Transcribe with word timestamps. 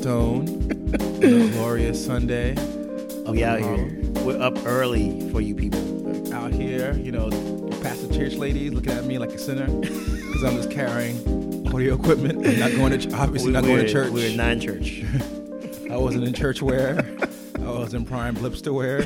Stone 0.00 0.46
glorious 1.52 2.02
Sunday. 2.02 2.54
We 3.30 3.44
out 3.44 3.60
here. 3.60 4.00
We're 4.24 4.40
up 4.40 4.56
early 4.64 5.30
for 5.30 5.42
you 5.42 5.54
people. 5.54 6.32
Out 6.32 6.54
here, 6.54 6.94
you 6.94 7.12
know, 7.12 7.28
past 7.82 8.08
the 8.08 8.14
church 8.16 8.32
ladies 8.32 8.72
looking 8.72 8.92
at 8.92 9.04
me 9.04 9.18
like 9.18 9.28
a 9.28 9.38
sinner 9.38 9.66
because 9.66 10.42
I'm 10.42 10.56
just 10.56 10.70
carrying 10.70 11.18
audio 11.68 11.96
equipment. 11.96 12.46
I'm 12.46 12.58
not 12.58 12.70
going 12.70 12.98
to, 12.98 13.14
obviously, 13.14 13.52
not 13.52 13.64
going 13.64 13.84
to 13.84 13.92
church. 13.92 14.10
We're 14.10 14.34
non-church. 14.34 15.04
I 15.90 15.98
wasn't 15.98 16.24
in 16.24 16.32
church 16.32 16.62
wear. 16.62 17.04
I 17.56 17.70
was 17.70 17.92
in 17.92 18.06
prime 18.06 18.36
blipster 18.36 18.72
wear. 18.72 19.00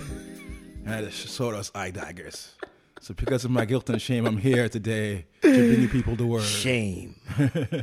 And 0.85 0.95
I 0.95 1.03
just 1.03 1.29
sort 1.31 1.57
of 1.57 1.73
eye 1.75 1.91
daggers. 1.91 2.53
So 3.01 3.15
because 3.15 3.45
of 3.45 3.51
my 3.51 3.65
guilt 3.65 3.91
and 3.91 4.01
shame, 4.01 4.27
I'm 4.27 4.37
here 4.37 4.69
today 4.69 5.27
to 5.43 5.51
bring 5.53 5.81
you 5.81 5.89
people 5.89 6.15
the 6.15 6.25
word. 6.25 6.45
Shame. 6.45 7.17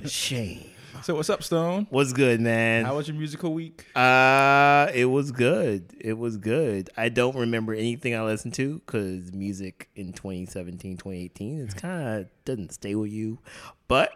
Shame. 0.06 0.71
So 1.04 1.16
what's 1.16 1.32
up, 1.32 1.42
Stone? 1.42 1.88
What's 1.90 2.14
good, 2.14 2.40
man? 2.42 2.86
How 2.86 2.96
was 2.96 3.08
your 3.08 3.18
musical 3.18 3.56
week? 3.56 3.88
Uh, 3.96 4.92
it 4.94 5.06
was 5.06 5.32
good. 5.32 5.96
It 6.00 6.16
was 6.16 6.38
good. 6.38 6.92
I 6.96 7.10
don't 7.10 7.36
remember 7.36 7.74
anything 7.74 8.14
I 8.14 8.24
listened 8.24 8.54
to 8.56 8.80
because 8.86 9.34
music 9.34 9.90
in 9.96 10.14
2017, 10.14 10.98
2018, 10.98 11.62
it's 11.62 11.74
kind 11.82 12.20
of 12.20 12.28
doesn't 12.46 12.74
stay 12.74 12.94
with 12.94 13.10
you. 13.10 13.40
But 13.88 14.12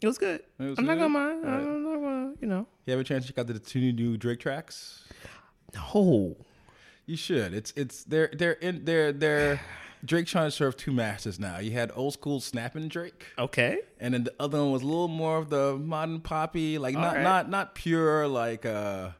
it 0.00 0.06
was 0.06 0.16
good. 0.16 0.40
It 0.58 0.62
was 0.62 0.78
I'm 0.78 0.86
not 0.86 0.94
gonna 0.94 1.10
mind. 1.10 1.44
Right. 1.44 1.54
I'm 1.56 1.84
not 1.84 2.00
gonna, 2.00 2.32
you 2.40 2.46
know. 2.46 2.66
You 2.86 2.92
have 2.92 3.00
a 3.00 3.04
chance 3.04 3.26
to 3.26 3.32
check 3.32 3.38
out 3.38 3.46
the 3.46 3.58
two 3.58 3.92
new 3.92 4.16
Drake 4.16 4.40
tracks? 4.40 5.04
No. 5.74 6.36
You 7.04 7.16
should. 7.16 7.52
It's 7.52 7.74
it's 7.76 8.04
they're 8.04 8.30
they're 8.32 8.52
in 8.52 8.86
they're 8.86 9.12
they're 9.12 9.60
Drake 10.04 10.26
trying 10.26 10.46
to 10.46 10.50
serve 10.50 10.76
two 10.76 10.92
masters 10.92 11.38
now. 11.38 11.58
You 11.58 11.72
had 11.72 11.90
old 11.94 12.14
school 12.14 12.40
snapping 12.40 12.88
Drake, 12.88 13.24
Okay. 13.38 13.78
and 13.98 14.14
then 14.14 14.24
the 14.24 14.34
other 14.40 14.58
one 14.58 14.72
was 14.72 14.82
a 14.82 14.86
little 14.86 15.08
more 15.08 15.38
of 15.38 15.50
the 15.50 15.76
modern 15.76 16.20
poppy, 16.20 16.78
like 16.78 16.94
not 16.94 17.16
right. 17.16 17.22
not 17.22 17.50
not 17.50 17.74
pure 17.74 18.26
like 18.28 18.64
uh 18.66 19.10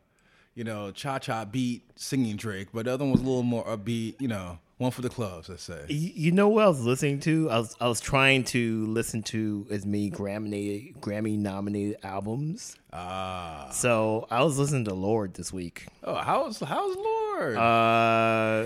you 0.55 0.65
know 0.65 0.91
cha 0.91 1.19
cha 1.19 1.45
beat 1.45 1.83
singing 1.97 2.37
Drake, 2.37 2.69
but 2.73 2.87
the 2.87 2.93
other 2.93 3.05
one 3.05 3.13
was 3.13 3.21
a 3.21 3.25
little 3.25 3.43
more 3.43 3.65
upbeat. 3.65 4.21
You 4.21 4.29
know, 4.29 4.59
one 4.79 4.91
for 4.91 5.03
the 5.03 5.09
clubs, 5.11 5.49
let's 5.49 5.63
say. 5.63 5.85
You 5.89 6.11
you 6.15 6.33
know 6.33 6.49
what 6.49 6.65
I 6.65 6.69
was 6.69 6.81
listening 6.85 7.21
to? 7.21 7.51
I 7.51 7.59
was 7.59 7.77
I 7.81 7.87
was 7.89 8.01
trying 8.01 8.45
to 8.45 8.87
listen 8.87 9.23
to 9.25 9.67
as 9.71 9.85
many 9.87 10.11
Grammy 10.11 10.97
Grammy 10.99 11.39
nominated 11.39 11.99
albums. 12.03 12.77
Ah, 12.93 13.69
So 13.73 14.27
I 14.31 14.43
was 14.43 14.59
listening 14.59 14.85
to 14.87 14.95
Lorde 14.95 15.35
this 15.35 15.53
week. 15.53 15.87
oh, 16.05 16.15
how's 16.17 16.59
how's 16.61 16.97
Lorde? 16.97 17.57
Uh, 17.57 18.65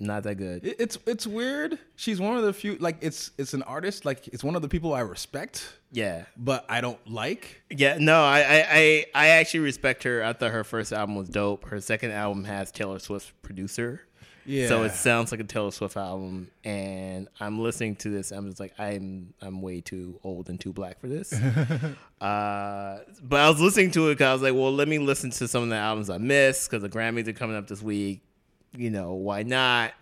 not 0.00 0.22
that 0.24 0.36
good. 0.36 0.64
It- 0.64 0.76
it's 0.78 0.98
it's 1.06 1.26
weird. 1.26 1.78
She's 1.96 2.20
one 2.20 2.36
of 2.36 2.42
the 2.44 2.52
few 2.52 2.76
like 2.78 2.98
it's 3.00 3.30
it's 3.38 3.54
an 3.54 3.62
artist 3.62 4.04
like 4.04 4.28
it's 4.28 4.44
one 4.44 4.54
of 4.56 4.62
the 4.62 4.68
people 4.68 4.92
I 4.94 5.00
respect, 5.00 5.78
Yeah, 5.92 6.24
but 6.36 6.64
I 6.68 6.80
don't 6.80 6.98
like. 7.10 7.62
yeah. 7.70 7.96
No, 7.98 8.22
I, 8.22 8.38
I 8.40 8.66
I 8.70 9.06
I 9.14 9.28
actually 9.28 9.60
respect 9.60 10.02
her. 10.04 10.24
I 10.24 10.32
thought 10.32 10.50
her 10.52 10.64
first 10.64 10.92
album 10.92 11.16
was 11.16 11.28
dope. 11.28 11.66
Her 11.66 11.80
second 11.80 12.12
album 12.12 12.44
has 12.44 12.70
Taylor 12.72 12.98
Swift's 12.98 13.32
producer. 13.42 14.02
Yeah. 14.46 14.68
So 14.68 14.82
it 14.84 14.92
sounds 14.92 15.30
like 15.30 15.40
a 15.40 15.44
Taylor 15.44 15.70
Swift 15.70 15.98
album, 15.98 16.50
and 16.64 17.28
I'm 17.38 17.58
listening 17.60 17.96
to 17.96 18.08
this. 18.08 18.30
I'm 18.30 18.46
just 18.48 18.58
like, 18.60 18.72
I'm 18.80 19.34
I'm 19.42 19.60
way 19.60 19.82
too 19.82 20.18
old 20.24 20.48
and 20.48 20.58
too 20.58 20.72
black 20.72 21.00
for 21.00 21.06
this. 21.06 21.32
uh, 22.20 22.98
but 23.22 23.40
I 23.40 23.50
was 23.50 23.60
listening 23.60 23.90
to 23.92 24.08
it 24.08 24.14
because 24.14 24.26
I 24.28 24.32
was 24.32 24.42
like, 24.42 24.54
well, 24.54 24.72
let 24.72 24.88
me 24.88 24.98
listen 24.98 25.30
to 25.30 25.48
some 25.48 25.62
of 25.64 25.68
the 25.68 25.76
albums 25.76 26.10
I 26.10 26.18
missed 26.18 26.70
because 26.70 26.82
the 26.82 26.88
Grammys 26.88 27.28
are 27.28 27.32
coming 27.32 27.56
up 27.56 27.66
this 27.68 27.82
week. 27.82 28.22
You 28.78 28.90
know, 28.90 29.14
why 29.14 29.42
not? 29.42 29.92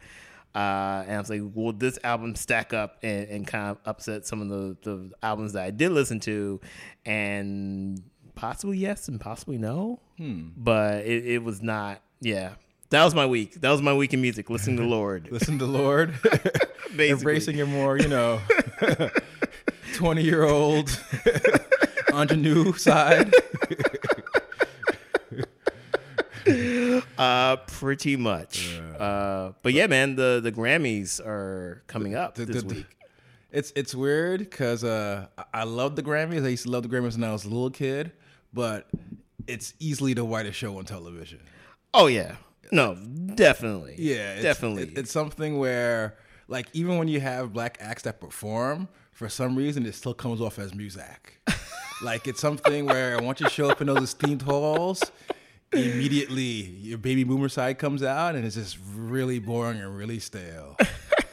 Uh, 0.55 1.05
and 1.07 1.17
I 1.17 1.19
was 1.19 1.29
like, 1.29 1.43
will 1.55 1.73
this 1.73 1.99
album 2.03 2.35
stack 2.35 2.73
up 2.73 2.99
and, 3.03 3.29
and 3.29 3.47
kind 3.47 3.71
of 3.71 3.79
upset 3.85 4.27
some 4.27 4.41
of 4.41 4.49
the, 4.49 4.77
the 4.83 5.11
albums 5.23 5.53
that 5.53 5.65
I 5.65 5.71
did 5.71 5.93
listen 5.93 6.19
to? 6.21 6.61
And 7.05 8.03
possibly 8.35 8.79
yes 8.79 9.09
and 9.09 9.21
possibly 9.21 9.59
no. 9.59 10.01
But 10.57 11.05
it, 11.05 11.27
it 11.27 11.43
was 11.43 11.63
not, 11.63 12.01
yeah. 12.21 12.53
That 12.91 13.05
was 13.05 13.15
my 13.15 13.27
week. 13.27 13.55
That 13.61 13.71
was 13.71 13.83
my 13.83 13.93
week 13.93 14.15
in 14.15 14.23
music, 14.23 14.49
listening 14.49 14.77
to 14.77 14.85
Lorde. 14.85 15.29
Listen 15.31 15.59
to 15.59 15.67
Lorde, 15.67 16.15
embracing 16.99 17.57
your 17.57 17.67
more 17.67 17.99
you 17.99 18.07
know 18.07 18.41
twenty 19.95 20.23
year 20.23 20.45
old 20.45 20.97
ingenue 22.15 22.73
side. 22.75 23.35
Uh, 27.19 27.57
pretty 27.67 28.17
much. 28.17 28.79
Uh, 28.99 29.53
but 29.63 29.73
yeah, 29.73 29.87
man, 29.87 30.17
the, 30.17 30.41
the 30.43 30.53
Grammys 30.53 31.21
are 31.25 31.83
coming 31.87 32.15
up 32.15 32.35
The- 32.35 32.45
this 32.47 32.63
the- 32.63 32.75
week. 32.75 32.87
It's 33.53 33.73
it's 33.77 33.95
weird 33.95 34.41
because 34.41 34.85
uh, 34.85 35.27
I- 35.39 35.45
I 35.61 35.65
love 35.65 35.97
the 35.97 36.03
Grammys. 36.03 36.45
I 36.45 36.49
used 36.49 36.65
to 36.65 36.71
love 36.71 36.83
the 36.83 36.89
Grammys 36.89 37.13
when 37.13 37.25
I 37.25 37.33
was 37.33 37.45
a 37.45 37.49
little 37.49 37.71
kid, 37.71 38.13
but 38.53 38.87
it's 39.47 39.73
easily 39.79 40.13
the 40.15 40.25
whitest 40.25 40.59
show 40.59 40.77
on 40.79 40.85
television. 40.85 41.41
Oh 41.95 42.07
yeah, 42.07 42.37
no, 42.73 42.97
definitely. 43.35 43.95
Yeah, 43.99 44.35
it's, 44.35 44.43
definitely. 44.43 44.83
it- 44.85 44.99
it's 44.99 45.13
something 45.13 45.59
where, 45.59 46.17
like, 46.49 46.67
even 46.75 46.99
when 46.99 47.09
you 47.09 47.21
have 47.21 47.53
black 47.55 47.79
acts 47.81 48.03
that 48.03 48.21
perform, 48.21 48.89
for 49.13 49.29
some 49.29 49.57
reason, 49.57 49.87
it 49.87 49.95
still 49.95 50.15
comes 50.15 50.41
off 50.41 50.59
as 50.59 50.75
music. 50.75 51.41
like, 52.03 52.27
it's 52.27 52.41
something 52.41 52.85
where 52.87 53.19
once 53.23 53.41
you 53.41 53.49
show 53.49 53.71
up 53.71 53.81
in 53.81 53.87
those 53.87 54.03
esteemed 54.03 54.43
halls, 54.43 55.03
immediately 55.73 56.43
your 56.43 56.99
baby 56.99 57.25
boomer 57.25 57.49
side 57.49 57.79
comes 57.79 58.03
out, 58.03 58.35
and 58.35 58.45
it's 58.45 58.57
just 58.57 58.79
really 58.95 59.39
boring 59.39 59.81
and 59.81 59.97
really 59.97 60.19
stale. 60.19 60.77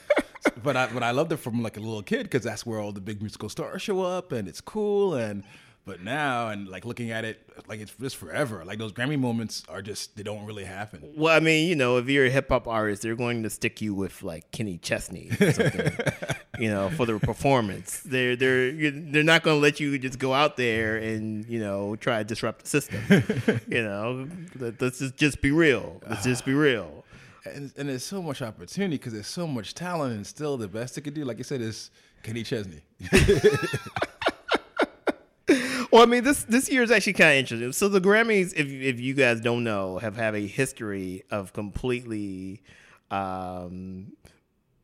but 0.64 0.76
I 0.78 0.88
but 0.88 1.04
I 1.04 1.12
loved 1.12 1.32
it 1.32 1.38
from 1.38 1.62
like 1.62 1.78
a 1.78 1.80
little 1.80 2.04
kid 2.04 2.24
because 2.24 2.44
that's 2.44 2.66
where 2.66 2.80
all 2.80 2.92
the 2.92 3.02
big 3.02 3.22
musical 3.22 3.50
stars 3.50 3.82
show 3.82 4.02
up, 4.02 4.32
and 4.32 4.48
it's 4.48 4.62
cool. 4.62 5.16
And 5.16 5.44
but 5.86 6.02
now, 6.02 6.48
and 6.48 6.68
like 6.68 6.86
looking 6.86 7.12
at 7.12 7.26
it, 7.26 7.50
like 7.68 7.80
it's 7.82 7.94
just 8.00 8.16
forever. 8.16 8.64
Like 8.66 8.80
those 8.80 8.94
Grammy 8.94 9.20
moments 9.20 9.64
are 9.68 9.82
just 9.82 10.16
they 10.16 10.24
don't 10.24 10.46
really 10.46 10.64
happen. 10.64 11.14
well, 11.16 11.36
I 11.36 11.40
mean, 11.40 11.68
you 11.68 11.76
know, 11.76 11.98
if 11.98 12.08
you're 12.08 12.26
a 12.26 12.30
hip 12.30 12.50
hop 12.50 12.68
artist, 12.68 13.02
they're 13.02 13.16
going 13.16 13.44
to 13.44 13.50
stick 13.50 13.82
you 13.82 13.94
with 13.94 14.24
like 14.24 14.52
Kenny 14.52 14.78
Chesney, 14.78 15.30
or 15.40 15.52
something, 15.52 15.98
you 16.63 16.69
know, 16.69 16.90
for 16.97 17.06
the 17.06 17.19
performance. 17.19 18.00
They're 18.13 18.35
they're 18.38 18.72
they're 19.12 19.29
not 19.34 19.44
going 19.44 19.57
to 19.57 19.62
let 19.62 19.79
you 19.81 19.97
just 20.00 20.18
go 20.18 20.31
out 20.34 20.56
there 20.56 20.96
and 20.97 21.46
you 21.53 21.59
know 21.59 21.96
try 21.97 22.19
to 22.19 22.24
disrupt 22.24 22.63
the 22.63 22.69
system. 22.69 23.01
you 23.75 23.84
know, 23.84 24.28
Let- 24.57 24.81
let's 24.81 25.00
just, 25.00 25.16
just 25.18 25.41
be 25.41 25.51
real. 25.51 26.01
Let's 26.09 26.24
just 26.24 26.46
be 26.46 26.53
real. 26.53 27.03
and, 27.46 27.74
and 27.78 27.90
there's 27.90 28.06
so 28.06 28.22
much 28.22 28.41
opportunity 28.41 28.96
because 28.97 29.12
there's 29.13 29.28
so 29.41 29.46
much 29.46 29.74
talent 29.75 30.13
and 30.16 30.25
still 30.25 30.56
the 30.57 30.69
best 30.69 30.97
it 30.97 31.01
could 31.01 31.13
do 31.13 31.25
like 31.25 31.38
you 31.38 31.44
said 31.44 31.59
is 31.59 31.91
kenny 32.24 32.41
chesney 32.41 32.81
Well, 35.91 36.01
I 36.01 36.06
mean, 36.07 36.24
this 36.24 36.44
this 36.45 36.69
year 36.72 36.81
is 36.81 36.90
actually 36.90 37.13
kind 37.13 37.31
of 37.34 37.38
interesting. 37.38 37.72
So 37.74 37.88
the 37.88 38.01
Grammys, 38.01 38.53
if 38.56 38.68
if 38.68 39.00
you 39.00 39.13
guys 39.13 39.41
don't 39.41 39.63
know, 39.63 40.00
have 40.00 40.16
have 40.16 40.34
a 40.34 40.47
history 40.47 41.24
of 41.30 41.53
completely 41.53 42.63
um, 43.12 44.13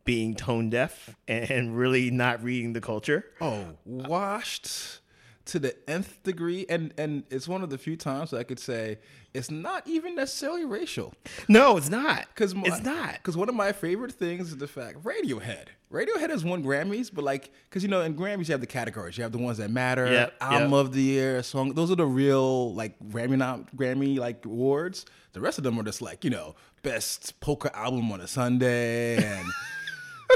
being 0.09 0.34
tone 0.34 0.70
deaf 0.72 1.16
and 1.28 1.78
really 1.78 2.09
not 2.09 2.44
reading 2.44 2.74
the 2.74 2.81
culture. 2.81 3.25
oh 3.42 3.64
washed 3.86 5.02
to 5.46 5.59
the 5.59 5.75
nth 5.90 6.22
degree 6.24 6.66
and 6.70 6.94
and 6.97 7.24
it's 7.30 7.47
one 7.47 7.64
of 7.64 7.70
the 7.72 7.78
few 7.78 7.96
times 7.96 8.34
i 8.34 8.44
could 8.44 8.59
say 8.59 8.97
it's 9.34 9.50
not 9.50 9.88
even 9.88 10.16
necessarily 10.16 10.64
racial 10.66 11.12
No, 11.47 11.78
it's 11.78 11.90
not. 11.90 12.25
because 12.34 12.53
it's 12.56 12.84
not. 12.84 13.14
because 13.16 13.36
one 13.38 13.50
of 13.50 13.56
my 13.56 13.72
favorite 13.72 14.12
things 14.12 14.50
is 14.52 14.58
the 14.58 14.68
fact 14.68 15.03
radiohead 15.03 15.66
radiohead 15.92 16.30
has 16.30 16.44
won 16.44 16.64
grammys 16.64 17.09
but 17.14 17.24
like 17.24 17.52
because 17.68 17.81
you 17.84 17.90
know 17.90 18.02
in 18.02 18.16
grammys 18.16 18.47
you 18.47 18.53
have 18.53 18.62
the 18.62 18.68
categories 18.68 19.18
you 19.18 19.24
have 19.24 19.31
the 19.31 19.40
ones 19.40 19.58
that 19.58 19.72
matter 19.72 20.06
Yep, 20.12 20.34
album 20.41 20.72
yep. 20.72 20.80
of 20.86 20.94
the 20.94 21.02
year 21.02 21.41
song 21.44 21.74
those 21.74 21.90
are 21.91 21.96
the 21.96 22.06
real 22.06 22.73
like 22.76 22.94
grammy 23.09 23.38
nom- 23.38 23.66
grammy 23.76 24.17
like 24.20 24.46
awards 24.46 25.06
the 25.34 25.41
rest 25.41 25.58
of 25.58 25.64
them 25.64 25.79
are 25.79 25.84
just 25.84 26.02
like 26.02 26.23
you 26.23 26.29
know 26.29 26.56
best 26.84 27.40
polka 27.40 27.76
album 27.76 28.11
on 28.11 28.22
a 28.22 28.28
sunday 28.28 29.17
and 29.23 29.47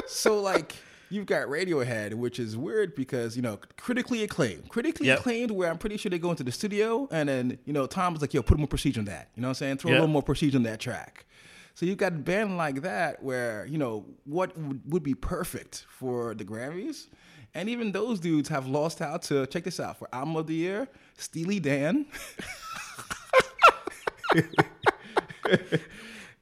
so 0.08 0.40
like 0.42 0.76
you've 1.10 1.26
got 1.26 1.48
Radiohead, 1.48 2.14
which 2.16 2.40
is 2.40 2.58
weird 2.58 2.96
because 2.96 3.36
you 3.36 3.42
know 3.42 3.60
critically 3.78 4.24
acclaimed, 4.24 4.70
critically 4.70 5.08
Yep. 5.08 5.20
acclaimed. 5.20 5.52
Where 5.52 5.70
I'm 5.70 5.78
pretty 5.78 5.98
sure 5.98 6.10
they 6.10 6.20
go 6.20 6.32
into 6.32 6.44
the 6.44 6.52
studio 6.52 7.08
and 7.12 7.30
then 7.30 7.58
you 7.66 7.74
know 7.74 7.86
Tom 7.88 8.14
was 8.14 8.22
like, 8.22 8.34
"Yo, 8.34 8.42
put 8.42 8.58
more 8.58 8.68
prestige 8.68 8.98
on 8.98 9.06
that." 9.06 9.30
You 9.36 9.42
know 9.42 9.48
what 9.48 9.52
I'm 9.52 9.56
saying? 9.56 9.78
Throw 9.78 9.92
a 9.92 9.94
little 9.94 10.08
more 10.08 10.24
prestige 10.24 10.56
on 10.56 10.64
that 10.64 10.80
track. 10.80 11.26
So 11.76 11.86
you've 11.88 11.98
got 11.98 12.14
a 12.14 12.16
band 12.18 12.58
like 12.58 12.82
that 12.84 13.24
where 13.24 13.66
you 13.66 13.78
know 13.78 14.06
what 14.26 14.58
would, 14.58 14.82
would 14.92 15.04
be 15.04 15.16
perfect 15.16 15.86
for 15.90 16.36
the 16.36 16.46
Grammys, 16.46 17.08
and 17.56 17.68
even 17.70 17.92
those 17.92 18.20
dudes 18.20 18.50
have 18.50 18.68
lost 18.68 19.02
out 19.02 19.24
to 19.24 19.46
check 19.48 19.64
this 19.64 19.80
out 19.80 19.98
for 19.98 20.08
album 20.14 20.36
of 20.36 20.46
the 20.48 20.54
year, 20.56 20.88
Steely 21.18 21.60
Dan. 21.60 22.06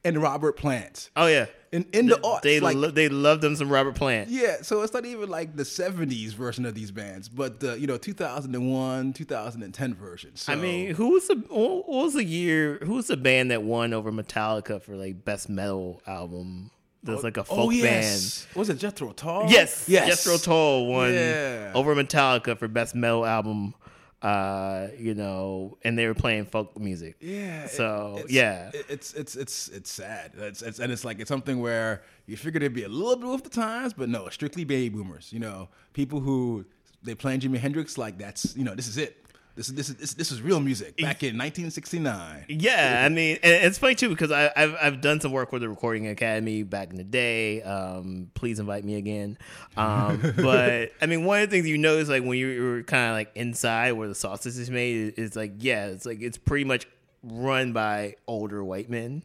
and 0.04 0.21
Robert 0.21 0.57
Plant. 0.57 1.09
Oh 1.15 1.27
yeah, 1.27 1.45
In 1.71 1.85
in 1.94 2.07
the 2.07 2.15
aughts, 2.15 2.41
they 2.41 2.59
like, 2.59 2.75
lo- 2.75 2.91
they 2.91 3.07
love 3.07 3.39
them 3.39 3.56
some 3.56 3.69
Robert 3.69 3.95
Plant. 3.95 4.29
yeah, 4.29 4.57
so 4.62 4.81
it's 4.81 4.94
not 4.94 5.06
even 5.06 5.29
like 5.29 5.56
the 5.56 5.63
'70s 5.63 6.33
version 6.33 6.65
of 6.65 6.75
these 6.75 6.91
bands, 6.91 7.29
but 7.29 7.62
the 7.62 7.79
you 7.79 7.88
know 7.88 7.97
2001, 7.97 9.13
2010 9.13 9.94
version. 9.94 10.35
So, 10.35 10.51
I 10.51 10.56
mean, 10.57 10.94
who 10.94 11.12
was 11.12 11.27
the 11.27 11.35
what 11.47 11.88
was 11.88 12.13
the 12.15 12.25
year? 12.25 12.77
Who 12.83 12.95
was 12.95 13.07
the 13.07 13.15
band 13.15 13.51
that 13.51 13.63
won 13.63 13.94
over 13.94 14.12
Metallica 14.12 14.81
for 14.81 14.95
like 14.97 15.23
best 15.23 15.47
metal 15.47 16.01
album? 16.06 16.71
There's 17.03 17.23
like 17.23 17.38
a 17.38 17.41
oh, 17.41 17.44
folk 17.44 17.57
oh 17.59 17.69
yes, 17.71 18.45
was 18.53 18.69
it 18.69 18.77
Jethro 18.77 19.12
Tull? 19.13 19.45
Yes, 19.50 19.85
yes, 19.88 20.07
Jethro 20.07 20.38
Tull 20.38 20.85
won 20.88 21.13
Yeah. 21.13 21.71
over 21.73 21.95
Metallica 21.95 22.57
for 22.57 22.68
best 22.68 22.94
metal 22.95 23.25
album. 23.25 23.73
Uh, 24.21 24.88
you 25.00 25.15
know, 25.15 25.77
and 25.83 25.97
they 25.97 26.06
were 26.06 26.13
playing 26.13 26.45
folk 26.45 26.77
music. 26.79 27.15
Yeah. 27.19 27.68
So, 27.68 28.18
it's, 28.19 28.31
yeah. 28.31 28.69
it's 28.73 29.13
it's 29.13 29.35
it's 29.35 29.68
it's 29.69 29.91
sad. 29.91 30.33
It's, 30.38 30.62
it's 30.62 30.79
and 30.79 30.91
it's 30.91 31.03
like 31.03 31.19
it's 31.19 31.29
something 31.29 31.59
where 31.59 32.03
you 32.27 32.38
figured 32.38 32.62
it'd 32.62 32.73
be 32.73 32.83
a 32.83 32.89
little 32.89 33.15
bit 33.15 33.29
with 33.29 33.44
the 33.44 33.50
times, 33.50 33.94
but 33.94 34.09
no, 34.09 34.29
strictly 34.29 34.63
baby 34.63 34.89
boomers. 34.89 35.33
You 35.33 35.39
know, 35.39 35.69
people 35.94 36.19
who 36.19 36.65
they 37.03 37.15
playing 37.15 37.39
Jimi 37.39 37.57
Hendrix 37.57 37.97
like 37.97 38.18
that's 38.18 38.56
you 38.56 38.63
know 38.63 38.75
this 38.75 38.88
is 38.88 38.97
it. 38.97 39.20
This 39.56 39.68
is 39.68 39.75
this 39.75 39.89
is 39.89 39.95
this, 39.95 40.13
this 40.13 40.31
is 40.31 40.42
real 40.42 40.62
music 40.62 40.95
back 40.98 41.24
in 41.24 41.38
1969. 41.38 42.45
Yeah, 42.48 43.03
I 43.06 43.09
mean, 43.09 43.38
it's 43.44 43.77
funny 43.77 43.95
too 43.95 44.07
because 44.07 44.31
I, 44.31 44.50
I've 44.56 44.75
I've 44.81 45.01
done 45.01 45.19
some 45.19 45.33
work 45.33 45.51
with 45.51 45.62
the 45.62 45.68
Recording 45.68 46.07
Academy 46.07 46.63
back 46.63 46.89
in 46.92 46.95
the 46.95 47.03
day. 47.03 47.62
Um, 47.62 48.31
please 48.33 48.59
invite 48.59 48.86
me 48.86 48.95
again. 48.95 49.38
Um, 49.75 50.21
but 50.38 50.94
I 51.01 51.06
mean, 51.06 51.25
one 51.25 51.42
of 51.42 51.50
the 51.50 51.56
things 51.56 51.68
you 51.68 51.77
notice, 51.77 52.07
like 52.07 52.24
when 52.24 52.38
you're, 52.38 52.83
kind 52.83 53.12
of 53.12 53.15
like 53.15 53.31
inside 53.36 53.92
where 53.94 54.07
the 54.07 54.15
sausage 54.15 54.57
is 54.57 54.69
made, 54.69 55.15
is 55.18 55.36
like 55.36 55.54
yeah, 55.59 55.88
it's 55.88 56.06
like 56.06 56.21
it's 56.21 56.38
pretty 56.38 56.65
much 56.65 56.88
run 57.21 57.74
by 57.74 58.15
older 58.27 58.63
white 58.63 58.89
men, 58.89 59.21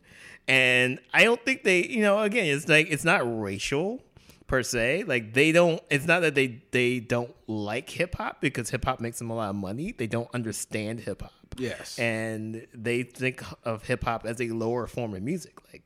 and 0.49 0.99
I 1.15 1.23
don't 1.23 1.43
think 1.45 1.63
they, 1.63 1.87
you 1.87 2.01
know, 2.01 2.19
again, 2.19 2.47
it's 2.47 2.69
like 2.69 2.89
it's 2.91 3.05
not 3.05 3.21
racial 3.41 4.03
per 4.47 4.63
se. 4.63 5.05
Like 5.07 5.35
they 5.35 5.53
don't. 5.53 5.83
It's 5.91 6.07
not 6.07 6.21
that 6.21 6.35
they 6.35 6.63
they 6.71 7.01
don't 7.01 7.35
like 7.47 7.91
hip 7.91 8.15
hop 8.15 8.41
because 8.41 8.71
hip 8.71 8.85
hop 8.85 9.01
makes 9.01 9.19
them 9.19 9.31
a 9.31 9.35
lot 9.35 9.51
of 9.51 9.57
money. 9.57 9.93
They 9.93 10.07
don't 10.07 10.29
understand 10.35 11.01
hip 11.01 11.23
hop. 11.23 11.33
Yes. 11.59 11.99
and 11.99 12.67
they 12.75 13.03
think 13.03 13.43
of 13.65 13.85
hip 13.87 14.05
hop 14.05 14.27
as 14.27 14.43
a 14.43 14.49
lower 14.49 14.87
form 14.87 15.15
of 15.15 15.23
music, 15.23 15.59
like 15.73 15.83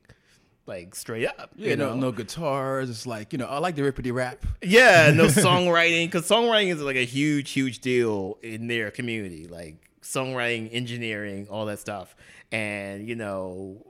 like 0.65 0.95
straight 0.95 1.27
up. 1.27 1.51
Yeah, 1.55 1.71
you 1.71 1.75
no, 1.75 1.89
know? 1.89 1.99
no 1.99 2.11
guitars. 2.11 2.89
It's 2.89 3.07
like 3.07 3.33
you 3.33 3.39
know, 3.39 3.47
I 3.47 3.59
like 3.59 3.75
the 3.75 3.81
rippity 3.81 4.13
rap. 4.13 4.45
Yeah, 4.61 5.11
no 5.11 5.25
songwriting 5.27 6.07
because 6.07 6.27
songwriting 6.27 6.73
is 6.73 6.81
like 6.81 6.95
a 6.95 7.05
huge, 7.05 7.51
huge 7.51 7.79
deal 7.79 8.37
in 8.41 8.67
their 8.67 8.91
community. 8.91 9.47
Like 9.47 9.77
songwriting, 10.01 10.69
engineering, 10.71 11.47
all 11.49 11.65
that 11.67 11.79
stuff, 11.79 12.15
and 12.51 13.07
you 13.07 13.15
know. 13.15 13.85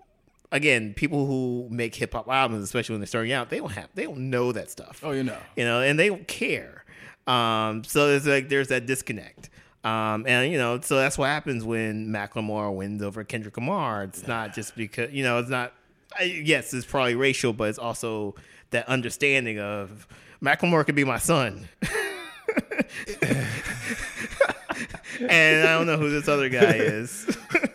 Again, 0.52 0.94
people 0.94 1.26
who 1.26 1.68
make 1.70 1.96
hip 1.96 2.14
hop 2.14 2.28
albums, 2.28 2.64
especially 2.64 2.94
when 2.94 3.02
they're 3.02 3.08
starting 3.08 3.32
out, 3.32 3.50
they 3.50 3.58
don't 3.58 3.72
have, 3.72 3.90
they 3.96 4.04
don't 4.04 4.30
know 4.30 4.52
that 4.52 4.70
stuff. 4.70 5.02
Oh, 5.04 5.12
you 5.12 5.24
know. 5.24 5.38
you 5.56 5.64
know, 5.64 5.82
and 5.82 5.98
they 5.98 6.10
don't 6.10 6.28
care. 6.28 6.84
Um, 7.28 7.84
so 7.84 8.10
it's 8.10 8.26
like 8.26 8.50
there's 8.50 8.70
that 8.70 8.86
disconnect. 8.86 9.50
Um, 9.84 10.26
and 10.28 10.52
you 10.52 10.58
know, 10.58 10.80
so 10.82 10.98
that's 10.98 11.18
what 11.18 11.28
happens 11.28 11.64
when 11.64 12.08
Macklemore 12.08 12.76
wins 12.76 13.02
over 13.02 13.24
Kendrick 13.24 13.58
Lamar. 13.58 14.04
It's 14.04 14.28
not 14.28 14.54
just 14.54 14.76
because 14.76 15.12
you 15.12 15.24
know, 15.24 15.40
it's 15.40 15.50
not. 15.50 15.74
I, 16.20 16.24
yes, 16.24 16.74
it's 16.74 16.86
probably 16.86 17.16
racial, 17.16 17.54
but 17.54 17.70
it's 17.70 17.80
also 17.80 18.36
that 18.72 18.88
understanding 18.90 19.60
of 19.60 20.08
Macklemore 20.44 20.86
could 20.86 20.96
be 20.96 21.06
my 21.06 21.18
son. 21.18 21.70
and 25.20 25.68
I 25.68 25.78
don't 25.78 25.88
know 25.88 25.98
who 25.98 26.10
this 26.10 26.28
other 26.28 26.50
guy 26.50 26.74
is. 26.74 27.38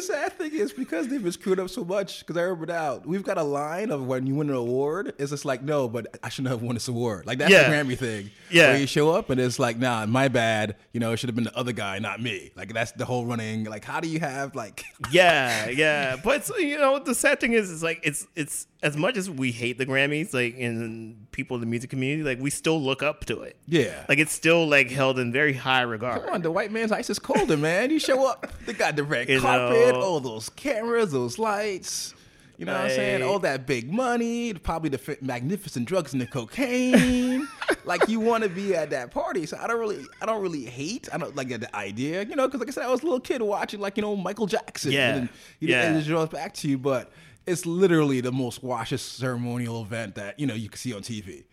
The 0.00 0.06
sad 0.06 0.32
thing 0.32 0.52
is 0.54 0.72
because 0.72 1.08
they've 1.08 1.22
been 1.22 1.30
screwed 1.32 1.60
up 1.60 1.68
so 1.68 1.84
much. 1.84 2.20
Because 2.20 2.36
I 2.38 2.42
remember 2.42 2.66
now 2.72 3.02
we've 3.04 3.22
got 3.22 3.36
a 3.36 3.42
line 3.42 3.90
of 3.90 4.06
when 4.06 4.26
you 4.26 4.34
win 4.34 4.48
an 4.48 4.56
award, 4.56 5.12
it's 5.18 5.30
just 5.30 5.44
like 5.44 5.62
no, 5.62 5.88
but 5.88 6.06
I 6.22 6.30
shouldn't 6.30 6.50
have 6.50 6.62
won 6.62 6.74
this 6.74 6.88
award. 6.88 7.26
Like 7.26 7.38
that's 7.38 7.50
Yeah. 7.52 7.68
the 7.68 7.74
Grammy 7.74 7.98
thing. 7.98 8.30
Yeah. 8.50 8.70
where 8.70 8.78
you 8.80 8.86
show 8.86 9.10
up 9.10 9.28
and 9.30 9.38
it's 9.40 9.58
like 9.58 9.78
nah, 9.78 10.06
my 10.06 10.28
bad. 10.28 10.76
You 10.92 11.00
know, 11.00 11.12
it 11.12 11.18
should 11.18 11.28
have 11.28 11.34
been 11.34 11.44
the 11.44 11.56
other 11.56 11.72
guy, 11.72 11.98
not 11.98 12.20
me. 12.22 12.50
Like 12.56 12.72
that's 12.72 12.92
the 12.92 13.04
whole 13.04 13.26
running. 13.26 13.64
Like 13.64 13.84
how 13.84 14.00
do 14.00 14.08
you 14.08 14.20
have 14.20 14.54
like 14.54 14.84
yeah, 15.10 15.68
yeah. 15.68 16.16
But 16.22 16.48
you 16.58 16.78
know, 16.78 16.98
the 16.98 17.14
sad 17.14 17.40
thing 17.40 17.52
is, 17.52 17.70
is 17.70 17.82
like 17.82 18.00
it's 18.02 18.26
it's 18.34 18.66
as 18.82 18.96
much 18.96 19.16
as 19.18 19.28
we 19.28 19.52
hate 19.52 19.76
the 19.78 19.84
Grammys, 19.86 20.32
like 20.32 20.56
in 20.56 21.26
people 21.32 21.56
in 21.56 21.60
the 21.60 21.66
music 21.66 21.90
community, 21.90 22.22
like 22.22 22.40
we 22.40 22.48
still 22.50 22.80
look 22.80 23.02
up 23.02 23.24
to 23.26 23.42
it. 23.42 23.56
yeah. 23.66 24.04
Like 24.08 24.18
it's 24.18 24.32
still 24.32 24.66
like 24.68 24.90
held 24.90 25.18
in 25.18 25.32
very 25.32 25.52
high 25.52 25.82
regard. 25.82 26.22
Come 26.24 26.34
on, 26.34 26.42
the 26.42 26.50
white 26.50 26.72
man's 26.72 26.90
ice 26.92 27.10
is 27.10 27.18
colder, 27.18 27.56
man. 27.58 27.90
You 27.90 27.98
show 27.98 28.26
up, 28.26 28.50
they 28.66 28.72
got 28.72 28.96
the 28.96 29.04
red 29.04 29.28
You 29.30 29.40
carpet, 29.40 29.94
know. 29.94 30.00
all 30.00 30.20
those 30.20 30.48
cameras, 30.50 31.12
those 31.12 31.38
lights. 31.38 32.14
You 32.56 32.66
know 32.66 32.74
what 32.74 32.82
I'm 32.82 32.90
saying? 32.90 33.22
All 33.22 33.38
that 33.38 33.66
big 33.66 33.90
money, 33.90 34.52
probably 34.52 34.90
the 34.90 34.98
fi- 34.98 35.16
magnificent 35.22 35.86
drugs 35.88 36.12
and 36.12 36.20
the 36.20 36.26
cocaine. 36.26 37.48
like 37.86 38.06
you 38.06 38.20
want 38.20 38.42
to 38.44 38.50
be 38.50 38.74
at 38.74 38.90
that 38.90 39.10
party. 39.10 39.46
So 39.46 39.56
I 39.58 39.66
don't 39.66 39.80
really, 39.80 40.04
I 40.20 40.26
don't 40.26 40.42
really 40.42 40.64
hate. 40.66 41.08
I 41.10 41.16
don't 41.16 41.34
like 41.34 41.48
the 41.48 41.74
idea, 41.74 42.22
you 42.24 42.36
know, 42.36 42.46
because 42.46 42.60
like 42.60 42.68
I 42.68 42.72
said, 42.72 42.84
I 42.84 42.90
was 42.90 43.00
a 43.00 43.04
little 43.04 43.20
kid 43.20 43.40
watching 43.40 43.80
like 43.80 43.96
you 43.96 44.02
know 44.02 44.14
Michael 44.14 44.46
Jackson. 44.46 44.92
Yeah. 44.92 45.16
and, 45.16 45.28
you 45.58 45.68
Yeah. 45.68 45.82
know, 45.82 45.88
and 45.88 45.96
it 45.98 46.06
draws 46.06 46.28
back 46.28 46.52
to 46.54 46.68
you, 46.68 46.76
but 46.76 47.10
it's 47.46 47.66
literally 47.66 48.20
the 48.20 48.32
most 48.32 48.62
washes 48.62 49.02
ceremonial 49.02 49.82
event 49.82 50.14
that 50.16 50.38
you 50.38 50.46
know 50.46 50.54
you 50.54 50.68
can 50.68 50.78
see 50.78 50.92
on 50.94 51.02
TV. 51.02 51.44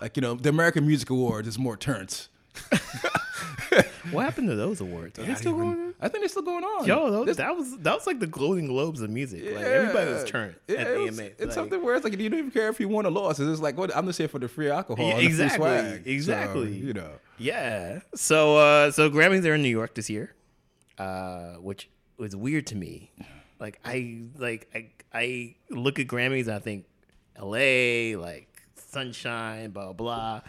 Like 0.00 0.16
you 0.16 0.20
know, 0.20 0.34
the 0.34 0.48
American 0.48 0.86
Music 0.86 1.10
Awards 1.10 1.46
is 1.48 1.58
more 1.58 1.76
turns. 1.76 2.28
What 4.10 4.26
happened 4.26 4.48
to 4.48 4.54
those 4.54 4.80
awards? 4.82 5.18
Are 5.18 5.22
they 5.24 5.34
still 5.34 5.52
even- 5.54 5.64
going 5.72 5.86
on? 5.86 5.94
I 6.00 6.08
think 6.08 6.20
they're 6.22 6.28
still 6.28 6.42
going 6.42 6.62
on. 6.62 6.84
Yo, 6.86 7.10
those, 7.10 7.26
This- 7.26 7.36
that 7.38 7.56
was 7.56 7.76
that 7.78 7.94
was 7.94 8.06
like 8.06 8.20
the 8.20 8.26
Golden 8.26 8.66
Globes 8.66 9.00
of 9.00 9.08
music. 9.10 9.42
Like 9.44 9.64
everybody 9.64 10.12
was 10.12 10.24
turned 10.24 10.54
Yeah, 10.68 10.76
at 10.80 10.86
it 10.88 10.94
the 10.98 11.00
was- 11.04 11.18
AMA. 11.18 11.28
It's 11.30 11.40
Like, 11.40 11.52
something 11.52 11.82
where 11.82 11.94
it's 11.96 12.04
like 12.04 12.16
you 12.18 12.28
don't 12.28 12.38
even 12.38 12.50
care 12.50 12.68
if 12.68 12.78
you 12.78 12.88
won 12.88 13.06
or 13.06 13.10
lost. 13.10 13.40
It's 13.40 13.48
just 13.48 13.62
like 13.62 13.76
what 13.78 13.96
I'm 13.96 14.04
just 14.06 14.18
here 14.18 14.28
for 14.28 14.38
the 14.38 14.46
free 14.46 14.70
alcohol, 14.70 15.04
Yeah, 15.04 15.14
the 15.14 15.20
free 15.20 15.26
exactly, 15.26 15.56
swag. 15.58 16.04
So, 16.04 16.10
exactly. 16.10 16.72
you 16.74 16.92
know, 16.92 17.10
Yeah. 17.38 18.00
So 18.14 18.58
uh 18.58 18.90
so 18.92 19.10
Grammys 19.10 19.44
are 19.46 19.54
in 19.54 19.62
New 19.62 19.68
York 19.70 19.94
this 19.94 20.10
year. 20.10 20.34
Uh 20.98 21.54
which 21.54 21.88
was 22.18 22.36
weird 22.36 22.66
to 22.68 22.76
me. 22.76 23.10
Like 23.58 23.80
I 23.84 24.18
like 24.38 24.68
I 24.74 24.88
I 25.14 25.54
look 25.70 25.98
at 25.98 26.06
Grammys 26.08 26.48
I 26.48 26.58
think 26.58 26.84
LA, 27.40 28.18
like 28.20 28.48
sunshine, 28.74 29.70
blah 29.70 29.92
blah. 29.92 30.40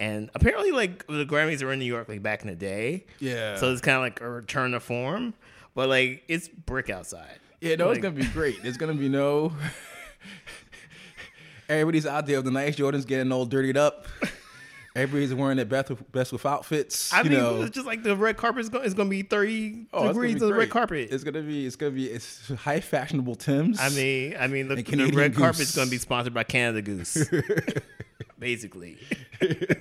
And 0.00 0.30
apparently 0.34 0.70
like 0.70 1.06
the 1.06 1.24
Grammys 1.24 1.62
are 1.62 1.72
in 1.72 1.78
New 1.78 1.84
York 1.84 2.08
like 2.08 2.22
back 2.22 2.42
in 2.42 2.48
the 2.48 2.54
day. 2.56 3.06
Yeah. 3.20 3.56
So 3.56 3.70
it's 3.72 3.80
kinda 3.80 4.00
like 4.00 4.20
a 4.20 4.28
return 4.28 4.72
to 4.72 4.80
form. 4.80 5.34
But 5.74 5.88
like 5.88 6.24
it's 6.28 6.48
brick 6.48 6.90
outside. 6.90 7.38
yeah, 7.60 7.76
no, 7.76 7.90
it's 7.90 8.00
gonna 8.00 8.14
be 8.14 8.26
great. 8.26 8.62
There's 8.62 8.76
gonna 8.76 8.94
be 8.94 9.08
no. 9.08 9.52
Everybody's 11.68 12.06
out 12.06 12.26
there 12.26 12.36
with 12.36 12.46
the 12.46 12.50
nice 12.50 12.76
Jordans 12.76 13.06
getting 13.06 13.30
all 13.30 13.44
dirtied 13.44 13.76
up. 13.76 14.06
Everybody's 14.98 15.32
wearing 15.34 15.56
their 15.56 15.66
best 15.66 15.90
with, 15.90 16.12
best 16.12 16.32
with 16.32 16.44
outfits. 16.44 17.12
I 17.12 17.22
you 17.22 17.30
mean, 17.30 17.38
know. 17.38 17.62
it's 17.62 17.70
just 17.74 17.86
like 17.86 18.02
the 18.02 18.16
red 18.16 18.36
carpet 18.36 18.60
is 18.62 18.68
going, 18.68 18.84
it's 18.84 18.94
going 18.94 19.08
to 19.08 19.10
be 19.10 19.22
30 19.22 19.86
Oh, 19.92 20.08
degrees 20.08 20.34
be 20.36 20.42
on 20.42 20.48
the 20.50 20.54
red 20.54 20.70
carpet. 20.70 21.08
It's 21.12 21.24
gonna 21.24 21.42
be. 21.42 21.66
It's 21.66 21.76
gonna 21.76 21.92
be. 21.92 22.06
It's 22.06 22.48
high 22.54 22.80
fashionable 22.80 23.36
Tims. 23.36 23.78
I 23.80 23.90
mean, 23.90 24.36
I 24.38 24.46
mean, 24.48 24.68
the, 24.68 24.82
the 24.82 25.10
red 25.12 25.34
carpet 25.34 25.60
is 25.60 25.74
going 25.74 25.86
to 25.86 25.90
be 25.90 25.98
sponsored 25.98 26.34
by 26.34 26.42
Canada 26.44 26.82
Goose, 26.82 27.28
basically. 28.38 28.98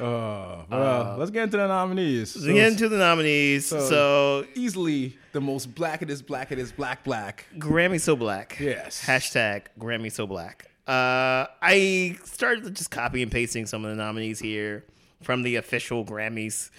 Oh, 0.00 0.64
well, 0.68 1.12
uh, 1.12 1.16
let's 1.16 1.30
get 1.30 1.44
into 1.44 1.58
the 1.58 1.68
nominees. 1.68 2.32
So 2.32 2.40
let's 2.40 2.52
get 2.52 2.72
into 2.72 2.88
the 2.88 2.96
nominees. 2.96 3.66
So, 3.66 3.78
so- 3.80 4.46
easily 4.56 5.16
the 5.32 5.40
most 5.40 5.74
black 5.74 6.02
it 6.02 6.10
is, 6.10 6.22
black 6.22 6.50
it 6.50 6.58
is, 6.58 6.72
black 6.72 7.04
black. 7.04 7.46
Grammy 7.58 8.00
so 8.00 8.16
black. 8.16 8.56
Yes. 8.58 9.04
Hashtag 9.04 9.66
Grammy 9.78 10.10
so 10.10 10.26
black. 10.26 10.71
Uh, 10.86 11.46
I 11.62 12.18
started 12.24 12.74
just 12.74 12.90
copy 12.90 13.22
and 13.22 13.30
pasting 13.30 13.66
some 13.66 13.84
of 13.84 13.90
the 13.90 14.02
nominees 14.02 14.40
here 14.40 14.84
from 15.22 15.42
the 15.42 15.56
official 15.56 16.04
Grammys, 16.04 16.70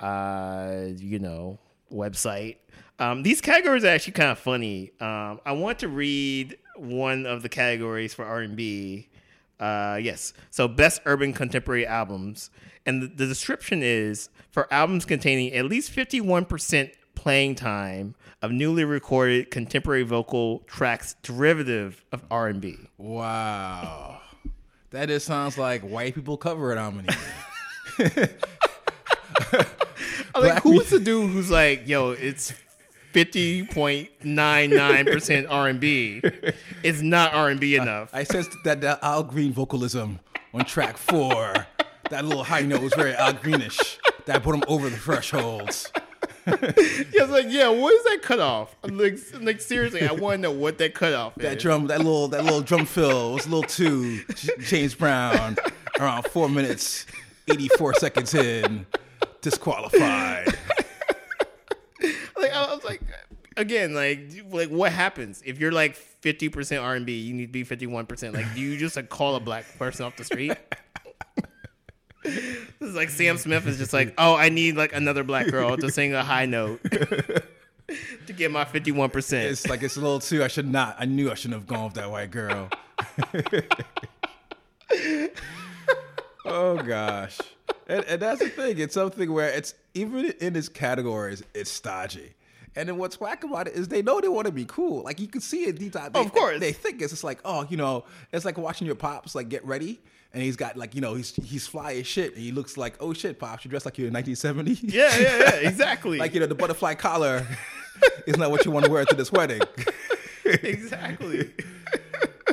uh, 0.00 0.86
you 0.96 1.18
know, 1.18 1.58
website. 1.92 2.56
Um, 2.98 3.22
these 3.22 3.40
categories 3.40 3.84
are 3.84 3.88
actually 3.88 4.14
kind 4.14 4.30
of 4.30 4.38
funny. 4.38 4.92
Um, 5.00 5.40
I 5.44 5.52
want 5.52 5.80
to 5.80 5.88
read 5.88 6.56
one 6.76 7.26
of 7.26 7.42
the 7.42 7.48
categories 7.48 8.14
for 8.14 8.24
R 8.24 8.40
and 8.40 8.56
B. 8.56 9.08
Uh, 9.60 9.98
yes. 10.00 10.32
So, 10.50 10.66
best 10.66 11.02
urban 11.04 11.32
contemporary 11.32 11.86
albums, 11.86 12.50
and 12.86 13.02
the, 13.02 13.06
the 13.06 13.26
description 13.26 13.82
is 13.82 14.30
for 14.50 14.72
albums 14.72 15.04
containing 15.04 15.52
at 15.52 15.66
least 15.66 15.90
fifty-one 15.90 16.46
percent 16.46 16.90
playing 17.22 17.54
time 17.54 18.16
of 18.42 18.50
newly 18.50 18.82
recorded 18.82 19.48
contemporary 19.48 20.02
vocal 20.02 20.58
tracks 20.66 21.14
derivative 21.22 22.04
of 22.10 22.24
R 22.32 22.48
and 22.48 22.60
B. 22.60 22.76
Wow. 22.98 24.20
That 24.90 25.06
just 25.06 25.24
sounds 25.24 25.56
like 25.56 25.82
white 25.82 26.16
people 26.16 26.36
cover 26.36 26.72
it 26.72 26.74
nominee. 26.74 27.08
I'm 30.34 30.42
like, 30.42 30.64
who's 30.64 30.90
the 30.90 30.98
dude 30.98 31.30
who's 31.30 31.48
like, 31.48 31.86
yo, 31.86 32.10
it's 32.10 32.52
fifty 33.12 33.64
point 33.66 34.10
nine 34.24 34.70
nine 34.70 35.04
percent 35.04 35.46
R 35.48 35.68
and 35.68 35.78
B. 35.78 36.22
It's 36.82 37.02
not 37.02 37.34
R 37.34 37.50
and 37.50 37.60
B 37.60 37.76
enough. 37.76 38.10
I 38.12 38.24
sensed 38.24 38.50
that, 38.64 38.80
that 38.80 38.98
Al 39.00 39.22
Green 39.22 39.52
vocalism 39.52 40.18
on 40.52 40.64
track 40.64 40.96
four. 40.96 41.68
That 42.10 42.24
little 42.24 42.42
high 42.42 42.62
note 42.62 42.82
was 42.82 42.94
very 42.94 43.14
Al 43.14 43.32
Greenish. 43.32 43.98
That 44.26 44.42
put 44.42 44.56
him 44.56 44.64
over 44.66 44.90
the 44.90 44.96
thresholds. 44.96 45.92
Yeah, 46.46 47.24
like, 47.24 47.46
yeah, 47.48 47.68
what 47.68 47.94
is 47.94 48.04
that 48.04 48.20
cutoff? 48.22 48.74
Like, 48.82 49.18
like 49.40 49.60
seriously, 49.60 50.06
I 50.06 50.12
want 50.12 50.38
to 50.38 50.42
know 50.42 50.50
what 50.50 50.78
that 50.78 50.94
cutoff 50.94 51.34
That 51.36 51.56
is. 51.56 51.62
drum, 51.62 51.86
that 51.88 51.98
little, 51.98 52.28
that 52.28 52.44
little 52.44 52.62
drum 52.62 52.86
fill 52.86 53.34
was 53.34 53.46
a 53.46 53.48
little 53.50 53.62
too 53.68 54.20
James 54.60 54.94
Brown. 54.94 55.56
Around 56.00 56.24
four 56.28 56.48
minutes, 56.48 57.06
eighty-four 57.50 57.94
seconds 57.94 58.34
in, 58.34 58.86
disqualified. 59.42 60.46
like, 62.36 62.52
I 62.52 62.74
was 62.74 62.82
like, 62.82 63.02
again, 63.56 63.94
like, 63.94 64.20
like 64.50 64.70
what 64.70 64.90
happens 64.90 65.42
if 65.44 65.60
you're 65.60 65.70
like 65.70 65.94
fifty 65.94 66.48
percent 66.48 66.82
R 66.82 66.94
and 66.96 67.04
B? 67.06 67.18
You 67.20 67.34
need 67.34 67.46
to 67.46 67.52
be 67.52 67.62
fifty 67.64 67.86
one 67.86 68.06
percent. 68.06 68.34
Like, 68.34 68.52
do 68.54 68.60
you 68.60 68.78
just 68.78 68.96
like 68.96 69.10
call 69.10 69.36
a 69.36 69.40
black 69.40 69.64
person 69.78 70.06
off 70.06 70.16
the 70.16 70.24
street? 70.24 70.56
It's 72.24 72.94
like 72.94 73.10
Sam 73.10 73.36
Smith 73.38 73.66
is 73.66 73.78
just 73.78 73.92
like, 73.92 74.14
oh, 74.18 74.34
I 74.34 74.48
need 74.48 74.76
like 74.76 74.94
another 74.94 75.24
black 75.24 75.48
girl 75.48 75.76
to 75.76 75.90
sing 75.90 76.14
a 76.14 76.22
high 76.22 76.46
note 76.46 76.80
to 76.90 78.32
get 78.36 78.50
my 78.50 78.64
fifty 78.64 78.92
one 78.92 79.10
percent. 79.10 79.50
It's 79.50 79.66
like 79.68 79.82
it's 79.82 79.96
a 79.96 80.00
little 80.00 80.20
too. 80.20 80.42
I 80.44 80.48
should 80.48 80.70
not. 80.70 80.96
I 80.98 81.04
knew 81.04 81.30
I 81.30 81.34
shouldn't 81.34 81.60
have 81.60 81.66
gone 81.66 81.84
with 81.86 81.94
that 81.94 82.10
white 82.10 82.30
girl. 82.30 82.68
oh 86.44 86.76
gosh, 86.82 87.38
and, 87.88 88.04
and 88.04 88.22
that's 88.22 88.40
the 88.40 88.48
thing. 88.48 88.78
It's 88.78 88.94
something 88.94 89.32
where 89.32 89.48
it's 89.48 89.74
even 89.94 90.32
in 90.40 90.56
its 90.56 90.68
categories, 90.68 91.42
it's 91.54 91.70
stodgy. 91.70 92.34
And 92.74 92.88
then 92.88 92.96
what's 92.96 93.20
whack 93.20 93.44
about 93.44 93.68
it 93.68 93.74
is 93.74 93.88
they 93.88 94.00
know 94.00 94.18
they 94.22 94.28
want 94.28 94.46
to 94.46 94.52
be 94.52 94.64
cool. 94.64 95.02
Like 95.02 95.20
you 95.20 95.28
can 95.28 95.42
see 95.42 95.64
it 95.64 95.78
deep 95.78 95.92
down. 95.92 96.12
They, 96.12 96.20
Of 96.20 96.32
course. 96.32 96.58
they 96.58 96.72
think 96.72 97.02
it's 97.02 97.12
just 97.12 97.22
like, 97.22 97.38
oh, 97.44 97.66
you 97.68 97.76
know, 97.76 98.04
it's 98.32 98.46
like 98.46 98.56
watching 98.56 98.86
your 98.86 98.96
pops 98.96 99.34
like 99.34 99.50
get 99.50 99.62
ready, 99.66 100.00
and 100.34 100.42
he's 100.42 100.56
got 100.56 100.76
like, 100.76 100.94
you 100.94 101.00
know, 101.00 101.14
he's 101.14 101.34
he's 101.44 101.66
fly 101.66 101.94
as 101.94 102.06
shit, 102.06 102.34
and 102.34 102.42
he 102.42 102.52
looks 102.52 102.76
like, 102.76 102.94
oh 103.00 103.12
shit, 103.12 103.38
pops, 103.38 103.64
you 103.64 103.70
dressed 103.70 103.84
like 103.86 103.98
you're 103.98 104.08
in 104.08 104.14
1970. 104.14 104.86
Yeah, 104.96 105.16
yeah, 105.18 105.38
yeah, 105.38 105.54
exactly. 105.68 106.18
like 106.18 106.34
you 106.34 106.40
know, 106.40 106.46
the 106.46 106.54
butterfly 106.54 106.94
collar 106.94 107.46
is 108.26 108.36
not 108.36 108.50
what 108.50 108.64
you 108.64 108.70
want 108.70 108.84
to 108.86 108.90
wear 108.90 109.04
to 109.04 109.14
this 109.14 109.30
wedding. 109.32 109.60
exactly. 110.44 111.50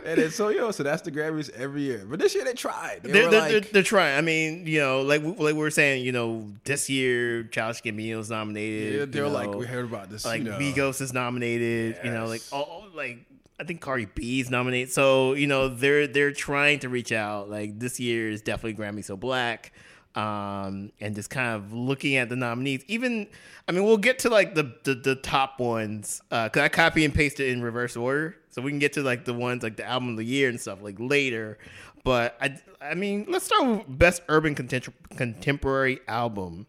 And 0.06 0.18
then, 0.18 0.32
so 0.32 0.50
yo, 0.50 0.72
so 0.72 0.82
that's 0.82 1.02
the 1.04 1.12
Grammys 1.12 1.50
every 1.52 1.82
year. 1.84 2.04
But 2.10 2.20
this 2.20 2.34
year 2.34 2.44
they 2.44 2.54
tried. 2.54 3.02
They 3.04 3.12
They're, 3.12 3.26
were 3.26 3.32
they're, 3.32 3.60
like, 3.60 3.70
they're, 3.72 3.84
trying. 3.84 4.18
I 4.18 4.22
mean, 4.22 4.66
you 4.66 4.80
know, 4.80 5.02
like 5.02 5.22
like 5.24 5.38
we 5.38 5.54
were 5.54 5.70
saying, 5.70 6.04
you 6.04 6.12
know, 6.12 6.48
this 6.64 6.90
year 6.90 7.44
Childish 7.44 7.82
Gambino's 7.84 8.30
nominated. 8.30 9.00
yeah, 9.00 9.06
they're 9.08 9.28
like, 9.28 9.52
know, 9.52 9.58
we 9.58 9.68
heard 9.68 9.86
about 9.86 10.10
this. 10.10 10.26
like 10.26 10.40
you 10.44 10.50
know. 10.50 10.58
Migos 10.58 11.02
is 11.02 11.14
nominated. 11.14 12.00
You 12.04 12.12
know, 12.12 12.26
like 12.26 12.42
Yes. 12.42 12.50
all 12.52 12.86
like 12.96 13.20
I 13.60 13.64
think 13.66 13.82
Cardi 13.82 14.06
B's 14.06 14.50
nominated. 14.50 14.92
So 14.92 15.34
you 15.34 15.48
know 15.48 15.68
they're 15.68 16.08
they're 16.08 16.32
trying 16.32 16.80
to 16.80 16.90
reach 16.90 17.12
out. 17.12 17.50
Like 17.50 17.80
this 17.80 18.00
year 18.00 18.30
is 18.30 18.42
definitely 18.42 18.82
Grammy 18.84 19.04
So 19.04 19.18
Black. 19.18 19.72
Um, 20.16 20.92
and 21.00 21.14
just 21.14 21.30
kind 21.30 21.56
of 21.56 21.72
looking 21.72 22.16
at 22.16 22.30
the 22.30 22.36
nominees. 22.36 22.84
Even 22.88 23.28
I 23.68 23.72
mean, 23.72 23.84
we'll 23.86 23.98
get 23.98 24.20
to 24.20 24.30
like 24.30 24.56
the 24.56 24.74
the, 24.84 24.96
the 24.96 25.16
top 25.16 25.60
ones 25.60 26.22
because 26.30 26.62
I 26.62 26.68
copy 26.68 27.06
and 27.06 27.14
paste 27.14 27.40
it 27.40 27.50
in 27.50 27.62
reverse 27.62 27.96
order, 27.96 28.36
so 28.50 28.62
we 28.62 28.72
can 28.72 28.80
get 28.80 28.94
to 28.94 29.04
like 29.04 29.26
the 29.26 29.36
ones 29.36 29.62
like 29.62 29.78
the 29.78 29.86
album 29.86 30.10
of 30.10 30.18
the 30.18 30.26
year 30.26 30.50
and 30.50 30.60
stuff 30.60 30.82
like 30.82 30.96
later. 31.00 31.60
But 32.04 32.36
I 32.42 32.58
I 32.82 32.96
mean, 32.96 33.26
let's 33.30 33.46
start 33.46 33.68
with 33.68 34.00
best 34.00 34.24
urban 34.30 34.56
contem- 34.56 34.94
contemporary 35.16 36.00
album. 36.08 36.66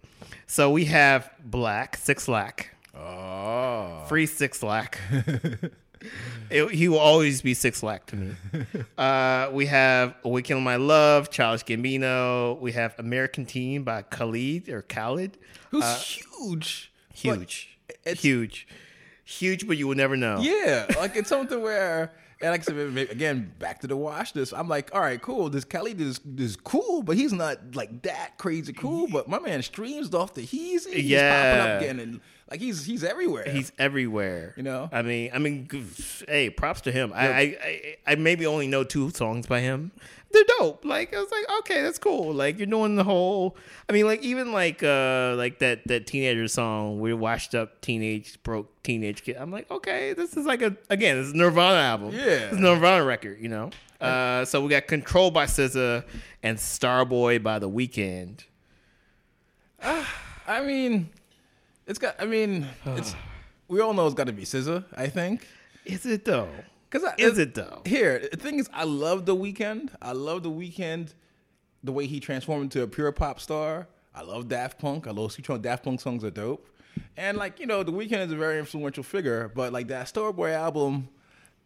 So 0.47 0.71
we 0.71 0.85
have 0.87 1.31
Black 1.43 1.97
Six 1.97 2.29
Lack. 2.29 2.75
oh, 2.95 4.05
Free 4.07 4.27
Six 4.27 4.63
Lack. 4.63 4.99
It- 6.51 6.71
he 6.73 6.89
will 6.89 6.99
always 6.99 7.43
be 7.43 7.55
Six 7.55 7.83
Lack 7.83 8.07
to 8.07 8.17
me. 8.17 8.35
Uh, 8.99 9.49
we 9.53 9.67
have 9.67 10.15
Awaken 10.25 10.61
My 10.63 10.77
Love, 10.77 11.31
Childish 11.31 11.65
Gambino. 11.65 12.59
We 12.61 12.73
have 12.73 12.95
American 12.99 13.47
Teen 13.47 13.83
by 13.83 14.03
Khalid 14.03 14.69
or 14.69 14.83
Khalid. 14.83 15.39
who's 15.71 15.85
huge, 15.95 16.93
Huge. 17.15 17.79
it's- 18.05 18.21
Huge. 18.23 18.67
Huge, 19.25 19.67
but 19.67 19.77
you 19.77 19.87
will 19.87 19.95
never 19.97 20.17
know. 20.17 20.39
Yeah, 20.41 20.87
like 20.99 21.15
it's 21.17 21.29
something 21.29 21.61
where. 21.63 22.13
And 22.43 22.51
like 22.53 22.61
I 22.61 22.65
said, 22.65 22.77
maybe- 22.93 23.11
again, 23.13 23.53
back 23.59 23.81
to 23.83 23.87
the 23.87 23.97
watch 23.97 24.33
this. 24.33 24.53
I'm 24.53 24.67
like, 24.67 24.91
all 24.95 25.01
right, 25.03 25.21
cool. 25.21 25.51
This 25.51 25.65
Kelly 25.65 25.93
is 25.97 26.21
is 26.39 26.57
cool, 26.57 27.03
but 27.03 27.17
he's 27.17 27.33
not 27.33 27.59
like 27.77 28.03
that 28.03 28.39
crazy 28.39 28.73
cool. 28.73 29.07
But 29.09 29.29
my 29.29 29.39
man 29.39 29.63
streams 29.63 30.13
off 30.15 30.35
the 30.35 30.41
he's 30.43 30.85
he's 30.87 31.05
Yeah. 31.05 31.77
popping 31.77 31.91
up 31.91 32.01
and 32.01 32.21
like 32.51 32.61
he's 32.61 32.85
he's 32.85 33.05
everywhere. 33.05 33.45
He's 33.49 33.71
everywhere. 33.79 34.55
You 34.57 34.65
know? 34.65 34.89
I 34.93 35.03
mean, 35.03 35.31
I 35.33 35.39
mean, 35.39 35.69
hey, 36.29 36.51
props 36.51 36.81
to 36.83 36.93
him. 36.93 37.13
I, 37.15 37.29
I, 37.29 37.41
I, 37.41 37.97
I 38.09 38.15
maybe 38.17 38.45
only 38.47 38.67
know 38.67 38.83
two 38.83 39.11
songs 39.11 39.47
by 39.47 39.61
him. 39.61 39.93
They're 40.33 40.45
dope. 40.59 40.85
Like 40.85 41.15
I 41.15 41.21
was 41.21 41.31
like, 41.31 41.45
okay, 41.61 41.83
that's 41.83 41.99
cool. 41.99 42.33
Like 42.33 42.59
you're 42.59 42.67
doing 42.67 42.97
the 42.97 43.05
whole. 43.05 43.57
I 43.89 43.93
mean, 43.93 44.07
like 44.07 44.23
even 44.23 44.53
like 44.53 44.83
uh 44.83 45.35
like 45.37 45.61
that 45.61 45.87
that 45.87 46.07
teenager 46.07 46.49
song, 46.49 47.01
we 47.01 47.15
washed 47.15 47.55
up 47.55 47.81
teenage 47.81 48.43
broke 48.43 48.83
teenage 48.83 49.23
kid. 49.23 49.37
I'm 49.37 49.53
like, 49.53 49.71
okay, 49.71 50.13
this 50.13 50.37
is 50.37 50.47
like 50.47 50.63
a 50.63 50.77
again, 50.89 51.19
this 51.19 51.29
is 51.29 51.33
a 51.33 51.37
Nirvana 51.37 51.81
album. 51.81 52.11
Yeah. 52.13 52.25
it's 52.25 52.57
a 52.57 52.61
Nirvana 52.61 53.05
record. 53.05 53.41
You 53.41 53.49
know. 53.49 53.71
Uh, 54.01 54.47
so 54.47 54.63
we 54.63 54.71
got 54.71 54.87
Control 54.87 55.31
by 55.31 55.45
SZA 55.45 56.05
and 56.43 56.57
Starboy 56.57 57.43
by 57.43 57.59
The 57.59 57.69
Weeknd. 57.69 58.45
I 59.83 60.63
mean, 60.65 61.11
it's 61.91 61.99
got. 61.99 62.15
I 62.19 62.25
mean, 62.25 62.67
it's. 62.87 63.15
We 63.69 63.81
all 63.81 63.93
know 63.93 64.07
it's 64.07 64.15
got 64.15 64.29
to 64.29 64.33
be 64.33 64.45
SZA. 64.45 64.85
I 64.97 65.09
think. 65.09 65.47
Is 65.85 66.07
it 66.07 66.25
though? 66.25 66.49
Cause 66.91 67.05
I, 67.05 67.15
Is 67.19 67.39
uh, 67.39 67.43
it 67.43 67.55
though? 67.55 67.83
Here, 67.85 68.29
the 68.31 68.37
thing 68.37 68.59
is, 68.59 68.69
I 68.73 68.85
love 68.85 69.27
the 69.27 69.35
Weeknd. 69.37 69.91
I 70.03 70.13
love 70.13 70.43
the 70.43 70.51
Weeknd, 70.51 71.15
the 71.85 71.93
way 71.93 72.07
he 72.07 72.19
transformed 72.19 72.65
into 72.65 72.83
a 72.83 72.87
pure 72.89 73.13
pop 73.13 73.39
star. 73.39 73.87
I 74.15 74.23
love 74.23 74.49
Daft 74.49 74.79
Punk. 74.79 75.07
I 75.07 75.11
love 75.13 75.33
Sutra. 75.33 75.59
Daft 75.59 75.85
Punk 75.85 76.01
songs 76.01 76.25
are 76.25 76.31
dope. 76.31 76.67
And 77.17 77.39
like 77.39 77.61
you 77.61 77.67
know, 77.67 77.83
the 77.83 77.93
Weeknd 77.93 78.27
is 78.27 78.33
a 78.33 78.37
very 78.37 78.59
influential 78.59 79.05
figure. 79.05 79.51
But 79.55 79.73
like 79.73 79.89
that 79.89 80.07
Starboy 80.07 80.53
album 80.53 81.09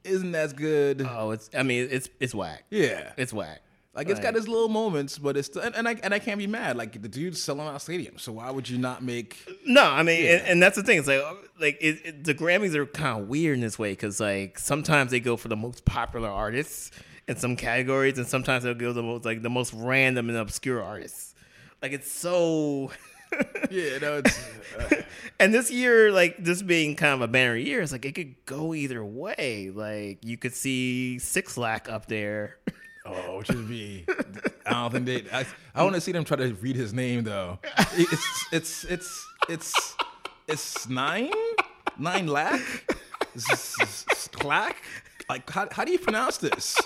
isn't 0.04 0.34
as 0.34 0.52
good. 0.52 1.06
Oh, 1.08 1.30
it's. 1.32 1.50
I 1.56 1.62
mean, 1.62 1.88
it's 1.90 2.08
it's 2.20 2.34
whack. 2.34 2.64
yeah, 2.70 3.12
It's 3.16 3.32
whack. 3.32 3.60
Like 3.94 4.08
it's 4.08 4.18
got 4.18 4.34
its 4.34 4.48
little 4.48 4.68
moments, 4.68 5.18
but 5.18 5.36
it's 5.36 5.54
and, 5.56 5.74
and 5.76 5.88
I 5.88 5.96
and 6.02 6.12
I 6.12 6.18
can't 6.18 6.38
be 6.38 6.48
mad. 6.48 6.76
Like 6.76 7.00
the 7.00 7.08
dude's 7.08 7.40
selling 7.40 7.68
out 7.68 7.76
stadiums, 7.76 8.20
so 8.20 8.32
why 8.32 8.50
would 8.50 8.68
you 8.68 8.76
not 8.76 9.04
make? 9.04 9.38
No, 9.64 9.84
I 9.84 10.02
mean, 10.02 10.26
and, 10.26 10.42
and 10.42 10.62
that's 10.62 10.74
the 10.74 10.82
thing. 10.82 10.98
It's 10.98 11.06
like, 11.06 11.22
like 11.60 11.78
it, 11.80 12.00
it, 12.04 12.24
the 12.24 12.34
Grammys 12.34 12.74
are 12.74 12.86
kind 12.86 13.20
of 13.20 13.28
weird 13.28 13.54
in 13.54 13.60
this 13.60 13.78
way 13.78 13.92
because, 13.92 14.18
like, 14.18 14.58
sometimes 14.58 15.12
they 15.12 15.20
go 15.20 15.36
for 15.36 15.46
the 15.46 15.56
most 15.56 15.84
popular 15.84 16.28
artists 16.28 16.90
in 17.28 17.36
some 17.36 17.54
categories, 17.54 18.18
and 18.18 18.26
sometimes 18.26 18.64
they'll 18.64 18.74
go 18.74 18.92
the 18.92 19.02
most 19.02 19.24
like 19.24 19.42
the 19.42 19.50
most 19.50 19.72
random 19.72 20.28
and 20.28 20.38
obscure 20.38 20.82
artists. 20.82 21.34
Like, 21.80 21.92
it's 21.92 22.10
so. 22.10 22.90
Yeah, 23.68 23.98
no, 23.98 24.18
it's. 24.18 24.38
uh, 24.78 25.02
and 25.40 25.52
this 25.52 25.68
year, 25.68 26.12
like 26.12 26.36
this 26.38 26.62
being 26.62 26.94
kind 26.94 27.14
of 27.14 27.20
a 27.20 27.26
banner 27.26 27.56
year, 27.56 27.80
it's 27.80 27.90
like 27.90 28.04
it 28.04 28.14
could 28.14 28.36
go 28.46 28.74
either 28.74 29.04
way. 29.04 29.72
Like 29.74 30.18
you 30.22 30.36
could 30.36 30.54
see 30.54 31.18
Six 31.18 31.56
Lack 31.56 31.88
up 31.88 32.06
there. 32.06 32.58
Oh, 33.06 33.38
which 33.38 33.48
would 33.48 33.68
be. 33.68 34.06
I 34.66 34.72
don't 34.72 34.92
think 34.92 35.06
they. 35.06 35.24
I, 35.30 35.44
I 35.74 35.82
want 35.82 35.94
to 35.94 36.00
see 36.00 36.12
them 36.12 36.24
try 36.24 36.36
to 36.38 36.54
read 36.54 36.76
his 36.76 36.92
name 36.94 37.24
though. 37.24 37.58
It's 37.96 38.46
it's 38.52 38.84
it's 38.84 39.26
it's 39.48 39.96
it's 40.48 40.88
nine 40.88 41.30
nine 41.98 42.26
lack. 42.26 42.60
Clack. 44.32 44.76
Like 45.28 45.48
how 45.50 45.68
how 45.70 45.84
do 45.84 45.92
you 45.92 45.98
pronounce 45.98 46.38
this? 46.38 46.78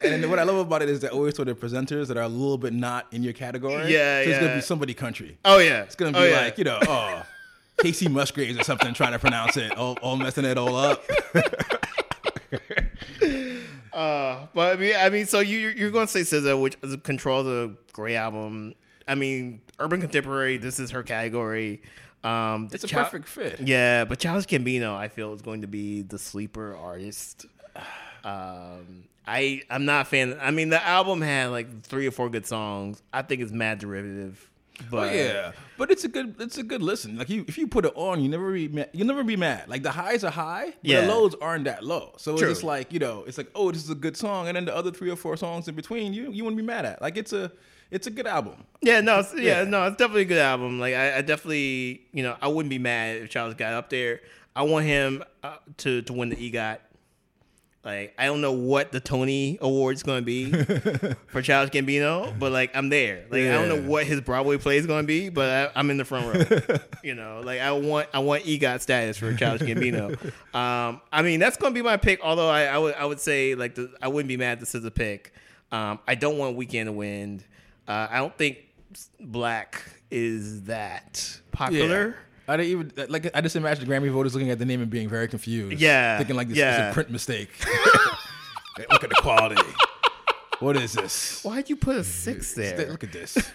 And 0.00 0.28
what 0.28 0.38
I 0.38 0.42
love 0.42 0.56
about 0.56 0.82
it 0.82 0.88
is 0.88 1.00
that 1.00 1.12
always 1.12 1.36
sort 1.36 1.48
of 1.48 1.60
presenters 1.60 2.08
that 2.08 2.16
are 2.16 2.22
a 2.24 2.28
little 2.28 2.58
bit 2.58 2.72
not 2.72 3.06
in 3.12 3.22
your 3.22 3.32
category. 3.32 3.92
Yeah, 3.92 4.24
so 4.24 4.30
it's 4.30 4.38
gonna 4.40 4.54
be 4.56 4.60
somebody 4.60 4.94
country. 4.94 5.38
Oh 5.44 5.58
yeah, 5.58 5.82
It's 5.82 5.94
gonna 5.94 6.12
be 6.12 6.18
oh, 6.18 6.24
yeah. 6.24 6.40
like 6.40 6.58
you 6.58 6.64
know, 6.64 6.78
oh, 6.88 7.22
Kacey 7.78 8.10
Musgraves 8.10 8.58
or 8.58 8.64
something 8.64 8.92
trying 8.94 9.12
to 9.12 9.18
pronounce 9.18 9.56
it, 9.56 9.76
all, 9.76 9.96
all 10.02 10.16
messing 10.16 10.44
it 10.44 10.58
all 10.58 10.74
up. 10.74 11.04
Uh, 13.92 14.46
but 14.54 14.76
I 14.76 14.80
mean, 14.80 14.94
I 14.96 15.08
mean, 15.10 15.26
so 15.26 15.40
you 15.40 15.58
you're- 15.68 15.90
going 15.90 16.06
to 16.06 16.12
say 16.12 16.20
SZA, 16.20 16.60
which 16.60 16.76
is 16.82 16.96
controls 17.02 17.46
a 17.46 17.74
great 17.92 18.16
album. 18.16 18.74
I 19.06 19.14
mean, 19.14 19.60
urban 19.78 20.00
contemporary. 20.00 20.56
This 20.56 20.78
is 20.78 20.90
her 20.92 21.02
category. 21.02 21.82
Um, 22.24 22.68
It's 22.72 22.84
a 22.84 22.86
Chil- 22.86 23.02
perfect 23.02 23.28
fit. 23.28 23.60
Yeah, 23.60 24.04
but 24.04 24.18
Childish 24.20 24.46
Gambino, 24.46 24.94
I 24.94 25.08
feel, 25.08 25.32
is 25.34 25.42
going 25.42 25.62
to 25.62 25.66
be 25.66 26.02
the 26.02 26.18
sleeper 26.18 26.76
artist. 26.76 27.46
Um, 28.24 29.04
I 29.26 29.62
I'm 29.70 29.84
not 29.84 30.02
a 30.02 30.04
fan. 30.08 30.38
I 30.40 30.50
mean, 30.52 30.68
the 30.68 30.82
album 30.84 31.20
had 31.20 31.46
like 31.50 31.82
three 31.82 32.06
or 32.06 32.10
four 32.12 32.30
good 32.30 32.46
songs. 32.46 33.02
I 33.12 33.22
think 33.22 33.40
it's 33.42 33.52
mad 33.52 33.78
derivative. 33.78 34.48
But 34.90 35.10
Oh, 35.10 35.12
yeah, 35.14 35.52
but 35.78 35.90
it's 35.90 36.04
a 36.04 36.08
good 36.08 36.36
it's 36.40 36.58
a 36.58 36.62
good 36.62 36.82
listen. 36.82 37.16
Like 37.18 37.28
you, 37.30 37.44
if 37.48 37.56
you 37.58 37.66
put 37.66 37.84
it 37.84 37.92
on, 37.94 38.20
you 38.22 38.28
never 38.28 38.52
be 38.52 38.68
mad. 38.68 38.90
you 38.92 39.04
never 39.04 39.24
be 39.24 39.36
mad. 39.36 39.68
Like 39.68 39.82
the 39.82 39.90
highs 39.90 40.22
are 40.24 40.30
high, 40.30 40.66
but 40.66 40.76
Yeah. 40.82 41.00
the 41.02 41.08
lows 41.08 41.34
aren't 41.40 41.64
that 41.64 41.84
low. 41.84 42.12
So 42.18 42.36
True. 42.36 42.48
it's 42.48 42.58
just 42.58 42.64
like 42.64 42.92
you 42.92 42.98
know, 42.98 43.24
it's 43.26 43.38
like 43.38 43.50
oh, 43.54 43.70
this 43.72 43.82
is 43.84 43.90
a 43.90 43.94
good 43.94 44.16
song, 44.16 44.48
and 44.48 44.56
then 44.56 44.64
the 44.64 44.74
other 44.76 44.90
three 44.90 45.10
or 45.10 45.16
four 45.16 45.36
songs 45.36 45.68
in 45.68 45.74
between, 45.74 46.12
you 46.12 46.30
you 46.30 46.44
wouldn't 46.44 46.58
be 46.58 46.62
mad 46.66 46.84
at. 46.84 47.00
Like 47.02 47.16
it's 47.16 47.32
a 47.32 47.50
it's 47.90 48.06
a 48.06 48.10
good 48.10 48.26
album. 48.26 48.64
Yeah, 48.80 49.00
no, 49.02 49.20
it's, 49.20 49.34
yeah, 49.34 49.62
Yeah. 49.62 49.64
no, 49.64 49.86
it's 49.86 49.96
definitely 49.98 50.22
a 50.22 50.26
good 50.26 50.38
album. 50.38 50.80
Like, 50.80 50.94
I, 50.94 51.18
I 51.18 51.20
definitely, 51.20 52.00
you 52.12 52.22
know, 52.22 52.34
I 52.40 52.48
wouldn't 52.48 52.70
be 52.70 52.78
mad 52.78 53.16
if 53.18 53.28
Childish 53.28 53.58
got 53.58 53.74
up 53.74 53.90
there. 53.90 54.20
I 54.56 54.62
want 54.62 54.86
him 54.86 55.22
uh, 55.42 55.56
to 55.78 56.00
to 56.02 56.12
win 56.14 56.30
the 56.30 56.36
EGOT. 56.36 56.78
Like, 57.84 58.14
I 58.16 58.26
don't 58.26 58.40
know 58.40 58.52
what 58.52 58.92
the 58.92 59.00
Tony 59.00 59.58
Award's 59.60 60.04
going 60.04 60.20
to 60.20 60.24
be 60.24 60.52
for 61.26 61.42
Charles 61.42 61.70
Gambino, 61.70 62.38
but 62.38 62.52
like, 62.52 62.76
I'm 62.76 62.90
there. 62.90 63.24
Like, 63.28 63.42
I 63.42 63.52
don't 63.52 63.68
know 63.68 63.90
what 63.90 64.06
his 64.06 64.20
Broadway 64.20 64.56
play 64.56 64.76
is 64.76 64.86
going 64.86 65.02
to 65.02 65.06
be, 65.06 65.30
but 65.30 65.50
I, 65.50 65.80
I'm 65.80 65.90
in 65.90 65.96
the 65.96 66.04
front 66.04 66.26
row. 66.50 66.76
you 67.02 67.14
know, 67.14 67.40
like 67.44 67.60
I 67.60 67.72
want 67.72 68.08
I 68.14 68.20
want 68.20 68.44
EGOT 68.44 68.80
status 68.82 69.18
for 69.18 69.34
Charles 69.34 69.62
Gambino. 69.62 70.12
um, 70.54 71.00
I 71.12 71.22
mean, 71.22 71.40
that's 71.40 71.56
going 71.56 71.72
to 71.72 71.74
be 71.74 71.82
my 71.82 71.96
pick. 71.96 72.20
Although 72.22 72.48
I, 72.48 72.64
I 72.64 72.78
would 72.78 72.94
I 72.94 73.04
would 73.04 73.18
say 73.18 73.56
like 73.56 73.74
the, 73.74 73.92
I 74.00 74.06
wouldn't 74.08 74.28
be 74.28 74.36
mad. 74.36 74.60
This 74.60 74.76
is 74.76 74.84
a 74.84 74.90
pick. 74.90 75.32
Um, 75.72 75.98
I 76.06 76.14
don't 76.14 76.38
want 76.38 76.56
Weeknd 76.56 76.84
to 76.84 76.92
win. 76.92 77.42
Uh, 77.88 78.06
I 78.10 78.18
don't 78.18 78.36
think 78.36 78.58
Black 79.18 79.82
is 80.10 80.64
that 80.64 81.40
popular. 81.50 82.16
I 82.48 82.56
didn't 82.56 82.70
even 82.70 82.92
like. 83.08 83.30
I 83.34 83.40
just 83.40 83.56
imagine 83.56 83.86
the 83.86 83.92
Grammy 83.92 84.10
voters 84.10 84.34
looking 84.34 84.50
at 84.50 84.58
the 84.58 84.64
name 84.64 84.80
and 84.80 84.90
being 84.90 85.08
very 85.08 85.28
confused. 85.28 85.80
Yeah, 85.80 86.18
thinking 86.18 86.36
like 86.36 86.48
this 86.48 86.58
yeah. 86.58 86.88
is 86.88 86.90
a 86.90 86.94
print 86.94 87.10
mistake. 87.10 87.50
Look 88.90 89.04
at 89.04 89.10
the 89.10 89.16
quality. 89.20 89.60
What 90.60 90.76
is 90.76 90.92
this? 90.92 91.42
Why'd 91.42 91.68
you 91.68 91.76
put 91.76 91.96
a 91.96 92.04
six 92.04 92.54
there? 92.54 92.88
Look 92.88 93.04
at 93.04 93.12
this. 93.12 93.36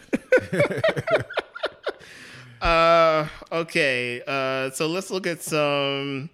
uh, 2.61 3.27
okay. 3.51 4.21
Uh, 4.27 4.69
so 4.71 4.87
let's 4.87 5.09
look 5.09 5.25
at 5.25 5.41
some. 5.41 6.29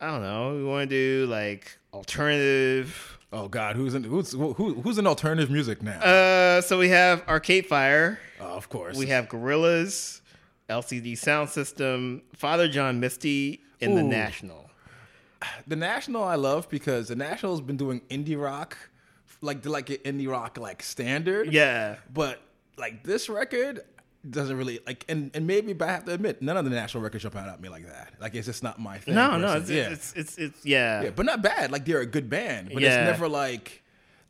I 0.00 0.06
don't 0.06 0.22
know. 0.22 0.56
We 0.56 0.64
want 0.64 0.88
to 0.88 0.96
do 0.96 1.26
like 1.30 1.78
alternative. 1.92 3.18
Oh 3.32 3.48
God, 3.48 3.76
who's 3.76 3.94
in, 3.94 4.04
who's 4.04 4.32
who, 4.32 4.54
who's 4.54 4.98
in 4.98 5.06
alternative 5.06 5.50
music 5.50 5.82
now? 5.82 6.00
Uh, 6.00 6.60
so 6.62 6.78
we 6.78 6.88
have 6.88 7.26
Arcade 7.28 7.66
Fire. 7.66 8.18
oh, 8.40 8.56
of 8.56 8.68
course. 8.68 8.96
We 8.96 9.06
have 9.08 9.28
Gorillaz, 9.28 10.20
LCD 10.68 11.12
Soundsystem, 11.12 12.22
Father 12.34 12.68
John 12.68 13.00
Misty, 13.00 13.62
and 13.80 13.96
The 13.96 14.02
National. 14.02 14.70
the 15.66 15.76
National. 15.76 16.24
I 16.24 16.34
love 16.36 16.68
because 16.68 17.08
the 17.08 17.16
National's 17.16 17.60
been 17.60 17.76
doing 17.76 18.00
indie 18.10 18.40
rock, 18.40 18.76
like 19.40 19.62
the 19.62 19.70
like 19.70 19.90
an 19.90 19.96
indie 19.98 20.28
rock 20.30 20.58
like 20.58 20.82
standard. 20.82 21.52
Yeah. 21.52 21.96
But 22.12 22.40
like 22.76 23.04
this 23.04 23.28
record 23.28 23.80
doesn't 24.28 24.56
really 24.56 24.80
like, 24.86 25.04
and 25.08 25.30
and 25.34 25.46
maybe, 25.46 25.72
but 25.72 25.88
I 25.88 25.92
have 25.92 26.04
to 26.06 26.12
admit, 26.14 26.42
none 26.42 26.56
of 26.56 26.64
the 26.64 26.70
National 26.70 27.02
records 27.02 27.22
jump 27.22 27.36
out 27.36 27.48
at 27.48 27.60
me 27.60 27.68
like 27.68 27.86
that. 27.86 28.14
Like 28.20 28.34
it's 28.34 28.46
just 28.46 28.62
not 28.62 28.80
my 28.80 28.98
thing. 28.98 29.14
No, 29.14 29.36
no, 29.38 29.54
personally. 29.54 29.80
it's, 29.82 30.12
it's, 30.16 30.36
it's, 30.36 30.38
it's, 30.38 30.66
yeah. 30.66 31.02
Yeah, 31.04 31.10
but 31.10 31.26
not 31.26 31.42
bad. 31.42 31.70
Like 31.70 31.84
they're 31.84 32.00
a 32.00 32.06
good 32.06 32.28
band, 32.28 32.70
but 32.72 32.82
Yeah. 32.82 33.02
it's 33.02 33.10
never 33.12 33.28
like 33.28 33.82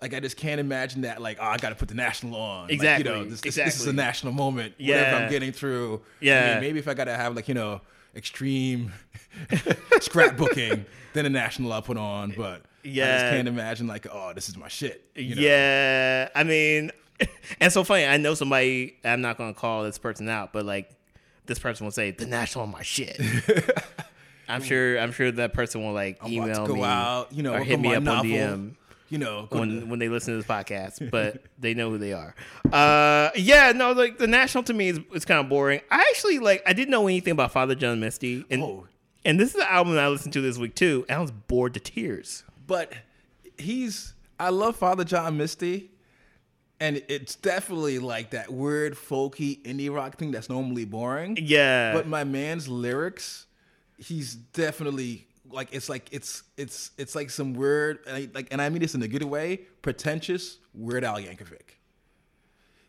like 0.02 0.12
I 0.14 0.20
just 0.20 0.36
can't 0.36 0.60
imagine 0.60 1.02
that 1.02 1.20
like 1.22 1.38
oh 1.40 1.44
I 1.46 1.56
got 1.58 1.70
to 1.70 1.74
put 1.74 1.88
the 1.88 1.94
national 1.94 2.36
on. 2.36 2.64
Like, 2.64 2.72
Exactly, 2.72 3.10
you 3.10 3.16
know, 3.18 3.24
this, 3.24 3.40
this, 3.40 3.54
this 3.54 3.80
is 3.80 3.86
a 3.86 3.92
national 3.92 4.32
moment. 4.32 4.74
Yeah. 4.78 4.96
Whatever 4.98 5.24
I'm 5.24 5.30
getting 5.30 5.52
through. 5.52 6.02
I 6.20 6.24
Yeah. 6.24 6.50
mean, 6.54 6.60
maybe 6.62 6.78
if 6.78 6.88
I 6.88 6.94
got 6.94 7.04
to 7.04 7.16
have 7.16 7.34
like 7.34 7.48
you 7.48 7.54
know 7.54 7.80
extreme 8.14 8.92
scrapbooking, 9.50 10.84
then 11.12 11.26
a 11.26 11.30
national 11.30 11.72
I'll 11.72 11.82
put 11.82 11.96
on. 11.96 12.32
But 12.36 12.62
yeah 12.82 13.04
I 13.04 13.18
just 13.18 13.24
can't 13.32 13.48
imagine 13.48 13.86
like 13.86 14.06
oh 14.10 14.32
this 14.34 14.48
is 14.48 14.56
my 14.56 14.68
shit. 14.68 15.08
you 15.14 15.34
know? 15.34 15.42
Yeah, 15.42 16.28
I 16.34 16.44
mean, 16.44 16.92
and 17.60 17.72
so 17.72 17.84
funny. 17.84 18.06
I 18.06 18.16
know 18.16 18.34
somebody. 18.34 18.96
I'm 19.04 19.20
not 19.20 19.38
gonna 19.38 19.54
call 19.54 19.82
this 19.84 19.98
person 19.98 20.28
out, 20.28 20.52
but 20.52 20.64
like, 20.64 20.90
this 21.46 21.58
person 21.58 21.84
will 21.86 21.90
say 21.92 22.10
the 22.10 22.26
national 22.26 22.64
on 22.64 22.70
my 22.70 22.82
shit. 22.82 23.20
I'm 24.48 24.62
sure. 24.62 24.98
I'm 25.00 25.10
sure 25.12 25.32
that 25.32 25.52
person 25.54 25.82
will 25.84 25.92
like 25.92 26.18
I'm 26.22 26.32
email 26.32 26.50
about 26.52 26.66
to 26.66 26.68
go 26.68 26.74
me 26.76 26.82
out. 26.84 27.32
You 27.32 27.42
know, 27.42 27.54
or 27.54 27.60
hit 27.60 27.80
me 27.80 27.94
up 27.94 28.02
novel, 28.02 28.30
on 28.32 28.38
DM 28.38 28.74
You 29.08 29.18
know, 29.18 29.46
when 29.50 29.88
when 29.88 29.98
they 30.00 30.08
listen 30.08 30.34
to 30.34 30.38
this 30.38 30.46
podcast, 30.46 31.10
but 31.10 31.42
they 31.58 31.74
know 31.74 31.90
who 31.90 31.98
they 31.98 32.12
are. 32.12 32.34
Uh, 32.72 33.30
yeah, 33.36 33.72
no, 33.72 33.92
like 33.92 34.18
the 34.18 34.26
national 34.26 34.64
to 34.64 34.74
me 34.74 34.88
is, 34.88 35.00
is 35.14 35.24
kind 35.24 35.38
of 35.40 35.48
boring. 35.48 35.80
I 35.90 36.00
actually 36.10 36.38
like. 36.40 36.62
I 36.66 36.72
didn't 36.72 36.90
know 36.90 37.06
anything 37.06 37.30
about 37.32 37.52
Father 37.52 37.74
John 37.76 38.00
Misty, 38.00 38.44
and 38.50 38.62
Oh. 38.62 38.86
and 39.24 39.38
this 39.38 39.50
is 39.50 39.54
the 39.56 39.72
album 39.72 39.94
that 39.94 40.04
I 40.04 40.08
listened 40.08 40.32
to 40.32 40.40
this 40.40 40.58
week 40.58 40.74
too. 40.74 41.04
And 41.08 41.18
I 41.18 41.20
was 41.20 41.30
bored 41.30 41.74
to 41.74 41.80
tears. 41.80 42.42
but 42.66 42.92
he's 43.58 44.14
I 44.40 44.48
love 44.50 44.74
Father 44.76 45.04
John 45.04 45.36
Misty, 45.36 45.90
and 46.80 47.00
it's 47.08 47.36
definitely 47.36 47.98
like 48.00 48.30
that 48.30 48.52
weird 48.52 48.94
folky 48.96 49.62
indie 49.62 49.94
rock 49.94 50.18
thing 50.18 50.32
that's 50.32 50.48
normally 50.50 50.84
boring. 50.84 51.38
Yeah, 51.40 51.92
But 51.94 52.08
my 52.08 52.24
man's 52.24 52.66
lyrics, 52.68 53.46
he's 53.98 54.34
definitely 54.34 55.26
like 55.50 55.68
it's 55.72 55.88
like 55.88 56.08
it's 56.12 56.42
it's 56.56 56.90
it's 56.98 57.14
like 57.14 57.30
some 57.30 57.54
weird 57.54 57.98
and 58.06 58.34
like 58.34 58.48
and 58.50 58.60
I 58.60 58.68
mean 58.68 58.80
this 58.82 58.94
in 58.94 59.02
a 59.02 59.08
good 59.08 59.22
way, 59.24 59.60
pretentious 59.82 60.58
Weird 60.74 61.04
Al 61.04 61.16
Yankovic. 61.16 61.76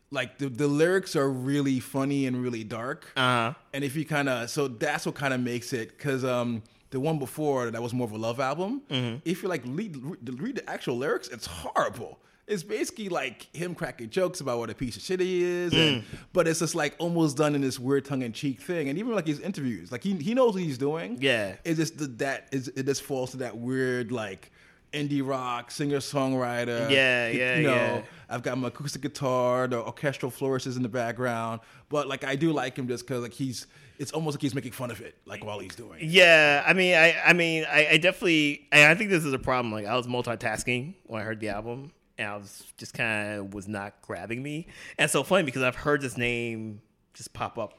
Like 0.09 0.37
the 0.37 0.47
the 0.49 0.67
lyrics 0.67 1.15
are 1.15 1.29
really 1.29 1.79
funny 1.79 2.27
and 2.27 2.41
really 2.41 2.63
dark. 2.63 3.11
uh, 3.17 3.53
And 3.73 3.83
if 3.83 3.95
you 3.95 4.05
kind 4.05 4.29
of, 4.29 4.49
so 4.49 4.67
that's 4.69 5.05
what 5.05 5.15
kind 5.15 5.33
of 5.33 5.41
makes 5.41 5.73
it, 5.73 5.97
because 5.97 6.23
um, 6.23 6.63
the 6.91 6.99
one 6.99 7.19
before 7.19 7.69
that 7.71 7.81
was 7.81 7.93
more 7.93 8.07
of 8.07 8.13
a 8.13 8.17
love 8.17 8.39
album. 8.39 8.81
Mm-hmm. 8.89 9.17
If 9.25 9.43
you 9.43 9.49
like 9.49 9.63
read, 9.65 9.97
read 10.41 10.55
the 10.55 10.69
actual 10.69 10.97
lyrics, 10.97 11.27
it's 11.27 11.45
horrible. 11.45 12.19
It's 12.47 12.63
basically 12.63 13.09
like 13.09 13.53
him 13.55 13.75
cracking 13.75 14.09
jokes 14.09 14.39
about 14.39 14.59
what 14.59 14.69
a 14.69 14.73
piece 14.73 14.95
of 14.95 15.01
shit 15.03 15.19
he 15.19 15.43
is, 15.43 15.73
and, 15.73 16.01
Mm. 16.01 16.05
but 16.31 16.47
it's 16.47 16.59
just 16.59 16.75
like 16.75 16.95
almost 16.97 17.35
done 17.35 17.55
in 17.55 17.61
this 17.61 17.77
weird 17.77 18.05
tongue 18.05 18.21
in 18.21 18.31
cheek 18.31 18.61
thing. 18.61 18.87
And 18.87 18.97
even 18.97 19.13
like 19.13 19.27
his 19.27 19.39
interviews, 19.41 19.91
like 19.91 20.01
he 20.03 20.13
he 20.15 20.33
knows 20.33 20.53
what 20.53 20.63
he's 20.63 20.77
doing. 20.77 21.17
Yeah. 21.21 21.55
it's 21.65 21.77
just 21.77 21.97
the, 21.97 22.07
that 22.23 22.47
is 22.53 22.69
it 22.69 22.85
just 22.85 23.01
falls 23.03 23.31
to 23.31 23.37
that 23.37 23.57
weird 23.57 24.11
like 24.13 24.51
indie 24.93 25.27
rock 25.27 25.69
singer 25.71 25.97
songwriter. 25.97 26.89
Yeah, 26.89 27.27
yeah, 27.27 27.55
you 27.57 27.63
know, 27.63 27.73
yeah. 27.75 28.01
I've 28.29 28.43
got 28.43 28.57
my 28.57 28.69
acoustic 28.69 29.01
guitar, 29.01 29.67
the 29.67 29.79
orchestral 29.81 30.31
flourishes 30.31 30.77
in 30.77 30.83
the 30.83 30.89
background, 30.89 31.59
but 31.89 32.07
like 32.07 32.23
I 32.23 32.37
do 32.37 32.53
like 32.53 32.77
him 32.77 32.87
just 32.87 33.05
because 33.05 33.23
like 33.23 33.33
he's 33.33 33.67
it's 33.99 34.13
almost 34.13 34.35
like 34.37 34.41
he's 34.43 34.55
making 34.55 34.71
fun 34.71 34.89
of 34.91 35.01
it 35.01 35.15
like 35.25 35.43
while 35.43 35.59
he's 35.59 35.75
doing. 35.75 35.99
it. 35.99 36.05
Yeah, 36.05 36.63
I 36.65 36.71
mean, 36.73 36.93
I, 36.95 37.19
I 37.25 37.33
mean, 37.33 37.65
I, 37.69 37.87
I 37.93 37.97
definitely, 37.97 38.67
I, 38.71 38.91
I 38.91 38.95
think 38.95 39.09
this 39.09 39.25
is 39.25 39.33
a 39.33 39.39
problem. 39.39 39.73
Like, 39.73 39.87
I 39.87 39.97
was 39.97 40.05
multitasking 40.05 40.93
when 41.07 41.19
I 41.19 41.25
heard 41.25 41.39
the 41.39 41.49
album, 41.49 41.91
and 42.17 42.27
I 42.27 42.35
was 42.35 42.65
just 42.77 42.93
kind 42.93 43.39
of 43.39 43.53
was 43.53 43.67
not 43.67 44.01
grabbing 44.01 44.41
me. 44.41 44.67
And 44.97 45.09
so 45.09 45.23
funny 45.23 45.43
because 45.43 45.61
I've 45.61 45.75
heard 45.75 46.01
this 46.01 46.17
name 46.17 46.81
just 47.13 47.33
pop 47.33 47.57
up 47.57 47.73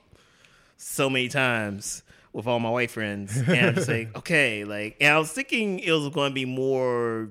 so 0.76 1.10
many 1.10 1.28
times 1.28 2.02
with 2.32 2.46
all 2.46 2.60
my 2.60 2.70
white 2.70 2.90
friends, 2.90 3.36
and 3.36 3.50
I'm 3.50 3.74
just 3.74 3.88
like, 3.88 4.16
okay, 4.16 4.64
like, 4.64 4.96
and 5.00 5.14
I 5.14 5.18
was 5.18 5.32
thinking 5.32 5.80
it 5.80 5.90
was 5.90 6.08
going 6.10 6.30
to 6.30 6.34
be 6.34 6.44
more, 6.44 7.30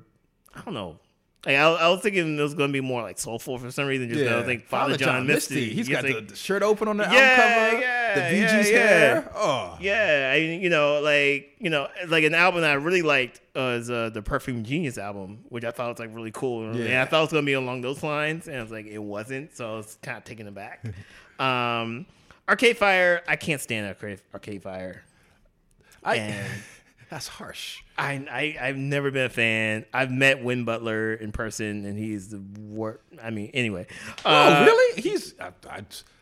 I 0.53 0.61
don't 0.61 0.73
know. 0.73 0.99
Like 1.47 1.55
I, 1.55 1.61
I 1.71 1.87
was 1.87 2.01
thinking 2.01 2.37
it 2.37 2.41
was 2.41 2.53
going 2.53 2.69
to 2.69 2.73
be 2.73 2.81
more 2.81 3.01
like 3.01 3.17
soulful 3.17 3.57
for 3.57 3.71
some 3.71 3.87
reason. 3.87 4.09
Just 4.09 4.21
'cause 4.25 4.43
I 4.43 4.45
think 4.45 4.65
Father, 4.65 4.97
John, 4.97 5.25
Misty. 5.25 5.69
He's 5.73 5.87
got 5.87 6.03
the, 6.03 6.35
shirt 6.35 6.61
open 6.61 6.89
on 6.89 6.97
the 6.97 7.03
Yeah, 7.05 7.09
album 7.09 7.69
cover, 7.71 7.81
yeah, 7.81 8.13
the 8.15 8.35
yeah, 8.37 8.57
VG's 8.59 8.69
yeah. 8.71 8.77
hair. 8.77 9.31
Oh, 9.33 9.77
Yeah, 9.79 10.31
I 10.35 10.39
mean, 10.41 10.61
you 10.61 10.69
know, 10.69 10.99
like 10.99 11.55
you 11.59 11.69
know, 11.69 11.87
like 12.09 12.25
an 12.25 12.33
album 12.35 12.61
that 12.61 12.71
I 12.71 12.73
really 12.73 13.01
liked 13.01 13.39
was 13.55 13.89
uh, 13.89 14.09
the 14.09 14.21
Perfume 14.21 14.65
Genius 14.65 14.97
album, 14.97 15.39
which 15.47 15.63
I 15.63 15.71
thought 15.71 15.89
was 15.91 15.99
like 15.99 16.13
really 16.13 16.31
cool. 16.31 16.69
And 16.69 16.75
Yeah. 16.83 17.01
I 17.01 17.05
thought 17.05 17.19
it 17.19 17.21
was 17.21 17.31
gonna 17.31 17.45
be 17.45 17.53
along 17.53 17.79
those 17.79 18.03
lines, 18.03 18.49
and 18.49 18.57
I 18.57 18.61
was 18.61 18.71
like, 18.71 18.85
it 18.85 18.97
wasn't, 19.01 19.55
so 19.55 19.71
I 19.73 19.77
was 19.77 19.97
kind 20.03 20.17
of 20.17 20.25
taken 20.25 20.49
aback. 20.49 20.83
um, 21.39 22.05
Arcade 22.49 22.77
Fire, 22.77 23.23
I 23.25 23.37
can't 23.37 23.61
stand 23.61 23.87
Arcade, 23.87 24.19
Arcade 24.33 24.63
Fire, 24.63 25.01
I, 26.03 26.15
and 26.17 26.47
that's 27.09 27.27
harsh. 27.27 27.81
I, 27.97 28.25
I 28.29 28.57
I've 28.67 28.77
never 28.77 29.11
been 29.11 29.25
a 29.25 29.29
fan. 29.29 29.85
I've 29.93 30.11
met 30.11 30.43
Win 30.43 30.65
Butler 30.65 31.13
in 31.13 31.31
person, 31.31 31.85
and 31.85 31.97
he's 31.97 32.29
the 32.29 32.41
worst. 32.59 32.99
I 33.23 33.29
mean, 33.29 33.49
anyway. 33.53 33.87
oh, 34.25 34.29
Uh, 34.31 34.65
really? 34.65 35.01
He's 35.01 35.33
I, 35.39 35.51
I, 35.69 35.81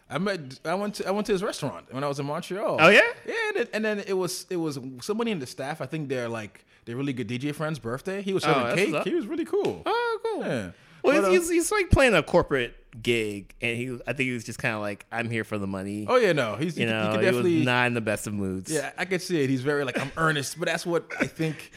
I 0.09 0.17
met 0.19 0.59
I 0.65 0.75
went 0.75 0.95
to 0.95 1.07
I 1.07 1.11
went 1.11 1.25
to 1.27 1.31
his 1.33 1.41
restaurant 1.43 1.87
when 1.91 2.03
I 2.03 2.07
was 2.07 2.19
in 2.19 2.25
Montreal. 2.25 2.77
Oh, 2.79 2.89
yeah? 2.89 3.01
yeah. 3.25 3.33
And, 3.49 3.57
it, 3.57 3.69
and 3.73 3.83
then 3.83 3.99
it 4.07 4.13
was 4.13 4.45
it 4.49 4.57
was 4.57 4.79
somebody 5.01 5.31
in 5.31 5.39
the 5.39 5.47
staff. 5.47 5.81
I 5.81 5.85
think 5.87 6.09
they're 6.09 6.29
like 6.29 6.65
they're 6.85 6.95
really 6.95 7.13
good 7.13 7.27
DJ 7.27 7.53
friends' 7.55 7.79
birthday. 7.79 8.21
He 8.21 8.33
was 8.33 8.43
serving 8.43 8.63
that's 8.63 8.75
cake. 8.75 9.03
He 9.05 9.15
was 9.15 9.25
really 9.27 9.45
cool. 9.45 9.81
Oh, 9.85 10.19
cool. 10.23 10.45
Yeah. 10.45 10.71
Well, 11.03 11.13
But, 11.13 11.13
he's, 11.15 11.23
uh, 11.23 11.29
he's, 11.29 11.49
he's 11.49 11.71
like 11.71 11.89
playing 11.91 12.13
a 12.15 12.23
corporate 12.23 12.75
gig, 13.01 13.53
and 13.61 13.77
he 13.77 13.99
I 14.07 14.13
think 14.13 14.27
he 14.27 14.31
was 14.31 14.43
just 14.43 14.59
kind 14.59 14.75
of 14.75 14.81
like, 14.81 15.05
I'm 15.11 15.29
here 15.29 15.43
for 15.43 15.57
the 15.57 15.67
money. 15.67 16.05
Oh 16.07 16.17
yeah, 16.17 16.33
no, 16.33 16.55
he's 16.55 16.77
you 16.77 16.85
he, 16.85 16.91
know, 16.91 17.11
he 17.11 17.17
he, 17.17 17.23
definitely 17.23 17.55
was 17.57 17.65
not 17.65 17.87
in 17.87 17.93
the 17.93 18.01
best 18.01 18.27
of 18.27 18.33
moods. 18.33 18.71
Yeah, 18.71 18.91
I 18.97 19.05
could 19.05 19.21
see 19.21 19.41
it. 19.43 19.49
He's 19.49 19.61
very 19.61 19.83
like 19.83 19.99
I'm 19.99 20.11
earnest, 20.17 20.59
but 20.59 20.67
that's 20.67 20.85
what 20.85 21.11
I 21.19 21.27
think. 21.27 21.71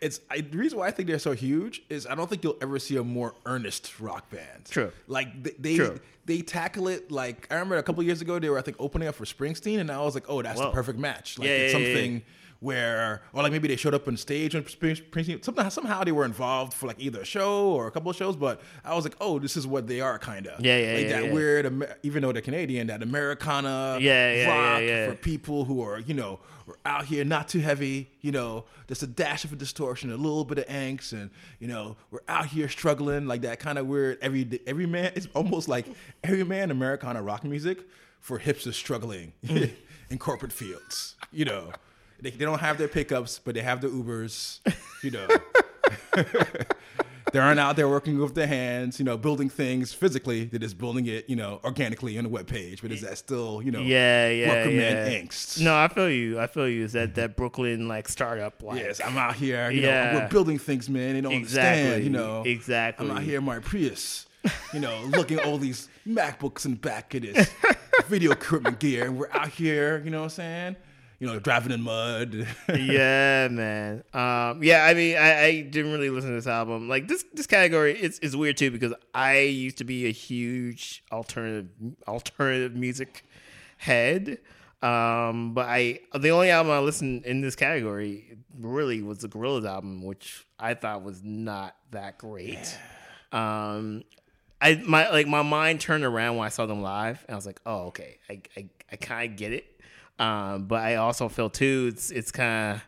It's 0.00 0.20
I, 0.30 0.42
the 0.42 0.58
reason 0.58 0.78
why 0.78 0.88
I 0.88 0.90
think 0.90 1.08
they're 1.08 1.18
so 1.18 1.32
huge 1.32 1.82
is 1.88 2.06
I 2.06 2.14
don't 2.14 2.28
think 2.28 2.44
you'll 2.44 2.58
ever 2.60 2.78
see 2.78 2.96
a 2.98 3.04
more 3.04 3.34
earnest 3.46 4.00
rock 4.00 4.28
band. 4.30 4.66
True. 4.66 4.92
Like 5.06 5.42
they 5.42 5.54
they, 5.58 5.76
True. 5.76 5.98
they 6.26 6.42
tackle 6.42 6.88
it 6.88 7.10
like 7.10 7.46
I 7.50 7.54
remember 7.54 7.78
a 7.78 7.82
couple 7.82 8.02
years 8.02 8.20
ago 8.20 8.38
they 8.38 8.50
were 8.50 8.58
I 8.58 8.62
think 8.62 8.76
opening 8.78 9.08
up 9.08 9.14
for 9.14 9.24
Springsteen 9.24 9.80
and 9.80 9.90
I 9.90 10.02
was 10.02 10.14
like 10.14 10.24
oh 10.28 10.42
that's 10.42 10.60
Whoa. 10.60 10.66
the 10.66 10.72
perfect 10.72 10.98
match. 10.98 11.38
Like 11.38 11.48
Yeah, 11.48 11.54
it's 11.54 11.72
yeah, 11.72 11.78
yeah, 11.78 11.94
something 11.94 12.22
where 12.64 13.22
or 13.32 13.42
like 13.42 13.52
maybe 13.52 13.68
they 13.68 13.76
showed 13.76 13.94
up 13.94 14.08
on 14.08 14.16
stage 14.16 14.54
and 14.54 14.64
somehow 15.44 15.68
somehow 15.68 16.02
they 16.02 16.12
were 16.12 16.24
involved 16.24 16.72
for 16.74 16.86
like 16.86 16.98
either 16.98 17.20
a 17.20 17.24
show 17.24 17.68
or 17.68 17.86
a 17.86 17.90
couple 17.90 18.10
of 18.10 18.16
shows, 18.16 18.36
but 18.36 18.60
I 18.84 18.94
was 18.94 19.04
like 19.04 19.16
oh 19.20 19.38
this 19.38 19.56
is 19.56 19.66
what 19.66 19.86
they 19.86 20.00
are 20.00 20.18
kind 20.18 20.46
of 20.46 20.64
Yeah, 20.64 20.78
yeah, 20.78 20.94
like 20.94 21.04
yeah, 21.04 21.20
that 21.20 21.24
yeah. 21.26 21.32
weird 21.32 21.96
even 22.02 22.22
though 22.22 22.32
they're 22.32 22.42
Canadian 22.42 22.88
that 22.88 23.02
Americana 23.02 23.98
Yeah, 24.00 24.48
rock 24.48 24.82
yeah. 24.82 25.08
for 25.08 25.14
people 25.14 25.64
who 25.64 25.82
are, 25.82 25.98
you 25.98 26.14
know, 26.14 26.40
out 26.86 27.04
here 27.06 27.24
not 27.24 27.48
too 27.48 27.60
heavy, 27.60 28.10
you 28.20 28.32
know, 28.32 28.64
just 28.88 29.02
a 29.02 29.06
dash 29.06 29.44
of 29.44 29.52
a 29.52 29.56
distortion, 29.56 30.10
a 30.10 30.16
little 30.16 30.44
bit 30.44 30.58
of 30.58 30.66
angst, 30.66 31.12
and 31.12 31.30
you 31.58 31.68
know, 31.68 31.96
we're 32.10 32.20
out 32.28 32.46
here 32.46 32.68
struggling 32.68 33.26
like 33.26 33.42
that 33.42 33.58
kind 33.58 33.78
of 33.78 33.86
weird 33.86 34.18
every 34.22 34.60
every 34.66 34.86
man. 34.86 35.12
It's 35.14 35.28
almost 35.34 35.68
like 35.68 35.86
every 36.22 36.44
man 36.44 36.70
Americana 36.70 37.22
rock 37.22 37.44
music 37.44 37.86
for 38.20 38.38
hipsters 38.38 38.74
struggling 38.74 39.32
hmm. 39.46 39.64
in 40.10 40.18
corporate 40.18 40.52
fields. 40.52 41.16
You 41.32 41.44
know, 41.44 41.72
they, 42.24 42.30
they 42.30 42.44
don't 42.44 42.60
have 42.60 42.78
their 42.78 42.88
pickups, 42.88 43.38
but 43.38 43.54
they 43.54 43.62
have 43.62 43.80
the 43.80 43.88
Ubers. 43.88 44.60
You 45.02 45.10
know. 45.12 45.28
They 47.34 47.40
aren't 47.40 47.58
out 47.58 47.74
there 47.74 47.88
working 47.88 48.16
with 48.20 48.36
their 48.36 48.46
hands, 48.46 49.00
you 49.00 49.04
know, 49.04 49.16
building 49.16 49.50
things 49.50 49.92
physically. 49.92 50.44
They're 50.44 50.60
just 50.60 50.78
building 50.78 51.06
it, 51.06 51.28
you 51.28 51.34
know, 51.34 51.60
organically 51.64 52.16
on 52.16 52.26
a 52.26 52.28
web 52.28 52.46
page. 52.46 52.80
But 52.80 52.92
is 52.92 53.00
that 53.00 53.18
still, 53.18 53.60
you 53.60 53.72
know, 53.72 53.80
yeah, 53.80 54.28
yeah, 54.28 54.64
yeah. 54.66 54.94
man 54.94 55.26
angst? 55.26 55.60
No, 55.60 55.74
I 55.74 55.88
feel 55.88 56.08
you. 56.08 56.38
I 56.38 56.46
feel 56.46 56.68
you. 56.68 56.84
Is 56.84 56.92
that 56.92 57.16
that 57.16 57.36
Brooklyn 57.36 57.88
like 57.88 58.08
startup? 58.08 58.62
Like, 58.62 58.78
Yes, 58.78 59.00
I'm 59.04 59.18
out 59.18 59.34
here. 59.34 59.68
You 59.68 59.80
Yeah. 59.80 60.12
know, 60.12 60.18
we're 60.20 60.28
building 60.28 60.60
things, 60.60 60.88
man. 60.88 61.14
They 61.14 61.22
don't 61.22 61.32
exactly. 61.32 61.82
understand. 61.82 62.04
You 62.04 62.10
know, 62.10 62.42
exactly. 62.44 63.10
I'm 63.10 63.16
out 63.16 63.24
here 63.24 63.38
in 63.38 63.44
my 63.44 63.58
Prius. 63.58 64.26
You 64.72 64.78
know, 64.78 64.96
looking 65.08 65.40
at 65.40 65.44
all 65.44 65.58
these 65.58 65.88
MacBooks 66.06 66.66
in 66.66 66.70
the 66.70 66.78
back 66.78 67.14
of 67.14 67.22
this 67.22 67.50
video 68.06 68.30
equipment 68.30 68.78
gear, 68.78 69.06
and 69.06 69.18
we're 69.18 69.30
out 69.32 69.48
here. 69.48 70.00
You 70.04 70.10
know 70.10 70.18
what 70.18 70.24
I'm 70.26 70.30
saying? 70.30 70.76
You 71.24 71.32
know, 71.32 71.38
driving 71.38 71.72
in 71.72 71.80
mud. 71.80 72.46
yeah, 72.68 73.48
man. 73.50 74.04
Um, 74.12 74.62
yeah, 74.62 74.84
I 74.84 74.92
mean, 74.92 75.16
I, 75.16 75.44
I 75.44 75.60
didn't 75.62 75.90
really 75.90 76.10
listen 76.10 76.28
to 76.28 76.36
this 76.36 76.46
album. 76.46 76.86
Like 76.86 77.08
this, 77.08 77.24
this 77.32 77.46
category 77.46 77.98
is 77.98 78.18
is 78.18 78.36
weird 78.36 78.58
too 78.58 78.70
because 78.70 78.92
I 79.14 79.38
used 79.38 79.78
to 79.78 79.84
be 79.84 80.04
a 80.04 80.12
huge 80.12 81.02
alternative 81.10 81.70
alternative 82.06 82.76
music 82.76 83.24
head. 83.78 84.38
Um, 84.82 85.54
but 85.54 85.66
I 85.66 86.00
the 86.14 86.28
only 86.28 86.50
album 86.50 86.72
I 86.72 86.80
listened 86.80 87.24
in 87.24 87.40
this 87.40 87.56
category 87.56 88.36
really 88.60 89.00
was 89.00 89.20
the 89.20 89.28
Gorillaz 89.28 89.66
album, 89.66 90.04
which 90.04 90.46
I 90.58 90.74
thought 90.74 91.04
was 91.04 91.22
not 91.24 91.74
that 91.92 92.18
great. 92.18 92.78
Um, 93.32 94.04
I 94.60 94.74
my 94.86 95.08
like 95.08 95.26
my 95.26 95.40
mind 95.40 95.80
turned 95.80 96.04
around 96.04 96.36
when 96.36 96.44
I 96.44 96.50
saw 96.50 96.66
them 96.66 96.82
live, 96.82 97.24
and 97.26 97.34
I 97.34 97.36
was 97.36 97.46
like, 97.46 97.62
oh 97.64 97.86
okay, 97.86 98.18
I 98.28 98.42
I, 98.58 98.68
I 98.92 98.96
kind 98.96 99.30
of 99.32 99.38
get 99.38 99.54
it. 99.54 99.73
Um, 100.18 100.66
but 100.66 100.80
I 100.82 100.96
also 100.96 101.28
feel 101.28 101.50
too, 101.50 101.90
it's 101.92 102.10
it's 102.10 102.30
kind 102.30 102.76
of 102.76 102.82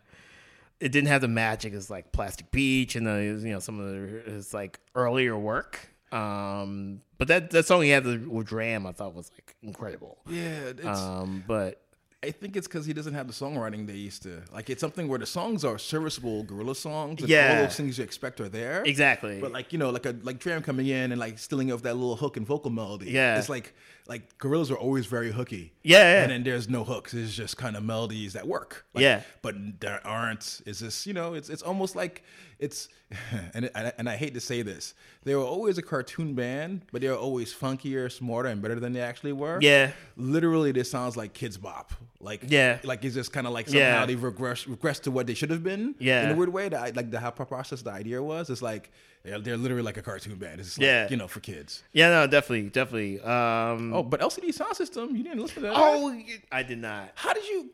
it 0.78 0.92
didn't 0.92 1.08
have 1.08 1.22
the 1.22 1.28
magic 1.28 1.72
as 1.72 1.88
like 1.90 2.12
Plastic 2.12 2.50
Beach 2.50 2.96
and 2.96 3.06
the 3.06 3.40
you 3.42 3.52
know 3.52 3.58
some 3.60 3.80
of 3.80 3.86
the, 3.90 4.30
his 4.32 4.54
like 4.54 4.78
earlier 4.94 5.36
work. 5.36 5.88
Um, 6.12 7.00
but 7.18 7.28
that 7.28 7.50
that 7.50 7.66
song 7.66 7.82
he 7.82 7.90
had 7.90 8.04
with 8.28 8.46
Dram, 8.46 8.86
I 8.86 8.92
thought 8.92 9.14
was 9.14 9.30
like 9.34 9.56
incredible. 9.62 10.18
yeah, 10.28 10.70
it's, 10.76 10.84
Um, 10.86 11.42
but 11.46 11.82
I 12.22 12.30
think 12.30 12.56
it's 12.56 12.66
because 12.66 12.86
he 12.86 12.92
doesn't 12.92 13.14
have 13.14 13.26
the 13.26 13.32
songwriting 13.32 13.86
they 13.86 13.94
used 13.94 14.22
to. 14.22 14.42
Like 14.52 14.70
it's 14.70 14.80
something 14.80 15.08
where 15.08 15.18
the 15.18 15.26
songs 15.26 15.64
are 15.64 15.78
serviceable 15.78 16.42
gorilla 16.44 16.74
songs. 16.74 17.20
Like, 17.20 17.30
Yeah. 17.30 17.56
all 17.58 17.62
those 17.64 17.76
things 17.76 17.98
you 17.98 18.04
expect 18.04 18.40
are 18.40 18.48
there. 18.48 18.82
exactly, 18.84 19.40
But 19.40 19.52
like 19.52 19.72
you 19.72 19.78
know, 19.78 19.90
like 19.90 20.06
a 20.06 20.14
like 20.22 20.38
Dram 20.38 20.62
coming 20.62 20.86
in 20.86 21.10
and 21.12 21.18
like 21.20 21.38
stealing 21.38 21.72
off 21.72 21.82
that 21.82 21.94
little 21.94 22.16
hook 22.16 22.36
and 22.36 22.46
vocal 22.46 22.70
melody. 22.70 23.10
Yeah. 23.10 23.38
it's 23.38 23.48
like 23.48 23.74
like 24.08 24.38
Gorillaz 24.38 24.70
are 24.70 24.76
always 24.78 25.06
very 25.06 25.32
hooky. 25.32 25.72
Yeah, 25.82 25.98
yeah. 25.98 26.22
and 26.22 26.30
then 26.32 26.42
there's 26.44 26.68
no 26.68 26.84
hooks. 26.84 27.12
It's 27.14 27.34
just 27.34 27.56
kind 27.56 27.76
of 27.76 27.82
melodies 27.82 28.32
that 28.34 28.46
work. 28.46 28.84
Like, 28.94 29.02
Yeah. 29.02 29.22
but 29.42 29.54
there 29.80 30.00
aren't. 30.06 30.60
Is 30.66 30.78
this 30.80 31.06
you 31.06 31.12
know? 31.14 31.34
It's 31.34 31.48
it's 31.48 31.62
almost 31.62 31.96
like 31.96 32.22
it's 32.58 32.88
and 33.54 33.70
and 33.74 33.86
I, 33.88 33.92
and 33.98 34.08
I 34.08 34.16
hate 34.16 34.34
to 34.34 34.40
say 34.40 34.62
this. 34.62 34.94
They 35.24 35.34
were 35.34 35.42
always 35.44 35.76
a 35.78 35.82
cartoon 35.82 36.34
band, 36.34 36.82
but 36.92 37.00
they 37.02 37.08
were 37.08 37.14
always 37.16 37.52
funkier, 37.54 38.10
smarter, 38.10 38.48
and 38.48 38.62
better 38.62 38.78
than 38.80 38.92
they 38.92 39.00
actually 39.00 39.32
were. 39.32 39.58
Yeah. 39.60 39.90
literally, 40.16 40.72
this 40.72 40.90
sounds 40.90 41.16
like 41.16 41.32
Kidz 41.34 41.60
Bop. 41.60 41.92
Like 42.20 42.44
Yeah. 42.48 42.78
like 42.84 43.04
it's 43.04 43.14
just 43.14 43.32
kind 43.32 43.46
of 43.46 43.52
like 43.52 43.68
somehow 43.68 44.00
Yeah. 44.00 44.06
they've 44.06 44.18
regressed 44.18 44.66
regressed 44.68 45.02
to 45.02 45.10
what 45.10 45.26
they 45.26 45.34
should 45.34 45.50
have 45.50 45.62
been. 45.62 45.94
Yeah. 45.98 46.24
in 46.24 46.30
a 46.30 46.34
weird 46.36 46.52
way. 46.52 46.68
That 46.68 46.96
like 46.96 47.10
the 47.10 47.20
how 47.20 47.30
process 47.30 47.82
the 47.82 47.90
idea 47.90 48.22
was. 48.22 48.50
It's 48.50 48.62
like 48.62 48.90
they're, 49.22 49.38
they're 49.40 49.56
literally 49.56 49.82
like 49.82 49.96
a 49.96 50.02
cartoon 50.02 50.36
band. 50.36 50.60
It's 50.60 50.78
like, 50.78 50.84
Yeah. 50.86 51.08
you 51.10 51.16
know 51.16 51.28
for 51.28 51.40
kids. 51.40 51.82
yeah, 51.92 52.08
no, 52.10 52.26
definitely, 52.26 52.70
definitely. 52.70 53.20
Um, 53.20 53.92
Oh, 53.96 54.02
but 54.02 54.20
LCD 54.20 54.48
Soundsystem, 54.48 55.16
you 55.16 55.22
didn't 55.22 55.40
listen 55.40 55.56
to 55.62 55.68
that. 55.68 55.72
oh, 55.76 56.14
I 56.52 56.62
did 56.62 56.78
not. 56.78 57.10
how 57.14 57.32
did 57.32 57.44
you? 57.44 57.70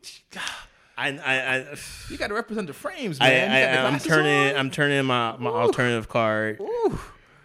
I, 0.97 1.09
I, 1.17 1.55
I 1.57 1.75
You 2.09 2.17
got 2.17 2.27
to 2.27 2.33
represent 2.35 2.67
the 2.67 2.73
frames, 2.73 3.19
man. 3.19 3.49
You 3.51 3.65
the 3.75 3.81
I, 3.81 3.87
I'm 3.87 3.99
turning. 3.99 4.51
on. 4.53 4.55
I'm 4.59 4.71
turning 4.71 5.05
my, 5.05 5.35
my 5.37 5.49
alternative 5.49 6.07
card. 6.07 6.59
Ooh, 6.61 6.99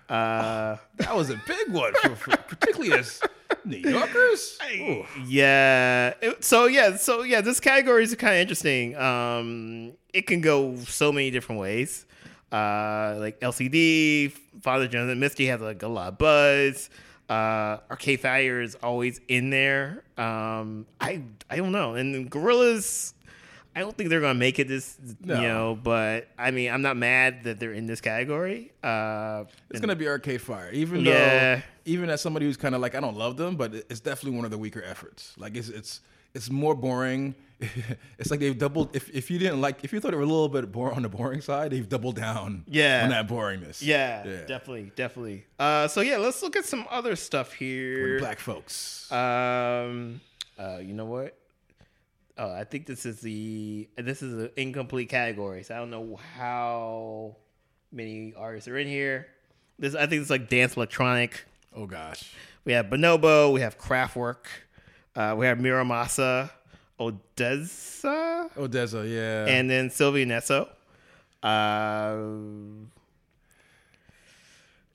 Uh, 0.09 0.77
that 0.97 1.15
was 1.17 1.31
a 1.31 1.41
big 1.47 1.71
one, 1.71 1.93
for, 1.95 2.15
for, 2.17 2.37
particularly 2.37 2.93
as 2.99 3.21
New 3.65 3.79
Yorkers. 3.79 4.59
Ooh. 4.75 5.05
yeah. 5.27 6.15
It- 6.21 6.45
so 6.45 6.67
yeah. 6.67 6.97
So 6.97 7.23
yeah. 7.23 7.41
This 7.41 7.59
category 7.61 8.05
is 8.05 8.15
kind 8.17 8.35
of 8.35 8.41
interesting. 8.41 8.97
Um, 8.97 9.93
it 10.13 10.27
can 10.27 10.41
go 10.41 10.77
so 10.77 11.11
many 11.13 11.31
different 11.31 11.61
ways. 11.61 12.05
Uh, 12.53 13.17
like 13.19 13.41
LCD, 13.41 14.33
Father 14.63 14.89
and 14.99 15.21
Misty 15.21 15.47
has 15.47 15.61
like 15.61 15.83
a 15.83 15.89
lot 15.89 16.09
of 16.09 16.19
buzz. 16.19 16.89
Uh, 17.29 17.79
Arcade 17.91 18.21
Fire 18.21 18.61
is 18.63 18.75
always 18.77 19.21
in 19.29 19.51
there. 19.51 20.03
Um, 20.17 20.87
I 21.01 21.23
I 21.51 21.57
don't 21.57 21.73
know. 21.73 21.95
And 21.95 22.31
Gorillaz, 22.31 23.13
I 23.77 23.81
don't 23.81 23.95
think 23.97 24.09
they're 24.09 24.21
gonna 24.23 24.39
make 24.39 24.59
it 24.59 24.67
this. 24.69 24.97
No. 25.23 25.37
You 25.37 25.43
know, 25.49 25.79
but 25.83 26.29
I 26.39 26.51
mean, 26.51 26.71
I'm 26.71 26.81
not 26.83 26.97
mad 26.97 27.45
that 27.45 27.61
they're 27.61 27.75
in 27.75 27.87
this 27.87 28.01
category. 28.01 28.73
Uh, 28.83 29.45
It's 29.71 29.81
gonna 29.81 29.95
be 29.95 30.09
Arcade 30.09 30.41
Fire, 30.41 30.71
even 30.73 31.01
Yeah. 31.05 31.57
though, 31.57 31.63
even 31.85 32.09
as 32.11 32.21
somebody 32.23 32.47
who's 32.47 32.57
kind 32.57 32.75
of 32.75 32.81
like 32.81 32.95
I 32.95 33.01
don't 33.01 33.17
love 33.17 33.37
them, 33.37 33.57
but 33.57 33.75
it's 33.75 34.01
definitely 34.01 34.37
one 34.37 34.45
of 34.47 34.51
the 34.51 34.59
weaker 34.59 34.83
efforts. 34.83 35.35
Like 35.37 35.55
it's 35.57 35.69
it's 35.69 36.01
it's 36.35 36.51
more 36.51 36.75
boring. 36.75 37.35
it's 38.19 38.31
like 38.31 38.39
they've 38.41 38.57
doubled. 38.57 38.95
If 38.95 39.11
if 39.11 39.31
you 39.31 39.39
didn't 39.39 39.61
like, 39.61 39.83
if 39.83 39.93
you 39.93 39.99
thought 39.99 40.13
it 40.13 40.17
were 40.17 40.23
a 40.23 40.27
little 40.27 40.49
bit 40.49 40.73
more 40.73 40.93
on 40.93 41.03
the 41.03 41.09
boring 41.09 41.41
side, 41.41 41.73
they've 41.73 41.89
doubled 41.89 42.17
down. 42.17 42.65
Yeah. 42.69 43.03
on 43.03 43.11
that 43.11 43.27
boringness. 43.29 43.83
Yeah, 43.83 44.23
definitely, 44.47 44.93
definitely. 44.95 45.45
Uh, 45.59 45.89
so 45.89 46.01
yeah, 46.01 46.19
let's 46.19 46.41
look 46.43 46.55
at 46.55 46.65
some 46.65 46.87
other 46.89 47.17
stuff 47.17 47.53
here. 47.53 48.21
black 48.21 48.39
folks. 48.39 49.11
Um, 49.11 50.21
uh, 50.59 50.79
you 50.81 50.95
know 50.95 51.07
what? 51.07 51.37
Oh, 52.37 52.53
I 52.53 52.63
think 52.63 52.87
this 52.87 53.05
is 53.05 53.21
the 53.21 53.89
this 53.97 54.23
is 54.23 54.35
an 54.35 54.51
incomplete 54.57 55.09
category. 55.09 55.65
So 55.65 55.75
I 55.75 55.79
don't 55.79 55.91
know 55.91 56.17
how 56.37 57.37
many 57.91 58.35
artists 58.37 58.69
are 58.69 58.79
in 58.79 58.87
here. 58.87 59.27
This 59.81 59.97
I 59.97 60.07
think 60.07 60.21
it's 60.23 60.31
like 60.31 60.49
dance 60.49 60.77
electronic. 60.77 61.45
oh 61.75 61.87
gosh. 61.87 62.33
We 62.65 62.73
have 62.75 62.87
Bonobo. 62.87 63.53
We 63.53 63.63
have 63.63 63.79
Kraftwerk. 63.79 64.45
Uh, 65.19 65.35
we 65.35 65.47
have 65.47 65.59
Miramasa, 65.59 66.49
ODESZA, 67.01 68.53
ODESZA, 68.55 69.13
yeah. 69.13 69.53
and 69.53 69.69
then 69.69 69.91
Sylvan 69.91 70.29
Esso. 70.29 70.69
Uh, 71.43 72.87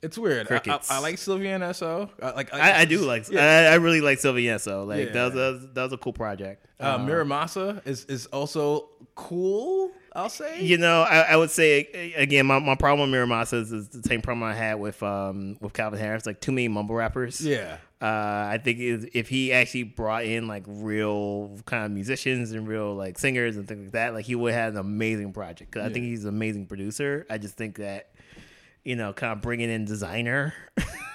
it's 0.02 0.18
weird. 0.18 0.50
I, 0.50 0.62
I, 0.66 0.80
I 0.92 1.00
like 1.00 1.18
Sylvan 1.18 1.60
Esso. 1.60 1.76
SO. 1.76 2.10
I, 2.22 2.32
like 2.32 2.54
I, 2.54 2.80
I 2.80 2.86
do 2.86 3.00
like. 3.00 3.30
Yeah. 3.30 3.70
I, 3.74 3.76
really 3.76 4.00
like 4.00 4.20
Sylvan 4.20 4.44
Esso. 4.44 4.88
Like 4.88 5.12
that, 5.12 5.26
was, 5.26 5.36
Yeah. 5.36 5.42
that 5.42 5.52
was 5.52 5.68
that 5.74 5.84
was 5.84 5.94
a 5.94 5.98
cool 5.98 6.14
project. 6.14 6.68
Uh, 6.80 7.00
Mura 7.00 7.26
Masa 7.26 7.86
is 7.86 8.06
is 8.06 8.28
also 8.28 8.92
cool. 9.16 9.92
I'll 10.16 10.30
say. 10.30 10.62
You 10.62 10.78
know, 10.78 11.02
I, 11.02 11.22
I 11.22 11.36
would 11.36 11.52
say 11.52 12.14
again, 12.16 12.46
my, 12.46 12.60
my 12.60 12.76
problem 12.76 13.10
with 13.10 13.16
Mura 13.16 13.28
Masa 13.28 13.62
is, 13.62 13.72
is 13.72 13.90
the 13.90 14.04
same 14.04 14.22
problem 14.22 14.44
I 14.44 14.54
had 14.54 14.76
with 14.76 15.02
um 15.02 15.58
with 15.60 15.74
Calvin 15.74 16.00
Harris. 16.00 16.26
Like 16.26 16.40
too 16.40 16.52
many 16.52 16.68
mumble 16.68 16.96
rappers. 16.96 17.42
Yeah. 17.42 17.78
Uh, 18.02 18.50
I 18.52 18.60
think 18.62 18.80
if 19.14 19.30
he 19.30 19.54
actually 19.54 19.84
brought 19.84 20.26
in 20.26 20.48
like 20.48 20.64
real 20.68 21.58
kind 21.66 21.86
of 21.86 21.92
musicians 21.92 22.52
and 22.52 22.68
real 22.68 22.94
like 22.96 23.18
singers 23.18 23.56
and 23.56 23.66
things 23.66 23.84
like 23.84 23.92
that, 23.94 24.14
like 24.14 24.26
he 24.26 24.36
would 24.36 24.54
have 24.54 24.74
an 24.74 24.80
amazing 24.80 25.32
project. 25.32 25.72
Cause 25.72 25.84
I 25.84 25.90
think 25.90 26.06
he's 26.06 26.24
an 26.24 26.30
amazing 26.30 26.66
producer. 26.66 27.26
I 27.30 27.38
just 27.38 27.56
think 27.56 27.78
that 27.78 28.10
you 28.84 28.96
know, 28.96 29.14
kind 29.14 29.32
of 29.32 29.42
bringing 29.42 29.70
in 29.70 29.86
designer. 29.86 30.54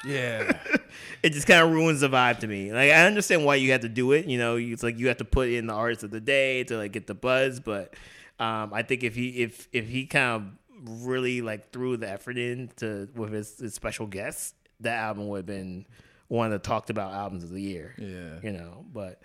Yeah. 0.04 0.58
it 1.22 1.30
just 1.30 1.46
kind 1.46 1.62
of 1.62 1.70
ruins 1.70 2.00
the 2.00 2.08
vibe 2.08 2.38
to 2.40 2.46
me. 2.46 2.72
Like 2.72 2.90
I 2.90 3.06
understand 3.06 3.44
why 3.44 3.56
you 3.56 3.72
have 3.72 3.82
to 3.82 3.88
do 3.88 4.12
it. 4.12 4.26
You 4.26 4.38
know, 4.38 4.56
it's 4.56 4.82
like 4.82 4.98
you 4.98 5.08
have 5.08 5.18
to 5.18 5.24
put 5.24 5.48
in 5.48 5.66
the 5.66 5.74
artist 5.74 6.02
of 6.04 6.10
the 6.10 6.20
day 6.20 6.64
to 6.64 6.76
like 6.76 6.92
get 6.92 7.06
the 7.06 7.14
buzz. 7.14 7.60
But 7.60 7.94
um, 8.38 8.72
I 8.72 8.82
think 8.82 9.02
if 9.02 9.14
he 9.14 9.28
if 9.42 9.68
if 9.72 9.88
he 9.88 10.06
kind 10.06 10.42
of 10.84 10.92
really 11.04 11.40
like 11.42 11.72
threw 11.72 11.96
the 11.96 12.08
effort 12.08 12.38
in 12.38 12.70
to 12.76 13.08
with 13.14 13.32
his, 13.32 13.58
his 13.58 13.74
special 13.74 14.06
guests, 14.06 14.54
that 14.80 14.96
album 14.98 15.28
would 15.28 15.38
have 15.38 15.46
been 15.46 15.86
one 16.28 16.46
of 16.46 16.52
the 16.52 16.58
talked 16.58 16.90
about 16.90 17.12
albums 17.12 17.42
of 17.44 17.50
the 17.50 17.60
year. 17.62 17.94
Yeah. 17.98 18.38
you 18.42 18.56
know. 18.56 18.84
But 18.92 19.20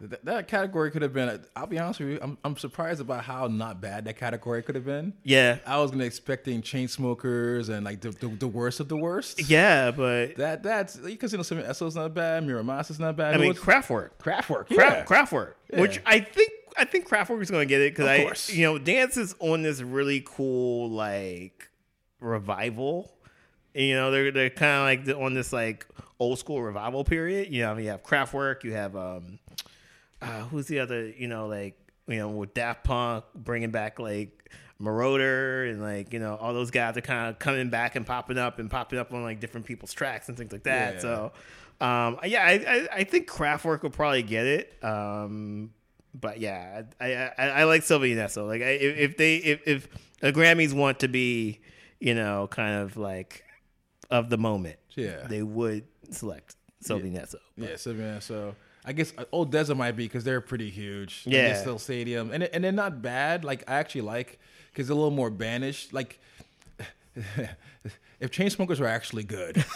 Th- 0.00 0.20
that 0.24 0.48
category 0.48 0.90
could 0.90 1.02
have 1.02 1.12
been. 1.12 1.44
I'll 1.54 1.66
be 1.66 1.78
honest 1.78 2.00
with 2.00 2.08
you. 2.08 2.18
I'm, 2.22 2.38
I'm 2.42 2.56
surprised 2.56 3.02
about 3.02 3.22
how 3.22 3.46
not 3.48 3.82
bad 3.82 4.06
that 4.06 4.16
category 4.16 4.62
could 4.62 4.74
have 4.74 4.86
been. 4.86 5.12
yeah, 5.24 5.58
I 5.66 5.78
was 5.78 5.90
gonna 5.90 6.04
expecting 6.04 6.62
Chainsmokers 6.62 7.68
and 7.68 7.84
like 7.84 8.00
the, 8.00 8.10
the, 8.12 8.28
the 8.28 8.48
worst 8.48 8.80
of 8.80 8.88
the 8.88 8.96
worst. 8.96 9.50
yeah, 9.50 9.90
but 9.90 10.36
That 10.36 10.62
that's 10.62 10.96
because 10.96 11.32
you 11.32 11.36
know 11.38 11.42
some 11.42 11.62
SO's 11.74 11.96
not 11.96 12.14
bad, 12.14 12.46
Mura 12.46 12.62
Masa's 12.62 12.98
not 12.98 13.14
bad. 13.14 13.34
I 13.34 13.36
mean, 13.36 13.52
Kraftwerk. 13.52 14.12
Kraftwerk, 14.18 14.70
yeah. 14.70 15.04
Kraftwerk, 15.04 15.52
which 15.74 16.00
I 16.06 16.20
think 16.20 16.50
I 16.76 16.84
think 16.84 17.08
Kraftwerk 17.08 17.42
is 17.42 17.50
going 17.50 17.66
to 17.66 17.66
get 17.66 17.80
it 17.80 17.92
because 17.92 18.06
I, 18.06 18.22
course. 18.22 18.52
you 18.52 18.64
know, 18.64 18.78
dance 18.78 19.16
is 19.16 19.34
on 19.38 19.62
this 19.62 19.82
really 19.82 20.22
cool 20.24 20.90
like 20.90 21.70
revival. 22.20 23.12
You 23.74 23.94
know, 23.94 24.10
they're 24.10 24.30
they're 24.30 24.50
kind 24.50 24.98
of 25.00 25.06
like 25.08 25.16
on 25.22 25.34
this 25.34 25.52
like 25.52 25.86
old 26.18 26.38
school 26.38 26.62
revival 26.62 27.04
period. 27.04 27.52
You 27.52 27.62
know, 27.62 27.76
you 27.76 27.88
have 27.88 28.02
Kraftwerk, 28.02 28.64
you 28.64 28.72
have 28.72 28.96
um, 28.96 29.38
uh, 30.20 30.42
who's 30.44 30.66
the 30.66 30.80
other? 30.80 31.08
You 31.08 31.28
know, 31.28 31.46
like 31.46 31.76
you 32.06 32.18
know 32.18 32.28
with 32.28 32.54
Daft 32.54 32.84
Punk 32.84 33.24
bringing 33.34 33.70
back 33.70 33.98
like 33.98 34.50
Moroder 34.80 35.70
and 35.70 35.82
like 35.82 36.12
you 36.12 36.18
know 36.18 36.36
all 36.36 36.54
those 36.54 36.70
guys 36.70 36.96
are 36.96 37.02
kind 37.02 37.28
of 37.28 37.38
coming 37.38 37.70
back 37.70 37.96
and 37.96 38.06
popping 38.06 38.38
up 38.38 38.58
and 38.58 38.70
popping 38.70 38.98
up 38.98 39.12
on 39.12 39.22
like 39.22 39.40
different 39.40 39.66
people's 39.66 39.92
tracks 39.92 40.28
and 40.28 40.36
things 40.36 40.52
like 40.52 40.64
that. 40.64 40.94
Yeah. 40.94 41.00
So, 41.00 41.32
um, 41.80 42.18
yeah, 42.24 42.42
I, 42.42 42.52
I 42.52 42.88
I 42.92 43.04
think 43.04 43.28
Kraftwerk 43.28 43.82
will 43.82 43.90
probably 43.90 44.22
get 44.22 44.46
it. 44.46 44.82
Um, 44.82 45.70
but 46.14 46.40
yeah, 46.40 46.82
I 47.00 47.12
I, 47.38 47.44
I, 47.48 47.64
like 47.64 47.82
Sylvan 47.82 48.10
Esso. 48.10 48.46
Like 48.46 48.62
I, 48.62 48.70
if, 48.70 49.16
they 49.16 49.36
if 49.36 49.66
if 49.66 49.88
the 50.20 50.32
Grammys 50.32 50.72
want 50.72 51.00
to 51.00 51.08
be 51.08 51.60
you 52.00 52.14
know 52.14 52.48
kind 52.50 52.74
of 52.82 52.96
like 52.96 53.44
of 54.10 54.30
the 54.30 54.38
moment, 54.38 54.76
Yeah. 54.96 55.26
they 55.28 55.42
would 55.42 55.84
select 56.10 56.56
Sylvan 56.80 57.14
Esso. 57.14 57.36
Yeah, 57.56 57.76
Sylvia. 57.76 58.20
So 58.20 58.54
I 58.84 58.92
guess 58.92 59.12
uh, 59.16 59.24
Old 59.32 59.52
Desert 59.52 59.76
might 59.76 59.92
be 59.92 60.04
because 60.06 60.24
they're 60.24 60.40
pretty 60.40 60.70
huge. 60.70 61.22
Yeah. 61.26 61.54
still 61.54 61.78
stadium, 61.78 62.30
and 62.32 62.42
and 62.44 62.64
they're 62.64 62.72
not 62.72 63.02
bad. 63.02 63.44
Like 63.44 63.68
I 63.68 63.74
actually 63.74 64.02
like 64.02 64.38
because 64.72 64.88
they're 64.88 64.94
a 64.94 64.98
little 64.98 65.10
more 65.10 65.30
banished. 65.30 65.92
Like 65.92 66.18
if 68.20 68.30
Chainsmokers 68.30 68.80
were 68.80 68.86
actually 68.86 69.24
good. 69.24 69.64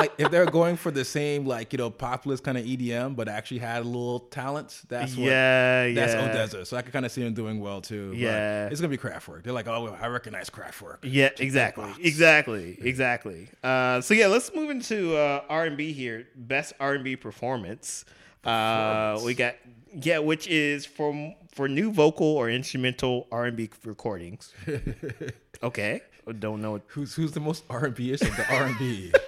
like 0.00 0.12
if 0.18 0.30
they're 0.30 0.46
going 0.46 0.76
for 0.76 0.90
the 0.90 1.04
same 1.04 1.46
like 1.46 1.72
you 1.72 1.78
know 1.78 1.90
populist 1.90 2.42
kind 2.44 2.58
of 2.58 2.64
EDM, 2.64 3.14
but 3.16 3.28
actually 3.28 3.58
had 3.58 3.82
a 3.82 3.84
little 3.84 4.20
talent. 4.20 4.80
That's 4.88 5.16
what, 5.16 5.26
yeah, 5.26 5.92
That's 5.92 6.14
yeah. 6.14 6.28
ODESZA, 6.34 6.66
so 6.66 6.76
I 6.76 6.82
can 6.82 6.92
kind 6.92 7.06
of 7.06 7.12
see 7.12 7.22
them 7.22 7.34
doing 7.34 7.60
well 7.60 7.80
too. 7.80 8.10
but 8.10 8.18
Yeah. 8.18 8.66
it's 8.68 8.80
gonna 8.80 8.88
be 8.90 8.98
Kraftwerk. 8.98 9.42
They're 9.44 9.52
like, 9.52 9.68
oh, 9.68 9.96
I 10.00 10.06
recognize 10.08 10.50
Kraftwerk. 10.50 10.98
Yeah, 11.02 11.30
exactly, 11.38 11.84
box. 11.84 11.98
exactly, 12.00 12.78
exactly. 12.80 13.48
Uh, 13.62 14.00
so 14.00 14.14
yeah, 14.14 14.26
let's 14.26 14.54
move 14.54 14.70
into 14.70 15.16
uh, 15.16 15.42
R 15.48 15.64
and 15.66 15.76
B 15.76 15.92
here. 15.92 16.26
Best 16.34 16.72
R 16.80 16.94
and 16.94 17.04
B 17.04 17.16
performance. 17.16 18.04
Uh, 18.44 19.20
we 19.24 19.34
got 19.34 19.54
yeah, 19.92 20.18
which 20.18 20.46
is 20.46 20.86
for 20.86 21.34
for 21.52 21.68
new 21.68 21.92
vocal 21.92 22.26
or 22.26 22.48
instrumental 22.48 23.26
R 23.32 23.46
and 23.46 23.56
B 23.56 23.68
recordings. 23.84 24.54
okay, 25.62 26.00
don't 26.38 26.62
know. 26.62 26.80
Who's 26.88 27.14
who's 27.14 27.32
the 27.32 27.40
most 27.40 27.64
R 27.68 27.86
and 27.86 27.94
B 27.94 28.12
ish 28.12 28.22
of 28.22 28.36
the 28.36 28.46
R 28.54 28.66
and 28.66 28.78
B? 28.78 29.12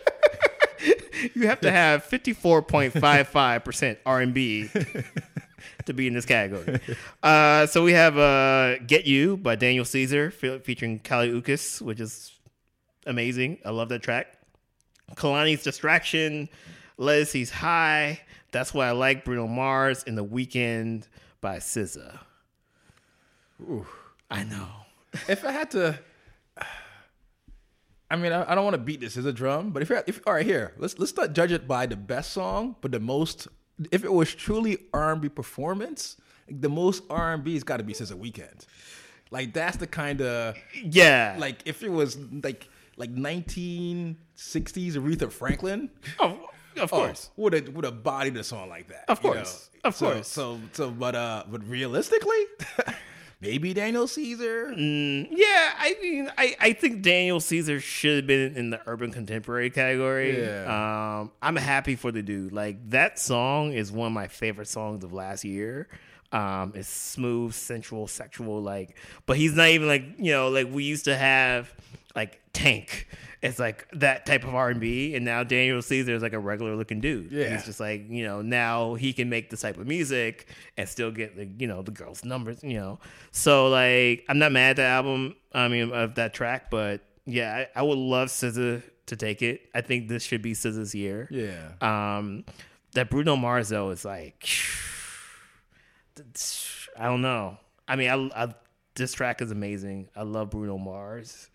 you 1.34 1.46
have 1.48 1.60
to 1.60 1.70
have 1.70 2.04
fifty 2.04 2.32
four 2.32 2.62
point 2.62 2.92
five 2.92 3.28
five 3.28 3.64
percent 3.64 3.98
R 4.06 4.20
and 4.20 4.34
B 4.34 4.68
to 5.86 5.92
be 5.92 6.06
in 6.06 6.14
this 6.14 6.24
category. 6.26 6.80
Uh, 7.22 7.66
so 7.66 7.82
we 7.82 7.92
have 7.92 8.18
uh, 8.18 8.78
"Get 8.78 9.06
You" 9.06 9.36
by 9.36 9.56
Daniel 9.56 9.84
Caesar 9.84 10.30
fe- 10.30 10.58
featuring 10.60 10.98
Kali 10.98 11.30
Uchis, 11.30 11.80
which 11.80 12.00
is 12.00 12.32
amazing. 13.06 13.58
I 13.64 13.70
love 13.70 13.88
that 13.90 14.02
track. 14.02 14.34
Kehlani's 15.14 15.62
"Distraction," 15.62 16.48
Ledisi's 16.98 17.50
"High." 17.50 18.20
That's 18.52 18.74
why 18.74 18.88
I 18.88 18.90
like 18.92 19.24
Bruno 19.24 19.46
Mars 19.46 20.02
in 20.02 20.14
the 20.14 20.24
weekend 20.24 21.08
by 21.40 21.56
SZA. 21.56 22.18
Ooh. 23.62 23.86
I 24.30 24.44
know. 24.44 24.68
if 25.28 25.44
I 25.44 25.52
had 25.52 25.70
to, 25.72 25.98
I 28.12 28.16
mean, 28.16 28.32
I, 28.32 28.50
I 28.50 28.54
don't 28.54 28.64
want 28.64 28.74
to 28.74 28.82
beat 28.82 29.00
this 29.00 29.16
as 29.16 29.24
a 29.24 29.32
drum, 29.32 29.70
but 29.70 29.82
if 29.82 29.88
you're, 29.88 30.04
if 30.06 30.20
all 30.26 30.34
right, 30.34 30.44
here, 30.46 30.74
let's 30.76 30.98
let's 30.98 31.16
not 31.16 31.32
judge 31.32 31.50
it 31.52 31.66
by 31.66 31.86
the 31.86 31.96
best 31.96 32.32
song, 32.32 32.76
but 32.80 32.92
the 32.92 33.00
most. 33.00 33.48
If 33.90 34.04
it 34.04 34.12
was 34.12 34.32
truly 34.34 34.78
R 34.92 35.12
and 35.12 35.20
B 35.22 35.28
performance, 35.28 36.16
the 36.48 36.68
most 36.68 37.02
R 37.10 37.32
and 37.34 37.42
B's 37.42 37.64
got 37.64 37.78
to 37.78 37.82
be 37.84 37.94
since 37.94 38.10
a 38.10 38.16
weekend. 38.16 38.66
Like 39.30 39.54
that's 39.54 39.78
the 39.78 39.86
kind 39.86 40.20
of 40.20 40.56
Yeah. 40.84 41.36
like 41.38 41.62
if 41.64 41.82
it 41.82 41.88
was 41.90 42.18
like 42.44 42.68
like 42.98 43.14
1960s 43.14 44.16
Aretha 44.94 45.32
Franklin. 45.32 45.90
of, 46.20 46.38
of 46.78 46.90
course. 46.90 47.30
Oh, 47.30 47.42
would 47.42 47.52
have 47.54 47.68
would 47.70 47.84
have 47.84 48.02
bodied 48.02 48.36
a 48.36 48.44
song 48.44 48.68
like 48.68 48.88
that. 48.88 49.04
Of 49.08 49.22
you 49.22 49.30
know? 49.30 49.34
course. 49.36 49.70
Of 49.84 49.96
So- 49.96 50.12
course. 50.12 50.28
So 50.28 50.60
so 50.72 50.90
but 50.90 51.14
uh 51.14 51.44
but 51.50 51.66
realistically, 51.68 52.44
maybe 53.42 53.74
Daniel 53.74 54.06
Caesar. 54.06 54.72
Yeah, 54.72 55.72
I 55.76 55.96
mean, 56.00 56.30
I, 56.38 56.56
I 56.60 56.72
think 56.72 57.02
Daniel 57.02 57.40
Caesar 57.40 57.80
should 57.80 58.16
have 58.16 58.26
been 58.26 58.56
in 58.56 58.70
the 58.70 58.80
urban 58.86 59.10
contemporary 59.10 59.68
category. 59.68 60.40
Yeah. 60.40 61.18
Um, 61.20 61.32
I'm 61.42 61.56
happy 61.56 61.96
for 61.96 62.12
the 62.12 62.22
dude. 62.22 62.52
Like 62.52 62.90
that 62.90 63.18
song 63.18 63.72
is 63.72 63.90
one 63.90 64.06
of 64.06 64.12
my 64.12 64.28
favorite 64.28 64.68
songs 64.68 65.04
of 65.04 65.12
last 65.12 65.44
year. 65.44 65.88
Um, 66.30 66.72
it's 66.74 66.88
smooth, 66.88 67.52
sensual, 67.52 68.06
sexual, 68.06 68.62
like, 68.62 68.96
but 69.26 69.36
he's 69.36 69.54
not 69.54 69.68
even 69.68 69.86
like 69.88 70.04
you 70.18 70.32
know, 70.32 70.48
like 70.48 70.68
we 70.72 70.84
used 70.84 71.04
to 71.04 71.16
have 71.16 71.74
like 72.14 72.40
Tank. 72.52 73.08
It's 73.40 73.58
like 73.58 73.88
that 73.94 74.24
type 74.24 74.44
of 74.44 74.54
R 74.54 74.70
and 74.70 74.80
B, 74.80 75.16
and 75.16 75.24
now 75.24 75.42
Daniel 75.42 75.82
Caesar 75.82 76.14
is 76.14 76.22
like 76.22 76.32
a 76.32 76.38
regular 76.38 76.76
looking 76.76 77.00
dude. 77.00 77.32
Yeah. 77.32 77.50
he's 77.50 77.64
just 77.64 77.80
like 77.80 78.08
you 78.08 78.24
know 78.24 78.40
now 78.40 78.94
he 78.94 79.12
can 79.12 79.28
make 79.28 79.50
this 79.50 79.62
type 79.62 79.78
of 79.78 79.86
music 79.86 80.46
and 80.76 80.88
still 80.88 81.10
get 81.10 81.36
the 81.36 81.46
you 81.58 81.66
know 81.66 81.82
the 81.82 81.90
girls' 81.90 82.24
numbers. 82.24 82.62
You 82.62 82.74
know, 82.74 82.98
so 83.32 83.68
like 83.68 84.24
I'm 84.28 84.38
not 84.38 84.52
mad 84.52 84.70
at 84.70 84.76
the 84.76 84.84
album. 84.84 85.34
I 85.52 85.68
mean 85.68 85.90
of 85.92 86.14
that 86.14 86.34
track, 86.34 86.70
but 86.70 87.02
yeah, 87.24 87.64
I, 87.74 87.80
I 87.80 87.82
would 87.82 87.98
love 87.98 88.28
SZA 88.28 88.82
to 89.06 89.16
take 89.16 89.42
it. 89.42 89.68
I 89.74 89.80
think 89.80 90.08
this 90.08 90.22
should 90.22 90.42
be 90.42 90.52
SZA's 90.52 90.94
year. 90.94 91.28
Yeah. 91.30 91.72
Um, 91.80 92.44
that 92.94 93.10
Bruno 93.10 93.36
Mars 93.36 93.70
though 93.70 93.90
is 93.90 94.04
like, 94.04 94.48
I 96.96 97.06
don't 97.06 97.22
know. 97.22 97.58
I 97.88 97.96
mean, 97.96 98.08
I, 98.08 98.44
I 98.44 98.54
this 98.94 99.12
track 99.12 99.42
is 99.42 99.50
amazing. 99.50 100.08
I 100.14 100.22
love 100.22 100.50
Bruno 100.50 100.78
Mars. 100.78 101.48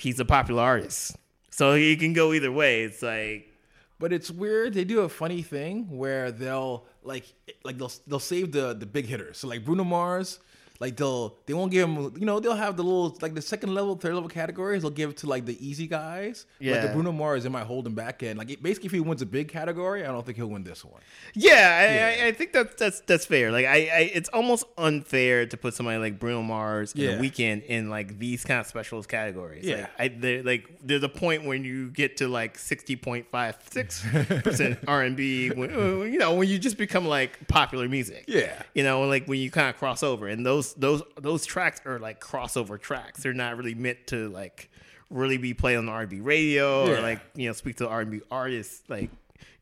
He's 0.00 0.18
a 0.18 0.24
popular 0.24 0.62
artist, 0.62 1.16
so 1.50 1.74
he 1.74 1.96
can 1.96 2.12
go 2.12 2.32
either 2.32 2.50
way. 2.50 2.84
It's 2.84 3.02
like, 3.02 3.52
But 3.98 4.12
it's 4.12 4.30
weird. 4.30 4.72
They 4.74 4.84
do 4.84 5.00
a 5.00 5.08
funny 5.10 5.42
thing 5.42 5.94
where 5.96 6.32
they'll 6.32 6.86
like 7.02 7.24
like 7.64 7.76
they'll 7.78 7.92
they'll 8.06 8.18
save 8.18 8.52
the 8.52 8.72
the 8.74 8.86
big 8.86 9.06
hitters. 9.06 9.38
So 9.38 9.48
like 9.48 9.64
Bruno 9.64 9.84
Mars, 9.84 10.40
like 10.80 10.96
they'll 10.96 11.36
they 11.46 11.54
won't 11.54 11.70
give 11.70 11.88
him 11.88 12.12
you 12.18 12.24
know 12.26 12.40
they'll 12.40 12.54
have 12.54 12.76
the 12.76 12.82
little 12.82 13.16
like 13.20 13.34
the 13.34 13.42
second 13.42 13.74
level, 13.74 13.94
third 13.94 14.14
level 14.14 14.28
categories. 14.28 14.82
They'll 14.82 14.90
give 14.90 15.10
it 15.10 15.18
to 15.18 15.26
like 15.28 15.44
the 15.46 15.56
easy 15.64 15.86
guys. 15.86 16.46
yeah 16.58 16.72
Like 16.72 16.82
the 16.82 16.88
Bruno 16.94 17.12
Mars, 17.12 17.42
they 17.44 17.48
might 17.50 17.66
hold 17.66 17.86
him 17.86 17.94
back 17.94 18.22
in. 18.22 18.36
Like 18.36 18.50
it, 18.50 18.62
basically, 18.62 18.86
if 18.86 18.92
he 18.92 19.00
wins 19.00 19.22
a 19.22 19.26
big 19.26 19.48
category, 19.48 20.04
I 20.04 20.08
don't 20.08 20.24
think 20.24 20.36
he'll 20.38 20.48
win 20.48 20.64
this 20.64 20.84
one. 20.84 21.00
yeah, 21.34 22.16
I, 22.18 22.24
I, 22.24 22.26
I 22.28 22.32
think 22.32 22.52
that's 22.52 22.74
that's 22.76 23.00
that's 23.00 23.26
fair. 23.26 23.52
Like, 23.52 23.66
I, 23.66 23.76
I 23.92 24.10
it's 24.14 24.28
almost 24.30 24.64
unfair 24.78 25.46
to 25.46 25.56
put 25.56 25.74
somebody 25.74 25.98
like 25.98 26.18
Bruno 26.18 26.42
Mars 26.42 26.94
in 26.94 27.02
Yeah. 27.02 27.14
the 27.16 27.20
weekend 27.20 27.62
in 27.64 27.90
like 27.90 28.18
these 28.18 28.44
kind 28.44 28.60
of 28.60 28.66
specials 28.66 29.06
categories. 29.06 29.64
Yeah. 29.64 29.86
like, 29.98 30.24
I 30.24 30.42
like 30.44 30.70
there's 30.82 31.02
a 31.02 31.08
point 31.08 31.44
when 31.44 31.62
you 31.64 31.90
get 31.90 32.16
to 32.18 32.28
like 32.28 32.56
sixty 32.58 32.96
point 32.96 33.26
five 33.30 33.56
six 33.70 34.02
percent 34.42 34.78
R 34.88 35.02
and 35.02 35.16
B. 35.16 35.50
When 35.50 35.70
uh, 35.74 36.04
you 36.04 36.18
know 36.18 36.34
when 36.34 36.48
you 36.48 36.58
just 36.58 36.78
become 36.78 37.06
like 37.06 37.46
popular 37.48 37.88
music. 37.88 38.24
Yeah. 38.28 38.62
you 38.74 38.82
know, 38.82 39.02
like 39.02 39.26
when 39.26 39.38
you 39.40 39.50
kind 39.50 39.68
of 39.68 39.76
cross 39.76 40.02
over, 40.02 40.26
and 40.26 40.44
those 40.46 40.69
those 40.74 41.02
those 41.20 41.46
tracks 41.46 41.80
are 41.84 41.98
like 41.98 42.20
crossover 42.20 42.80
tracks. 42.80 43.22
They're 43.22 43.32
not 43.32 43.56
really 43.56 43.74
meant 43.74 44.06
to 44.08 44.28
like 44.28 44.70
really 45.10 45.38
be 45.38 45.54
played 45.54 45.76
on 45.76 45.88
R 45.88 46.02
and 46.02 46.10
B 46.10 46.20
radio 46.20 46.90
or 46.90 47.00
like 47.00 47.20
you 47.34 47.48
know 47.48 47.52
speak 47.52 47.76
to 47.76 47.88
R 47.88 48.02
and 48.02 48.10
B 48.10 48.20
artists 48.30 48.82
like 48.88 49.10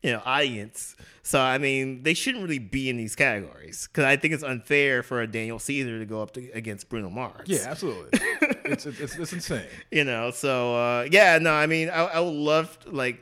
you 0.01 0.11
know 0.11 0.21
audience. 0.25 0.95
So 1.23 1.39
I 1.39 1.57
mean, 1.57 2.03
they 2.03 2.13
shouldn't 2.13 2.43
really 2.43 2.59
be 2.59 2.89
in 2.89 2.97
these 2.97 3.15
categories 3.15 3.87
because 3.87 4.05
I 4.05 4.15
think 4.15 4.33
it's 4.33 4.43
unfair 4.43 5.03
for 5.03 5.21
a 5.21 5.27
Daniel 5.27 5.59
Caesar 5.59 5.99
to 5.99 6.05
go 6.05 6.21
up 6.21 6.31
to, 6.31 6.49
against 6.51 6.89
Bruno 6.89 7.09
Mars. 7.09 7.47
Yeah, 7.47 7.65
absolutely. 7.67 8.19
it's, 8.65 8.85
it's 8.85 9.17
it's 9.17 9.33
insane. 9.33 9.65
you 9.91 10.03
know. 10.03 10.31
So 10.31 10.75
uh, 10.75 11.07
yeah, 11.11 11.37
no, 11.39 11.51
I 11.51 11.65
mean, 11.67 11.89
I, 11.89 12.05
I 12.05 12.19
would 12.19 12.33
love 12.33 12.77
like 12.85 13.19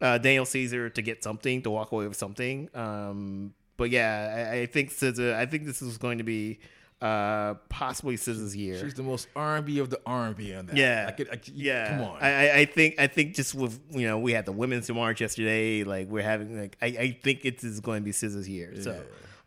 uh, 0.00 0.18
Daniel 0.18 0.44
Caesar 0.44 0.90
to 0.90 1.02
get 1.02 1.22
something 1.22 1.62
to 1.62 1.70
walk 1.70 1.92
away 1.92 2.06
with 2.06 2.16
something. 2.16 2.68
Um, 2.74 3.54
but 3.76 3.90
yeah, 3.90 4.50
I, 4.52 4.60
I 4.60 4.66
think 4.66 4.90
SZA. 4.90 5.34
I 5.34 5.46
think 5.46 5.64
this 5.64 5.82
is 5.82 5.98
going 5.98 6.18
to 6.18 6.24
be 6.24 6.58
uh, 7.02 7.54
possibly 7.68 8.16
SZA's 8.16 8.56
year. 8.56 8.78
She's 8.80 8.94
the 8.94 9.02
most 9.02 9.28
R 9.36 9.56
and 9.56 9.66
B 9.66 9.78
of 9.80 9.90
the 9.90 10.00
R 10.06 10.28
and 10.28 10.36
B 10.36 10.54
on 10.54 10.66
that. 10.66 10.76
Yeah, 10.76 11.04
Like, 11.06 11.20
it- 11.20 11.30
like, 11.30 11.44
yeah. 11.52 11.88
Come 11.98 12.04
on. 12.08 12.22
I, 12.22 12.28
I- 12.48 12.56
I 12.60 12.64
think 12.64 12.94
I 12.98 13.06
think 13.06 13.34
just 13.34 13.54
with 13.54 13.78
you 13.90 14.06
know 14.06 14.18
we 14.18 14.32
had 14.32 14.46
the 14.46 14.52
women's 14.52 14.90
march 14.90 15.20
yesterday. 15.20 15.84
Like 15.84 16.08
we're 16.08 16.22
having 16.22 16.58
like 16.60 16.76
I, 16.80 16.86
I 16.86 17.18
think 17.22 17.44
it 17.44 17.62
is 17.62 17.80
going 17.80 18.00
to 18.00 18.04
be 18.04 18.12
SZA's 18.12 18.48
year. 18.48 18.72
So, 18.82 19.02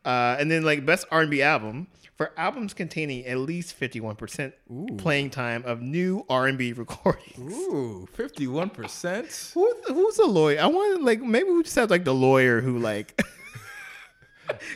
uh, 0.05 0.37
and 0.39 0.49
then 0.51 0.63
like 0.63 0.85
best 0.85 1.05
R 1.11 1.21
and 1.21 1.31
B 1.31 1.41
album 1.41 1.87
for 2.15 2.31
albums 2.37 2.73
containing 2.73 3.25
at 3.25 3.37
least 3.37 3.73
fifty 3.73 3.99
one 3.99 4.15
percent 4.15 4.53
playing 4.97 5.29
time 5.31 5.63
of 5.65 5.81
new 5.81 6.25
R 6.29 6.47
and 6.47 6.57
B 6.57 6.73
recordings. 6.83 7.39
Ooh, 7.53 8.07
fifty 8.13 8.45
one 8.45 8.69
percent. 8.69 9.51
Who, 9.55 9.73
who's 9.87 10.19
a 10.19 10.25
lawyer? 10.25 10.59
I 10.61 10.67
want 10.67 11.03
like 11.03 11.21
maybe 11.21 11.49
we 11.49 11.63
just 11.63 11.75
have 11.77 11.89
like 11.89 12.03
the 12.05 12.13
lawyer 12.13 12.61
who 12.61 12.77
like 12.77 13.19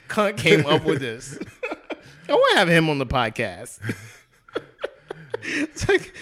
came 0.38 0.66
up 0.66 0.86
with 0.86 1.00
this. 1.02 1.38
I 2.30 2.34
want 2.34 2.52
to 2.54 2.60
have 2.60 2.70
him 2.70 2.90
on 2.90 2.98
the 3.00 3.06
podcast. 3.06 3.80
it's 5.44 5.88
like, 5.90 6.14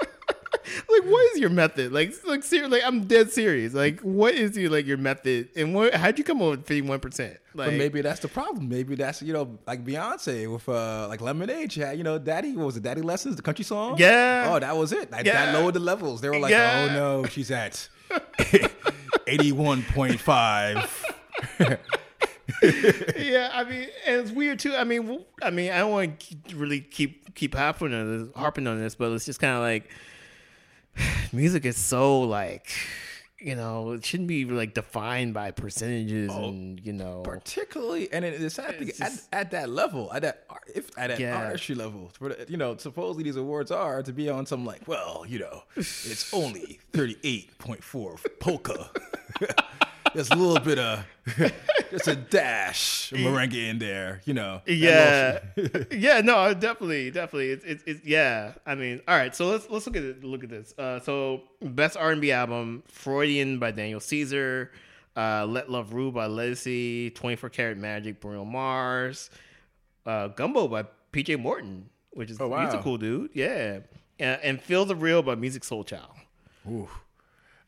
like 0.88 1.02
what 1.04 1.32
is 1.34 1.40
your 1.40 1.50
method? 1.50 1.92
Like, 1.92 2.12
like 2.26 2.42
seriously, 2.42 2.78
like, 2.78 2.86
I'm 2.86 3.04
dead 3.04 3.30
serious. 3.30 3.72
Like, 3.72 4.00
what 4.00 4.34
is 4.34 4.56
your 4.56 4.70
like 4.70 4.86
your 4.86 4.98
method? 4.98 5.48
And 5.56 5.74
what? 5.74 5.94
How'd 5.94 6.18
you 6.18 6.24
come 6.24 6.42
up 6.42 6.50
with 6.50 6.66
fifty 6.66 6.82
one 6.82 7.00
percent? 7.00 7.38
Like, 7.54 7.68
But 7.70 7.74
maybe 7.78 8.02
that's 8.02 8.20
the 8.20 8.28
problem. 8.28 8.68
Maybe 8.68 8.96
that's 8.96 9.22
you 9.22 9.32
know 9.32 9.58
like 9.66 9.84
Beyonce 9.84 10.52
with 10.52 10.68
uh 10.68 11.08
like 11.08 11.20
Lemonade. 11.22 11.72
She 11.72 11.80
had 11.80 11.96
you 11.96 12.04
know 12.04 12.18
Daddy. 12.18 12.54
What 12.56 12.66
was 12.66 12.76
it? 12.76 12.82
Daddy 12.82 13.00
Lessons, 13.02 13.36
the 13.36 13.42
country 13.42 13.64
song. 13.64 13.96
Yeah. 13.98 14.50
Oh, 14.54 14.58
that 14.58 14.76
was 14.76 14.92
it. 14.92 15.10
That, 15.10 15.24
Yeah. 15.24 15.46
that 15.52 15.58
lowered 15.58 15.74
the 15.74 15.80
levels. 15.80 16.20
They 16.20 16.28
were 16.28 16.38
like, 16.38 16.50
Yeah. 16.50 16.88
oh 16.90 16.94
no, 16.94 17.24
she's 17.28 17.50
at 17.50 17.88
eighty 19.26 19.52
one 19.52 19.82
point 19.84 20.20
five. 20.20 21.02
yeah, 22.62 23.50
I 23.52 23.64
mean, 23.64 23.88
and 24.06 24.20
it's 24.20 24.30
weird 24.30 24.58
too. 24.58 24.74
I 24.74 24.84
mean, 24.84 25.24
I 25.42 25.50
mean, 25.50 25.72
I 25.72 25.78
don't 25.78 25.90
want 25.90 26.20
to 26.48 26.56
really 26.56 26.80
keep 26.80 27.34
keep 27.34 27.54
harping 27.54 27.92
on 27.92 28.26
this, 28.26 28.34
harping 28.36 28.66
on 28.66 28.78
this, 28.80 28.94
but 28.94 29.10
it's 29.12 29.24
just 29.26 29.40
kind 29.40 29.54
of 29.56 29.62
like 29.62 29.90
music 31.32 31.64
is 31.64 31.76
so 31.76 32.20
like, 32.20 32.70
you 33.40 33.54
know, 33.56 33.92
it 33.92 34.04
shouldn't 34.04 34.28
be 34.28 34.44
like 34.44 34.74
defined 34.74 35.34
by 35.34 35.50
percentages 35.50 36.30
oh, 36.32 36.48
and 36.48 36.80
you 36.80 36.92
know, 36.92 37.22
Particularly, 37.22 38.12
and 38.12 38.24
it, 38.24 38.40
it's 38.40 38.54
sad 38.54 38.78
to 38.78 38.86
It's 38.86 38.98
get 38.98 39.08
just- 39.10 39.28
at, 39.32 39.40
at 39.40 39.50
that 39.50 39.68
level, 39.68 40.12
at 40.12 40.22
that 40.22 40.44
if 40.74 40.90
at 40.96 41.08
that 41.08 41.18
Yeah. 41.20 41.36
artistry 41.36 41.74
level, 41.74 42.10
for 42.14 42.28
the- 42.30 42.46
you 42.48 42.56
know, 42.56 42.76
supposedly 42.76 43.24
these 43.24 43.36
awards 43.36 43.70
are 43.72 44.02
to 44.04 44.12
be 44.12 44.30
on 44.30 44.46
some 44.46 44.64
like, 44.64 44.86
well, 44.86 45.24
you 45.28 45.40
know, 45.40 45.64
it's 45.74 46.32
only 46.34 46.78
thirty 46.92 47.16
eight 47.24 47.58
point 47.58 47.82
four 47.82 48.16
polka. 48.40 48.88
there's 50.16 50.30
a 50.30 50.34
little 50.34 50.58
bit 50.58 50.78
of 50.78 51.06
just 51.90 52.08
a 52.08 52.16
dash 52.16 53.12
of 53.12 53.18
merengue 53.18 53.70
in 53.70 53.78
there, 53.78 54.22
you 54.24 54.32
know. 54.32 54.62
Yeah, 54.66 55.40
yeah, 55.90 56.22
no, 56.22 56.54
definitely, 56.54 57.10
definitely. 57.10 57.50
It's, 57.50 57.64
it's, 57.64 57.82
it's, 57.86 58.04
yeah. 58.04 58.54
I 58.64 58.74
mean, 58.74 59.02
all 59.06 59.16
right. 59.16 59.36
So 59.36 59.48
let's 59.48 59.68
let's 59.68 59.86
look 59.86 59.96
at 59.96 60.02
it. 60.02 60.24
Look 60.24 60.42
at 60.42 60.50
this. 60.50 60.74
Uh, 60.78 61.00
so 61.00 61.42
best 61.60 61.96
R 61.96 62.12
and 62.12 62.20
B 62.20 62.32
album: 62.32 62.82
Freudian 62.88 63.58
by 63.58 63.70
Daniel 63.72 64.00
Caesar, 64.00 64.72
uh, 65.16 65.44
Let 65.46 65.70
Love 65.70 65.92
Rule 65.92 66.10
by 66.10 66.26
Ledisi, 66.28 67.14
Twenty 67.14 67.36
Four 67.36 67.50
Karat 67.50 67.76
Magic, 67.76 68.18
Bruno 68.20 68.44
Mars, 68.44 69.30
uh, 70.06 70.28
Gumbo 70.28 70.66
by 70.66 70.86
PJ 71.12 71.38
Morton, 71.38 71.90
which 72.12 72.30
is 72.30 72.40
Oh, 72.40 72.48
wow. 72.48 72.64
he's 72.64 72.74
a 72.74 72.82
cool 72.82 72.96
dude. 72.96 73.30
Yeah, 73.34 73.80
and, 74.18 74.40
and 74.42 74.62
Feel 74.62 74.86
the 74.86 74.96
Real 74.96 75.22
by 75.22 75.34
Musiq 75.34 75.60
Soulchild. 75.60 76.16
Ooh. 76.70 76.88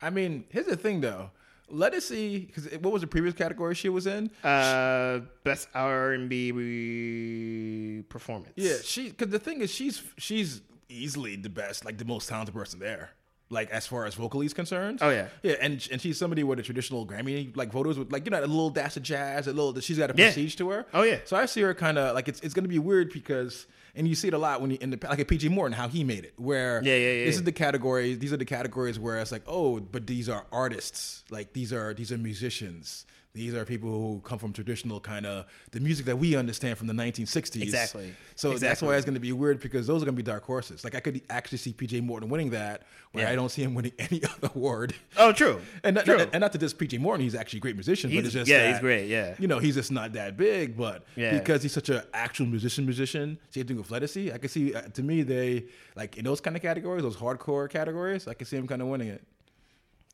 I 0.00 0.10
mean, 0.10 0.44
here's 0.50 0.66
the 0.66 0.76
thing 0.76 1.02
though. 1.02 1.30
Let 1.70 1.94
us 1.94 2.06
see, 2.06 2.40
because 2.40 2.66
what 2.78 2.92
was 2.92 3.02
the 3.02 3.06
previous 3.06 3.34
category 3.34 3.74
she 3.74 3.88
was 3.88 4.06
in? 4.06 4.30
Uh, 4.42 5.20
best 5.44 5.68
R 5.74 6.12
and 6.12 6.28
B 6.28 8.02
performance. 8.08 8.52
Yeah, 8.56 8.76
she. 8.82 9.10
Because 9.10 9.28
the 9.28 9.38
thing 9.38 9.60
is, 9.60 9.70
she's 9.70 10.02
she's 10.16 10.62
easily 10.88 11.36
the 11.36 11.50
best, 11.50 11.84
like 11.84 11.98
the 11.98 12.04
most 12.04 12.28
talented 12.28 12.54
person 12.54 12.80
there. 12.80 13.10
Like 13.50 13.70
as 13.70 13.86
far 13.86 14.04
as 14.04 14.14
vocally 14.14 14.44
is 14.44 14.52
concerned. 14.52 14.98
Oh, 15.00 15.08
yeah. 15.08 15.28
yeah, 15.42 15.54
and 15.60 15.86
and 15.90 16.00
she's 16.02 16.18
somebody 16.18 16.44
with 16.44 16.58
a 16.58 16.62
traditional 16.62 17.06
Grammy 17.06 17.56
like 17.56 17.72
voters 17.72 17.98
with 17.98 18.12
like 18.12 18.26
you 18.26 18.30
know 18.30 18.40
a 18.40 18.40
little 18.40 18.68
dash 18.68 18.96
of 18.98 19.02
jazz, 19.02 19.46
a 19.46 19.52
little. 19.54 19.78
She's 19.80 19.96
got 19.98 20.10
a 20.10 20.14
Yeah. 20.16 20.26
prestige 20.26 20.54
to 20.56 20.68
her. 20.70 20.86
Oh, 20.92 21.02
yeah. 21.02 21.20
So 21.24 21.34
I 21.36 21.46
see 21.46 21.62
her 21.62 21.72
kind 21.72 21.96
of 21.96 22.14
like 22.14 22.28
it's 22.28 22.40
it's 22.40 22.52
gonna 22.54 22.68
be 22.68 22.78
weird 22.78 23.10
because. 23.12 23.66
And 23.94 24.06
you 24.06 24.14
see 24.14 24.28
it 24.28 24.34
a 24.34 24.38
lot 24.38 24.60
when 24.60 24.70
you 24.70 24.78
in 24.80 24.90
the 24.90 24.98
like 25.08 25.18
a 25.18 25.24
PJ 25.24 25.50
Morton 25.50 25.72
how 25.72 25.88
he 25.88 26.04
made 26.04 26.24
it, 26.24 26.34
where 26.36 26.80
Yeah, 26.84 26.94
yeah, 26.94 27.12
yeah. 27.12 27.24
this 27.24 27.34
is 27.36 27.42
the 27.42 27.50
category. 27.50 28.14
These 28.14 28.32
are 28.32 28.36
the 28.36 28.44
categories 28.44 28.96
where 28.96 29.18
it's 29.18 29.32
like, 29.32 29.42
oh, 29.48 29.80
but 29.80 30.06
these 30.06 30.28
are 30.28 30.44
artists. 30.52 31.24
Like 31.30 31.52
these 31.52 31.72
are 31.72 31.94
these 31.94 32.12
are 32.12 32.18
musicians. 32.18 33.06
These 33.34 33.54
are 33.54 33.64
people 33.64 33.90
who 33.90 34.20
come 34.24 34.38
from 34.38 34.52
traditional 34.52 34.98
kind 35.00 35.24
of 35.24 35.44
the 35.70 35.78
music 35.78 36.06
that 36.06 36.16
we 36.16 36.34
understand 36.34 36.76
from 36.76 36.86
the 36.88 36.92
1960s. 36.94 37.62
Exactly. 37.62 38.12
So 38.34 38.54
that's 38.58 38.82
why 38.82 38.96
it's 38.96 39.04
going 39.04 39.14
to 39.14 39.20
be 39.20 39.32
weird 39.32 39.60
because 39.60 39.86
those 39.86 40.02
are 40.02 40.06
going 40.06 40.16
to 40.16 40.22
be 40.22 40.24
dark 40.24 40.44
horses. 40.44 40.82
Like 40.82 40.94
I 40.96 41.00
could 41.00 41.20
actually 41.30 41.58
see 41.58 41.72
PJ 41.72 42.02
Morton 42.02 42.30
winning 42.30 42.50
that, 42.50 42.82
where 43.12 43.24
Yeah. 43.24 43.30
I 43.30 43.36
don't 43.36 43.50
see 43.50 43.62
him 43.62 43.74
winning 43.74 43.92
any 43.98 44.22
other 44.24 44.50
award. 44.54 44.94
Oh, 45.16 45.30
true. 45.32 45.60
And 45.84 45.94
not, 45.96 46.06
true. 46.06 46.26
and 46.32 46.40
not 46.40 46.52
to 46.52 46.58
just 46.58 46.78
PJ 46.78 46.98
Morton, 46.98 47.22
he's 47.22 47.34
actually 47.36 47.58
a 47.58 47.60
great 47.60 47.76
musician, 47.76 48.08
but 48.10 48.14
He's- 48.14 48.24
it's 48.26 48.34
just 48.34 48.48
yeah, 48.50 48.62
that, 48.62 48.72
he's 48.72 48.80
great, 48.80 49.08
yeah. 49.08 49.34
you 49.38 49.46
know, 49.46 49.58
he's 49.60 49.74
just 49.76 49.92
not 49.92 50.14
that 50.14 50.36
big. 50.36 50.76
But 50.76 51.04
Yeah. 51.14 51.38
because 51.38 51.62
he's 51.62 51.72
such 51.72 51.90
an 51.90 52.02
actual 52.14 52.46
musician, 52.46 52.86
musician, 52.86 53.38
same 53.50 53.66
thing 53.66 53.76
with 53.76 53.88
Ledisi. 53.90 54.32
I 54.34 54.38
can 54.38 54.48
see 54.48 54.74
uh, 54.74 54.80
to 54.82 55.02
me 55.02 55.22
they 55.22 55.66
like 55.94 56.16
in 56.16 56.24
those 56.24 56.40
kind 56.40 56.56
of 56.56 56.62
categories, 56.62 57.02
those 57.02 57.16
hardcore 57.16 57.70
categories, 57.70 58.26
I 58.26 58.34
can 58.34 58.46
see 58.46 58.56
him 58.56 58.66
kind 58.66 58.82
of 58.82 58.88
winning 58.88 59.08
it. 59.08 59.22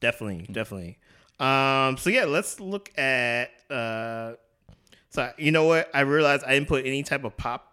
Definitely, 0.00 0.46
definitely. 0.52 0.98
Um, 1.40 1.96
so 1.96 2.10
yeah, 2.10 2.24
let's 2.24 2.60
look 2.60 2.96
at. 2.98 3.50
Uh, 3.70 4.34
so 5.10 5.30
you 5.38 5.50
know 5.50 5.64
what? 5.64 5.90
I 5.94 6.00
realized 6.00 6.44
I 6.44 6.54
didn't 6.54 6.68
put 6.68 6.86
any 6.86 7.02
type 7.02 7.24
of 7.24 7.36
pop. 7.36 7.70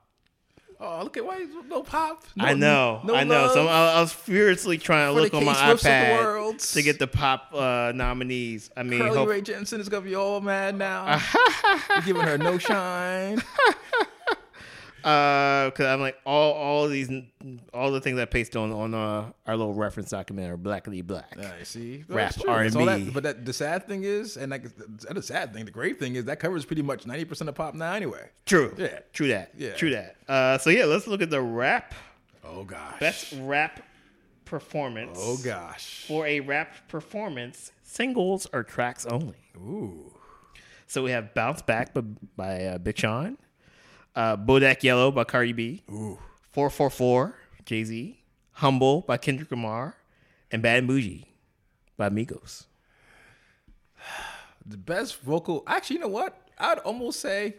Oh, 0.83 1.03
look 1.03 1.15
at 1.15 1.23
why 1.23 1.45
no 1.67 1.83
pop. 1.83 2.23
No, 2.35 2.43
I 2.43 2.53
know, 2.55 3.01
no 3.03 3.13
I 3.13 3.23
know. 3.23 3.51
So. 3.53 3.67
I, 3.67 3.93
I 3.93 4.01
was 4.01 4.11
furiously 4.11 4.79
trying 4.79 5.13
to 5.13 5.21
look 5.21 5.31
on 5.35 5.45
my 5.45 5.53
iPad 5.53 6.17
world. 6.19 6.57
to 6.57 6.81
get 6.81 6.97
the 6.97 7.05
pop 7.05 7.53
uh, 7.53 7.91
nominees. 7.93 8.71
I 8.75 8.81
mean, 8.81 8.99
Carly 8.99 9.15
hope- 9.15 9.29
Rae 9.29 9.41
Jepsen 9.41 9.79
is 9.79 9.89
gonna 9.89 10.05
be 10.05 10.15
all 10.15 10.41
mad 10.41 10.75
now. 10.75 11.21
You're 11.89 12.01
giving 12.05 12.23
her 12.23 12.37
no 12.39 12.57
shine. 12.57 13.43
Uh, 15.03 15.65
because 15.69 15.85
I'm 15.87 15.99
like 16.01 16.17
all 16.25 16.53
all 16.53 16.87
these 16.87 17.09
all 17.73 17.91
the 17.91 18.01
things 18.01 18.19
I 18.19 18.25
pasted 18.25 18.57
on 18.57 18.71
on 18.71 18.93
uh, 18.93 19.31
our 19.47 19.57
little 19.57 19.73
reference 19.73 20.09
document 20.09 20.51
are 20.51 20.57
blackly 20.57 21.01
black. 21.01 21.37
I 21.37 21.63
see. 21.63 22.03
Rap, 22.07 22.33
That's 22.33 22.43
true. 22.43 22.53
That's 22.53 22.75
all 22.75 22.89
R&B. 22.89 23.09
But 23.11 23.23
that, 23.23 23.45
the 23.45 23.53
sad 23.53 23.87
thing 23.87 24.03
is, 24.03 24.37
and 24.37 24.51
like 24.51 24.63
the 24.75 25.13
the 25.13 25.21
sad 25.21 25.53
thing, 25.53 25.65
the 25.65 25.71
great 25.71 25.99
thing 25.99 26.15
is 26.15 26.25
that 26.25 26.39
covers 26.39 26.65
pretty 26.65 26.81
much 26.81 27.05
ninety 27.07 27.25
percent 27.25 27.49
of 27.49 27.55
pop 27.55 27.73
now 27.73 27.93
anyway. 27.93 28.29
True. 28.45 28.73
Yeah. 28.77 28.99
True 29.13 29.27
that. 29.29 29.51
Yeah. 29.57 29.73
True 29.73 29.91
that. 29.91 30.15
Uh, 30.27 30.57
so 30.57 30.69
yeah, 30.69 30.85
let's 30.85 31.07
look 31.07 31.21
at 31.21 31.29
the 31.29 31.41
rap 31.41 31.93
Oh 32.43 32.63
gosh. 32.63 32.99
best 32.99 33.33
rap 33.41 33.81
performance. 34.45 35.17
Oh 35.21 35.37
gosh. 35.43 36.05
For 36.07 36.25
a 36.27 36.39
rap 36.41 36.73
performance, 36.87 37.71
singles 37.83 38.47
or 38.53 38.63
tracks 38.63 39.05
only. 39.05 39.37
Ooh. 39.57 40.13
So 40.87 41.03
we 41.03 41.11
have 41.11 41.33
"Bounce 41.33 41.61
Back" 41.61 41.93
by, 41.93 42.01
by 42.35 42.65
uh, 42.65 42.77
Big 42.77 42.97
Sean, 42.97 43.37
uh, 44.15 44.37
"Bodak 44.37 44.83
Yellow" 44.83 45.11
by 45.11 45.23
Cardi 45.23 45.53
B, 45.53 45.83
Ooh. 45.91 46.19
"Four 46.51 46.69
Four 46.69 46.89
Four" 46.89 47.35
Jay 47.65 47.83
Z, 47.83 48.19
"Humble" 48.53 49.01
by 49.01 49.17
Kendrick 49.17 49.51
Lamar, 49.51 49.95
and 50.51 50.61
"Bad 50.61 50.79
and 50.79 50.87
Bougie" 50.87 51.25
by 51.97 52.09
Migos. 52.09 52.65
The 54.63 54.77
best 54.77 55.19
vocal. 55.21 55.63
Actually, 55.65 55.95
you 55.95 56.01
know 56.03 56.07
what? 56.07 56.39
I'd 56.59 56.77
almost 56.79 57.19
say 57.19 57.55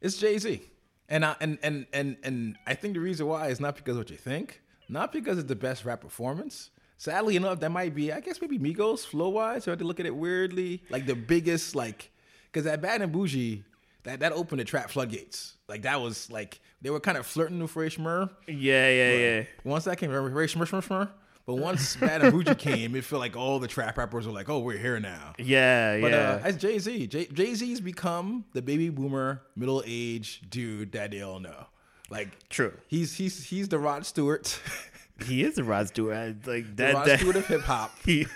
it's 0.00 0.16
Jay 0.16 0.38
Z. 0.38 0.62
And 1.10 1.22
I 1.24 1.36
and 1.40 1.58
and 1.62 1.86
and 1.92 2.16
and 2.22 2.56
I 2.66 2.74
think 2.74 2.94
the 2.94 3.00
reason 3.00 3.26
why 3.26 3.48
is 3.48 3.60
not 3.60 3.76
because 3.76 3.96
of 3.96 3.98
what 3.98 4.10
you 4.10 4.16
think, 4.16 4.62
not 4.88 5.12
because 5.12 5.36
it's 5.38 5.46
the 5.48 5.54
best 5.54 5.84
rap 5.84 6.00
performance. 6.00 6.70
Sadly 6.96 7.36
enough, 7.36 7.60
that 7.60 7.70
might 7.70 7.94
be. 7.94 8.12
I 8.12 8.20
guess 8.20 8.40
maybe 8.40 8.58
Migos 8.58 9.04
flow 9.06 9.28
wise. 9.28 9.64
So 9.64 9.70
I 9.70 9.72
had 9.72 9.78
to 9.80 9.84
look 9.84 10.00
at 10.00 10.06
it 10.06 10.16
weirdly, 10.16 10.82
like 10.88 11.04
the 11.06 11.14
biggest 11.14 11.74
like 11.74 12.10
because 12.46 12.64
that 12.64 12.80
Bad 12.80 13.02
and 13.02 13.12
Bougie 13.12 13.62
that 14.04 14.20
that 14.20 14.32
opened 14.32 14.60
the 14.60 14.64
trap 14.64 14.90
floodgates. 14.90 15.54
Like 15.68 15.82
that 15.82 16.00
was 16.00 16.30
like 16.30 16.60
they 16.80 16.90
were 16.90 17.00
kind 17.00 17.18
of 17.18 17.26
flirting 17.26 17.60
with 17.60 17.70
Ray. 17.76 18.30
Yeah, 18.46 18.88
yeah, 18.90 19.12
yeah. 19.12 19.42
Once 19.64 19.84
that 19.84 19.98
came, 19.98 20.10
remember 20.10 20.30
Ray 20.36 20.46
Schmur, 20.46 20.66
Schmur, 20.68 20.82
Schmur? 20.86 21.10
But 21.44 21.54
once 21.56 21.96
Bad 22.00 22.22
and 22.22 22.32
Bougie 22.32 22.54
came, 22.54 22.94
it 22.94 23.04
felt 23.04 23.20
like 23.20 23.34
all 23.36 23.58
the 23.58 23.68
trap 23.68 23.96
rappers 23.96 24.26
were 24.26 24.32
like, 24.32 24.48
"Oh, 24.50 24.58
we're 24.58 24.76
here 24.78 25.00
now." 25.00 25.32
Yeah, 25.38 26.00
But 26.00 26.10
yeah. 26.12 26.18
uh, 26.18 26.38
that's 26.38 26.56
Jay 26.58 26.78
Z. 26.78 27.06
Jay 27.06 27.54
Z's 27.54 27.80
become 27.80 28.44
the 28.52 28.60
baby 28.62 28.90
boomer, 28.90 29.42
middle 29.56 29.82
aged 29.86 30.50
dude 30.50 30.92
that 30.92 31.10
they 31.10 31.22
all 31.22 31.40
know. 31.40 31.66
Like 32.10 32.48
True. 32.48 32.72
He's 32.86 33.14
he's 33.14 33.44
he's 33.44 33.68
the 33.68 33.78
Rod 33.78 34.04
Stewart, 34.06 34.60
he 35.26 35.44
is 35.44 35.58
a 35.58 35.64
Rod 35.64 35.88
Stewart. 35.88 36.46
Like 36.46 36.64
the 36.76 36.82
that. 36.82 36.94
Rod 36.94 37.06
that 37.06 37.20
Stewart 37.20 37.36
of 37.36 37.46
hip 37.46 37.60
hop. 37.62 37.92
he, 38.04 38.26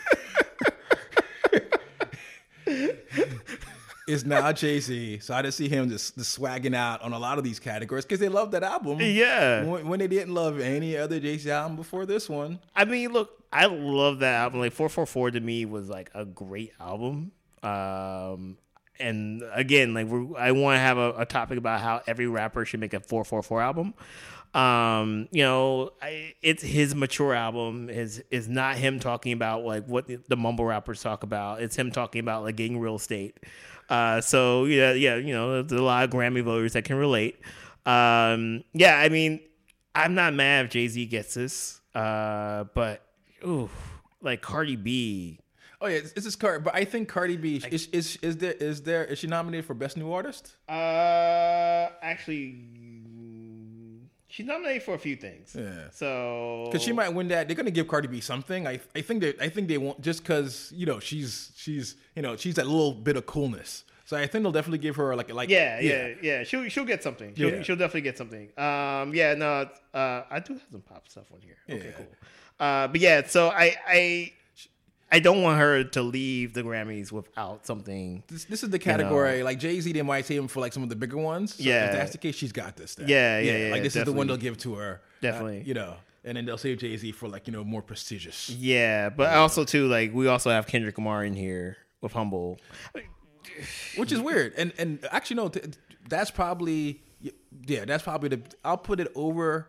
Is 4.12 4.24
now 4.24 4.52
Jay 4.52 4.80
Z. 4.80 5.20
So 5.20 5.34
I 5.34 5.42
just 5.42 5.56
see 5.56 5.68
him 5.68 5.88
just, 5.88 6.16
just 6.16 6.38
swagging 6.38 6.74
out 6.74 7.02
on 7.02 7.12
a 7.12 7.18
lot 7.18 7.38
of 7.38 7.44
these 7.44 7.58
categories 7.58 8.04
because 8.04 8.20
they 8.20 8.28
love 8.28 8.50
that 8.52 8.62
album. 8.62 8.98
Yeah. 9.00 9.64
When, 9.64 9.88
when 9.88 9.98
they 9.98 10.08
didn't 10.08 10.34
love 10.34 10.60
any 10.60 10.96
other 10.96 11.18
Jay 11.18 11.38
Z 11.38 11.50
album 11.50 11.76
before 11.76 12.06
this 12.06 12.28
one. 12.28 12.58
I 12.76 12.84
mean, 12.84 13.12
look, 13.12 13.42
I 13.52 13.66
love 13.66 14.20
that 14.20 14.34
album. 14.34 14.60
Like 14.60 14.72
444 14.72 15.32
to 15.32 15.40
me 15.40 15.64
was 15.64 15.88
like 15.88 16.10
a 16.14 16.24
great 16.24 16.72
album. 16.80 17.32
Um, 17.62 18.58
and 18.98 19.42
again, 19.52 19.94
like 19.94 20.06
we're, 20.06 20.36
I 20.38 20.52
want 20.52 20.76
to 20.76 20.80
have 20.80 20.98
a, 20.98 21.14
a 21.18 21.26
topic 21.26 21.58
about 21.58 21.80
how 21.80 22.02
every 22.06 22.26
rapper 22.26 22.64
should 22.64 22.80
make 22.80 22.94
a 22.94 23.00
444 23.00 23.60
album. 23.62 23.94
Um, 24.54 25.28
you 25.30 25.42
know, 25.42 25.90
I, 26.02 26.34
it's 26.42 26.62
his 26.62 26.94
mature 26.94 27.32
album. 27.32 27.88
is 27.88 28.22
is 28.30 28.48
not 28.48 28.76
him 28.76 29.00
talking 29.00 29.32
about 29.32 29.64
like 29.64 29.86
what 29.86 30.06
the, 30.06 30.36
mumble 30.36 30.64
rappers 30.64 31.02
talk 31.02 31.22
about. 31.22 31.62
It's 31.62 31.76
him 31.76 31.90
talking 31.90 32.20
about 32.20 32.42
like 32.42 32.56
getting 32.56 32.78
real 32.78 32.96
estate. 32.96 33.38
Uh, 33.88 34.20
so 34.20 34.66
yeah, 34.66 34.92
yeah, 34.92 35.16
you 35.16 35.32
know, 35.32 35.62
there's 35.62 35.80
a 35.80 35.82
lot 35.82 36.04
of 36.04 36.10
Grammy 36.10 36.42
voters 36.42 36.74
that 36.74 36.84
can 36.84 36.96
relate. 36.96 37.40
Um, 37.86 38.62
yeah, 38.74 38.98
I 38.98 39.08
mean, 39.08 39.40
I'm 39.94 40.14
not 40.14 40.34
mad 40.34 40.66
if 40.66 40.70
Jay 40.70 40.88
Z 40.88 41.06
gets 41.06 41.34
this, 41.34 41.80
uh, 41.94 42.64
but 42.74 43.02
ooh, 43.44 43.70
like 44.20 44.42
Cardi 44.42 44.76
B. 44.76 45.38
Oh 45.80 45.86
yeah, 45.86 45.96
it's, 45.96 46.12
it's 46.12 46.24
this 46.24 46.36
card. 46.36 46.62
But 46.62 46.74
I 46.74 46.84
think 46.84 47.08
Cardi 47.08 47.36
B 47.36 47.56
is, 47.70 47.88
is 47.88 48.16
is 48.22 48.36
there 48.36 48.52
is 48.52 48.82
there 48.82 49.04
is 49.04 49.18
she 49.18 49.26
nominated 49.26 49.64
for 49.64 49.74
best 49.74 49.96
new 49.96 50.12
artist? 50.12 50.56
Uh, 50.68 51.88
actually, 52.02 52.66
she's 54.34 54.46
nominated 54.46 54.82
for 54.82 54.94
a 54.94 54.98
few 54.98 55.16
things. 55.26 55.54
Yeah. 55.58 55.90
So 55.92 56.64
Because 56.66 56.82
she 56.86 56.92
might 56.92 57.10
win 57.10 57.28
that. 57.28 57.46
They're 57.46 57.56
gonna 57.62 57.70
give 57.78 57.86
Cardi 57.86 58.08
B 58.08 58.20
something. 58.20 58.66
I 58.66 58.80
I 58.96 59.02
think 59.06 59.20
they 59.22 59.34
I 59.40 59.48
think 59.54 59.68
they 59.68 59.78
want 59.86 60.00
just 60.00 60.22
because 60.22 60.72
you 60.74 60.86
know 60.86 60.98
she's 61.08 61.52
she's 61.62 61.96
you 62.16 62.22
know 62.22 62.36
she's 62.36 62.54
that 62.56 62.66
little 62.66 62.92
bit 63.08 63.16
of 63.16 63.24
coolness. 63.26 63.84
So 64.04 64.16
I 64.16 64.26
think 64.26 64.42
they'll 64.42 64.52
definitely 64.60 64.78
give 64.88 64.96
her 64.96 65.14
like 65.16 65.32
like 65.32 65.48
Yeah, 65.48 65.80
yeah, 65.80 66.14
yeah. 66.22 66.44
She'll 66.44 66.68
she'll 66.68 66.84
get 66.84 67.02
something. 67.02 67.34
She'll, 67.36 67.50
Yeah. 67.50 67.62
she'll 67.62 67.76
definitely 67.84 68.02
get 68.10 68.16
something. 68.18 68.48
Um, 68.58 69.14
yeah, 69.14 69.34
no, 69.34 69.68
uh, 69.94 70.22
I 70.30 70.40
do 70.40 70.54
have 70.54 70.62
some 70.70 70.82
pop 70.82 71.08
stuff 71.08 71.26
on 71.32 71.40
here. 71.40 71.56
Okay, 71.70 71.86
Yeah. 71.86 71.92
cool. 71.98 72.06
Uh, 72.60 72.88
but 72.88 73.00
yeah, 73.00 73.26
so 73.26 73.48
I 73.48 73.76
I 73.86 74.32
I 75.12 75.18
don't 75.20 75.42
want 75.42 75.58
her 75.60 75.84
to 75.84 76.02
leave 76.02 76.54
the 76.54 76.62
Grammys 76.62 77.12
without 77.12 77.66
something. 77.66 78.22
This, 78.28 78.46
this 78.46 78.62
is 78.64 78.70
the 78.70 78.78
category 78.78 79.42
like 79.42 79.58
Jay 79.58 79.78
Z. 79.80 79.92
They 79.92 80.00
might 80.02 80.24
say 80.24 80.36
him 80.36 80.48
for 80.48 80.60
like 80.60 80.72
some 80.72 80.82
of 80.82 80.88
the 80.88 80.96
bigger 80.96 81.18
ones. 81.18 81.54
So 81.56 81.62
Yeah. 81.64 81.86
if 81.86 81.92
that's 81.92 82.12
the 82.12 82.18
case, 82.18 82.34
she's 82.34 82.52
got 82.52 82.76
this. 82.76 82.94
Then. 82.94 83.08
Yeah, 83.08 83.38
yeah, 83.38 83.56
yeah, 83.66 83.72
Like 83.72 83.82
this 83.82 83.94
is 83.94 84.04
the 84.04 84.12
one 84.12 84.26
they'll 84.26 84.36
give 84.38 84.56
to 84.58 84.74
her. 84.76 85.02
Definitely. 85.20 85.60
Uh, 85.60 85.64
you 85.64 85.74
know, 85.74 85.94
and 86.24 86.36
then 86.36 86.46
they'll 86.46 86.56
save 86.58 86.78
Jay 86.78 86.96
Z 86.96 87.12
for 87.12 87.28
like 87.28 87.46
you 87.46 87.52
know 87.52 87.62
more 87.62 87.82
prestigious. 87.82 88.48
Yeah, 88.50 89.10
but 89.10 89.28
also 89.34 89.64
too 89.64 89.86
like 89.86 90.14
we 90.14 90.26
also 90.28 90.50
have 90.50 90.66
Kendrick 90.66 90.96
Lamar 90.96 91.24
in 91.24 91.34
here 91.34 91.76
with 92.00 92.12
Humble. 92.12 92.58
which 93.96 94.12
is 94.12 94.20
weird. 94.20 94.54
And 94.56 94.72
and 94.78 95.04
actually, 95.10 95.36
no, 95.36 95.48
th- 95.48 95.74
that's 96.08 96.30
probably 96.30 97.02
yeah, 97.66 97.84
that's 97.84 98.02
probably 98.02 98.30
the. 98.30 98.40
I'll 98.64 98.78
put 98.78 98.98
it 99.00 99.12
over. 99.14 99.68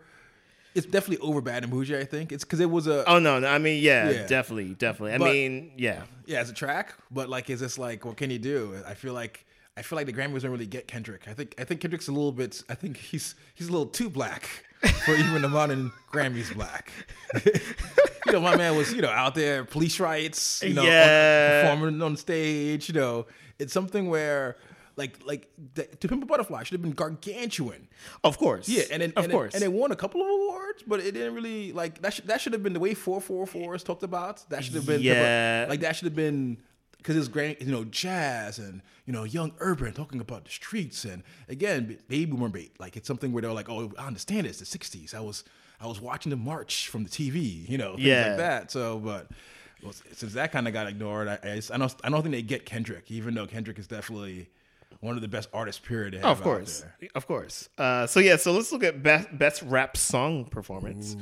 It's 0.75 0.85
definitely 0.85 1.25
over 1.27 1.41
Bad 1.41 1.63
and 1.63 1.71
Bougie. 1.71 1.97
I 1.97 2.05
think 2.05 2.31
it's 2.31 2.43
because 2.43 2.59
it 2.59 2.69
was 2.69 2.87
a 2.87 3.07
Oh 3.09 3.19
no, 3.19 3.39
no, 3.39 3.47
I 3.47 3.57
mean, 3.57 3.81
yeah, 3.83 4.09
Yeah. 4.09 4.27
definitely, 4.27 4.73
definitely. 4.75 5.13
I 5.13 5.17
But- 5.17 5.31
mean, 5.33 5.71
yeah. 5.77 6.03
yeah, 6.25 6.39
as 6.39 6.49
a 6.49 6.53
track, 6.53 6.93
but 7.11 7.29
like, 7.29 7.49
is 7.49 7.59
this 7.59 7.77
like 7.77 8.05
what 8.05 8.17
can 8.17 8.29
you 8.31 8.39
do? 8.39 8.81
I 8.87 8.93
feel 8.93 9.13
like 9.13 9.45
I 9.75 9.81
feel 9.81 9.97
like 9.97 10.05
the 10.05 10.13
Grammys 10.13 10.41
don't 10.41 10.51
really 10.51 10.67
get 10.67 10.87
Kendrick. 10.87 11.27
I 11.27 11.33
think 11.33 11.55
I 11.59 11.63
think 11.63 11.81
Kendrick's 11.81 12.07
a 12.07 12.11
little 12.11 12.31
bit. 12.31 12.61
I 12.69 12.75
think 12.75 12.97
he's 12.97 13.35
he's 13.55 13.67
a 13.69 13.71
little 13.71 13.87
too 13.87 14.09
black 14.09 14.47
for 15.05 15.15
even 15.15 15.41
the 15.41 15.49
modern 15.49 15.91
Grammys 16.11 16.53
black. 16.53 16.91
you 17.45 18.31
know, 18.31 18.39
my 18.41 18.55
man 18.55 18.75
was 18.75 18.93
you 18.93 19.01
know 19.01 19.09
out 19.09 19.35
there 19.35 19.65
police 19.65 19.99
rights, 19.99 20.61
you 20.63 20.73
know, 20.73 20.83
Yeah. 20.83 21.63
performing 21.71 22.01
on 22.01 22.17
stage. 22.17 22.87
You 22.89 22.95
know, 22.95 23.25
it's 23.59 23.73
something 23.73 24.09
where. 24.09 24.57
Like, 24.95 25.17
like 25.25 25.49
the, 25.73 25.83
to 25.85 26.07
Pimp 26.07 26.23
a 26.23 26.25
Butterfly 26.25 26.63
should 26.63 26.73
have 26.73 26.81
been 26.81 26.91
gargantuan. 26.91 27.87
Of 28.23 28.37
course. 28.37 28.69
Yeah, 28.69 28.83
and 28.91 29.01
then, 29.01 29.13
of 29.15 29.23
and 29.25 29.33
course. 29.33 29.53
It, 29.53 29.55
and 29.55 29.63
it 29.63 29.71
won 29.77 29.91
a 29.91 29.95
couple 29.95 30.21
of 30.21 30.27
awards, 30.27 30.83
but 30.85 30.99
it 30.99 31.13
didn't 31.13 31.33
really 31.33 31.71
like 31.71 32.01
that. 32.01 32.13
Should, 32.13 32.27
that 32.27 32.41
should 32.41 32.53
have 32.53 32.61
been 32.63 32.73
the 32.73 32.79
way 32.79 32.93
four 32.93 33.19
four 33.19 33.45
four 33.47 33.73
is 33.75 33.83
talked 33.83 34.03
about. 34.03 34.47
That 34.49 34.63
should 34.63 34.75
have 34.75 34.85
been 34.85 35.01
Yeah. 35.01 35.65
like 35.67 35.79
that 35.81 35.95
should 35.95 36.05
have 36.05 36.15
been 36.15 36.57
because 36.97 37.17
it's 37.17 37.27
great, 37.27 37.61
you 37.61 37.71
know, 37.71 37.83
jazz 37.85 38.59
and 38.59 38.81
you 39.05 39.11
know, 39.13 39.23
young 39.25 39.51
urban 39.59 39.93
talking 39.93 40.21
about 40.21 40.45
the 40.45 40.51
streets 40.51 41.03
and 41.05 41.23
again, 41.49 41.97
baby 42.07 42.25
boomer 42.25 42.49
bait. 42.49 42.71
Like 42.79 42.95
it's 42.95 43.07
something 43.07 43.33
where 43.33 43.41
they're 43.41 43.51
like, 43.51 43.69
oh, 43.69 43.91
I 43.97 44.07
understand 44.07 44.47
it's 44.47 44.59
the 44.59 44.65
'60s. 44.65 45.13
I 45.15 45.19
was 45.21 45.43
I 45.81 45.87
was 45.87 45.99
watching 45.99 46.29
the 46.29 46.37
march 46.37 46.87
from 46.87 47.03
the 47.03 47.09
TV, 47.09 47.67
you 47.67 47.77
know, 47.77 47.95
things 47.95 48.07
Yeah. 48.07 48.27
like 48.27 48.37
that. 48.37 48.71
So, 48.71 48.99
but. 48.99 49.27
Well, 49.81 49.91
since 50.13 50.31
that 50.35 50.53
kind 50.53 50.65
of 50.65 50.71
got 50.73 50.87
ignored, 50.87 51.27
I, 51.27 51.37
I, 51.43 51.61
I 51.73 51.77
don't 51.77 51.93
I 52.05 52.09
don't 52.09 52.21
think 52.21 52.31
they 52.33 52.41
get 52.41 52.65
Kendrick, 52.65 53.11
even 53.11 53.33
though 53.33 53.45
Kendrick 53.45 53.77
is 53.77 53.85
definitely 53.85 54.47
one 55.03 55.15
of 55.15 55.21
the 55.21 55.27
best 55.27 55.49
artists. 55.53 55.79
Period. 55.85 56.11
to 56.13 56.17
have 56.19 56.25
Oh, 56.27 56.31
of 56.31 56.41
course, 56.41 56.85
of 57.15 57.27
course. 57.27 57.69
Uh, 57.77 58.07
so 58.07 58.19
yeah, 58.19 58.37
so 58.37 58.51
let's 58.51 58.71
look 58.71 58.83
at 58.83 59.03
best 59.03 59.27
best 59.37 59.61
rap 59.63 59.97
song 59.97 60.45
performance 60.45 61.15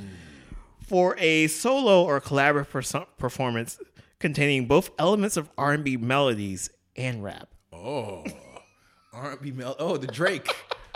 for 0.88 1.16
a 1.20 1.48
solo 1.48 2.04
or 2.04 2.20
collaborative 2.22 2.70
perso- 2.70 3.08
performance 3.18 3.80
containing 4.20 4.68
both 4.68 4.92
elements 5.00 5.36
of 5.38 5.50
R 5.58 5.74
and 5.74 5.84
B 5.84 5.98
melodies 5.98 6.70
and 6.96 7.24
rap. 7.24 7.50
Oh, 7.74 8.24
R&B 9.14 9.52
Mel. 9.52 9.76
Oh, 9.80 9.98
the 9.98 10.08
Drake. 10.08 10.48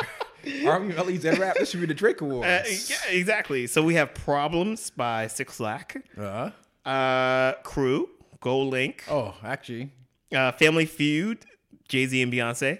R&B 0.65 0.93
melodies 0.93 1.25
and 1.25 1.37
rap. 1.39 1.55
This 1.57 1.71
should 1.71 1.79
be 1.81 1.85
the 1.87 1.93
Drake 1.93 2.21
Awards. 2.21 2.45
Uh, 2.45 2.95
yeah, 3.09 3.17
exactly. 3.17 3.65
So 3.67 3.81
we 3.83 3.95
have 3.95 4.13
"Problems" 4.13 4.89
by 4.91 5.25
6LACK, 5.25 6.01
Uh-huh. 6.17 6.89
uh, 6.89 7.53
"Crew," 7.63 8.09
"GoldLink," 8.41 9.01
Oh, 9.09 9.33
actually, 9.43 9.91
uh, 10.33 10.51
"Family 10.51 10.85
Feud," 10.85 11.45
Jay 11.87 12.05
Z 12.05 12.21
and 12.21 12.31
Beyonce, 12.33 12.79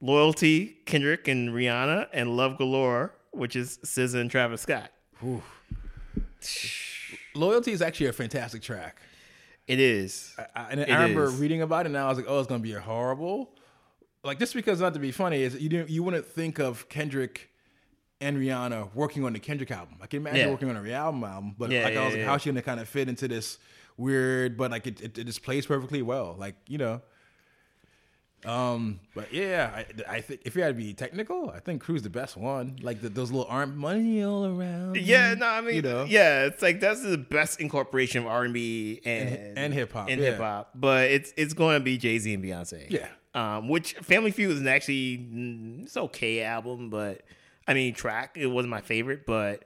"Loyalty," 0.00 0.76
Kendrick 0.86 1.28
and 1.28 1.50
Rihanna, 1.50 2.08
and 2.12 2.36
"Love 2.36 2.58
Galore," 2.58 3.14
which 3.32 3.56
is 3.56 3.78
SZA 3.84 4.20
and 4.20 4.30
Travis 4.30 4.62
Scott. 4.62 4.90
Loyalty 7.34 7.72
is 7.72 7.82
actually 7.82 8.06
a 8.06 8.12
fantastic 8.12 8.62
track. 8.62 9.00
It 9.66 9.80
is. 9.80 10.34
I, 10.54 10.66
and 10.70 10.80
It 10.80 10.90
I 10.90 10.94
remember 11.02 11.24
is. 11.24 11.36
reading 11.36 11.62
about 11.62 11.86
it, 11.86 11.88
and 11.88 11.98
I 11.98 12.08
was 12.08 12.18
like, 12.18 12.26
"Oh, 12.28 12.38
it's 12.38 12.46
gonna 12.48 12.62
be 12.62 12.72
horrible." 12.72 13.56
Like 14.22 14.38
just 14.38 14.54
because 14.54 14.80
not 14.80 14.94
to 14.94 15.00
be 15.00 15.10
funny 15.10 15.42
is 15.42 15.54
you 15.60 15.68
didn't 15.68 15.90
you 15.90 16.02
wouldn't 16.02 16.26
think 16.26 16.58
of 16.58 16.88
Kendrick 16.88 17.50
and 18.20 18.36
Rihanna 18.38 18.94
working 18.94 19.24
on 19.24 19.32
the 19.32 19.38
Kendrick 19.38 19.70
album. 19.70 19.96
I 20.00 20.06
can 20.06 20.20
imagine 20.20 20.40
Yeah. 20.40 20.50
working 20.50 20.70
on 20.70 20.76
a 20.76 20.80
Rihanna 20.80 21.28
album, 21.28 21.54
but 21.58 21.70
Yeah, 21.70 21.84
like 21.84 21.92
I 21.92 21.96
yeah, 21.96 22.04
was 22.06 22.14
like, 22.14 22.24
how's 22.24 22.42
she 22.42 22.50
gonna 22.50 22.62
kind 22.62 22.80
of 22.80 22.88
fit 22.88 23.08
into 23.08 23.26
this 23.28 23.58
weird? 23.96 24.56
But 24.56 24.70
like 24.70 24.86
it, 24.86 25.00
it, 25.00 25.18
it 25.18 25.24
just 25.24 25.42
plays 25.42 25.66
perfectly 25.66 26.02
well. 26.02 26.36
Like 26.38 26.56
you 26.68 26.78
know. 26.78 27.02
Um, 28.44 29.00
but 29.14 29.32
yeah, 29.32 29.70
I, 29.74 29.86
I 30.16 30.20
think 30.20 30.42
if 30.44 30.54
you 30.54 30.62
had 30.62 30.68
to 30.68 30.74
be 30.74 30.92
technical, 30.92 31.50
I 31.50 31.60
think 31.60 31.80
Crew's 31.82 32.02
the 32.02 32.10
best 32.10 32.36
one. 32.36 32.76
Like 32.82 33.00
the, 33.00 33.08
those 33.08 33.30
little 33.30 33.46
arm 33.50 33.76
money 33.76 34.22
all 34.22 34.44
around. 34.46 34.96
Yeah, 34.96 35.34
no, 35.34 35.46
I 35.46 35.60
mean, 35.62 35.76
You 35.76 35.82
know? 35.82 36.04
yeah, 36.04 36.44
it's 36.44 36.60
like 36.60 36.80
that's 36.80 37.02
the 37.02 37.16
best 37.18 37.60
incorporation 37.60 38.22
of 38.22 38.28
R 38.28 38.44
and 38.44 38.52
B 38.52 39.00
and 39.04 39.56
and 39.58 39.72
hip-hop, 39.72 40.08
and 40.08 40.20
yeah. 40.20 40.30
hip 40.32 40.40
hop. 40.40 40.70
But 40.74 41.10
it's 41.10 41.32
it's 41.36 41.54
going 41.54 41.78
to 41.80 41.84
be 41.84 41.96
Jay 41.96 42.18
Z 42.18 42.34
and 42.34 42.44
Beyonce. 42.44 42.90
Yeah. 42.90 43.08
um, 43.34 43.68
which 43.68 43.94
Family 43.94 44.30
Feud 44.30 44.50
is 44.52 44.60
an 44.60 44.68
actually 44.68 45.18
mm, 45.18 45.84
it's 45.84 45.96
okay 45.96 46.42
album, 46.42 46.90
but 46.90 47.22
I 47.66 47.74
mean 47.74 47.94
track 47.94 48.36
it 48.36 48.46
wasn't 48.46 48.70
my 48.70 48.80
favorite, 48.82 49.24
but 49.26 49.64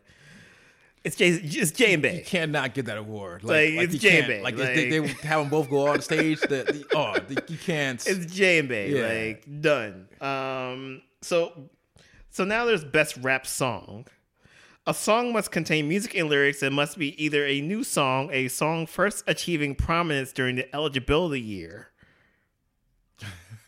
it's 1.09 1.17
Jay 1.17 1.31
it's 1.31 1.73
Jay 1.73 1.95
and 1.95 2.05
You 2.05 2.23
cannot 2.25 2.75
get 2.75 2.85
that 2.87 2.99
award. 2.99 3.43
Like, 3.43 3.71
it's 3.71 3.95
you 3.95 3.99
J 3.99 4.11
can't. 4.11 4.27
Bay, 4.29 4.43
Like, 4.43 4.57
they, 4.57 4.91
they 4.91 5.07
have 5.09 5.41
them 5.41 5.49
both 5.49 5.71
go 5.71 5.89
on 5.89 6.01
stage. 6.03 6.41
The, 6.41 6.47
the, 6.49 6.85
oh, 6.95 7.15
the, 7.19 7.43
you 7.49 7.57
can't. 7.59 8.05
It's 8.07 8.33
Jay 8.33 8.59
and 8.59 8.69
Bay, 8.69 8.91
Yeah. 8.91 9.31
like 9.31 9.61
done. 9.63 10.09
Um, 10.21 11.03
so 11.23 11.53
so 12.31 12.45
now 12.45 12.65
there's 12.67 12.85
best 12.85 13.17
rap 13.19 13.47
song. 13.47 14.07
A 14.87 14.95
song 14.95 15.33
must 15.33 15.51
contain 15.51 15.89
music 15.89 16.15
and 16.15 16.29
lyrics 16.29 16.63
and 16.63 16.75
must 16.75 16.97
be 16.99 17.23
either 17.23 17.45
a 17.45 17.61
new 17.61 17.85
song, 17.85 18.31
a 18.33 18.49
song 18.49 18.87
first 18.87 19.25
achieving 19.27 19.75
prominence 19.75 20.33
during 20.33 20.57
the 20.57 20.75
eligibility 20.75 21.41
year. 21.41 21.89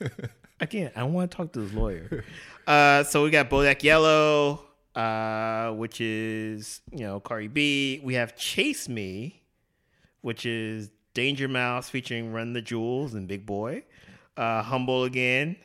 Again, 0.60 0.90
I 0.94 1.04
want 1.04 1.30
to 1.30 1.36
talk 1.36 1.52
to 1.52 1.60
this 1.60 1.72
lawyer. 1.72 2.24
Uh, 2.66 3.02
so 3.04 3.24
we 3.24 3.30
got 3.30 3.48
Bodak 3.50 3.82
Yellow, 3.82 4.62
uh, 4.94 5.70
which 5.72 6.00
is 6.00 6.80
you 6.92 7.04
know 7.04 7.20
Cardi 7.20 7.48
B. 7.48 8.00
We 8.02 8.14
have 8.14 8.36
Chase 8.36 8.88
Me, 8.88 9.42
which 10.20 10.44
is 10.46 10.90
Danger 11.14 11.48
Mouse 11.48 11.88
featuring 11.88 12.32
Run 12.32 12.52
the 12.52 12.62
Jewels 12.62 13.14
and 13.14 13.26
Big 13.28 13.46
Boi. 13.46 13.82
Uh, 14.36 14.62
Humble 14.62 15.04
again, 15.04 15.56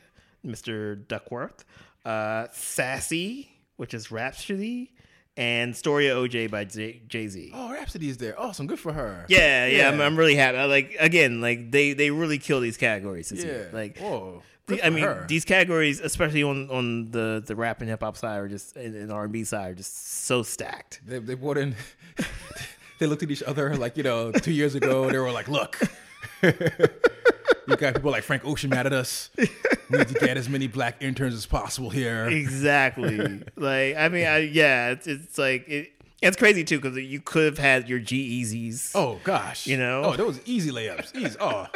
Mr. 0.44 1.06
Duckworth. 1.08 1.64
Uh, 2.04 2.46
Sassy, 2.52 3.48
which 3.76 3.94
is 3.94 4.10
Rapsody, 4.12 4.92
and 5.36 5.74
Story 5.74 6.08
of 6.08 6.18
OJ 6.18 6.50
by 6.50 6.64
Jay 6.64 7.00
Z. 7.28 7.50
oh, 7.54 7.72
Rapsody 7.72 8.08
is 8.08 8.16
there. 8.18 8.38
Awesome. 8.38 8.66
Good 8.66 8.78
for 8.78 8.92
her. 8.92 9.24
Yeah, 9.28 9.66
yeah, 9.66 9.88
I'm, 9.88 10.00
I'm 10.00 10.16
really 10.16 10.36
happy. 10.36 10.58
I 10.58 10.66
Like 10.66 10.96
again, 11.00 11.40
like 11.40 11.70
they 11.72 11.94
they 11.94 12.10
really 12.10 12.38
kill 12.38 12.60
these 12.60 12.76
categories 12.76 13.32
Yeah. 13.34 13.44
year. 13.44 13.70
Like 13.72 13.98
Whoa. 13.98 14.42
The- 14.66 14.84
I 14.84 14.90
mean, 14.90 15.04
her. 15.04 15.24
these 15.28 15.44
categories, 15.44 16.00
especially 16.00 16.42
on 16.42 16.68
on 16.70 17.10
the 17.10 17.42
the 17.44 17.54
rap 17.56 17.80
and 17.80 17.88
hip 17.90 18.00
hop 18.00 18.16
side, 18.16 18.38
are 18.38 18.48
just 18.48 18.76
and, 18.76 19.10
R 19.12 19.24
and 19.24 19.32
B 19.32 19.44
side, 19.44 19.70
are 19.70 19.74
just 19.74 20.24
so 20.24 20.42
stacked. 20.42 21.00
They, 21.06 21.18
they 21.18 21.34
brought 21.34 21.58
in. 21.64 21.74
they 22.98 23.06
looked 23.06 23.22
at 23.22 23.30
each 23.30 23.42
other 23.42 23.76
like 23.76 23.96
you 23.96 24.02
know 24.02 24.32
two 24.32 24.52
years 24.52 24.74
ago. 24.74 25.10
They 25.10 25.18
were 25.18 25.30
like, 25.32 25.48
"Look, 25.48 25.78
you 26.42 27.76
got 27.76 27.94
people 27.94 28.10
like 28.10 28.22
Frank 28.22 28.44
Ocean 28.44 28.70
mad 28.70 28.86
at 28.86 28.92
us. 28.92 29.30
We 29.36 29.98
need 29.98 30.08
to 30.08 30.14
get 30.14 30.36
as 30.36 30.48
many 30.48 30.66
black 30.66 31.02
interns 31.02 31.34
as 31.34 31.46
possible 31.46 31.90
here." 31.90 32.26
Exactly. 32.26 33.18
like 33.56 33.96
I 33.96 34.08
mean, 34.08 34.26
I, 34.26 34.38
yeah, 34.38 34.90
it's 34.90 35.06
it's 35.06 35.38
like 35.38 35.68
it. 35.68 35.92
It's 36.22 36.36
crazy 36.36 36.64
too 36.64 36.80
because 36.80 36.96
you 36.96 37.20
could 37.20 37.44
have 37.44 37.58
had 37.58 37.88
your 37.90 37.98
G 37.98 38.16
Eazy's. 38.42 38.92
Oh 38.94 39.20
gosh, 39.22 39.66
You 39.66 39.76
know? 39.76 40.02
Oh, 40.02 40.16
those 40.16 40.40
easy 40.46 40.70
layups. 40.70 41.14
Easy. 41.14 41.36
Oh, 41.38 41.66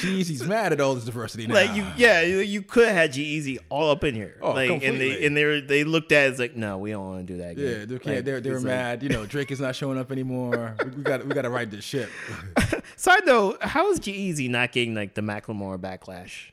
he's 0.00 0.42
mad 0.44 0.72
at 0.72 0.80
all 0.80 0.94
this 0.94 1.04
diversity 1.04 1.46
now. 1.46 1.54
Like 1.54 1.74
you, 1.74 1.86
yeah, 1.96 2.22
you, 2.22 2.62
could 2.62 2.86
have 2.88 2.96
had 2.96 3.12
G-Eazy 3.12 3.58
all 3.68 3.90
up 3.90 4.02
in 4.04 4.14
here. 4.14 4.38
Oh, 4.40 4.52
like 4.52 4.70
and 4.70 4.80
completely. 4.80 5.08
they 5.16 5.26
and 5.26 5.36
they 5.36 5.44
were, 5.44 5.60
they 5.60 5.84
looked 5.84 6.12
at 6.12 6.26
it 6.28 6.32
as 6.32 6.38
like, 6.38 6.56
no, 6.56 6.78
we 6.78 6.90
don't 6.90 7.06
want 7.06 7.26
to 7.26 7.32
do 7.32 7.38
that. 7.40 7.52
Again. 7.52 7.64
Yeah, 7.64 7.84
they, 7.84 7.98
can't, 7.98 8.06
Like, 8.16 8.24
they're, 8.24 8.40
they're 8.40 8.54
it's 8.56 8.64
like- 8.64 8.70
mad. 8.70 9.02
You 9.02 9.08
know, 9.10 9.26
Drake 9.26 9.50
is 9.50 9.60
not 9.60 9.76
showing 9.76 9.98
up 9.98 10.10
anymore. 10.12 10.76
We, 10.96 11.02
got 11.02 11.26
we 11.26 11.34
got 11.34 11.42
to 11.42 11.50
ride 11.50 11.70
this 11.70 11.84
ship. 11.84 12.10
Side 12.96 13.26
note: 13.26 13.62
How 13.62 13.90
is 13.90 13.98
G-Eazy 13.98 14.48
not 14.50 14.72
getting 14.72 14.94
like 14.94 15.14
the 15.14 15.20
Macklemore 15.22 15.78
backlash? 15.78 16.50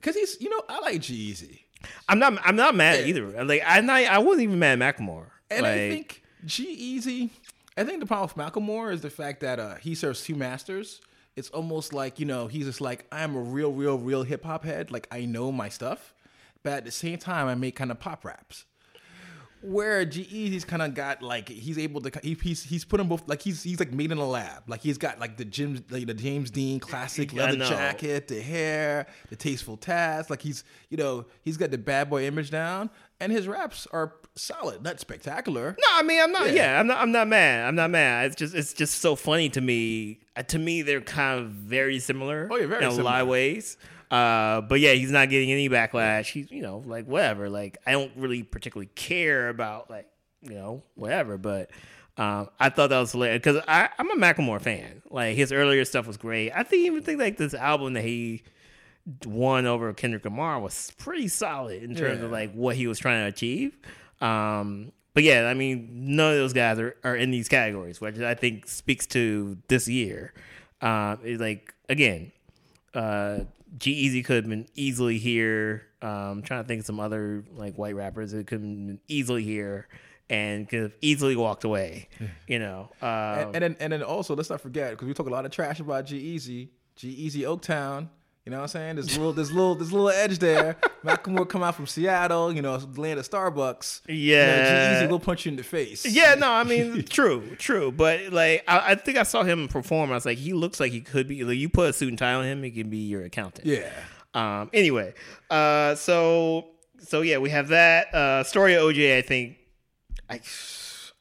Cause 0.00 0.14
he's, 0.14 0.40
you 0.40 0.48
know, 0.48 0.62
I 0.68 0.78
like 0.80 1.00
G-Eazy, 1.00 1.60
I'm 2.08 2.18
not. 2.18 2.38
I'm 2.44 2.56
not 2.56 2.74
mad 2.74 3.00
Yeah. 3.00 3.06
either. 3.06 3.44
Like 3.44 3.62
I'm 3.66 3.86
not. 3.86 4.02
I 4.02 4.18
wasn't 4.18 4.42
even 4.44 4.58
mad 4.58 4.80
at 4.80 4.96
Macklemore. 4.96 5.26
and 5.50 5.62
like, 5.62 5.72
I 5.72 5.76
think 5.90 6.22
G-Eazy. 6.44 7.30
I 7.76 7.84
think 7.84 8.00
the 8.00 8.06
problem 8.06 8.28
with 8.34 8.52
Macklemore 8.54 8.92
is 8.92 9.00
the 9.02 9.10
fact 9.10 9.40
that 9.40 9.58
uh, 9.60 9.74
he 9.76 9.94
serves 9.94 10.22
two 10.22 10.34
masters. 10.34 11.00
It's 11.38 11.50
almost 11.50 11.92
like 11.92 12.18
you 12.18 12.26
know 12.26 12.48
he's 12.48 12.66
just 12.66 12.80
like 12.80 13.06
I'm 13.12 13.36
a 13.36 13.40
real, 13.40 13.72
real, 13.72 13.96
real 13.96 14.24
hip 14.24 14.44
hop 14.44 14.64
head. 14.64 14.90
Like 14.90 15.06
I 15.12 15.24
know 15.24 15.52
my 15.52 15.68
stuff, 15.68 16.12
but 16.64 16.72
at 16.72 16.84
the 16.84 16.90
same 16.90 17.18
time 17.18 17.46
I 17.46 17.54
make 17.54 17.76
kind 17.76 17.90
of 17.92 18.00
pop 18.00 18.24
raps. 18.24 18.64
Where 19.60 20.04
G 20.04 20.22
he's 20.22 20.64
kind 20.64 20.82
of 20.82 20.94
got 20.94 21.22
like 21.22 21.48
he's 21.48 21.78
able 21.78 22.00
to 22.00 22.20
he, 22.22 22.36
he's 22.40 22.62
he's 22.62 22.84
put 22.84 22.98
them 22.98 23.08
both 23.08 23.22
like 23.26 23.42
he's 23.42 23.62
he's 23.62 23.80
like 23.80 23.92
made 23.92 24.12
in 24.12 24.18
a 24.18 24.28
lab. 24.28 24.64
Like 24.68 24.80
he's 24.80 24.98
got 24.98 25.18
like 25.18 25.36
the 25.36 25.44
Jim 25.44 25.84
like 25.90 26.06
the 26.06 26.14
James 26.14 26.50
Dean 26.50 26.78
classic 26.78 27.32
leather 27.32 27.56
jacket 27.56 28.28
the 28.28 28.40
hair 28.40 29.06
the 29.30 29.36
tasteful 29.36 29.76
tats. 29.76 30.30
Like 30.30 30.42
he's 30.42 30.64
you 30.90 30.96
know 30.96 31.26
he's 31.42 31.56
got 31.56 31.70
the 31.70 31.78
bad 31.78 32.10
boy 32.10 32.24
image 32.26 32.50
down 32.50 32.90
and 33.20 33.32
his 33.32 33.48
raps 33.48 33.86
are 33.92 34.14
solid 34.34 34.82
not 34.82 35.00
spectacular 35.00 35.76
No, 35.78 35.86
I 35.94 36.02
mean 36.02 36.20
I'm 36.20 36.32
not. 36.32 36.46
Yeah. 36.48 36.52
Yeah, 36.52 36.80
I'm 36.80 36.86
not. 36.86 36.98
I'm 36.98 37.12
not 37.12 37.28
mad. 37.28 37.66
I'm 37.66 37.74
not 37.74 37.90
mad. 37.90 38.26
It's 38.26 38.36
just 38.36 38.54
it's 38.54 38.72
just 38.72 39.00
so 39.00 39.16
funny 39.16 39.48
to 39.50 39.60
me. 39.60 40.20
Uh, 40.36 40.42
to 40.44 40.58
me, 40.58 40.82
they're 40.82 41.00
kind 41.00 41.40
of 41.40 41.48
very 41.50 41.98
similar. 41.98 42.48
Oh, 42.50 42.56
yeah, 42.56 42.66
very 42.66 42.84
in 42.84 42.90
a 42.90 42.94
lot 42.94 43.22
of 43.22 43.28
ways. 43.28 43.76
Uh, 44.10 44.60
but 44.62 44.80
yeah, 44.80 44.92
he's 44.92 45.10
not 45.10 45.28
getting 45.28 45.50
any 45.50 45.68
backlash. 45.68 46.26
He's 46.30 46.50
you 46.50 46.62
know 46.62 46.82
like 46.86 47.06
whatever. 47.06 47.50
Like 47.50 47.78
I 47.86 47.92
don't 47.92 48.12
really 48.16 48.42
particularly 48.42 48.90
care 48.94 49.48
about 49.48 49.90
like 49.90 50.08
you 50.42 50.54
know 50.54 50.82
whatever. 50.94 51.36
But 51.36 51.70
um, 52.16 52.48
I 52.58 52.68
thought 52.70 52.90
that 52.90 52.98
was 53.00 53.12
hilarious 53.12 53.38
because 53.42 53.62
I'm 53.66 54.10
a 54.10 54.16
Macklemore 54.16 54.60
fan. 54.60 55.02
Like 55.10 55.36
his 55.36 55.52
earlier 55.52 55.84
stuff 55.84 56.06
was 56.06 56.16
great. 56.16 56.52
I 56.52 56.62
think 56.62 56.86
even 56.86 57.02
think 57.02 57.20
like 57.20 57.36
this 57.36 57.54
album 57.54 57.92
that 57.94 58.04
he 58.04 58.42
won 59.24 59.66
over 59.66 59.92
Kendrick 59.92 60.24
Lamar 60.24 60.60
was 60.60 60.92
pretty 60.98 61.28
solid 61.28 61.82
in 61.82 61.94
terms 61.94 62.22
of 62.22 62.30
like 62.30 62.52
what 62.52 62.76
he 62.76 62.86
was 62.86 62.98
trying 62.98 63.24
to 63.24 63.28
achieve. 63.28 63.76
Um, 64.20 64.92
but 65.14 65.24
yeah, 65.24 65.46
I 65.46 65.54
mean, 65.54 65.88
none 65.90 66.32
of 66.32 66.38
those 66.38 66.52
guys 66.52 66.78
are, 66.78 66.94
are 67.02 67.16
in 67.16 67.30
these 67.30 67.48
categories, 67.48 68.00
which 68.00 68.18
I 68.18 68.34
think 68.34 68.68
speaks 68.68 69.06
to 69.08 69.58
this 69.68 69.88
year. 69.88 70.32
Um, 70.80 71.18
it's 71.24 71.40
like 71.40 71.74
again, 71.88 72.32
uh, 72.94 73.40
G-Eazy 73.78 74.24
could 74.24 74.36
have 74.36 74.48
been 74.48 74.66
easily 74.74 75.18
here. 75.18 75.86
Um, 76.00 76.42
trying 76.42 76.62
to 76.62 76.68
think 76.68 76.80
of 76.80 76.86
some 76.86 77.00
other 77.00 77.44
like 77.56 77.74
white 77.74 77.96
rappers 77.96 78.30
that 78.30 78.46
could 78.46 78.60
have 78.60 78.62
been 78.62 79.00
easily 79.08 79.42
here 79.42 79.88
and 80.30 80.68
could 80.68 80.82
have 80.82 80.94
easily 81.00 81.34
walked 81.34 81.64
away. 81.64 82.08
You 82.46 82.60
know, 82.60 82.90
um, 83.02 83.08
and, 83.08 83.54
and 83.56 83.62
then 83.62 83.76
and 83.80 83.92
then 83.92 84.02
also 84.02 84.36
let's 84.36 84.50
not 84.50 84.60
forget 84.60 84.90
because 84.90 85.08
we 85.08 85.14
talk 85.14 85.26
a 85.26 85.30
lot 85.30 85.44
of 85.44 85.50
trash 85.50 85.80
about 85.80 86.06
G-Eazy, 86.06 86.68
G 86.94 87.08
Easy 87.08 87.42
Oaktown. 87.42 88.08
You 88.48 88.52
know 88.52 88.60
what 88.60 88.62
I'm 88.62 88.68
saying? 88.68 88.94
There's 88.94 89.14
a 89.14 89.18
little, 89.18 89.32
there's 89.34 89.50
a 89.50 89.54
little, 89.54 89.74
there's 89.74 89.90
a 89.90 89.94
little 89.94 90.08
edge 90.08 90.38
there. 90.38 90.76
Macklemore 91.04 91.46
come 91.46 91.62
out 91.62 91.74
from 91.74 91.86
Seattle, 91.86 92.50
you 92.50 92.62
know, 92.62 92.80
land 92.96 93.20
of 93.20 93.28
Starbucks. 93.28 94.00
Yeah. 94.08 95.02
G-Eazy 95.04 95.10
will 95.10 95.20
punch 95.20 95.44
you 95.44 95.50
in 95.50 95.56
the 95.56 95.62
face. 95.62 96.06
Yeah, 96.06 96.34
no, 96.34 96.50
I 96.50 96.64
mean, 96.64 97.02
true, 97.10 97.56
true. 97.56 97.92
But 97.92 98.32
like, 98.32 98.64
I, 98.66 98.92
I 98.92 98.94
think 98.94 99.18
I 99.18 99.24
saw 99.24 99.42
him 99.42 99.68
perform. 99.68 100.12
I 100.12 100.14
was 100.14 100.24
like, 100.24 100.38
he 100.38 100.54
looks 100.54 100.80
like 100.80 100.92
he 100.92 101.02
could 101.02 101.28
be. 101.28 101.44
Like, 101.44 101.58
you 101.58 101.68
put 101.68 101.90
a 101.90 101.92
suit 101.92 102.08
and 102.08 102.16
tie 102.16 102.32
on 102.32 102.46
him, 102.46 102.62
he 102.62 102.70
can 102.70 102.88
be 102.88 102.96
your 102.96 103.22
accountant. 103.22 103.66
Yeah. 103.66 103.92
Um. 104.32 104.70
Anyway, 104.72 105.12
uh. 105.50 105.94
So 105.96 106.68
so 107.00 107.20
yeah, 107.20 107.36
we 107.36 107.50
have 107.50 107.68
that 107.68 108.14
uh 108.14 108.44
story 108.44 108.76
of 108.76 108.84
OJ. 108.84 109.18
I 109.18 109.20
think. 109.20 109.58
I. 110.30 110.40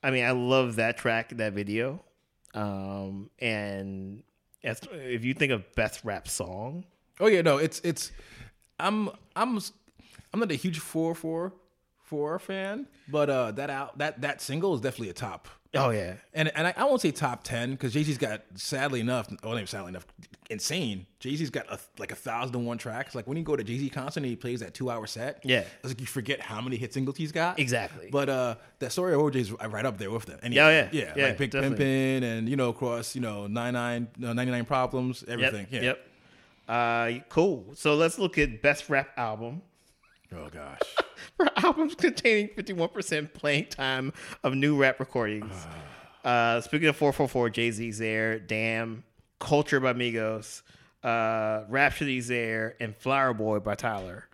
I 0.01 0.11
mean, 0.11 0.23
I 0.23 0.31
love 0.31 0.77
that 0.77 0.95
track, 0.97 1.35
that 1.35 1.51
video. 1.51 2.05
Um. 2.53 3.31
And 3.39 4.23
as, 4.63 4.79
if 4.93 5.25
you 5.25 5.33
think 5.33 5.51
of 5.51 5.75
best 5.75 6.05
rap 6.05 6.29
song, 6.29 6.85
Oh 7.19 7.27
yeah, 7.27 7.41
no, 7.41 7.57
it's 7.57 7.79
it's. 7.81 8.11
I'm 8.79 9.09
I'm 9.35 9.57
I'm 10.33 10.39
not 10.39 10.51
a 10.51 10.55
huge 10.55 10.79
four 10.79 11.15
four 11.15 11.53
four 12.03 12.37
fan, 12.39 12.87
but 13.09 13.29
uh, 13.29 13.51
that 13.51 13.69
out 13.69 13.97
that 13.97 14.21
that 14.21 14.41
single 14.41 14.75
is 14.75 14.81
definitely 14.81 15.09
a 15.09 15.13
top. 15.13 15.47
oh 15.75 15.89
yeah, 15.89 16.13
And 16.33 16.49
and 16.55 16.67
I, 16.67 16.73
I 16.77 16.83
won't 16.85 17.01
say 17.01 17.11
top 17.11 17.43
ten 17.43 17.71
because 17.71 17.93
Jay 17.93 18.03
Z's 18.03 18.17
got 18.17 18.41
sadly 18.55 18.99
enough, 18.99 19.27
well, 19.43 19.51
not 19.51 19.55
even 19.57 19.67
sadly 19.67 19.89
enough, 19.89 20.05
insane. 20.49 21.05
Jay 21.19 21.35
Z's 21.35 21.49
got 21.49 21.65
a, 21.71 21.77
like 21.99 22.11
a 22.11 22.15
thousand 22.15 22.55
and 22.55 22.65
one 22.65 22.77
tracks. 22.77 23.13
Like 23.15 23.27
when 23.27 23.35
you 23.35 23.43
go 23.43 23.55
to 23.55 23.63
Jay 23.63 23.77
Z 23.77 23.89
concert 23.89 24.19
and 24.21 24.25
he 24.27 24.35
plays 24.35 24.59
that 24.61 24.73
two 24.73 24.89
hour 24.89 25.05
set, 25.07 25.41
Yeah. 25.43 25.63
it's 25.83 25.89
like 25.89 25.99
you 25.99 26.05
forget 26.07 26.39
how 26.39 26.61
many 26.61 26.77
hit 26.77 26.93
singles 26.93 27.17
he's 27.17 27.31
got. 27.31 27.59
Exactly. 27.59 28.09
But 28.11 28.29
uh, 28.29 28.55
that 28.79 28.91
story 28.91 29.13
of 29.13 29.19
OJ's 29.21 29.51
right 29.51 29.85
up 29.85 29.97
there 29.97 30.09
with 30.11 30.25
them. 30.25 30.39
And 30.43 30.53
Yeah, 30.53 30.69
yeah. 30.69 30.89
yeah, 30.91 31.13
Yeah, 31.15 31.25
like 31.29 31.37
Big. 31.39 31.51
Pimpin' 31.51 32.23
and 32.23 32.47
you 32.47 32.55
know, 32.55 32.69
across 32.69 33.13
you 33.15 33.21
know, 33.21 33.47
99, 33.47 34.07
uh, 34.23 34.33
99 34.33 34.65
problems, 34.65 35.23
everything. 35.27 35.67
Yep. 35.71 35.81
Yeah. 35.81 35.87
Yep. 35.89 36.07
Uh, 36.67 37.11
cool. 37.29 37.73
So 37.75 37.95
let's 37.95 38.19
look 38.19 38.37
at 38.37 38.61
best 38.61 38.89
rap 38.89 39.09
album. 39.17 39.61
Oh 40.35 40.49
gosh. 40.49 40.79
for 41.37 41.49
albums 41.63 41.95
containing 41.95 42.49
51% 42.49 43.33
playing 43.33 43.67
time 43.67 44.11
of 44.43 44.53
new 44.55 44.75
rap 44.75 44.99
recordings. 44.99 45.53
Uh, 46.23 46.59
speaking 46.59 46.89
of 46.89 46.97
444, 46.97 47.49
Jay 47.51 47.71
Z's 47.71 47.97
there, 47.99 48.37
Damn, 48.37 49.03
Culture 49.39 49.79
by 49.79 49.93
Migos, 49.93 50.63
uh, 51.03 51.63
Rapsody's 51.69 52.27
there, 52.27 52.75
and 52.81 52.93
Flower 52.95 53.33
Boy 53.33 53.59
by 53.59 53.75
Tyler. 53.75 54.25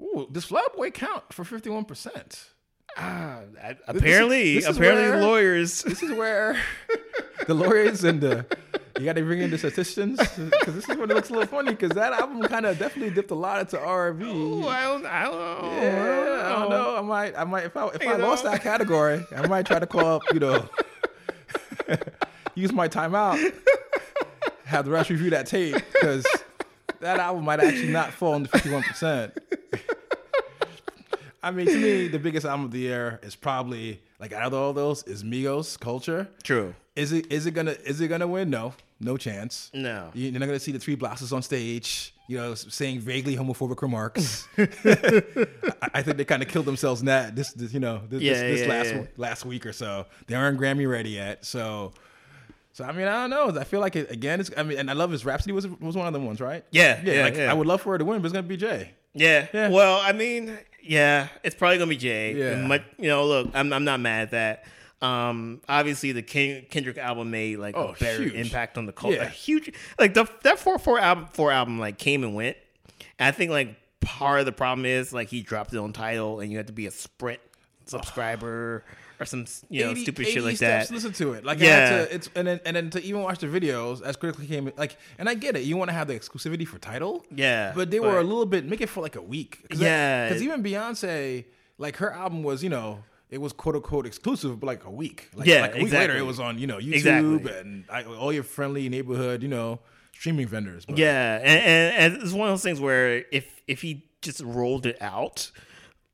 Ooh, 0.00 0.26
does 0.32 0.46
Flower 0.46 0.62
Boy 0.74 0.90
count 0.90 1.30
for 1.32 1.44
fifty 1.44 1.68
one 1.68 1.84
percent? 1.84 2.48
Ah, 2.96 3.40
I- 3.62 3.76
apparently, 3.86 4.54
this 4.54 4.66
is 4.66 4.76
apparently, 4.78 5.10
where- 5.10 5.20
lawyers. 5.22 5.82
This 5.82 6.02
is 6.02 6.12
where 6.12 6.58
the 7.46 7.52
lawyers 7.52 8.02
and 8.04 8.20
the 8.22 8.46
you 8.98 9.04
got 9.04 9.14
to 9.14 9.22
bring 9.22 9.40
in 9.40 9.50
the 9.50 9.58
statisticians 9.58 10.18
because 10.36 10.74
this 10.74 10.88
is 10.88 10.96
when 10.96 11.10
it 11.10 11.14
looks 11.14 11.30
a 11.30 11.32
little 11.32 11.48
funny 11.48 11.70
because 11.70 11.90
that 11.90 12.12
album 12.12 12.42
kind 12.42 12.66
of 12.66 12.78
definitely 12.78 13.14
dipped 13.14 13.30
a 13.30 13.34
lot 13.34 13.60
into 13.60 13.78
R 13.78 14.10
and 14.10 14.22
Ooh. 14.22 14.66
I 14.66 14.82
don't, 14.82 15.06
I 15.06 15.22
don't 15.24 15.34
know. 15.34 15.80
Yeah, 15.80 16.42
I 16.44 16.58
don't 16.58 16.70
know. 16.70 16.96
I 16.96 17.00
might, 17.00 17.38
I 17.38 17.44
might. 17.44 17.64
If 17.64 17.76
I 17.76 17.86
if 17.88 18.06
I 18.06 18.16
lost 18.16 18.44
that 18.44 18.62
category, 18.62 19.24
I 19.34 19.46
might 19.46 19.66
try 19.66 19.78
to 19.78 19.86
call 19.86 20.16
up. 20.16 20.22
You 20.32 20.40
know, 20.40 20.68
use 22.54 22.72
my 22.72 22.88
timeout. 22.88 23.54
Have 24.64 24.84
the 24.84 24.90
rest 24.90 25.10
review 25.10 25.30
that 25.30 25.46
tape 25.46 25.76
because 25.92 26.26
that 27.00 27.18
album 27.18 27.44
might 27.44 27.60
actually 27.60 27.92
not 27.92 28.12
fall 28.12 28.34
into 28.34 28.50
fifty 28.50 28.70
one 28.70 28.82
percent. 28.82 29.36
I 31.42 31.50
mean, 31.50 31.66
to 31.66 31.76
me, 31.76 32.08
the 32.08 32.18
biggest 32.18 32.44
album 32.44 32.66
of 32.66 32.70
the 32.70 32.80
year 32.80 33.18
is 33.22 33.34
probably 33.34 34.02
like 34.20 34.32
out 34.32 34.48
of 34.48 34.54
all 34.54 34.72
those 34.72 35.02
is 35.04 35.24
Migos 35.24 35.78
Culture. 35.80 36.28
True. 36.44 36.74
Is 36.96 37.12
it 37.12 37.32
is 37.32 37.46
it 37.46 37.52
gonna 37.52 37.72
is 37.84 38.00
it 38.00 38.08
gonna 38.08 38.26
win? 38.26 38.50
No, 38.50 38.74
no 39.00 39.16
chance. 39.16 39.70
No. 39.72 40.10
You- 40.14 40.30
You're 40.30 40.40
not 40.40 40.46
gonna 40.46 40.60
see 40.60 40.72
the 40.72 40.78
three 40.78 40.94
blasters 40.96 41.32
on 41.32 41.40
stage, 41.42 42.14
you 42.28 42.36
know, 42.36 42.54
saying 42.54 43.00
vaguely 43.00 43.36
homophobic 43.36 43.80
remarks. 43.80 44.46
I, 44.58 45.90
I 45.94 46.02
think 46.02 46.16
they 46.16 46.24
kind 46.24 46.42
of 46.42 46.48
killed 46.48 46.66
themselves 46.66 47.00
in 47.00 47.06
that 47.06 47.34
this, 47.36 47.52
this 47.52 47.72
you 47.72 47.80
know 47.80 48.02
this, 48.08 48.20
Yeah, 48.22 48.32
this, 48.34 48.40
this 48.40 48.60
yeah, 48.62 48.66
last 48.74 48.94
yeah. 48.94 49.02
last 49.16 49.44
week 49.44 49.66
or 49.66 49.72
so. 49.72 50.06
They 50.26 50.34
aren't 50.34 50.58
Grammy 50.60 50.88
ready 50.90 51.10
yet, 51.10 51.44
so. 51.44 51.92
So 52.72 52.84
I 52.84 52.92
mean 52.92 53.08
I 53.08 53.26
don't 53.26 53.30
know. 53.30 53.60
I 53.60 53.64
feel 53.64 53.80
like 53.80 53.96
it 53.96 54.10
again. 54.12 54.38
It's 54.40 54.50
I 54.56 54.62
mean, 54.62 54.78
and 54.78 54.88
I 54.90 54.92
love 54.92 55.10
his 55.10 55.24
Rapsody 55.24 55.52
was 55.52 55.66
was 55.66 55.96
one 55.96 56.06
of 56.06 56.12
the 56.12 56.20
ones, 56.20 56.40
right? 56.40 56.64
Yeah, 56.70 57.00
yeah. 57.04 57.12
yeah, 57.14 57.24
like 57.24 57.36
yeah. 57.36 57.50
I 57.50 57.54
would 57.54 57.66
love 57.66 57.80
for 57.82 57.92
her 57.92 57.98
to 57.98 58.04
win, 58.04 58.20
but 58.22 58.26
it's 58.26 58.32
gonna 58.32 58.46
be 58.46 58.56
Jay. 58.56 58.92
Yeah. 59.12 59.48
Yeah. 59.52 59.70
Well, 59.70 60.00
I 60.00 60.12
mean, 60.12 60.56
yeah, 60.82 61.28
it's 61.44 61.54
probably 61.54 61.78
gonna 61.78 61.88
be 61.88 61.96
Jay. 61.96 62.34
Yeah. 62.34 62.78
You 62.98 63.08
know, 63.08 63.26
look, 63.26 63.50
I'm 63.54 63.72
I'm 63.72 63.84
not 63.84 64.00
mad 64.00 64.22
at 64.22 64.30
that. 64.32 64.64
Um, 65.06 65.62
obviously 65.68 66.12
the 66.12 66.22
Ken- 66.22 66.66
Kendrick 66.70 66.98
album 66.98 67.30
made 67.30 67.56
like 67.58 67.74
Oh, 67.76 67.88
a 67.88 67.92
better 67.94 68.22
huge. 68.22 68.34
impact 68.34 68.76
on 68.76 68.84
the 68.86 68.92
culture. 68.92 69.16
Yeah. 69.16 69.22
A 69.24 69.28
huge 69.28 69.72
like 69.98 70.12
the 70.14 70.26
that 70.42 70.58
four 70.58 70.78
four 70.78 70.98
album 70.98 71.26
four 71.32 71.50
album 71.52 71.78
like 71.78 71.96
came 71.98 72.22
and 72.22 72.34
went. 72.34 72.56
And 73.18 73.28
I 73.28 73.30
think 73.32 73.50
like 73.50 73.76
part 74.00 74.40
of 74.40 74.46
the 74.46 74.52
problem 74.52 74.84
is 74.84 75.12
like 75.12 75.28
he 75.28 75.40
dropped 75.42 75.70
his 75.70 75.78
own 75.80 75.92
Tidal 75.94 76.40
and 76.40 76.50
you 76.50 76.58
had 76.58 76.66
to 76.66 76.72
be 76.74 76.86
a 76.86 76.90
Sprint 76.90 77.40
subscriber 77.98 78.84
or 79.18 79.26
some 79.26 79.44
you 79.68 79.84
know 79.84 79.90
80 79.90 80.02
stupid 80.02 80.22
80 80.22 80.32
shit 80.32 80.42
like 80.44 80.56
steps, 80.56 80.88
that. 80.88 80.94
Listen 80.94 81.12
to 81.12 81.32
it, 81.34 81.44
like 81.44 81.58
Yeah. 81.60 81.90
To, 82.06 82.14
it's 82.14 82.30
and 82.34 82.46
then 82.48 82.60
and 82.64 82.74
then 82.76 82.90
to 82.90 83.02
even 83.02 83.22
watch 83.22 83.38
the 83.40 83.46
videos 83.48 84.02
as 84.02 84.16
critically 84.16 84.46
came 84.46 84.72
like, 84.76 84.96
and 85.18 85.28
I 85.28 85.34
get 85.34 85.56
it. 85.56 85.64
You 85.64 85.76
want 85.76 85.88
to 85.90 85.94
have 85.94 86.08
the 86.08 86.14
exclusivity 86.18 86.66
for 86.66 86.78
Tidal, 86.78 87.24
Yeah, 87.34 87.72
but 87.74 87.90
they 87.90 88.00
were 88.00 88.18
a 88.18 88.22
little 88.22 88.46
bit 88.46 88.64
make 88.64 88.80
it 88.80 88.88
for 88.88 89.00
like 89.02 89.16
a 89.16 89.22
week. 89.22 89.58
Cause 89.70 89.80
Yeah. 89.80 90.28
because 90.28 90.42
even 90.42 90.62
Beyonce, 90.62 91.44
like 91.78 91.96
her 91.96 92.12
album 92.12 92.42
was, 92.42 92.62
you 92.62 92.70
know. 92.70 93.04
It 93.30 93.40
was 93.40 93.52
quote 93.52 93.76
unquote 93.76 94.06
exclusive, 94.06 94.58
but 94.58 94.66
like 94.66 94.84
a 94.84 94.90
week. 94.90 95.28
Like, 95.36 95.46
Yeah, 95.46 95.60
like 95.60 95.70
a 95.70 95.74
week 95.74 95.82
exactly. 95.84 96.08
later, 96.08 96.18
it 96.18 96.26
was 96.26 96.40
on 96.40 96.58
you 96.58 96.66
know 96.66 96.78
YouTube 96.78 96.94
Exactly. 96.94 97.52
and 97.60 97.84
I, 97.88 98.02
all 98.02 98.32
your 98.32 98.42
friendly 98.42 98.88
neighborhood, 98.88 99.40
you 99.40 99.48
know, 99.48 99.78
streaming 100.12 100.48
vendors. 100.48 100.84
But 100.84 100.98
Yeah, 100.98 101.36
and, 101.36 101.46
and, 101.46 102.14
and 102.14 102.22
it's 102.24 102.32
one 102.32 102.48
of 102.48 102.52
those 102.54 102.62
things 102.64 102.80
where 102.80 103.24
if 103.30 103.46
if 103.68 103.82
he 103.82 104.04
just 104.20 104.40
rolled 104.40 104.84
it 104.84 105.00
out 105.00 105.52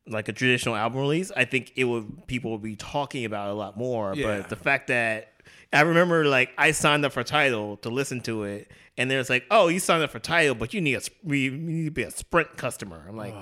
like 0.08 0.28
a 0.28 0.32
traditional 0.32 0.76
album 0.76 1.00
release, 1.00 1.32
I 1.36 1.44
think 1.44 1.72
it 1.76 1.84
would 1.84 2.26
people 2.26 2.52
would 2.52 2.62
be 2.62 2.76
talking 2.76 3.24
about 3.24 3.48
it 3.48 3.52
a 3.52 3.54
lot 3.54 3.76
more. 3.76 4.14
Yeah. 4.14 4.38
But 4.38 4.48
the 4.48 4.56
fact 4.56 4.88
that 4.88 5.32
I 5.72 5.82
remember 5.82 6.24
like 6.24 6.50
I 6.56 6.72
signed 6.72 7.04
up 7.04 7.12
for 7.12 7.24
Tidal 7.24 7.76
to 7.78 7.90
listen 7.90 8.20
to 8.22 8.44
it, 8.44 8.70
and 8.96 9.10
there's 9.10 9.28
like, 9.28 9.44
oh, 9.50 9.68
you 9.68 9.78
signed 9.78 10.02
up 10.02 10.10
for 10.10 10.18
Tidal, 10.18 10.54
but 10.54 10.72
you 10.74 10.80
need 10.80 10.94
a 10.94 11.02
you 11.34 11.50
need 11.50 11.84
to 11.86 11.90
be 11.90 12.02
a 12.02 12.10
Sprint 12.10 12.56
customer. 12.56 13.04
I'm 13.08 13.16
like, 13.16 13.34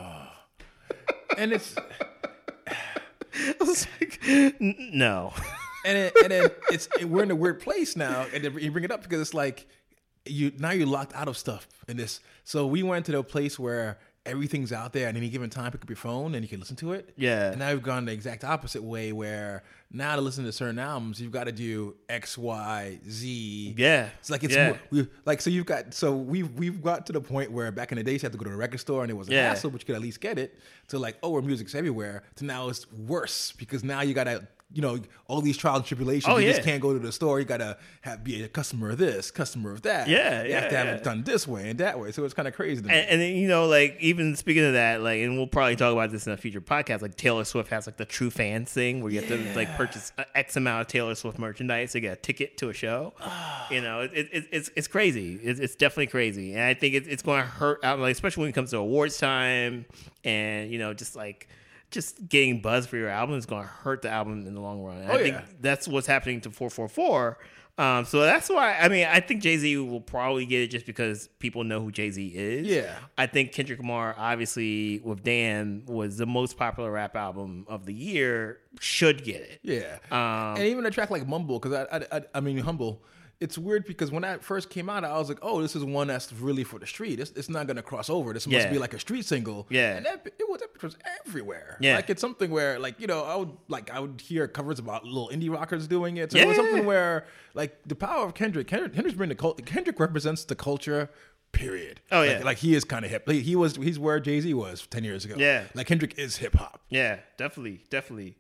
and 1.38 1.52
it's 1.52 1.74
I 2.68 3.54
was 3.60 3.86
like, 4.00 4.20
no. 4.60 5.32
and 5.84 5.98
it, 5.98 6.16
and 6.22 6.30
then 6.32 6.50
it's 6.70 6.88
we're 7.04 7.22
in 7.22 7.30
a 7.30 7.36
weird 7.36 7.60
place 7.60 7.96
now, 7.96 8.26
and 8.32 8.44
you 8.44 8.70
bring 8.70 8.84
it 8.84 8.90
up 8.90 9.02
because 9.02 9.20
it's 9.20 9.34
like 9.34 9.66
you 10.24 10.52
now 10.58 10.70
you're 10.70 10.86
locked 10.86 11.14
out 11.14 11.28
of 11.28 11.36
stuff 11.36 11.68
in 11.88 11.96
this. 11.96 12.20
So 12.44 12.66
we 12.66 12.82
went 12.82 13.06
to 13.06 13.12
the 13.12 13.22
place 13.22 13.58
where 13.58 13.98
everything's 14.27 14.72
out 14.72 14.93
there 14.93 15.09
at 15.09 15.16
any 15.16 15.29
given 15.29 15.51
time. 15.51 15.70
Pick 15.72 15.83
up 15.83 15.89
your 15.91 15.97
phone 15.97 16.35
and 16.35 16.43
you 16.43 16.49
can 16.49 16.59
listen 16.61 16.77
to 16.77 16.93
it. 16.93 17.11
Yeah. 17.16 17.51
And 17.51 17.59
now 17.59 17.70
we've 17.72 17.83
gone 17.83 18.07
the 18.07 18.12
exact 18.12 18.43
opposite 18.45 18.83
way, 18.83 19.12
where 19.12 19.62
now 19.93 20.16
to 20.16 20.22
listen 20.22 20.45
to 20.45 20.53
certain 20.53 20.79
albums, 20.79 21.20
you've 21.20 21.31
got 21.33 21.45
to 21.45 21.53
do 21.53 21.95
X, 22.09 22.39
Y, 22.39 22.99
Z. 23.09 23.75
Yeah. 23.77 24.09
It's 24.20 24.31
like 24.31 24.43
it's 24.45 24.55
Yeah. 24.55 24.68
more, 24.70 24.81
we 24.91 25.09
like 25.27 25.41
so 25.41 25.51
you've 25.51 25.66
got 25.66 25.93
so 25.95 26.14
we've 26.16 26.51
we've 26.59 26.83
got 26.83 27.07
to 27.07 27.12
the 27.12 27.20
point 27.20 27.53
where 27.53 27.70
back 27.70 27.93
in 27.93 27.99
the 27.99 28.05
days 28.05 28.22
you 28.22 28.27
had 28.27 28.33
to 28.33 28.39
go 28.39 28.45
to 28.45 28.51
a 28.53 28.57
record 28.57 28.81
store 28.81 29.03
and 29.03 29.11
it 29.11 29.14
was 29.14 29.29
a 29.29 29.33
Yeah. 29.33 29.49
hassle, 29.51 29.70
but 29.70 29.83
you 29.83 29.87
could 29.87 29.97
at 29.97 30.03
least 30.03 30.20
get 30.20 30.39
it. 30.39 30.59
To 30.89 30.99
like 30.99 31.16
oh, 31.22 31.31
where 31.31 31.43
music's 31.43 31.75
everywhere. 31.75 32.22
To 32.37 32.45
now 32.45 32.68
it's 32.68 32.91
worse 32.93 33.53
because 33.53 33.85
now 33.85 34.01
you 34.01 34.14
gotta 34.14 34.47
you 34.72 34.82
know 34.82 34.98
all 35.26 35.40
these 35.40 35.56
trials 35.56 35.78
and 35.78 35.86
tribulations. 35.86 36.26
Oh, 36.28 36.38
you 36.38 36.46
yeah. 36.46 36.52
just 36.52 36.64
can't 36.64 36.80
go 36.80 36.92
to 36.92 36.98
the 36.98 37.12
store. 37.12 37.38
You 37.38 37.44
gotta 37.44 37.78
have 38.02 38.24
be 38.24 38.42
a 38.42 38.48
customer 38.48 38.90
of 38.90 38.98
this, 38.98 39.30
customer 39.30 39.72
of 39.72 39.82
that. 39.82 40.08
Yeah, 40.08 40.42
you 40.44 40.54
have 40.54 40.68
to 40.68 40.76
have 40.76 40.86
yeah. 40.86 40.94
it 40.94 41.04
done 41.04 41.22
this 41.22 41.46
way 41.46 41.70
and 41.70 41.78
that 41.80 41.98
way. 41.98 42.12
So 42.12 42.24
it's 42.24 42.34
kind 42.34 42.48
of 42.48 42.54
crazy. 42.54 42.82
To 42.82 42.88
me. 42.88 42.94
And, 42.94 43.08
and 43.08 43.20
then, 43.20 43.36
you 43.36 43.48
know, 43.48 43.66
like 43.66 43.96
even 44.00 44.36
speaking 44.36 44.64
of 44.64 44.72
that, 44.72 45.00
like, 45.00 45.20
and 45.20 45.36
we'll 45.36 45.46
probably 45.46 45.76
talk 45.76 45.92
about 45.92 46.10
this 46.10 46.26
in 46.26 46.32
a 46.32 46.36
future 46.36 46.60
podcast. 46.60 47.02
Like 47.02 47.16
Taylor 47.16 47.44
Swift 47.44 47.70
has 47.70 47.86
like 47.86 47.96
the 47.96 48.04
true 48.04 48.30
fans 48.30 48.72
thing 48.72 49.02
where 49.02 49.12
you 49.12 49.20
have 49.20 49.28
to 49.28 49.56
like 49.56 49.74
purchase 49.76 50.12
uh, 50.18 50.24
X 50.34 50.56
amount 50.56 50.82
of 50.82 50.86
Taylor 50.88 51.14
Swift 51.14 51.38
merchandise 51.38 51.92
to 51.92 52.00
get 52.00 52.12
a 52.18 52.20
ticket 52.20 52.56
to 52.58 52.70
a 52.70 52.74
show. 52.74 53.12
Ah. 53.20 53.68
you 53.70 53.80
know, 53.80 54.00
it, 54.00 54.28
it, 54.32 54.48
it's 54.50 54.70
it's 54.74 54.88
crazy. 54.88 55.36
It's, 55.36 55.60
it's 55.60 55.76
definitely 55.76 56.08
crazy, 56.08 56.54
and 56.54 56.62
I 56.62 56.74
think 56.74 56.94
it, 56.94 57.06
it's 57.06 57.22
going 57.22 57.40
to 57.42 57.46
hurt 57.46 57.84
out, 57.84 57.98
like 58.00 58.12
especially 58.12 58.42
when 58.42 58.50
it 58.50 58.54
comes 58.54 58.70
to 58.70 58.78
awards 58.78 59.18
time, 59.18 59.86
and 60.24 60.70
you 60.70 60.78
know, 60.78 60.92
just 60.94 61.14
like. 61.14 61.48
Just 61.91 62.28
getting 62.28 62.61
buzz 62.61 62.87
for 62.87 62.97
your 62.97 63.09
album 63.09 63.37
is 63.37 63.47
going 63.47 63.62
to 63.62 63.68
hurt 63.68 64.03
the 64.03 64.11
album 64.11 64.47
in 64.47 64.55
the 64.55 64.61
long 64.61 64.82
run. 64.82 65.05
Oh, 65.09 65.12
I 65.12 65.18
think 65.18 65.35
yeah. 65.35 65.45
that's 65.61 65.87
what's 65.87 66.07
happening 66.07 66.41
to 66.43 66.51
444. 66.51 67.39
Um, 67.76 68.05
so 68.05 68.20
that's 68.20 68.49
why 68.49 68.78
I 68.78 68.89
mean 68.89 69.05
I 69.11 69.18
think 69.18 69.43
Jay 69.43 69.57
Z 69.57 69.76
will 69.78 70.01
probably 70.01 70.47
get 70.47 70.62
it 70.62 70.68
just 70.68 70.87
because 70.87 71.28
people 71.41 71.64
know 71.64 71.80
who 71.80 71.91
Jay 71.91 72.09
Z 72.11 72.24
is. 72.24 72.68
Yeah. 72.68 72.97
I 73.18 73.26
think 73.26 73.51
Kendrick 73.51 73.80
Lamar, 73.80 74.14
obviously 74.16 75.01
with 75.01 75.24
Damn, 75.24 75.85
was 75.87 76.16
the 76.16 76.26
most 76.26 76.57
popular 76.57 76.93
rap 76.93 77.16
album 77.16 77.66
of 77.68 77.85
the 77.85 77.93
year. 77.93 78.61
Should 78.78 79.24
get 79.24 79.41
it. 79.43 79.59
Yeah, 79.62 79.99
Um, 80.12 80.57
and 80.57 80.66
even 80.66 80.87
a 80.87 80.91
track 80.91 81.11
like 81.11 81.26
Mumble, 81.26 81.59
because 81.59 81.87
I, 81.91 81.97
I, 81.97 82.18
I, 82.18 82.22
I 82.35 82.41
mean 82.41 82.59
Humble. 82.59 83.03
It's 83.45 83.57
weird 83.59 83.84
because 83.84 84.11
when 84.11 84.22
that 84.22 84.42
first 84.42 84.70
came 84.70 84.88
out, 84.88 85.05
I 85.05 85.18
was 85.18 85.28
like, 85.28 85.38
"Oh, 85.42 85.61
this 85.62 85.76
is 85.76 85.84
one 85.84 86.07
that's 86.09 86.32
really 86.32 86.64
for 86.64 86.78
the 86.78 86.86
street. 86.86 87.20
It's, 87.20 87.30
it's 87.32 87.49
not 87.49 87.66
gonna 87.68 87.82
cross 87.82 88.09
over. 88.09 88.32
This 88.32 88.47
must 88.47 88.66
Yeah. 88.66 88.72
be 88.72 88.78
like 88.78 88.95
a 88.95 88.99
street 88.99 89.24
single." 89.24 89.66
Yeah. 89.70 89.97
and 89.97 90.07
that 90.07 90.26
it 90.26 90.49
was 90.49 90.61
that 90.61 90.82
was 90.82 90.97
everywhere. 91.20 91.76
Yeah. 91.80 91.97
like 91.97 92.09
it's 92.11 92.20
something 92.20 92.51
where 92.51 92.78
like 92.78 92.99
you 93.01 93.07
know 93.07 93.22
I 93.24 93.36
would 93.36 93.53
like 93.68 93.90
I 93.90 94.01
would 94.01 94.20
hear 94.20 94.49
covers 94.49 94.78
about 94.78 95.05
little 95.05 95.28
indie 95.32 95.51
rockers 95.51 95.86
doing 95.86 96.16
it. 96.16 96.32
So 96.32 96.38
it 96.38 96.47
was 96.49 96.57
something 96.57 96.86
where 96.86 97.26
like 97.55 97.76
the 97.86 97.95
power 97.95 98.24
of 98.26 98.34
Kendrick. 98.34 98.66
Kendrick 98.66 98.95
Kendrick's 98.95 99.18
the 99.18 99.34
cult. 99.34 99.64
Kendrick 99.66 100.01
represents 100.01 100.45
the 100.45 100.55
culture. 100.57 101.11
Period. 101.53 102.01
Oh, 102.11 102.18
Like- 102.20 102.30
yeah. 102.30 102.45
like, 102.45 102.59
he 102.59 102.74
is 102.74 102.82
kind 102.82 103.05
of 103.05 103.11
hip. 103.12 103.28
He, 103.30 103.40
he 103.40 103.55
was 103.55 103.76
he's 103.76 103.97
where 103.99 104.18
Jay 104.18 104.40
Z 104.40 104.53
was 104.55 104.86
ten 104.88 105.05
years 105.05 105.24
ago. 105.24 105.36
Yeah. 105.38 105.64
like 105.74 105.86
Kendrick 105.86 106.18
is 106.18 106.36
hip 106.38 106.55
hop. 106.57 106.80
Yeah, 106.88 107.18
definitely, 107.36 107.84
definitely. 107.90 108.36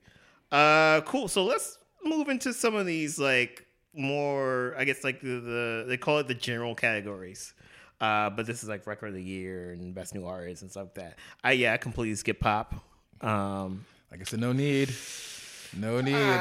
Uh, 0.50 1.00
cool. 1.02 1.28
So 1.28 1.44
let's 1.44 1.78
move 2.04 2.28
into 2.28 2.52
some 2.52 2.74
of 2.74 2.86
these 2.86 3.18
like 3.18 3.66
more, 3.96 4.74
I 4.78 4.84
guess, 4.84 5.04
like 5.04 5.20
the, 5.20 5.40
the 5.40 5.84
they 5.88 5.96
call 5.96 6.18
it 6.18 6.28
the 6.28 6.34
general 6.34 6.74
categories. 6.74 7.54
Uh, 8.00 8.28
but 8.30 8.44
this 8.46 8.62
is 8.62 8.68
like 8.68 8.86
record 8.86 9.08
of 9.08 9.14
the 9.14 9.22
year 9.22 9.70
and 9.72 9.94
best 9.94 10.14
new 10.14 10.26
artist 10.26 10.62
and 10.62 10.70
stuff 10.70 10.84
like 10.86 10.94
that. 10.94 11.18
I 11.42 11.52
yeah, 11.52 11.72
I 11.72 11.76
completely 11.76 12.14
skip 12.16 12.40
pop. 12.40 12.74
Um, 13.20 13.84
Like 14.10 14.20
I 14.20 14.24
said, 14.24 14.40
no 14.40 14.52
need. 14.52 14.90
No 15.76 16.00
need. 16.00 16.40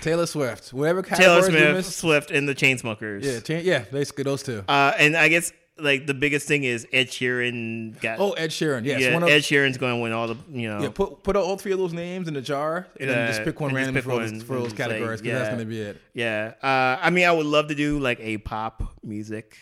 Taylor 0.00 0.26
Swift. 0.26 0.72
Whatever. 0.72 1.02
Taylor 1.02 1.40
categories 1.40 1.46
we 1.48 1.58
Smith, 1.60 1.74
missed- 1.76 1.96
Swift, 1.98 2.30
and 2.30 2.48
the 2.48 2.54
Chainsmokers. 2.54 3.24
Yeah, 3.24 3.40
cha- 3.40 3.64
yeah, 3.64 3.84
basically 3.90 4.24
those 4.24 4.42
two. 4.42 4.62
Uh, 4.68 4.92
and 4.98 5.16
I 5.16 5.28
guess 5.28 5.52
like 5.82 6.06
the 6.06 6.14
biggest 6.14 6.46
thing 6.46 6.64
is 6.64 6.86
Ed 6.92 7.08
Sheeran 7.08 8.00
got. 8.00 8.18
oh, 8.20 8.32
Ed 8.32 8.50
Sheeran. 8.50 8.84
Yes, 8.84 9.00
yeah, 9.00 9.14
one 9.14 9.22
of, 9.22 9.28
Ed 9.28 9.42
Sheeran's 9.42 9.78
going 9.78 9.96
to 9.96 10.02
win 10.02 10.12
all 10.12 10.28
the 10.28 10.36
you 10.50 10.68
know. 10.68 10.82
yeah. 10.82 10.88
Put 10.88 11.22
put 11.22 11.36
all 11.36 11.56
three 11.56 11.72
of 11.72 11.78
those 11.78 11.92
names 11.92 12.28
in 12.28 12.34
the 12.34 12.40
jar 12.40 12.86
and 12.98 13.08
then 13.08 13.28
just 13.28 13.42
pick 13.42 13.60
one 13.60 13.74
randomly 13.74 14.00
for, 14.00 14.18
those, 14.18 14.42
for 14.42 14.54
those 14.54 14.72
categories 14.72 15.20
because 15.20 15.38
that's 15.38 15.48
yeah. 15.48 15.52
gonna 15.52 15.64
be 15.64 15.80
it. 15.80 16.00
Yeah. 16.14 16.54
Uh, 16.62 16.98
I 17.00 17.10
mean, 17.10 17.26
I 17.26 17.32
would 17.32 17.46
love 17.46 17.68
to 17.68 17.74
do 17.74 17.98
like 17.98 18.20
a 18.20 18.38
pop 18.38 18.82
music 19.02 19.56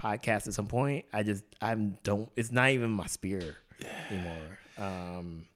podcast 0.00 0.46
at 0.46 0.54
some 0.54 0.66
point. 0.66 1.04
I 1.12 1.22
just 1.22 1.44
I 1.60 1.74
don't. 1.74 2.30
It's 2.36 2.52
not 2.52 2.70
even 2.70 2.90
my 2.90 3.06
spear 3.06 3.56
anymore. 4.10 4.58
Um, 4.78 5.46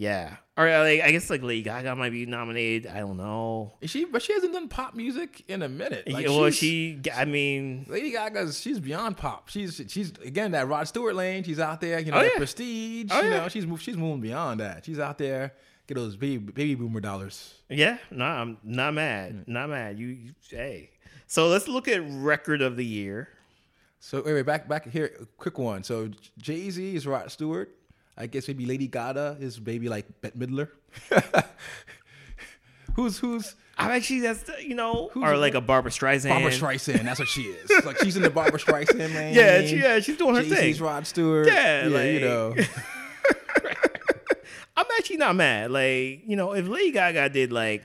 yeah. 0.00 0.36
Or 0.56 0.68
uh, 0.68 0.80
like, 0.82 1.00
I 1.02 1.10
guess 1.10 1.30
like 1.30 1.42
Lady 1.42 1.62
Gaga 1.62 1.94
might 1.96 2.10
be 2.10 2.26
nominated. 2.26 2.90
I 2.90 2.98
don't 3.00 3.16
know. 3.16 3.72
Is 3.80 3.90
she, 3.90 4.04
but 4.04 4.20
she 4.22 4.32
hasn't 4.34 4.52
done 4.52 4.68
pop 4.68 4.94
music 4.94 5.42
in 5.48 5.62
a 5.62 5.68
minute. 5.68 6.10
Like, 6.10 6.26
well, 6.26 6.50
she. 6.50 7.00
I 7.14 7.24
mean, 7.24 7.86
Lady 7.88 8.10
Gaga's 8.10 8.60
she's 8.60 8.78
beyond 8.80 9.16
pop. 9.16 9.48
She's 9.48 9.80
she's 9.88 10.12
again 10.24 10.50
that 10.52 10.68
Rod 10.68 10.86
Stewart 10.88 11.14
lane. 11.14 11.44
She's 11.44 11.60
out 11.60 11.80
there, 11.80 11.98
you 12.00 12.10
know, 12.12 12.18
Oh, 12.18 12.22
yeah. 12.22 12.36
prestige. 12.36 13.08
Oh, 13.10 13.20
you 13.22 13.30
yeah. 13.30 13.36
know, 13.38 13.48
she's 13.48 13.64
mov- 13.64 13.80
she's 13.80 13.96
moving 13.96 14.20
beyond 14.20 14.60
that. 14.60 14.84
She's 14.84 14.98
out 14.98 15.16
there, 15.18 15.54
get 15.86 15.94
those 15.94 16.16
baby 16.16 16.38
baby 16.38 16.74
boomer 16.74 17.00
dollars. 17.00 17.54
yeah. 17.70 17.96
No, 18.10 18.24
I'm 18.24 18.58
not 18.62 18.92
mad. 18.94 19.32
Mm. 19.34 19.48
Not 19.48 19.70
mad. 19.70 19.98
You, 19.98 20.08
you. 20.08 20.32
Hey. 20.50 20.90
So 21.26 21.48
let's 21.48 21.68
look 21.68 21.88
at 21.88 22.02
record 22.06 22.60
of 22.60 22.76
the 22.76 22.84
year. 22.84 23.28
So 24.00 24.22
wait, 24.22 24.32
wait, 24.34 24.46
back 24.46 24.68
back 24.68 24.88
here, 24.90 25.10
quick 25.38 25.58
one. 25.58 25.84
So 25.84 26.10
Jay 26.38 26.68
Z 26.70 26.96
is 26.96 27.06
Rod 27.06 27.30
Stewart. 27.30 27.74
I 28.20 28.26
guess 28.26 28.46
maybe 28.48 28.66
Lady 28.66 28.86
Gaga 28.86 29.38
is 29.40 29.60
maybe 29.60 29.88
like 29.88 30.06
Bette 30.20 30.38
Midler. 30.38 30.68
who's 32.94 33.18
who's 33.18 33.54
I'm 33.78 33.90
actually 33.92 34.20
that's 34.20 34.42
the- 34.42 34.62
you 34.62 34.74
know, 34.74 35.08
Who's 35.12 35.24
or 35.24 35.36
like 35.38 35.54
a 35.54 35.60
Barbra 35.60 35.90
Streisand. 35.90 36.28
Barbra 36.28 36.50
Streisand? 36.50 37.04
That's 37.04 37.18
what 37.18 37.28
she 37.28 37.42
is. 37.44 37.70
Like 37.86 37.98
she's 37.98 38.16
in 38.16 38.22
the 38.22 38.28
Barbra 38.30 38.60
Streisand 38.60 39.12
man. 39.14 39.34
Yeah, 39.34 39.62
she, 39.62 39.76
yeah, 39.76 40.00
she's 40.00 40.18
doing 40.18 40.34
her 40.34 40.42
Jay-Z's 40.42 40.56
thing. 40.58 40.66
She's 40.68 40.80
Rod 40.82 41.06
Stewart. 41.06 41.46
Yeah, 41.46 41.86
you 41.86 41.90
like- 41.90 42.20
know. 42.20 42.54
I'm 44.76 44.86
actually 44.98 45.16
not 45.18 45.36
mad. 45.36 45.70
Like, 45.70 46.22
you 46.26 46.36
know, 46.36 46.52
if 46.52 46.66
Lady 46.66 46.90
Gaga 46.92 47.28
did 47.28 47.52
like 47.52 47.82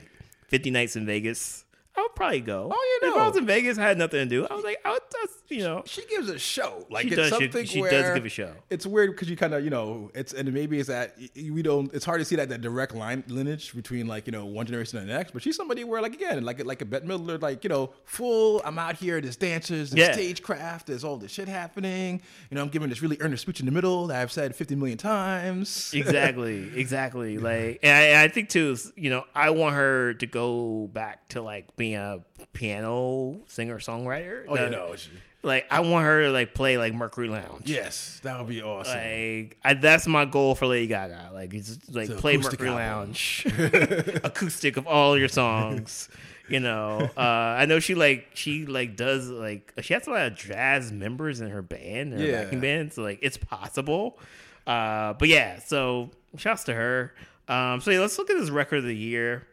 50 0.48 0.70
nights 0.70 0.96
in 0.96 1.04
Vegas, 1.06 1.64
I 1.96 2.02
would 2.02 2.14
probably 2.14 2.40
go. 2.40 2.70
Oh, 2.72 2.98
you 3.02 3.08
know. 3.08 3.16
If 3.16 3.22
I 3.22 3.28
was 3.28 3.36
in 3.36 3.46
Vegas, 3.46 3.78
I 3.78 3.82
had 3.82 3.96
nothing 3.98 4.20
to 4.20 4.26
do. 4.26 4.46
I 4.46 4.54
was 4.54 4.64
like, 4.64 4.78
I 4.84 4.92
would 4.92 5.02
just, 5.10 5.34
you 5.50 5.60
know. 5.62 5.82
she 5.86 6.04
gives 6.06 6.28
a 6.28 6.38
show. 6.38 6.86
Like 6.90 7.04
She 7.04 7.08
it's 7.08 7.16
does, 7.16 7.30
something 7.30 7.64
she 7.64 7.80
where 7.80 7.90
does 7.90 8.14
give 8.14 8.24
a 8.24 8.28
show. 8.28 8.52
It's 8.70 8.86
weird 8.86 9.10
because 9.12 9.30
you 9.30 9.36
kind 9.36 9.54
of 9.54 9.64
you 9.64 9.70
know 9.70 10.10
it's 10.14 10.32
and 10.32 10.52
maybe 10.52 10.78
it's 10.78 10.88
that 10.88 11.16
we 11.34 11.62
don't. 11.62 11.92
It's 11.94 12.04
hard 12.04 12.20
to 12.20 12.24
see 12.24 12.36
that 12.36 12.48
that 12.50 12.60
direct 12.60 12.94
line 12.94 13.24
lineage 13.28 13.74
between 13.74 14.06
like 14.06 14.26
you 14.26 14.32
know 14.32 14.44
one 14.46 14.66
generation 14.66 14.98
and 14.98 15.08
the 15.08 15.12
next. 15.14 15.32
But 15.32 15.42
she's 15.42 15.56
somebody 15.56 15.84
where 15.84 16.02
like 16.02 16.14
again 16.14 16.44
like 16.44 16.64
like 16.64 16.82
a 16.82 16.84
Bette 16.84 17.06
Midler 17.06 17.40
like 17.40 17.64
you 17.64 17.70
know 17.70 17.90
full. 18.04 18.60
I'm 18.64 18.78
out 18.78 18.96
here. 18.96 19.20
There's 19.20 19.36
dancers. 19.36 19.90
There's 19.90 20.08
Yeah. 20.08 20.12
stagecraft. 20.14 20.86
There's 20.88 21.04
all 21.04 21.16
this 21.16 21.32
shit 21.32 21.48
happening. 21.48 22.20
You 22.50 22.56
know 22.56 22.62
I'm 22.62 22.68
giving 22.68 22.88
this 22.88 23.00
really 23.02 23.16
earnest 23.20 23.42
speech 23.42 23.60
in 23.60 23.66
the 23.66 23.72
middle 23.72 24.06
that 24.08 24.20
I've 24.20 24.32
said 24.32 24.54
50 24.54 24.74
million 24.76 24.98
times. 24.98 25.92
Exactly, 26.06 26.70
exactly. 26.78 27.38
Like, 27.38 27.80
and 27.82 27.92
I, 27.92 28.00
and 28.08 28.18
I 28.18 28.28
think 28.28 28.48
too, 28.48 28.76
you 28.96 29.10
know, 29.10 29.24
I 29.34 29.50
want 29.50 29.74
her 29.74 30.14
to 30.14 30.26
go 30.26 30.88
back 30.92 31.28
to 31.30 31.42
like 31.42 31.74
being 31.76 31.85
a 31.94 32.20
piano 32.52 33.40
singer 33.46 33.78
songwriter. 33.78 34.44
Oh, 34.48 34.54
you 34.62 34.70
know. 34.70 34.96
she- 34.96 35.10
like 35.42 35.66
I 35.70 35.78
want 35.80 36.04
her 36.06 36.24
to 36.24 36.30
like 36.32 36.54
play 36.54 36.76
like 36.76 36.92
Mercury 36.92 37.28
Lounge. 37.28 37.62
Yes, 37.70 38.18
that 38.24 38.36
would 38.38 38.48
be 38.48 38.62
awesome. 38.62 38.96
Like 38.98 39.56
I, 39.62 39.74
that's 39.74 40.08
my 40.08 40.24
goal 40.24 40.56
for 40.56 40.66
Lady 40.66 40.88
Gaga. 40.88 41.30
Like 41.32 41.54
it's 41.54 41.78
like 41.88 42.10
It's 42.10 42.20
play 42.20 42.36
Mercury 42.36 42.68
album. 42.70 43.10
Lounge, 43.10 43.46
acoustic 44.24 44.76
of 44.76 44.86
all 44.88 45.16
your 45.16 45.28
songs. 45.28 46.08
You 46.48 46.60
know, 46.60 47.10
uh, 47.16 47.20
I 47.20 47.66
know 47.66 47.78
she 47.80 47.94
like 47.94 48.28
she 48.34 48.66
like 48.66 48.96
does 48.96 49.28
like 49.28 49.72
she 49.82 49.94
has 49.94 50.06
a 50.06 50.10
lot 50.10 50.26
of 50.26 50.36
jazz 50.36 50.90
members 50.92 51.40
in 51.40 51.50
her 51.50 51.62
band, 51.62 52.12
in 52.14 52.18
her 52.20 52.24
Yeah. 52.26 52.44
backing 52.44 52.60
band. 52.60 52.92
So 52.92 53.02
like 53.02 53.18
it's 53.22 53.36
possible. 53.36 54.18
Uh, 54.66 55.12
but 55.14 55.28
yeah, 55.28 55.58
so 55.60 56.10
shouts 56.36 56.64
to 56.64 56.74
her. 56.74 57.14
Um, 57.48 57.80
so 57.80 57.90
yeah, 57.92 58.00
let's 58.00 58.18
look 58.18 58.30
at 58.30 58.38
this 58.38 58.50
record 58.50 58.78
of 58.78 58.84
the 58.84 58.96
year. 58.96 59.46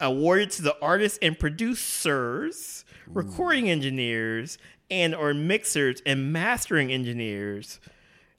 Awarded 0.00 0.50
to 0.52 0.62
the 0.62 0.76
artists 0.82 1.18
and 1.22 1.38
producers, 1.38 2.84
recording 3.06 3.70
engineers, 3.70 4.58
and 4.90 5.14
or 5.14 5.32
mixers 5.32 6.02
and 6.04 6.32
mastering 6.34 6.92
engineers, 6.92 7.80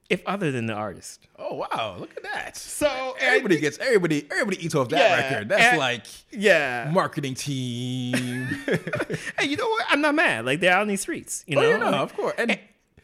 if 0.09 0.21
other 0.27 0.51
than 0.51 0.67
the 0.67 0.73
artist. 0.73 1.27
oh 1.39 1.55
wow, 1.55 1.95
look 1.99 2.15
at 2.15 2.21
that. 2.23 2.55
So 2.55 3.15
Everybody 3.19 3.59
gets 3.59 3.79
everybody. 3.79 4.27
Everybody 4.31 4.63
eats 4.63 4.75
off 4.75 4.89
that 4.89 4.99
Yeah, 4.99 5.15
record. 5.29 5.49
That's 5.49 5.63
and- 5.63 5.77
like 5.79 6.05
yeah. 6.31 6.91
marketing 6.93 7.33
team. 7.33 8.13
Hey, 9.39 9.47
you 9.47 9.57
know 9.57 9.67
what? 9.67 9.85
I'm 9.89 10.01
not 10.01 10.13
mad. 10.15 10.45
Like 10.45 10.59
they're 10.59 10.73
out 10.73 10.83
in 10.83 10.87
these 10.87 11.01
streets. 11.01 11.43
You 11.47 11.57
oh, 11.57 11.61
know. 11.61 11.71
you 11.71 11.77
know, 11.79 11.91
of 12.03 12.15
course. 12.15 12.35
And 12.37 12.57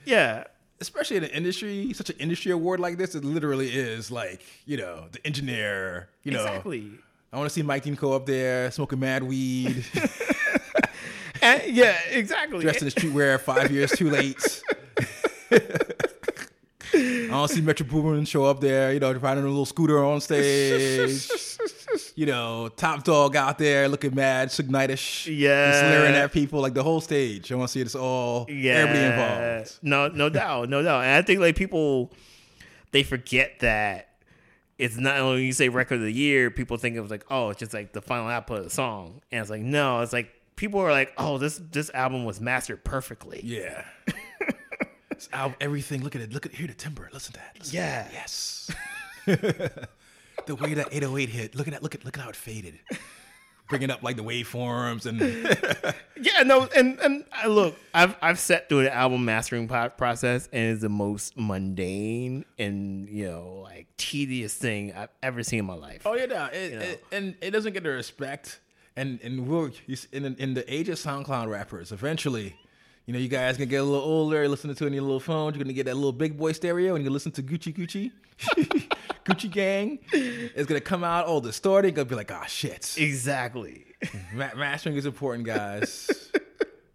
Yeah. 0.06 0.44
especially 0.80 1.18
in 1.18 1.24
an 1.24 1.32
industry, 1.32 1.92
such 1.94 2.10
an 2.12 2.18
industry 2.20 2.52
award 2.52 2.80
like 2.80 2.98
this, 2.98 3.16
it 3.16 3.24
literally 3.24 3.70
is 3.70 4.12
like, 4.12 4.42
you 4.66 4.78
know, 4.78 5.06
the 5.12 5.26
engineer, 5.26 6.10
you 6.24 6.32
know. 6.32 6.42
Exactly. 6.46 6.92
I 7.34 7.38
want 7.38 7.50
to 7.50 7.54
see 7.54 7.64
Mike 7.64 7.84
Deanco 7.84 8.16
up 8.16 8.28
there 8.28 8.70
smoking 8.70 9.00
mad 9.00 9.24
weed, 9.24 9.84
And- 11.42 11.64
yeah. 11.76 11.98
Exactly. 12.12 12.62
dressed 12.62 12.84
in 12.84 12.86
the 12.86 12.92
streetwear, 12.92 13.40
five 13.40 13.72
years 13.72 13.92
too 13.92 14.12
late. 14.12 14.62
I 16.96 17.30
want 17.32 17.50
to 17.50 17.56
see 17.56 17.62
Metro 17.62 17.88
Boomin 17.88 18.26
show 18.26 18.46
up 18.46 18.62
there, 18.62 18.94
you 18.94 19.00
know, 19.00 19.12
riding 19.14 19.44
a 19.44 19.48
little 19.48 19.66
scooter 19.66 20.06
on 20.06 20.22
stage. 20.22 21.28
you 22.16 22.28
know, 22.28 22.70
Top 22.70 23.04
Dawg 23.04 23.36
out 23.36 23.58
there 23.58 23.90
looking 23.90 24.14
mad, 24.14 24.50
Sugnitish. 24.50 25.26
Yeah. 25.36 25.72
Just 25.72 25.84
leering 25.86 26.14
at 26.14 26.32
people, 26.32 26.62
like 26.62 26.76
the 26.76 26.84
whole 26.84 27.02
stage. 27.02 27.52
I 27.52 27.56
want 27.56 27.70
to 27.70 27.72
see 27.72 27.82
this 27.82 27.96
all, 27.96 28.46
yeah. 28.48 28.74
everybody 28.74 29.06
involved. 29.06 29.80
No, 29.82 30.08
no 30.10 30.30
doubt, 30.30 30.70
no 30.70 30.84
doubt. 30.84 31.04
And 31.06 31.16
I 31.16 31.24
think 31.24 31.40
like 31.40 31.56
people, 31.56 32.12
they 32.92 33.02
forget 33.02 33.60
that 33.62 34.10
it's 34.78 34.98
not 34.98 35.18
only 35.20 35.36
when 35.38 35.44
you 35.46 35.54
say 35.54 35.70
record 35.70 35.96
of 35.96 36.02
the 36.02 36.12
year, 36.12 36.50
people 36.52 36.78
think 36.78 36.96
it 36.96 37.02
was 37.02 37.12
like, 37.12 37.26
oh, 37.30 37.50
it's 37.50 37.60
just 37.60 37.74
like 37.74 37.94
the 37.94 38.02
final 38.02 38.28
output 38.28 38.60
of 38.60 38.64
the 38.64 38.70
song, 38.70 39.22
and 39.32 39.42
it's 39.42 39.50
like 39.50 39.62
no, 39.62 40.02
it's 40.02 40.14
like 40.14 40.32
people 40.56 40.80
are 40.80 40.92
like, 40.92 41.14
oh, 41.18 41.38
this 41.38 41.62
this 41.72 41.90
album 41.94 42.26
was 42.26 42.40
mastered 42.42 42.84
perfectly. 42.84 43.42
Yeah. 43.44 43.84
This 45.10 45.30
album, 45.32 45.56
everything. 45.62 46.04
Look 46.04 46.16
at 46.16 46.22
it. 46.24 46.34
Look 46.34 46.48
at 46.48 46.56
hear 46.56 46.66
the 46.66 46.74
timbre. 46.74 47.08
Listen 47.14 47.34
to 47.34 47.40
that. 47.40 47.56
Listen 47.60 47.72
to 47.72 47.78
Yeah. 47.78 48.02
that. 48.02 48.14
Yes. 48.14 48.72
the 50.48 50.56
way 50.56 50.74
that 50.74 50.88
808 50.92 51.30
hit. 51.30 51.56
Look 51.56 51.68
at 51.68 51.74
that. 51.74 51.84
Look 51.84 51.94
at 51.94 52.04
look 52.04 52.18
at 52.18 52.24
how 52.24 52.30
it 52.30 52.36
faded. 52.36 52.80
Bringing 53.74 53.90
up 53.92 54.04
like 54.04 54.16
the 54.18 54.24
waveforms 54.24 55.06
and 55.06 55.20
Yeah, 56.22 56.44
no, 56.44 56.68
and 56.76 57.00
and 57.00 57.26
I 57.34 57.48
look, 57.48 57.76
I've 57.94 58.16
I've 58.22 58.40
sat 58.40 58.70
through 58.70 58.84
the 58.84 58.94
album 58.94 59.26
mastering 59.26 59.68
process, 59.68 60.48
and 60.54 60.72
it's 60.72 60.82
the 60.82 60.90
most 60.90 61.36
mundane 61.38 62.46
and 62.60 63.10
you 63.10 63.28
know 63.28 63.62
like 63.64 63.88
tedious 63.98 64.54
thing 64.54 64.94
I've 64.94 65.10
ever 65.22 65.44
seen 65.44 65.60
in 65.60 65.66
my 65.66 65.74
life. 65.76 66.04
oh 66.06 66.14
yeah, 66.16 66.26
no, 66.28 66.46
it, 66.46 66.74
it- 66.74 67.04
and 67.12 67.36
it 67.42 67.52
doesn't 67.52 67.74
get 67.74 67.84
the 67.84 67.90
respect. 67.90 68.60
And 68.96 69.20
and 69.24 69.48
we'll 69.48 69.72
in 70.12 70.36
in 70.36 70.54
the 70.54 70.72
age 70.72 70.88
of 70.88 71.00
SoundCloud 71.00 71.50
rappers, 71.50 71.92
eventually. 71.92 72.56
You 73.06 73.14
know, 73.14 73.20
you 73.20 73.28
guys 73.28 73.58
gonna 73.58 73.66
get 73.66 73.82
a 73.82 73.84
little 73.84 74.00
older, 74.04 74.48
listening 74.48 74.76
to 74.76 74.84
it 74.86 74.88
on 74.88 74.94
your 74.94 75.02
little 75.04 75.20
phone. 75.20 75.54
You're 75.54 75.64
gonna 75.64 75.74
get 75.74 75.86
that 75.88 75.96
little 75.96 76.14
big 76.14 76.38
boy 76.38 76.54
stereo, 76.54 76.96
and 76.96 77.04
you 77.04 77.10
listen 77.10 77.32
to 77.34 77.44
Gucci 77.44 77.76
Gucci. 77.76 78.12
Gucci 79.26 79.50
Gang 79.52 80.00
is 80.12 80.66
gonna 80.66 80.80
come 80.82 81.04
out 81.04 81.26
all 81.26 81.42
distorted. 81.42 81.96
Gonna 81.96 82.06
be 82.06 82.16
like, 82.16 82.32
ah, 82.32 82.46
shit. 82.46 82.96
Exactly. 82.98 83.86
Ma- 84.34 84.52
mastering 84.56 84.96
is 84.96 85.06
important, 85.06 85.46
guys. 85.46 86.10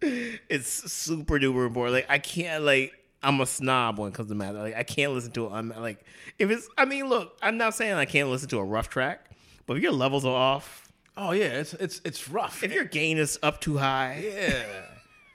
It's 0.01 0.91
super 0.91 1.37
duper 1.39 1.67
important. 1.67 1.93
Like 1.93 2.05
I 2.09 2.19
can't 2.19 2.63
like 2.63 2.93
I'm 3.21 3.41
a 3.41 3.45
snob 3.45 3.99
when 3.99 4.07
it 4.09 4.13
comes 4.15 4.29
to 4.29 4.35
math. 4.35 4.55
Like 4.55 4.75
I 4.75 4.83
can't 4.83 5.11
listen 5.11 5.31
to 5.33 5.47
it. 5.47 5.51
I'm 5.51 5.69
like 5.77 6.03
if 6.39 6.49
it's. 6.49 6.69
I 6.77 6.85
mean, 6.85 7.09
look, 7.09 7.37
I'm 7.41 7.57
not 7.57 7.75
saying 7.75 7.93
I 7.95 8.05
can't 8.05 8.29
listen 8.29 8.47
to 8.49 8.59
a 8.59 8.63
rough 8.63 8.87
track, 8.87 9.29
but 9.65 9.75
if 9.75 9.83
your 9.83 9.91
levels 9.91 10.23
are 10.23 10.33
off, 10.33 10.87
Oh 11.17 11.31
yeah, 11.31 11.47
it's 11.47 11.73
it's 11.73 11.99
it's 12.05 12.29
rough. 12.29 12.63
if 12.63 12.73
your 12.73 12.85
gain 12.85 13.17
is 13.17 13.37
up 13.43 13.59
too 13.59 13.77
high, 13.77 14.23
Yeah, 14.23 14.63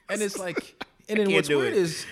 and 0.09 0.23
it's 0.23 0.39
like, 0.39 0.85
and 1.09 1.19
then 1.19 1.33
what's 1.33 1.49
weird 1.49 1.73
it. 1.75 1.79
is, 1.79 2.07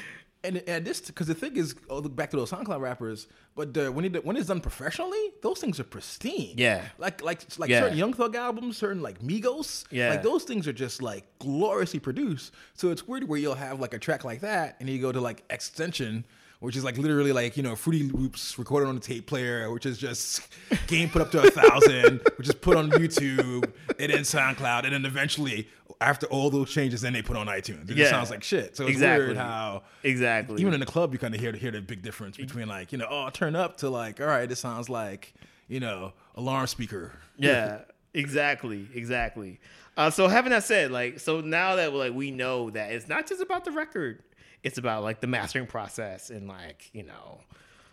and 0.44 0.62
and 0.66 0.84
this 0.84 1.00
because 1.00 1.26
the 1.28 1.34
thing 1.34 1.56
is, 1.56 1.74
oh, 1.88 1.98
look 1.98 2.14
back 2.16 2.30
to 2.30 2.36
those 2.36 2.50
SoundCloud 2.50 2.80
rappers, 2.80 3.28
but 3.54 3.76
when 3.94 4.04
it 4.04 4.24
when 4.24 4.36
it's 4.36 4.48
done 4.48 4.60
professionally, 4.60 5.22
those 5.42 5.60
things 5.60 5.78
are 5.78 5.84
pristine. 5.84 6.54
Yeah. 6.56 6.84
like 6.98 7.22
like 7.22 7.42
like 7.58 7.70
Yeah. 7.70 7.80
certain 7.80 7.98
Young 7.98 8.12
Thug 8.12 8.34
albums, 8.34 8.76
certain 8.76 9.02
like 9.02 9.20
Migos. 9.20 9.84
Yeah. 9.90 10.10
like 10.10 10.22
those 10.22 10.44
things 10.44 10.66
are 10.66 10.72
just 10.72 11.00
like 11.00 11.24
gloriously 11.38 12.00
produced. 12.00 12.52
So 12.74 12.90
it's 12.90 13.06
weird 13.06 13.28
where 13.28 13.38
you'll 13.38 13.54
have 13.54 13.78
like 13.78 13.94
a 13.94 13.98
track 13.98 14.24
like 14.24 14.40
that, 14.40 14.76
and 14.80 14.88
you 14.88 15.00
go 15.00 15.12
to 15.12 15.20
like 15.20 15.44
Extension. 15.50 16.24
Which 16.62 16.76
is 16.76 16.84
like 16.84 16.96
literally 16.96 17.32
like 17.32 17.56
you 17.56 17.62
know 17.62 17.74
Fruity 17.76 18.08
Loops 18.10 18.58
recorded 18.58 18.88
on 18.88 18.96
a 18.96 19.00
tape 19.00 19.26
player, 19.26 19.70
which 19.72 19.84
is 19.84 19.98
just 19.98 20.48
game 20.86 21.08
put 21.10 21.20
up 21.20 21.30
to 21.32 21.42
a 21.42 21.50
thousand, 21.50 22.20
which 22.36 22.48
is 22.48 22.54
put 22.54 22.76
on 22.76 22.90
YouTube 22.92 23.64
and 23.98 24.12
then 24.12 24.20
SoundCloud, 24.20 24.84
and 24.84 24.92
then 24.92 25.04
eventually 25.04 25.68
after 26.00 26.26
all 26.26 26.50
those 26.50 26.70
changes, 26.70 27.00
then 27.00 27.12
they 27.12 27.22
put 27.22 27.36
on 27.36 27.46
iTunes. 27.48 27.90
It 27.90 27.96
Yeah. 27.96 28.04
just 28.04 28.10
sounds 28.10 28.30
like 28.30 28.42
shit. 28.42 28.76
So 28.76 28.84
it's 28.84 28.92
Exactly. 28.92 29.26
weird 29.26 29.36
how 29.36 29.82
exactly. 30.04 30.60
even 30.60 30.72
in 30.74 30.80
the 30.80 30.86
club 30.86 31.12
you 31.12 31.18
kind 31.18 31.34
of 31.34 31.40
hear 31.40 31.52
hear 31.52 31.70
the 31.72 31.80
big 31.80 32.00
difference 32.02 32.36
between 32.36 32.68
like 32.68 32.92
you 32.92 32.98
know 32.98 33.06
oh 33.10 33.28
turn 33.30 33.54
up 33.56 33.78
to 33.78 33.90
like 33.90 34.20
all 34.20 34.26
right 34.26 34.50
it 34.50 34.56
sounds 34.56 34.88
like 34.88 35.34
you 35.68 35.80
know 35.80 36.12
alarm 36.36 36.66
speaker. 36.68 37.12
Yeah, 37.38 37.80
exactly, 38.14 38.86
exactly. 38.94 39.58
Uh, 39.96 40.10
so 40.10 40.26
having 40.28 40.50
that 40.50 40.64
said, 40.64 40.90
like, 40.90 41.18
so 41.20 41.40
now 41.40 41.76
that 41.76 41.92
like 41.92 42.14
we 42.14 42.30
know 42.30 42.70
that 42.70 42.92
it's 42.92 43.08
not 43.08 43.26
just 43.26 43.42
about 43.42 43.64
the 43.64 43.72
record, 43.72 44.22
it's 44.62 44.78
about 44.78 45.02
like 45.02 45.20
the 45.20 45.26
mastering 45.26 45.66
process 45.66 46.30
and 46.30 46.48
like 46.48 46.90
you 46.92 47.02
know 47.02 47.40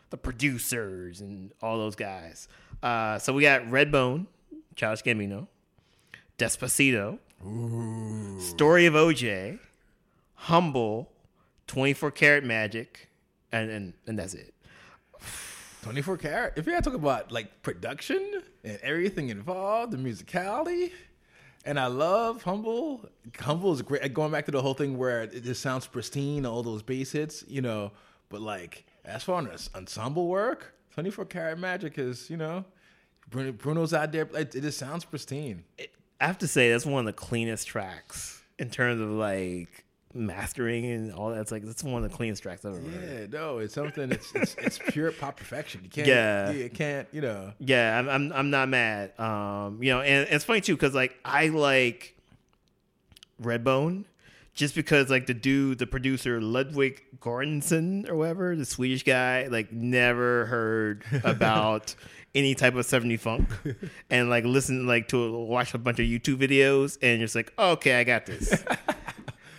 the 0.09 0.17
producers 0.17 1.21
and 1.21 1.51
all 1.61 1.77
those 1.77 1.95
guys. 1.95 2.47
Uh, 2.81 3.19
so 3.19 3.33
we 3.33 3.41
got 3.43 3.63
Redbone, 3.63 4.25
Childish 4.75 5.03
Gambino, 5.03 5.47
Despacito, 6.37 7.19
Story 8.41 8.85
of 8.85 8.93
OJ, 8.93 9.59
Humble, 10.35 11.11
Twenty 11.67 11.93
Four 11.93 12.11
Karat 12.11 12.43
Magic, 12.43 13.09
and 13.51 13.69
and 13.69 13.93
and 14.07 14.19
that's 14.19 14.33
it. 14.33 14.53
24 15.81 16.17
karat. 16.17 16.53
If 16.57 16.65
you 16.65 16.73
had 16.73 16.83
to 16.83 16.89
talk 16.89 16.99
about 16.99 17.31
like 17.31 17.61
production 17.61 18.41
and 18.63 18.77
everything 18.81 19.29
involved, 19.29 19.93
the 19.93 19.97
musicality, 19.97 20.91
and 21.65 21.79
I 21.79 21.87
love 21.87 22.43
Humble. 22.43 23.09
Humble 23.39 23.73
is 23.73 23.81
great. 23.81 24.13
Going 24.13 24.31
back 24.31 24.45
to 24.45 24.51
the 24.51 24.61
whole 24.61 24.73
thing 24.73 24.97
where 24.97 25.23
it 25.23 25.43
just 25.43 25.61
sounds 25.61 25.87
pristine, 25.87 26.45
all 26.45 26.63
those 26.63 26.81
bass 26.81 27.11
hits, 27.11 27.43
you 27.47 27.61
know. 27.61 27.91
But 28.29 28.41
like 28.41 28.85
as 29.05 29.23
far 29.23 29.47
as 29.51 29.69
ensemble 29.75 30.27
work, 30.27 30.73
24 30.93 31.25
karat 31.25 31.59
magic 31.59 31.97
is, 31.97 32.29
you 32.29 32.37
know, 32.37 32.65
Bruno's 33.29 33.93
out 33.93 34.11
there. 34.11 34.27
It, 34.33 34.55
it 34.55 34.61
just 34.61 34.77
sounds 34.77 35.05
pristine. 35.05 35.63
I 36.21 36.25
have 36.25 36.37
to 36.39 36.47
say 36.47 36.71
that's 36.71 36.85
one 36.85 37.01
of 37.01 37.05
the 37.05 37.13
cleanest 37.13 37.67
tracks 37.67 38.41
in 38.57 38.69
terms 38.69 39.01
of 39.01 39.09
like 39.09 39.85
mastering 40.13 40.85
and 40.85 41.13
all 41.13 41.29
that. 41.29 41.41
It's 41.41 41.51
like 41.51 41.63
that's 41.63 41.83
one 41.83 42.03
of 42.03 42.09
the 42.09 42.15
cleanest 42.15 42.43
tracks 42.43 42.65
I've 42.65 42.75
ever 42.75 42.89
heard. 42.89 43.31
Yeah, 43.31 43.39
no, 43.39 43.59
it's 43.59 43.73
something. 43.73 44.11
It's 44.11 44.33
it's, 44.33 44.55
it's 44.55 44.79
pure 44.89 45.11
pop 45.11 45.37
perfection. 45.37 45.81
You 45.83 45.89
can't. 45.89 46.07
Yeah. 46.07 46.51
you 46.51 46.69
can't. 46.69 47.07
You 47.11 47.21
know. 47.21 47.53
Yeah, 47.59 47.97
I'm, 47.97 48.09
I'm 48.09 48.33
I'm 48.33 48.49
not 48.49 48.69
mad. 48.69 49.17
Um, 49.19 49.81
you 49.81 49.91
know, 49.91 50.01
and 50.01 50.27
it's 50.29 50.45
funny 50.45 50.61
too 50.61 50.75
because 50.75 50.93
like 50.93 51.17
I 51.23 51.47
like 51.47 52.15
Redbone 53.41 54.05
just 54.59 54.75
because 54.75 55.09
like 55.09 55.25
the 55.25 55.33
dude, 55.33 55.79
the 55.79 55.87
producer 55.87 56.41
Ludwig 56.41 57.01
Göransson 57.19 58.09
or 58.09 58.15
whatever, 58.15 58.55
the 58.55 58.65
Swedish 58.65 59.03
guy, 59.03 59.47
like 59.47 59.71
never 59.71 60.47
heard 60.47 61.05
about 61.23 61.95
any 62.35 62.53
type 62.53 62.75
of 62.75 62.85
70 62.85 63.17
funk 63.17 63.49
and 64.09 64.29
like 64.29 64.43
listen 64.43 64.85
like 64.85 65.07
to 65.07 65.31
watch 65.45 65.73
a 65.73 65.77
bunch 65.77 65.99
of 65.99 66.05
YouTube 66.05 66.37
videos 66.37 66.97
and 67.01 67.21
just 67.21 67.35
like, 67.35 67.53
okay, 67.57 67.99
I 67.99 68.03
got 68.03 68.25
this. 68.25 68.63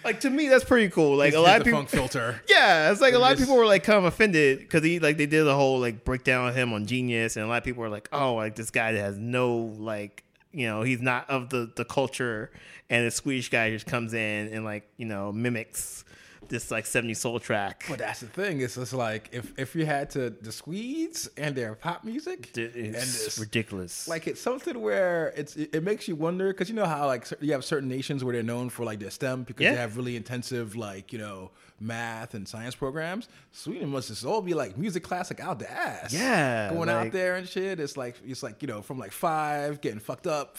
like 0.05 0.21
to 0.21 0.31
me, 0.31 0.49
that's 0.49 0.65
pretty 0.65 0.89
cool. 0.91 1.17
Like 1.17 1.35
a 1.35 1.41
lot 1.41 1.59
of 1.59 1.65
people, 1.65 1.81
funk 1.81 1.89
filter. 1.91 2.41
yeah, 2.49 2.91
it's 2.91 3.01
like 3.01 3.15
a 3.15 3.19
lot 3.19 3.33
of 3.33 3.39
people 3.39 3.57
were 3.57 3.67
like 3.67 3.85
kind 3.85 3.99
of 3.99 4.05
offended 4.05 4.61
because 4.61 4.83
he 4.83 4.99
like 4.99 5.17
they 5.17 5.27
did 5.27 5.45
the 5.45 5.55
whole 5.55 5.81
like 5.81 6.05
breakdown 6.05 6.49
of 6.49 6.55
him 6.55 6.73
on 6.73 6.87
Genius, 6.87 7.37
and 7.37 7.45
a 7.45 7.49
lot 7.49 7.59
of 7.59 7.65
people 7.65 7.83
were 7.83 7.89
like, 7.89 8.09
"Oh, 8.13 8.35
like 8.35 8.57
this 8.57 8.71
guy 8.71 8.93
that 8.93 9.01
has 9.01 9.19
no 9.19 9.57
like 9.79 10.25
you 10.53 10.67
know 10.67 10.83
he's 10.83 11.01
not 11.01 11.29
of 11.29 11.51
the 11.51 11.71
the 11.77 11.85
culture," 11.85 12.51
and 12.89 13.07
the 13.07 13.11
Swedish 13.11 13.51
guy 13.51 13.71
just 13.71 13.87
comes 13.87 14.15
in 14.15 14.53
and 14.53 14.65
like 14.65 14.89
you 14.97 15.07
know 15.07 15.33
mimics 15.33 16.05
this 16.51 16.71
like 16.71 16.85
70 16.85 17.15
soul 17.15 17.41
track. 17.41 17.85
But 17.89 18.01
that's 18.01 18.21
the 18.21 18.27
thing. 18.27 18.61
It's 18.61 18.75
just 18.75 18.93
like 18.93 19.31
if 19.33 19.59
if 19.59 19.75
you 19.75 19.87
had 19.87 20.11
to 20.11 20.29
the 20.31 20.53
Swedes 20.53 21.31
and 21.39 21.55
their 21.57 21.75
pop 21.75 22.05
music 22.05 22.57
It- 22.59 22.75
and 22.75 22.95
It's 22.97 23.25
this, 23.25 23.39
ridiculous. 23.39 24.07
like 24.09 24.27
it's 24.27 24.41
something 24.41 24.81
where 24.83 25.33
it's 25.37 25.57
it, 25.57 25.75
it 25.77 25.83
makes 25.83 26.07
you 26.09 26.17
wonder 26.17 26.49
because 26.49 26.69
you 26.69 26.75
know 26.75 26.85
how 26.87 27.07
like 27.07 27.27
you 27.41 27.53
have 27.53 27.65
certain 27.65 27.89
nations 27.89 28.23
where 28.23 28.35
they're 28.35 28.43
known 28.43 28.69
for 28.69 28.85
like 28.85 28.99
their 28.99 29.11
STEM 29.11 29.45
because 29.45 29.63
Yeah. 29.65 29.73
they 29.73 29.79
have 29.79 29.97
really 29.97 30.17
intensive 30.17 30.77
like 30.77 31.13
you 31.13 31.19
know 31.19 31.51
math 31.81 32.35
and 32.35 32.47
science 32.47 32.75
programs. 32.75 33.27
Sweden 33.53 33.89
must 33.89 34.09
just 34.09 34.25
all 34.27 34.43
be 34.43 34.53
like 34.53 34.77
music 34.77 35.03
classic 35.03 35.41
out 35.41 35.59
the 35.61 35.71
ass. 35.71 36.13
Yeah, 36.13 36.71
going 36.75 36.91
out 36.91 37.11
there 37.13 37.37
and 37.37 37.49
shit. 37.49 37.81
It's 37.81 37.97
like 37.97 38.17
it's 38.27 38.43
like 38.43 38.61
you 38.61 38.69
know 38.69 38.83
from 38.83 38.99
like 38.99 39.13
five 39.13 39.81
getting 39.81 40.01
fucked 40.01 40.27
up. 40.27 40.59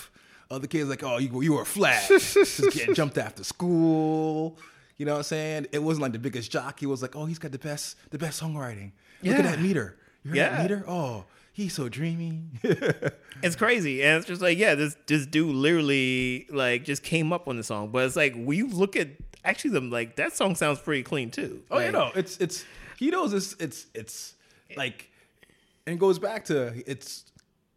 Other 0.49 0.67
kids 0.67 0.89
like 0.89 1.03
oh 1.03 1.17
you 1.17 1.41
you 1.41 1.53
were 1.53 1.63
flat, 1.63 2.05
just 2.09 2.61
getting 2.73 2.93
jumped 2.95 3.17
after 3.17 3.43
school. 3.43 4.57
You 5.01 5.05
know 5.05 5.13
what 5.13 5.17
I'm 5.17 5.23
saying? 5.23 5.65
It 5.71 5.79
wasn't 5.81 6.03
like 6.03 6.11
the 6.11 6.19
biggest 6.19 6.51
jock. 6.51 6.79
He 6.79 6.85
was 6.85 7.01
like, 7.01 7.15
oh, 7.15 7.25
he's 7.25 7.39
got 7.39 7.51
the 7.51 7.57
best, 7.57 7.97
the 8.11 8.19
best 8.19 8.39
songwriting. 8.39 8.91
Look 9.23 9.33
Yeah. 9.33 9.37
at 9.39 9.43
that 9.45 9.59
meter. 9.59 9.97
You 10.23 10.29
heard 10.29 10.37
Yeah. 10.37 10.49
that 10.51 10.61
meter? 10.61 10.83
Oh, 10.87 11.25
he's 11.53 11.73
so 11.73 11.89
dreamy. 11.89 12.43
it's 13.41 13.55
crazy, 13.55 14.03
and 14.03 14.17
it's 14.19 14.27
just 14.27 14.43
like 14.43 14.59
yeah, 14.59 14.75
this 14.75 14.95
this 15.07 15.25
dude 15.25 15.55
literally 15.55 16.45
like 16.51 16.83
just 16.85 17.01
came 17.01 17.33
up 17.33 17.47
on 17.47 17.57
the 17.57 17.63
song, 17.63 17.89
but 17.91 18.05
it's 18.05 18.15
like 18.15 18.35
we 18.37 18.61
look 18.61 18.95
at 18.95 19.07
actually 19.43 19.71
the 19.71 19.81
like 19.81 20.17
that 20.17 20.33
song 20.33 20.53
sounds 20.53 20.77
pretty 20.77 21.01
clean 21.01 21.31
too. 21.31 21.63
Oh, 21.71 21.79
you 21.79 21.91
know, 21.91 22.11
it's 22.13 22.37
it's 22.37 22.63
he 22.99 23.09
knows 23.09 23.33
it's 23.33 23.55
it's 23.59 23.87
it's 23.95 24.35
like, 24.77 25.09
and 25.87 25.95
it 25.95 25.99
goes 25.99 26.19
back 26.19 26.45
to 26.45 26.79
it's 26.85 27.25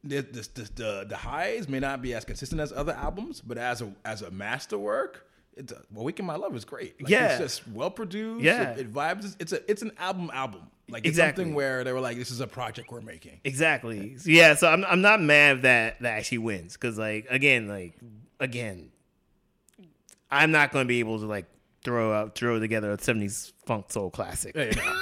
the, 0.02 0.20
the 0.20 0.70
the 0.74 1.06
the 1.08 1.16
highs 1.16 1.70
may 1.70 1.80
not 1.80 2.02
be 2.02 2.12
as 2.12 2.26
consistent 2.26 2.60
as 2.60 2.70
other 2.70 2.92
albums, 2.92 3.40
but 3.40 3.56
as 3.56 3.80
a 3.80 3.90
as 4.04 4.20
a 4.20 4.30
masterwork, 4.30 5.24
it's 5.56 5.72
a, 5.72 5.82
"Awaken 5.96 6.24
My 6.26 6.36
Love" 6.36 6.54
is 6.56 6.64
great. 6.64 7.00
Like, 7.00 7.10
Yeah. 7.10 7.28
it's 7.30 7.38
just 7.38 7.68
well 7.68 7.90
produced. 7.90 8.42
Yeah. 8.44 8.70
it, 8.72 8.80
it 8.80 8.92
vibes. 8.92 9.36
It's 9.38 9.52
a 9.52 9.68
it's 9.70 9.82
an 9.82 9.92
album 9.98 10.30
album. 10.32 10.62
Like 10.88 11.04
it's 11.04 11.10
Exactly. 11.10 11.44
something 11.44 11.54
where 11.54 11.82
they 11.84 11.92
were 11.92 12.00
like, 12.00 12.16
"This 12.18 12.30
is 12.30 12.40
a 12.40 12.46
project 12.46 12.90
we're 12.92 13.00
making." 13.00 13.40
Exactly. 13.44 14.16
Yeah. 14.24 14.54
So 14.54 14.68
I'm 14.68 14.84
I'm 14.84 15.00
not 15.00 15.20
mad 15.22 15.62
that 15.62 16.00
that 16.00 16.18
actually 16.18 16.38
wins 16.38 16.74
because 16.74 16.98
like 16.98 17.26
again 17.30 17.68
like 17.68 17.94
again, 18.40 18.90
I'm 20.30 20.50
not 20.50 20.72
going 20.72 20.84
to 20.84 20.88
be 20.88 21.00
able 21.00 21.18
to 21.20 21.26
like 21.26 21.46
throw 21.84 22.12
out 22.12 22.34
throw 22.34 22.58
together 22.58 22.92
a 22.92 22.96
'70s 22.96 23.52
funk 23.66 23.90
soul 23.90 24.10
classic. 24.10 24.54
Yeah, 24.54 24.64
you 24.64 24.76
know. 24.76 25.00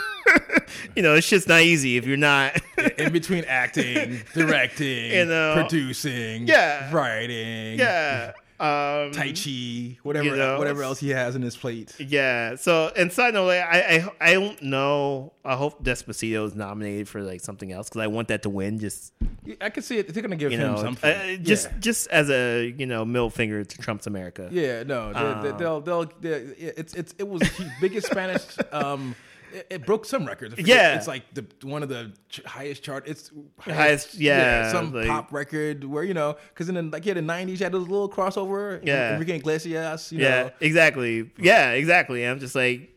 you 0.96 1.02
know, 1.02 1.14
it's 1.14 1.28
just 1.28 1.48
not 1.48 1.62
easy 1.62 1.96
if 1.96 2.06
you're 2.06 2.16
not. 2.16 2.60
in 2.98 3.12
between 3.12 3.44
acting, 3.44 4.20
directing, 4.34 5.10
You 5.12 5.24
know. 5.26 5.54
producing, 5.56 6.46
Yeah. 6.46 6.92
writing, 6.92 7.78
yeah. 7.78 8.32
Um, 8.62 9.10
tai 9.10 9.32
chi, 9.32 9.98
whatever, 10.04 10.24
You 10.24 10.36
know, 10.36 10.56
whatever 10.56 10.84
else 10.84 11.00
he 11.00 11.08
has 11.08 11.34
in 11.34 11.42
his 11.42 11.56
plate. 11.56 11.96
Yeah. 11.98 12.54
So, 12.54 12.92
and 12.96 13.10
side 13.10 13.34
note, 13.34 13.46
like, 13.46 13.60
I, 13.60 14.06
I 14.20 14.30
I 14.30 14.32
don't 14.34 14.62
know. 14.62 15.32
I 15.44 15.56
hope 15.56 15.82
Despacito 15.82 16.46
is 16.46 16.54
nominated 16.54 17.08
for 17.08 17.22
like 17.22 17.40
something 17.40 17.72
else 17.72 17.88
because 17.88 18.02
I 18.02 18.06
want 18.06 18.28
that 18.28 18.44
to 18.44 18.50
win. 18.50 18.78
Just 18.78 19.14
I 19.60 19.70
can 19.70 19.82
see 19.82 19.98
it. 19.98 20.14
They're 20.14 20.22
gonna 20.22 20.36
give 20.36 20.52
him 20.52 20.60
know, 20.60 20.76
something. 20.76 21.10
uh, 21.10 21.36
just 21.42 21.66
yeah. 21.66 21.78
just 21.80 22.06
as 22.08 22.30
a 22.30 22.72
you 22.78 22.86
know 22.86 23.04
middle 23.04 23.30
finger 23.30 23.64
to 23.64 23.78
Trump's 23.78 24.06
America. 24.06 24.48
Yeah, 24.52 24.84
no, 24.84 25.12
they, 25.12 25.18
Um, 25.18 25.42
they, 25.42 25.64
will 25.64 25.80
they'll, 25.80 26.12
they 26.20 26.30
it's 26.30 26.94
it's 26.94 27.16
it 27.18 27.26
was 27.26 27.40
the 27.40 27.68
biggest 27.80 28.06
Spanish. 28.06 28.44
Um, 28.70 29.16
it, 29.54 29.66
it 29.70 29.86
broke 29.86 30.04
some 30.04 30.26
records. 30.26 30.54
Yeah. 30.58 30.96
it's 30.96 31.06
like 31.06 31.22
the 31.34 31.44
one 31.62 31.82
of 31.82 31.88
the 31.88 32.12
ch- 32.28 32.42
highest 32.44 32.82
chart. 32.82 33.04
It's 33.06 33.30
Highest- 33.58 34.14
yeah, 34.14 34.70
some 34.72 34.92
like- 34.92 35.06
pop 35.06 35.32
record 35.32 35.84
where 35.84 36.04
you 36.04 36.14
know 36.14 36.36
because 36.48 36.68
in 36.68 36.74
the 36.74 36.82
like 36.82 37.04
yeah 37.06 37.14
the 37.14 37.22
nineties 37.22 37.60
you 37.60 37.64
had 37.64 37.72
those 37.72 37.88
little 37.88 38.08
crossover. 38.08 38.80
Yeah. 38.84 39.14
Enrique 39.14 39.36
Iglesias. 39.36 40.12
You 40.12 40.20
Yeah, 40.20 40.42
know, 40.44 40.50
exactly. 40.60 41.30
Yeah, 41.38 41.70
exactly. 41.72 42.24
I'm 42.24 42.40
just 42.40 42.54
like, 42.54 42.88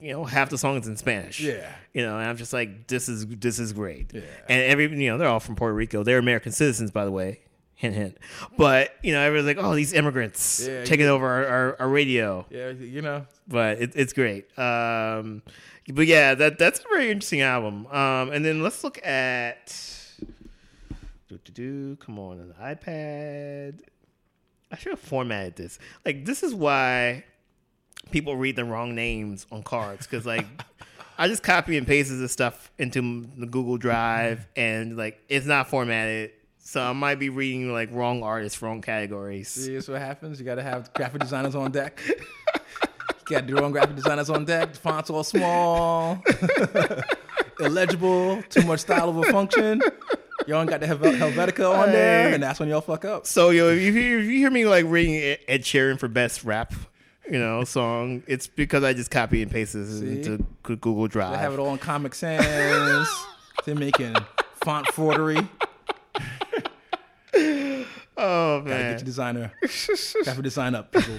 you 0.00 0.12
know, 0.12 0.24
half 0.24 0.50
the 0.50 0.58
songs 0.58 0.86
in 0.86 0.96
Spanish. 0.96 1.40
Yeah. 1.40 1.70
You 1.92 2.02
know, 2.02 2.16
and 2.18 2.28
I'm 2.28 2.36
just 2.36 2.52
like, 2.52 2.86
this 2.86 3.08
is 3.08 3.26
this 3.26 3.58
is 3.58 3.72
great. 3.72 4.12
Yeah. 4.14 4.20
And 4.48 4.62
every 4.62 4.84
you 4.84 5.10
know, 5.10 5.18
they're 5.18 5.28
all 5.28 5.40
from 5.40 5.56
Puerto 5.56 5.74
Rico. 5.74 6.02
They're 6.04 6.18
American 6.18 6.52
citizens, 6.52 6.90
by 6.90 7.04
the 7.04 7.10
way. 7.10 7.40
Hint, 7.74 7.94
hint. 7.94 8.18
But 8.56 8.90
you 9.04 9.12
know, 9.12 9.20
everyone's 9.20 9.46
like, 9.46 9.64
oh, 9.64 9.74
these 9.74 9.92
immigrants 9.92 10.66
Yeah, 10.66 10.84
taking 10.84 11.06
over 11.06 11.24
our, 11.28 11.46
our, 11.46 11.76
our 11.82 11.88
radio. 11.88 12.44
yeah, 12.50 12.70
you 12.70 13.02
know. 13.02 13.24
But 13.46 13.80
it, 13.80 13.92
it's 13.94 14.12
great. 14.12 14.46
Um, 14.58 15.42
but 15.92 16.06
yeah, 16.06 16.34
that 16.34 16.58
that's 16.58 16.80
a 16.80 16.88
very 16.90 17.10
interesting 17.10 17.40
album. 17.40 17.86
Um, 17.86 18.30
and 18.30 18.44
then 18.44 18.62
let's 18.62 18.84
look 18.84 19.04
at 19.04 19.74
Do 21.28 21.38
do 21.44 21.52
do. 21.52 21.96
Come 21.96 22.18
on 22.18 22.38
an 22.38 22.54
iPad. 22.60 23.80
I 24.70 24.76
should 24.76 24.90
have 24.90 25.00
formatted 25.00 25.56
this. 25.56 25.78
Like 26.04 26.24
this 26.24 26.42
is 26.42 26.54
why 26.54 27.24
people 28.10 28.36
read 28.36 28.56
the 28.56 28.64
wrong 28.64 28.94
names 28.94 29.46
on 29.50 29.62
cards 29.62 30.06
because 30.06 30.24
like 30.26 30.46
I 31.18 31.26
just 31.26 31.42
copy 31.42 31.76
and 31.76 31.86
paste 31.86 32.10
this 32.10 32.32
stuff 32.32 32.70
into 32.78 33.26
the 33.36 33.46
Google 33.46 33.76
Drive 33.76 34.46
and 34.56 34.96
like 34.96 35.20
it's 35.28 35.46
not 35.46 35.68
formatted. 35.68 36.32
So 36.58 36.82
I 36.82 36.92
might 36.92 37.18
be 37.18 37.30
reading 37.30 37.72
like 37.72 37.88
wrong 37.92 38.22
artists, 38.22 38.60
wrong 38.60 38.82
categories. 38.82 39.48
See, 39.48 39.74
that's 39.74 39.88
what 39.88 40.00
happens. 40.00 40.38
You 40.38 40.44
got 40.44 40.56
to 40.56 40.62
have 40.62 40.92
graphic 40.92 41.22
designers 41.22 41.54
on 41.54 41.70
deck. 41.70 42.00
got 43.28 43.48
your 43.48 43.62
own 43.62 43.72
graphic 43.72 43.96
designers 43.96 44.30
on 44.30 44.44
deck. 44.44 44.72
The 44.72 44.78
fonts 44.78 45.10
all 45.10 45.24
small, 45.24 46.22
illegible, 47.60 48.42
too 48.48 48.62
much 48.66 48.80
style 48.80 49.08
of 49.08 49.16
a 49.18 49.24
function. 49.32 49.82
You 50.46 50.54
all 50.54 50.64
got 50.64 50.80
the 50.80 50.86
Helvetica 50.86 51.70
on 51.78 51.90
there, 51.92 52.32
and 52.32 52.42
that's 52.42 52.58
when 52.60 52.68
y'all 52.68 52.80
fuck 52.80 53.04
up. 53.04 53.26
So 53.26 53.50
yo, 53.50 53.68
if 53.68 53.80
you, 53.94 54.18
if 54.20 54.24
you 54.24 54.30
hear 54.38 54.50
me 54.50 54.64
like 54.66 54.86
reading 54.86 55.36
Ed- 55.46 55.62
Sheeran 55.62 55.98
for 55.98 56.08
best 56.08 56.44
rap, 56.44 56.72
you 57.30 57.38
know, 57.38 57.64
song, 57.64 58.22
it's 58.26 58.46
because 58.46 58.82
I 58.82 58.94
just 58.94 59.10
copy 59.10 59.42
and 59.42 59.50
paste 59.50 59.74
this 59.74 60.00
See? 60.00 60.06
into 60.12 60.44
Google 60.62 61.02
They 61.02 61.08
Drive. 61.08 61.38
have 61.38 61.52
it 61.52 61.58
all 61.58 61.72
in 61.72 61.78
Comic 61.78 62.14
Sans. 62.14 63.08
They're 63.66 63.74
making 63.74 64.14
font 64.64 64.86
forgery. 64.88 65.36
oh 67.34 67.84
Gotta 68.16 68.62
man. 68.64 68.92
get 68.92 69.00
your 69.00 69.04
designer, 69.04 69.52
graphic 70.24 70.42
design 70.44 70.74
up, 70.74 70.90
people. 70.92 71.18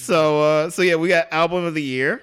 So 0.00 0.42
uh, 0.42 0.70
so 0.70 0.82
yeah, 0.82 0.96
we 0.96 1.08
got 1.08 1.28
album 1.32 1.64
of 1.64 1.74
the 1.74 1.82
year. 1.82 2.22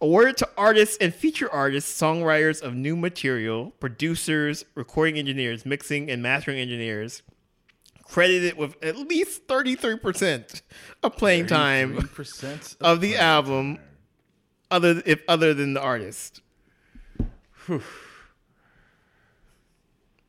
Awarded 0.00 0.36
to 0.38 0.48
artists 0.56 0.96
and 1.00 1.14
feature 1.14 1.50
artists, 1.50 2.00
songwriters 2.00 2.60
of 2.60 2.74
new 2.74 2.96
material, 2.96 3.72
producers, 3.78 4.64
recording 4.74 5.16
engineers, 5.16 5.64
mixing 5.64 6.10
and 6.10 6.20
mastering 6.20 6.58
engineers, 6.58 7.22
credited 8.02 8.56
with 8.56 8.74
at 8.82 8.96
least 8.96 9.46
33% 9.46 10.62
of 11.04 11.16
playing 11.16 11.46
time 11.46 11.96
3% 11.96 12.76
of 12.80 13.00
the 13.00 13.16
album 13.16 13.78
other 14.72 15.00
if 15.06 15.22
other 15.28 15.54
than 15.54 15.74
the 15.74 15.80
artist. 15.80 16.40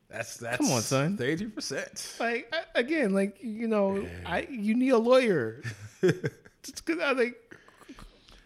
That's 0.08 0.36
that's 0.36 0.58
Come 0.58 0.70
on, 0.70 0.82
son. 0.82 1.16
Thirty 1.16 1.46
percent. 1.46 2.14
Like 2.20 2.54
again, 2.76 3.12
like 3.12 3.38
you 3.42 3.66
know, 3.66 4.06
I 4.24 4.46
you 4.48 4.74
need 4.76 4.90
a 4.90 4.98
lawyer. 4.98 5.60
Just 6.64 6.84
'cause 6.84 6.98
I 7.02 7.12
like 7.12 7.56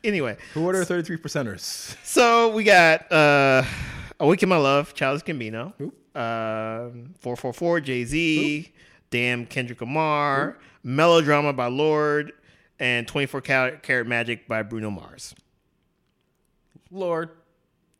anyway. 0.05 0.37
Who 0.55 0.69
are 0.69 0.77
the 0.77 0.85
thirty-three 0.85 1.19
percenters? 1.19 1.97
So 2.05 2.51
we 2.51 2.65
got 2.65 3.11
uh 3.13 3.63
Awaken 4.21 4.49
My 4.49 4.57
Love, 4.57 4.95
Childish 4.95 5.23
Gambino. 5.25 5.73
Um 6.15 7.15
444 7.21 7.81
Jay-Z, 7.81 8.73
Damn 9.11 9.47
Kendrick 9.47 9.81
Lamar, 9.81 10.59
Melodrama 10.83 11.53
by 11.53 11.67
Lorde, 11.69 12.33
and 12.81 13.07
24 13.07 13.41
Karat 13.41 13.83
Carat 13.85 14.07
Magic 14.09 14.49
by 14.49 14.63
Bruno 14.63 14.91
Mars. 14.91 15.35
Lorde. 16.91 17.31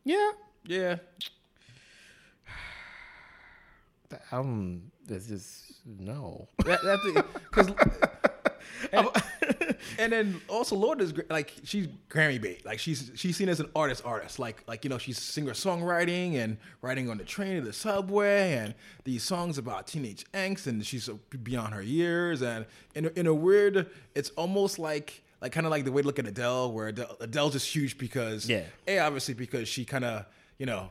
Yeah. 0.03 0.31
Yeah. 0.65 0.95
The 4.09 4.19
album 4.31 4.91
is 5.07 5.27
just 5.27 5.65
no. 5.85 6.47
Because. 6.57 7.71
And, 8.93 9.09
and 9.97 10.13
then 10.13 10.41
also 10.47 10.75
Lorde 10.75 11.01
is. 11.01 11.13
Like 11.29 11.53
she's 11.63 11.87
Grammy 12.09 12.41
bait. 12.41 12.65
Like 12.65 12.79
she's 12.79 13.11
she's 13.15 13.35
seen 13.37 13.49
as 13.49 13.59
an 13.59 13.69
artist 13.75 14.03
artist. 14.05 14.39
Like 14.39 14.63
like 14.67 14.83
you 14.83 14.89
know 14.89 14.97
she's 14.97 15.17
singer 15.19 15.51
songwriting 15.53 16.35
and 16.35 16.57
writing 16.81 17.09
on 17.09 17.17
the 17.17 17.23
train 17.23 17.57
or 17.57 17.61
the 17.61 17.73
subway 17.73 18.53
and 18.53 18.75
these 19.03 19.23
songs 19.23 19.57
about 19.57 19.87
teenage 19.87 20.25
angst 20.33 20.67
and 20.67 20.85
she's 20.85 21.09
beyond 21.43 21.73
her 21.73 21.81
years 21.81 22.41
and 22.41 22.65
in 22.95 23.05
a, 23.05 23.09
in 23.15 23.27
a 23.27 23.33
weird 23.33 23.89
it's 24.15 24.29
almost 24.31 24.79
like 24.79 25.23
like 25.41 25.51
kind 25.51 25.65
of 25.65 25.71
like 25.71 25.85
the 25.85 25.91
way 25.91 26.01
to 26.01 26.07
look 26.07 26.19
at 26.19 26.27
Adele 26.27 26.71
where 26.71 26.87
Adele, 26.87 27.17
Adele's 27.19 27.53
just 27.53 27.73
huge 27.73 27.97
because 27.97 28.47
Yeah. 28.47 28.63
a 28.87 28.99
obviously 28.99 29.33
because 29.33 29.67
she 29.67 29.85
kind 29.85 30.05
of 30.05 30.25
you 30.57 30.65
know. 30.65 30.89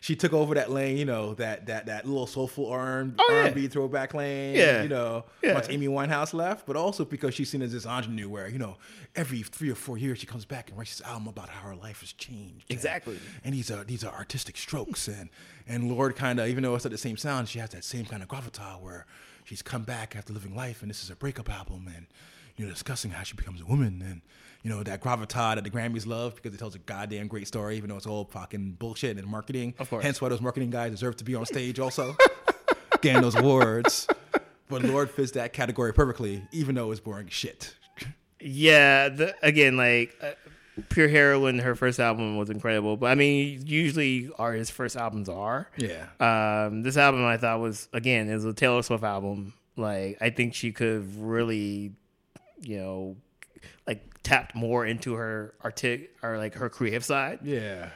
She 0.00 0.14
took 0.14 0.32
over 0.32 0.54
that 0.54 0.70
lane, 0.70 0.96
you 0.98 1.04
know, 1.04 1.34
that 1.34 1.66
that 1.66 1.86
that 1.86 2.06
little 2.06 2.26
soulful 2.26 2.66
R 2.68 3.08
Oh, 3.18 3.32
yeah. 3.32 3.44
R&B 3.48 3.68
throwback 3.68 4.14
lane, 4.14 4.54
Yeah. 4.54 4.82
you 4.82 4.88
know, 4.88 5.24
Yeah. 5.42 5.54
once 5.54 5.68
Amy 5.68 5.88
Winehouse 5.88 6.32
left, 6.34 6.66
but 6.66 6.76
also 6.76 7.04
because 7.04 7.34
she's 7.34 7.50
seen 7.50 7.62
as 7.62 7.72
this 7.72 7.86
ingenue 7.86 8.28
where, 8.28 8.48
you 8.48 8.58
know, 8.58 8.76
every 9.14 9.42
three 9.42 9.70
or 9.70 9.74
four 9.74 9.98
years 9.98 10.18
she 10.18 10.26
comes 10.26 10.44
back 10.44 10.68
and 10.68 10.78
writes 10.78 10.98
this 10.98 11.06
album 11.06 11.26
about 11.28 11.48
how 11.48 11.68
her 11.70 11.74
life 11.76 12.00
has 12.00 12.12
changed. 12.12 12.66
And- 12.68 12.76
Exactly. 12.76 13.18
And, 13.44 13.54
these 13.54 13.70
are 13.70 13.84
these 13.84 14.04
are 14.04 14.14
artistic 14.14 14.56
strokes. 14.56 15.08
And 15.08 15.30
and 15.66 15.90
Lorde 15.90 16.14
kind 16.16 16.38
of, 16.38 16.48
even 16.48 16.62
though 16.62 16.74
it's 16.74 16.84
not 16.84 16.92
the 16.92 16.98
same 16.98 17.16
sound, 17.16 17.48
she 17.48 17.58
has 17.58 17.70
that 17.70 17.82
same 17.84 18.04
kind 18.04 18.22
of 18.22 18.28
gravitas 18.28 18.80
where 18.80 19.06
she's 19.44 19.62
come 19.62 19.82
back 19.84 20.14
after 20.14 20.32
living 20.32 20.54
life 20.54 20.82
and 20.82 20.90
this 20.90 21.02
is 21.02 21.10
a 21.10 21.16
breakup 21.16 21.48
album 21.50 21.90
and, 21.94 22.06
you 22.56 22.64
know, 22.66 22.70
discussing 22.72 23.10
how 23.12 23.22
she 23.22 23.34
becomes 23.34 23.60
a 23.60 23.64
woman 23.66 24.02
and, 24.02 24.20
you 24.66 24.72
know, 24.72 24.82
that 24.82 25.00
gravitas 25.00 25.54
that 25.54 25.62
the 25.62 25.70
Grammys 25.70 26.08
love 26.08 26.34
because 26.34 26.52
it 26.52 26.58
tells 26.58 26.74
a 26.74 26.80
goddamn 26.80 27.28
great 27.28 27.46
story, 27.46 27.76
even 27.76 27.88
though 27.88 27.96
it's 27.96 28.06
all 28.06 28.24
fucking 28.24 28.72
bullshit 28.72 29.16
and 29.16 29.24
marketing. 29.24 29.74
Of 29.78 29.88
course. 29.88 30.02
Hence 30.02 30.20
why 30.20 30.28
those 30.28 30.40
marketing 30.40 30.70
guys 30.70 30.90
deserve 30.90 31.14
to 31.18 31.24
be 31.24 31.36
on 31.36 31.46
stage 31.46 31.78
also. 31.78 32.16
getting 33.00 33.22
those 33.22 33.36
awards. 33.36 34.08
But 34.68 34.82
Lorde 34.82 35.08
fits 35.08 35.30
that 35.32 35.52
category 35.52 35.94
perfectly, 35.94 36.42
even 36.50 36.74
though 36.74 36.90
it's 36.90 36.98
boring 36.98 37.28
shit. 37.28 37.76
Yeah, 38.40 39.08
the, 39.08 39.36
again, 39.40 39.76
like 39.76 40.16
uh, 40.20 40.32
Pure 40.88 41.10
Heroine, 41.10 41.60
her 41.60 41.76
first 41.76 42.00
album 42.00 42.36
was 42.36 42.50
incredible. 42.50 42.96
But 42.96 43.12
I 43.12 43.14
mean, 43.14 43.62
usually 43.64 44.30
artists' 44.36 44.74
first 44.74 44.96
albums 44.96 45.28
are. 45.28 45.68
Yeah. 45.76 46.06
Um, 46.18 46.82
this 46.82 46.96
album 46.96 47.24
I 47.24 47.36
thought 47.36 47.60
was 47.60 47.88
again, 47.92 48.28
it 48.28 48.34
was 48.34 48.44
a 48.44 48.52
Taylor 48.52 48.82
Swift 48.82 49.04
album. 49.04 49.52
Like 49.76 50.18
I 50.20 50.30
think 50.30 50.54
she 50.54 50.72
could 50.72 51.14
really, 51.22 51.92
you 52.62 52.78
know, 52.78 53.16
like 53.86 54.22
tapped 54.22 54.54
more 54.54 54.84
into 54.86 55.14
her 55.14 55.54
artic 55.60 56.10
or 56.22 56.38
like 56.38 56.54
her 56.54 56.68
creative 56.68 57.04
side. 57.04 57.40
Yeah. 57.42 57.90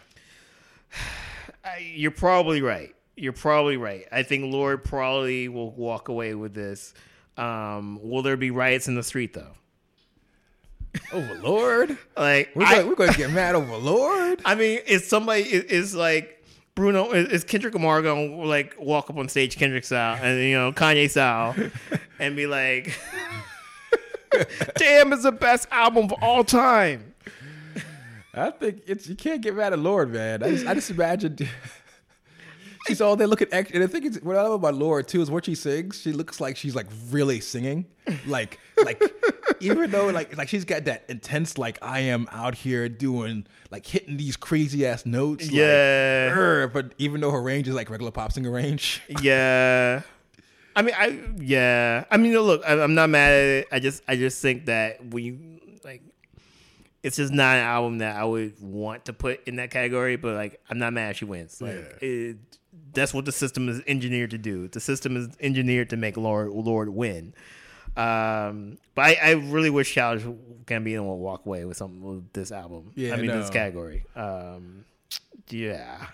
I, 1.64 1.78
you're 1.94 2.10
probably 2.10 2.62
right. 2.62 2.94
You're 3.16 3.32
probably 3.34 3.76
right. 3.76 4.06
I 4.10 4.22
think 4.22 4.50
Lorde 4.52 4.82
probably 4.84 5.48
will 5.48 5.72
walk 5.72 6.08
away 6.08 6.34
with 6.34 6.54
this. 6.54 6.94
Um, 7.36 7.98
will 8.02 8.22
there 8.22 8.36
be 8.36 8.50
riots 8.50 8.88
in 8.88 8.94
the 8.94 9.02
street 9.02 9.34
though? 9.34 9.52
Over 11.12 11.34
Lorde? 11.36 11.98
Like 12.16 12.50
We're 12.54 12.64
I- 12.66 12.74
going, 12.76 12.88
we're 12.88 12.94
going 12.94 13.12
to 13.12 13.18
get 13.18 13.30
mad 13.30 13.54
over 13.54 13.76
Lorde? 13.76 14.40
I 14.44 14.54
mean, 14.54 14.80
is 14.86 15.06
somebody 15.06 15.42
is, 15.42 15.64
is 15.64 15.94
like 15.94 16.44
Bruno 16.74 17.12
is, 17.12 17.28
is 17.28 17.44
Kendrick 17.44 17.74
Lamar 17.74 18.00
gonna 18.02 18.36
like 18.44 18.74
walk 18.78 19.10
up 19.10 19.16
on 19.16 19.28
stage 19.28 19.56
Kendrick 19.56 19.84
style 19.84 20.18
and 20.22 20.40
you 20.42 20.54
know 20.54 20.72
Kanye 20.72 21.10
style 21.10 21.54
and 22.18 22.36
be 22.36 22.46
like, 22.46 22.98
"Damn, 24.76 25.12
is 25.12 25.22
the 25.24 25.32
best 25.32 25.68
album 25.70 26.04
of 26.04 26.12
all 26.22 26.44
time." 26.44 27.14
I 28.32 28.50
think 28.50 28.82
it's 28.86 29.08
you 29.08 29.16
can't 29.16 29.40
get 29.42 29.56
mad 29.56 29.72
at 29.72 29.78
Lorde, 29.80 30.12
man. 30.12 30.42
I 30.42 30.50
just, 30.50 30.66
I 30.66 30.74
just 30.74 30.90
imagine 30.90 31.36
she's 32.86 33.00
all 33.00 33.16
there 33.16 33.26
looking 33.26 33.48
extra. 33.50 33.74
And 33.80 33.84
I 33.84 33.88
think 33.88 34.04
it's 34.04 34.18
what 34.22 34.36
I 34.36 34.42
love 34.42 34.52
about 34.52 34.74
Lorde 34.74 35.08
too 35.08 35.20
is 35.20 35.30
what 35.30 35.44
she 35.46 35.54
sings. 35.56 36.00
She 36.00 36.12
looks 36.12 36.40
like 36.40 36.56
she's 36.56 36.74
like 36.76 36.86
really 37.10 37.40
singing, 37.40 37.86
like 38.26 38.58
like 38.84 39.02
even 39.60 39.90
though 39.90 40.06
like 40.08 40.36
like 40.36 40.48
she's 40.48 40.64
got 40.64 40.84
that 40.84 41.04
intense 41.08 41.58
like 41.58 41.78
I 41.82 42.00
am 42.00 42.28
out 42.30 42.54
here 42.54 42.88
doing 42.88 43.46
like 43.72 43.84
hitting 43.84 44.16
these 44.16 44.36
crazy 44.36 44.86
ass 44.86 45.04
notes. 45.04 45.46
like, 45.46 45.54
Yeah. 45.54 46.30
"Urgh," 46.30 46.72
but 46.72 46.92
even 46.98 47.20
though 47.20 47.32
her 47.32 47.42
range 47.42 47.66
is 47.68 47.74
like 47.74 47.90
regular 47.90 48.12
pop 48.12 48.30
singer 48.32 48.50
range. 48.52 49.02
Yeah, 49.20 50.02
I 50.76 50.82
mean, 50.82 50.94
I 50.96 51.20
yeah, 51.38 52.04
I 52.10 52.16
mean, 52.16 52.38
look, 52.38 52.62
I, 52.66 52.80
I'm 52.80 52.94
not 52.94 53.10
mad 53.10 53.32
at 53.32 53.44
it. 53.44 53.68
I 53.72 53.80
just 53.80 54.02
I 54.06 54.16
just 54.16 54.40
think 54.40 54.66
that 54.66 55.04
when 55.04 55.24
you 55.24 55.60
like, 55.84 56.02
it's 57.02 57.16
just 57.16 57.32
not 57.32 57.56
an 57.56 57.64
album 57.64 57.98
that 57.98 58.16
I 58.16 58.24
would 58.24 58.60
want 58.60 59.06
to 59.06 59.12
put 59.12 59.46
in 59.46 59.56
that 59.56 59.70
category. 59.70 60.16
But 60.16 60.34
like, 60.34 60.60
I'm 60.70 60.78
not 60.78 60.92
mad 60.92 61.16
she 61.16 61.24
wins. 61.24 61.60
Like, 61.60 61.98
it, 62.00 62.36
that's 62.92 63.12
what 63.12 63.24
the 63.24 63.32
system 63.32 63.68
is 63.68 63.82
engineered 63.86 64.30
to 64.30 64.38
do. 64.38 64.68
The 64.68 64.80
system 64.80 65.16
is 65.16 65.28
engineered 65.40 65.90
to 65.90 65.96
make 65.96 66.16
Lorde 66.16 66.50
Lorde 66.50 66.90
win. 66.90 67.34
Um, 67.96 68.78
but 68.94 69.02
I, 69.02 69.18
I 69.22 69.30
really 69.32 69.70
wish 69.70 69.92
Childish 69.92 70.24
Gambino 70.64 71.04
would 71.04 71.14
walk 71.14 71.44
away 71.44 71.64
with 71.64 71.76
something 71.76 72.02
with 72.02 72.32
this 72.32 72.52
album. 72.52 72.92
Yeah, 72.94 73.14
I 73.14 73.16
mean 73.16 73.26
this 73.26 73.50
category. 73.50 74.04
Um, 74.14 74.84
yeah. 75.48 76.06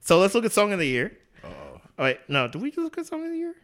So 0.00 0.18
let's 0.18 0.34
look 0.34 0.44
at 0.44 0.52
song 0.52 0.72
of 0.72 0.78
the 0.78 0.86
year. 0.86 1.16
Oh. 1.42 1.80
Oh 1.98 2.04
wait, 2.04 2.20
no. 2.28 2.46
Do 2.46 2.58
we 2.58 2.70
just 2.70 2.78
look 2.78 2.96
at 2.98 3.06
song 3.06 3.24
of 3.24 3.30
the 3.30 3.36
year? 3.36 3.54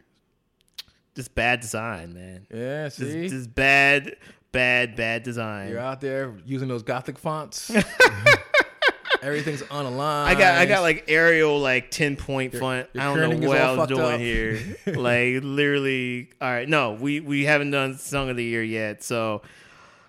Just 1.14 1.34
bad 1.34 1.60
design, 1.60 2.12
man. 2.12 2.46
Yeah, 2.52 2.84
Just, 2.86 2.98
see, 2.98 3.28
just 3.28 3.54
bad, 3.54 4.16
bad, 4.50 4.96
bad 4.96 5.22
design. 5.22 5.70
you're 5.70 5.78
out 5.78 6.00
there 6.00 6.34
using 6.44 6.66
those 6.68 6.82
gothic 6.82 7.18
fonts. 7.18 7.70
Everything's 9.22 9.62
on 9.62 9.86
a 9.86 9.90
line. 9.90 10.28
I 10.28 10.38
got, 10.38 10.58
I 10.58 10.66
got 10.66 10.82
like 10.82 11.04
Arial 11.08 11.58
like 11.58 11.90
ten 11.90 12.14
point 12.16 12.54
font. 12.54 12.88
your 12.92 13.02
I 13.02 13.14
don't 13.14 13.40
know 13.40 13.48
what 13.48 13.58
I 13.58 13.74
was 13.74 13.88
doing 13.88 14.14
up. 14.14 14.20
here. 14.20 14.60
like 14.86 15.42
literally. 15.42 16.28
All 16.42 16.50
right, 16.50 16.68
no, 16.68 16.92
we 16.92 17.20
we 17.20 17.44
haven't 17.44 17.70
done 17.70 17.96
song 17.96 18.28
of 18.28 18.36
the 18.36 18.44
year 18.44 18.62
yet. 18.62 19.02
So 19.02 19.40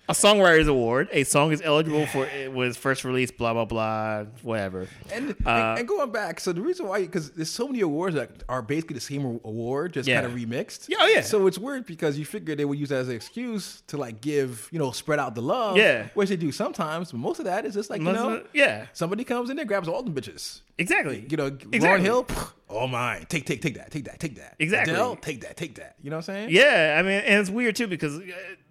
a 0.08 0.12
songwriters 0.12 0.68
award. 0.68 1.08
A 1.12 1.24
song 1.24 1.52
is 1.52 1.60
eligible 1.62 2.06
for 2.06 2.26
it 2.26 2.52
was 2.52 2.76
first 2.76 3.04
released. 3.04 3.36
Blah 3.36 3.52
blah 3.54 3.64
blah. 3.64 4.24
Whatever. 4.42 4.88
And, 5.12 5.34
Uh, 5.44 5.76
and 5.78 5.86
going 5.88 6.10
back, 6.12 6.40
so 6.40 6.52
the 6.52 6.60
reason 6.60 6.86
why, 6.86 7.00
because 7.02 7.30
there's 7.32 7.50
so 7.50 7.66
many 7.66 7.80
awards 7.80 8.14
that 8.16 8.30
are 8.48 8.62
basically 8.62 8.94
the 8.94 9.00
same 9.00 9.24
award, 9.44 9.92
just 9.94 10.08
Yeah. 10.08 10.20
kind 10.22 10.32
of 10.32 10.38
remixed. 10.38 10.88
Yeah, 10.88 10.98
oh, 11.00 11.06
yeah. 11.06 11.20
So 11.22 11.46
it's 11.46 11.58
weird 11.58 11.86
because 11.86 12.18
you 12.18 12.24
figure 12.24 12.54
they 12.54 12.64
would 12.64 12.78
use 12.78 12.88
that 12.90 13.00
as 13.00 13.08
an 13.08 13.14
excuse 13.16 13.82
to 13.88 13.96
like 13.96 14.20
give, 14.20 14.68
you 14.72 14.78
know, 14.78 14.90
spread 14.92 15.18
out 15.18 15.34
the 15.34 15.42
love. 15.42 15.76
Yeah. 15.76 16.08
Which 16.14 16.28
they 16.28 16.36
do 16.36 16.52
sometimes, 16.52 17.10
but 17.12 17.18
most 17.18 17.38
of 17.38 17.44
that 17.46 17.64
is 17.64 17.74
just 17.74 17.90
like, 17.90 18.00
you 18.00 18.12
know, 18.12 18.34
it- 18.34 18.46
yeah. 18.52 18.86
somebody 18.92 19.24
comes 19.24 19.50
in 19.50 19.56
there, 19.56 19.64
grabs 19.64 19.88
all 19.88 20.02
the 20.02 20.10
bitches. 20.10 20.60
Exactly. 20.78 21.26
You 21.28 21.36
know, 21.36 21.44
Lauren 21.44 21.68
Exactly. 21.72 22.02
Hill, 22.04 22.24
pff, 22.24 22.52
all 22.68 22.86
mine. 22.86 23.24
Take, 23.28 23.46
take, 23.46 23.62
take 23.62 23.74
that, 23.76 23.90
take 23.90 24.04
that, 24.04 24.20
take 24.20 24.36
that. 24.36 24.54
Exactly. 24.58 24.92
Adele, 24.92 25.16
take 25.16 25.40
that, 25.40 25.56
take 25.56 25.76
that. 25.76 25.96
You 26.02 26.10
know 26.10 26.16
what 26.16 26.28
I'm 26.28 26.34
saying? 26.34 26.48
Yeah, 26.50 26.96
I 26.98 27.02
mean, 27.02 27.22
and 27.24 27.40
it's 27.40 27.48
weird 27.50 27.76
too 27.76 27.86
because 27.86 28.18
uh, 28.18 28.22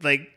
like 0.03 0.29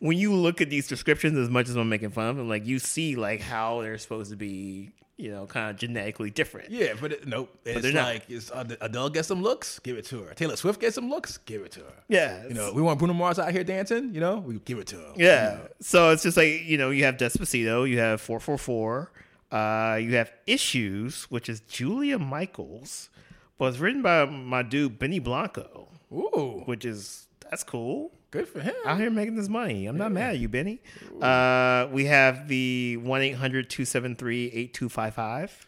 when 0.00 0.18
you 0.18 0.34
look 0.34 0.60
at 0.60 0.68
these 0.70 0.88
descriptions, 0.88 1.38
as 1.38 1.48
much 1.48 1.68
as 1.68 1.76
I'm 1.76 1.88
making 1.88 2.10
fun 2.10 2.26
of 2.28 2.36
them, 2.36 2.48
like 2.48 2.66
you 2.66 2.78
see 2.78 3.16
like 3.16 3.40
how 3.40 3.82
they're 3.82 3.98
supposed 3.98 4.30
to 4.30 4.36
be, 4.36 4.92
you 5.18 5.30
know, 5.30 5.46
kind 5.46 5.70
of 5.70 5.76
genetically 5.76 6.30
different. 6.30 6.70
Yeah, 6.70 6.94
but 6.98 7.12
it, 7.12 7.28
nope. 7.28 7.54
It's 7.66 7.82
they're 7.82 7.92
not. 7.92 8.06
like 8.06 8.24
it's, 8.28 8.50
uh, 8.50 8.64
Adele 8.80 9.10
gets 9.10 9.28
some 9.28 9.42
looks, 9.42 9.78
give 9.78 9.98
it 9.98 10.06
to 10.06 10.22
her. 10.22 10.32
Taylor 10.34 10.56
Swift 10.56 10.80
gets 10.80 10.94
some 10.94 11.10
looks, 11.10 11.36
give 11.38 11.60
it 11.62 11.72
to 11.72 11.80
her. 11.80 11.92
Yeah, 12.08 12.46
You 12.48 12.54
know, 12.54 12.72
we 12.72 12.80
want 12.80 12.98
Bruno 12.98 13.12
Mars 13.12 13.38
out 13.38 13.52
here 13.52 13.62
dancing. 13.62 14.14
You 14.14 14.20
know, 14.20 14.38
we 14.38 14.58
give 14.60 14.78
it 14.78 14.86
to 14.88 14.96
him. 14.96 15.12
Yeah. 15.16 15.58
So 15.80 16.10
it's 16.10 16.22
just 16.22 16.38
like, 16.38 16.64
you 16.64 16.78
know, 16.78 16.88
you 16.90 17.04
have 17.04 17.18
Despacito, 17.18 17.88
you 17.88 17.98
have 17.98 18.22
444, 18.22 19.12
uh, 19.52 19.98
you 20.00 20.14
have 20.14 20.32
Issues, 20.46 21.24
which 21.24 21.50
is 21.50 21.60
Julia 21.60 22.18
Michaels, 22.18 23.10
but 23.58 23.66
it's 23.66 23.78
written 23.78 24.00
by 24.00 24.24
my 24.24 24.62
dude 24.62 24.98
Benny 24.98 25.18
Blanco, 25.18 25.88
Ooh, 26.10 26.62
which 26.64 26.86
is 26.86 27.26
that's 27.50 27.62
cool. 27.64 28.12
Good 28.30 28.46
for 28.48 28.60
him. 28.60 28.74
Out 28.86 28.98
here 29.00 29.10
making 29.10 29.34
this 29.36 29.48
money. 29.48 29.86
I'm 29.86 29.96
not 29.98 30.12
mad 30.12 30.34
at 30.34 30.38
you, 30.38 30.48
Benny. 30.48 30.80
Uh, 31.20 31.88
we 31.90 32.04
have 32.04 32.46
the 32.48 32.96
1 32.98 33.22
800 33.22 33.68
273 33.70 34.46
8255. 34.46 35.66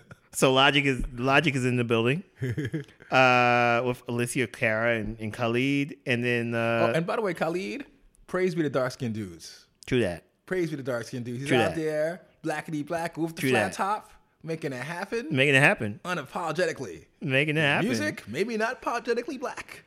So 0.32 0.52
Logic 0.52 0.84
is 0.84 1.02
Logic 1.16 1.52
is 1.56 1.64
in 1.64 1.76
the 1.76 1.82
building 1.82 2.22
uh, 3.10 3.82
with 3.84 4.06
Alessia 4.06 4.50
Cara 4.50 4.96
and, 4.96 5.18
and 5.18 5.32
Khalid, 5.32 5.96
and 6.06 6.24
then 6.24 6.54
uh, 6.54 6.90
oh, 6.90 6.96
and 6.96 7.04
by 7.04 7.16
the 7.16 7.22
way, 7.22 7.34
Khalid, 7.34 7.84
praise 8.28 8.54
be 8.54 8.62
the 8.62 8.70
dark 8.70 8.92
skinned 8.92 9.14
dudes. 9.14 9.66
true 9.86 10.00
that. 10.02 10.22
Praise 10.46 10.70
be 10.70 10.76
the 10.76 10.84
dark 10.84 11.04
skinned 11.06 11.24
dudes. 11.24 11.40
He's 11.40 11.48
True 11.48 11.58
out 11.58 11.74
that. 11.74 11.76
there, 11.76 12.22
blackety 12.44 12.86
black, 12.86 13.16
with 13.16 13.34
the 13.34 13.40
True 13.40 13.50
flat 13.50 13.72
that. 13.72 13.76
top, 13.76 14.12
making 14.44 14.72
it 14.72 14.82
happen 14.84 15.26
Making 15.32 15.56
it 15.56 15.62
happen. 15.62 15.98
unapologetically. 16.04 17.06
Making 17.20 17.56
it 17.56 17.60
happen. 17.62 17.88
Music, 17.88 18.22
maybe 18.28 18.56
not 18.56 18.74
apologetically 18.74 19.36
black, 19.36 19.82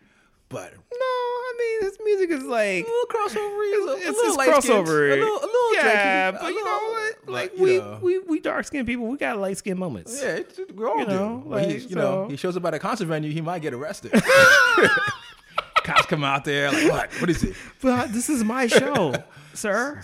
but 0.53 0.71
No, 0.73 1.05
I 1.05 1.53
mean 1.59 1.89
his 1.89 1.97
music 2.03 2.29
is 2.29 2.43
like 2.43 2.85
a 2.85 2.87
little 2.87 3.05
crossover. 3.09 3.57
A 3.57 3.79
little, 3.79 3.95
it's, 3.95 4.05
a 4.05 4.09
it's 4.09 4.37
little 4.37 4.53
crossover. 4.53 5.11
A 5.11 5.15
little, 5.15 5.37
a 5.37 5.45
little 5.45 5.73
yeah, 5.75 6.31
Drakey, 6.31 6.41
but 6.41 6.53
you 6.53 6.63
know 6.63 6.79
what? 6.89 7.15
Like 7.27 7.53
we, 7.57 7.77
know. 7.79 7.99
we 8.01 8.19
we 8.19 8.39
dark 8.39 8.65
skinned 8.65 8.87
people, 8.87 9.07
we 9.07 9.17
got 9.17 9.37
light 9.39 9.57
skinned 9.57 9.79
moments. 9.79 10.21
Yeah, 10.21 10.35
it's, 10.35 10.59
we 10.73 10.85
all 10.85 10.99
You 10.99 11.07
know, 11.07 11.41
do. 11.43 11.49
But 11.49 11.65
he, 11.65 11.79
like, 11.79 11.89
you 11.89 11.95
know, 11.95 12.27
he 12.29 12.37
shows 12.37 12.55
up 12.55 12.65
at 12.65 12.73
a 12.73 12.79
concert 12.79 13.05
venue, 13.07 13.31
he 13.31 13.41
might 13.41 13.61
get 13.61 13.73
arrested. 13.73 14.13
Cops 15.83 16.05
come 16.05 16.23
out 16.23 16.45
there 16.45 16.71
like, 16.71 16.89
what? 16.91 17.11
What 17.19 17.29
is 17.29 17.43
it? 17.43 17.55
But 17.81 18.13
this 18.13 18.29
is 18.29 18.43
my 18.43 18.67
show, 18.67 19.13
sir. 19.53 20.01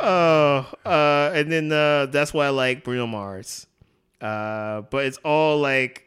Oh, 0.00 0.66
uh, 0.84 1.30
and 1.34 1.50
then 1.52 1.70
uh, 1.72 2.06
that's 2.06 2.32
why 2.32 2.46
I 2.46 2.50
like 2.50 2.84
Bruno 2.84 3.06
Mars. 3.06 3.66
Uh, 4.22 4.82
but 4.82 5.04
it's 5.06 5.18
all 5.24 5.58
like 5.58 6.04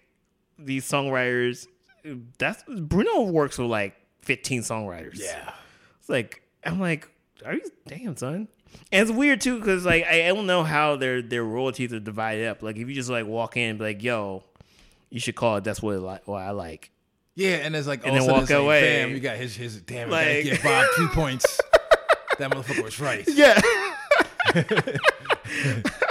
these 0.58 0.90
songwriters. 0.90 1.68
That's 2.38 2.64
Bruno 2.68 3.24
works 3.24 3.58
with 3.58 3.70
like 3.70 3.96
15 4.22 4.62
songwriters. 4.62 5.20
Yeah. 5.20 5.52
It's 6.00 6.10
like 6.10 6.42
I'm 6.64 6.80
like, 6.80 7.10
are 7.46 7.54
you 7.56 7.62
damn 7.88 8.16
son? 8.16 8.48
And 8.92 9.02
it's 9.08 9.12
weird 9.12 9.42
too 9.42 9.60
because 9.60 9.86
like 9.86 10.06
I 10.06 10.28
don't 10.28 10.48
know 10.48 10.64
how 10.64 10.96
their 10.96 11.22
their 11.22 11.44
royalties 11.44 11.94
are 11.94 12.00
divided 12.00 12.48
up. 12.48 12.64
Like 12.64 12.78
if 12.78 12.88
you 12.88 12.94
just 12.96 13.10
like 13.10 13.26
walk 13.26 13.58
in 13.58 13.72
and 13.72 13.80
be 13.80 13.86
like, 13.86 14.04
yo, 14.04 14.44
you 15.10 15.20
should 15.20 15.36
call 15.36 15.58
it. 15.58 15.64
That's 15.64 15.82
what, 15.82 15.96
it 15.96 16.00
li- 16.00 16.20
what 16.26 16.42
I 16.42 16.52
like. 16.52 16.92
Yeah, 17.38 17.56
and 17.58 17.76
it's 17.76 17.86
like, 17.88 18.06
And 18.06 18.12
all 18.18 18.26
then 18.26 18.32
walk 18.34 18.42
it's 18.44 18.52
like, 18.52 18.60
away. 18.60 18.82
Damn, 18.82 19.12
you 19.12 19.20
got 19.20 19.36
his 19.36 19.56
his 19.56 19.82
damn. 19.82 20.10
Like- 20.10 20.44
give 20.44 20.64
Bob 20.64 20.86
two 20.96 21.08
points. 21.10 21.60
that 22.40 22.50
motherfucker 22.52 22.84
was 22.84 23.00
right. 23.00 23.28
Yeah. 23.28 23.62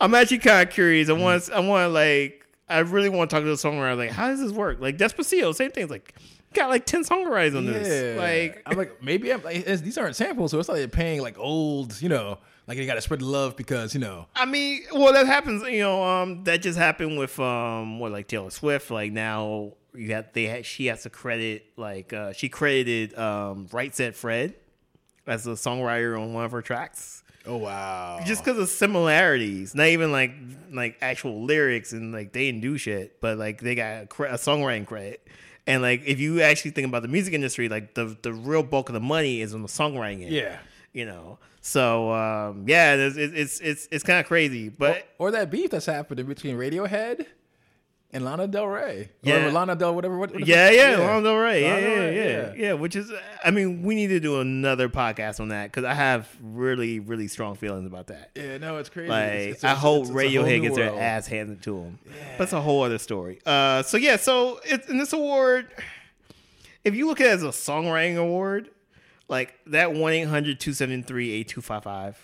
I'm 0.00 0.14
actually 0.14 0.38
kind 0.50 0.68
of 0.68 0.74
curious. 0.74 1.08
I 1.08 1.12
want. 1.12 1.50
I 1.50 1.60
want 1.60 1.92
like. 1.92 2.36
I 2.68 2.78
really 2.80 3.08
want 3.08 3.30
to 3.30 3.36
talk 3.36 3.42
to 3.42 3.48
the 3.48 3.56
songwriter. 3.56 3.96
Like, 3.96 4.10
how 4.10 4.28
does 4.28 4.40
this 4.40 4.52
work? 4.52 4.80
Like 4.80 4.96
Despacito, 4.96 5.52
same 5.54 5.72
thing. 5.72 5.82
It's 5.84 5.90
like 5.90 6.14
got 6.54 6.68
like 6.70 6.86
ten 6.86 7.04
songwriters 7.04 7.56
on 7.56 7.66
this. 7.66 8.16
Yeah. 8.16 8.20
Like, 8.20 8.62
I'm 8.66 8.78
like, 8.78 9.02
maybe 9.02 9.32
I'm 9.32 9.42
like, 9.42 9.64
these 9.64 9.98
aren't 9.98 10.16
samples, 10.16 10.52
so 10.52 10.58
it's 10.60 10.68
like 10.68 10.78
they're 10.78 10.88
paying 10.88 11.20
like 11.20 11.38
old, 11.38 12.00
you 12.00 12.08
know, 12.08 12.38
like 12.66 12.78
they 12.78 12.86
got 12.86 12.94
to 12.94 13.00
spread 13.00 13.20
the 13.20 13.26
love 13.26 13.56
because 13.56 13.94
you 13.94 14.00
know. 14.00 14.26
I 14.36 14.46
mean, 14.46 14.82
well, 14.92 15.12
that 15.12 15.26
happens. 15.26 15.62
You 15.64 15.80
know, 15.80 16.04
um, 16.04 16.44
that 16.44 16.62
just 16.62 16.78
happened 16.78 17.18
with 17.18 17.38
um, 17.40 17.98
what 17.98 18.12
like 18.12 18.28
Taylor 18.28 18.50
Swift. 18.50 18.92
Like 18.92 19.10
now, 19.10 19.72
you 19.92 20.08
got 20.08 20.32
they 20.34 20.46
ha- 20.46 20.62
she 20.62 20.86
has 20.86 21.02
to 21.02 21.10
credit 21.10 21.66
like 21.76 22.12
uh, 22.12 22.32
she 22.32 22.48
credited 22.48 23.18
um, 23.18 23.66
Right 23.72 23.92
Said 23.94 24.14
Fred 24.14 24.54
as 25.26 25.46
a 25.46 25.50
songwriter 25.50 26.20
on 26.20 26.32
one 26.32 26.44
of 26.44 26.52
her 26.52 26.62
tracks. 26.62 27.24
Oh 27.46 27.56
wow. 27.56 28.20
just 28.26 28.44
because 28.44 28.58
of 28.58 28.68
similarities, 28.68 29.74
not 29.74 29.86
even 29.86 30.12
like 30.12 30.32
like 30.72 30.98
actual 31.00 31.44
lyrics 31.44 31.92
and 31.92 32.12
like 32.12 32.32
they 32.32 32.46
didn't 32.46 32.60
do 32.60 32.76
shit, 32.76 33.20
but 33.20 33.38
like 33.38 33.60
they 33.60 33.74
got 33.74 34.02
a, 34.02 34.06
cre- 34.06 34.26
a 34.26 34.34
songwriting 34.34 34.86
credit. 34.86 35.26
And 35.66 35.82
like 35.82 36.02
if 36.06 36.20
you 36.20 36.42
actually 36.42 36.72
think 36.72 36.86
about 36.86 37.02
the 37.02 37.08
music 37.08 37.32
industry, 37.34 37.68
like 37.68 37.94
the 37.94 38.16
the 38.22 38.32
real 38.32 38.62
bulk 38.62 38.88
of 38.88 38.92
the 38.94 39.00
money 39.00 39.40
is 39.40 39.54
on 39.54 39.62
the 39.62 39.68
songwriting 39.68 40.22
end. 40.22 40.32
yeah. 40.32 40.58
you 40.92 41.04
know. 41.06 41.38
So 41.62 42.12
um, 42.12 42.64
yeah, 42.66 42.94
it's 42.94 43.16
it's 43.16 43.34
it's 43.34 43.60
it's, 43.60 43.88
it's 43.90 44.04
kind 44.04 44.20
of 44.20 44.26
crazy, 44.26 44.68
but 44.68 45.08
Or 45.18 45.30
that 45.30 45.50
beef 45.50 45.70
that's 45.70 45.86
happening 45.86 46.26
between 46.26 46.56
Radiohead 46.56 47.26
and 48.12 48.24
Lana 48.24 48.48
Del 48.48 48.66
Rey. 48.66 49.10
Yeah. 49.22 49.46
Or 49.46 49.52
Lana 49.52 49.76
Del 49.76 49.94
whatever. 49.94 50.18
What, 50.18 50.32
what 50.32 50.40
the 50.40 50.46
yeah, 50.46 50.70
yeah, 50.70 50.96
Lana 50.98 51.22
Del 51.22 51.36
Rey, 51.36 51.62
yeah, 51.62 51.74
Lana 51.74 51.80
yeah, 51.80 51.88
yeah, 51.88 52.00
Rey, 52.00 52.16
yeah, 52.16 52.52
yeah. 52.56 52.72
Which 52.72 52.96
is, 52.96 53.10
I 53.44 53.50
mean, 53.50 53.82
we 53.82 53.94
need 53.94 54.08
to 54.08 54.20
do 54.20 54.40
another 54.40 54.88
podcast 54.88 55.40
on 55.40 55.48
that 55.48 55.70
because 55.70 55.84
I 55.84 55.94
have 55.94 56.28
really 56.42 56.98
really 57.00 57.28
strong 57.28 57.54
feelings 57.54 57.86
about 57.86 58.08
that. 58.08 58.30
Yeah, 58.34 58.58
no, 58.58 58.78
it's 58.78 58.88
crazy. 58.88 59.08
Like 59.10 59.24
It's- 59.32 59.46
it's- 59.58 59.64
I 59.64 59.68
it's- 59.70 59.82
hope 59.82 60.06
Radiohead 60.08 60.62
gets 60.62 60.76
their 60.76 60.98
ass 60.98 61.26
handed 61.26 61.62
to 61.62 61.74
them. 61.80 61.98
But 62.36 62.44
it's 62.44 62.52
a 62.52 62.60
whole 62.60 62.82
other 62.82 62.98
story. 62.98 63.40
Uh, 63.46 63.82
so 63.82 63.96
yeah, 63.96 64.16
so 64.16 64.60
it's 64.64 64.88
in 64.88 64.98
this 64.98 65.12
award. 65.12 65.68
If 66.82 66.94
you 66.94 67.06
look 67.06 67.20
at 67.20 67.26
it 67.26 67.30
as 67.30 67.42
a 67.42 67.48
songwriting 67.48 68.16
award, 68.16 68.70
like 69.28 69.54
that 69.66 69.90
1-800-273-8255, 69.90 72.14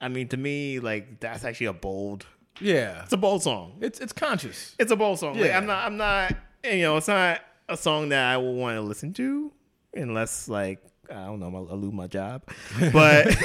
I 0.00 0.08
mean, 0.08 0.28
to 0.28 0.36
me, 0.36 0.80
like 0.80 1.20
that's 1.20 1.44
actually 1.44 1.66
a 1.66 1.72
bold. 1.72 2.26
Yeah, 2.60 3.02
It's 3.04 3.12
a 3.12 3.16
bold 3.16 3.42
song. 3.42 3.78
it's 3.80 3.98
it's 4.00 4.12
conscious. 4.12 4.74
It's 4.78 4.92
a 4.92 4.96
bold 4.96 5.18
song. 5.18 5.34
Like 5.38 5.46
Yeah. 5.46 5.58
I'm 5.58 5.66
not. 5.66 5.86
I'm 5.86 5.96
not. 5.96 6.34
You 6.64 6.82
know, 6.82 6.96
it's 6.96 7.08
not 7.08 7.40
a 7.68 7.76
song 7.76 8.10
that 8.10 8.24
I 8.32 8.36
will 8.36 8.54
want 8.54 8.76
to 8.76 8.82
listen 8.82 9.12
to 9.14 9.50
unless 9.94 10.48
like 10.48 10.80
I 11.10 11.24
don't 11.26 11.40
know, 11.40 11.68
I 11.70 11.74
lose 11.74 11.92
my 11.92 12.06
job. 12.06 12.42
But 12.92 13.26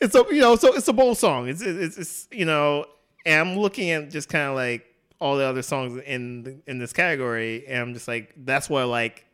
it's 0.00 0.14
a 0.14 0.24
you 0.30 0.40
know, 0.40 0.56
so 0.56 0.74
it's 0.74 0.88
a 0.88 0.92
bold 0.92 1.18
song. 1.18 1.48
It's 1.48 1.62
it's, 1.62 1.96
it's 1.98 2.28
you 2.30 2.44
know, 2.44 2.84
and 3.24 3.48
I'm 3.50 3.58
looking 3.58 3.90
at 3.90 4.10
just 4.10 4.28
kind 4.28 4.48
of 4.48 4.54
like 4.54 4.84
all 5.20 5.36
the 5.36 5.44
other 5.44 5.62
songs 5.62 6.00
in 6.04 6.62
in 6.66 6.78
this 6.78 6.92
category, 6.92 7.66
and 7.66 7.78
I'm 7.80 7.94
just 7.94 8.08
like, 8.08 8.32
that's 8.36 8.68
what 8.68 8.82
I 8.82 8.84
like. 8.84 9.24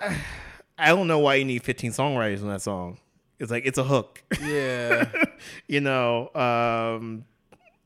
I 0.78 0.88
don't 0.88 1.06
know 1.06 1.20
why 1.20 1.36
you 1.36 1.44
need 1.44 1.62
15 1.62 1.92
songwriters 1.92 2.42
on 2.42 2.48
that 2.48 2.62
song. 2.62 2.98
It's 3.38 3.50
like 3.50 3.66
it's 3.66 3.78
a 3.78 3.84
hook 3.84 4.22
Yeah, 4.42 5.10
you 5.66 5.80
know, 5.80 6.28
um, 6.34 7.24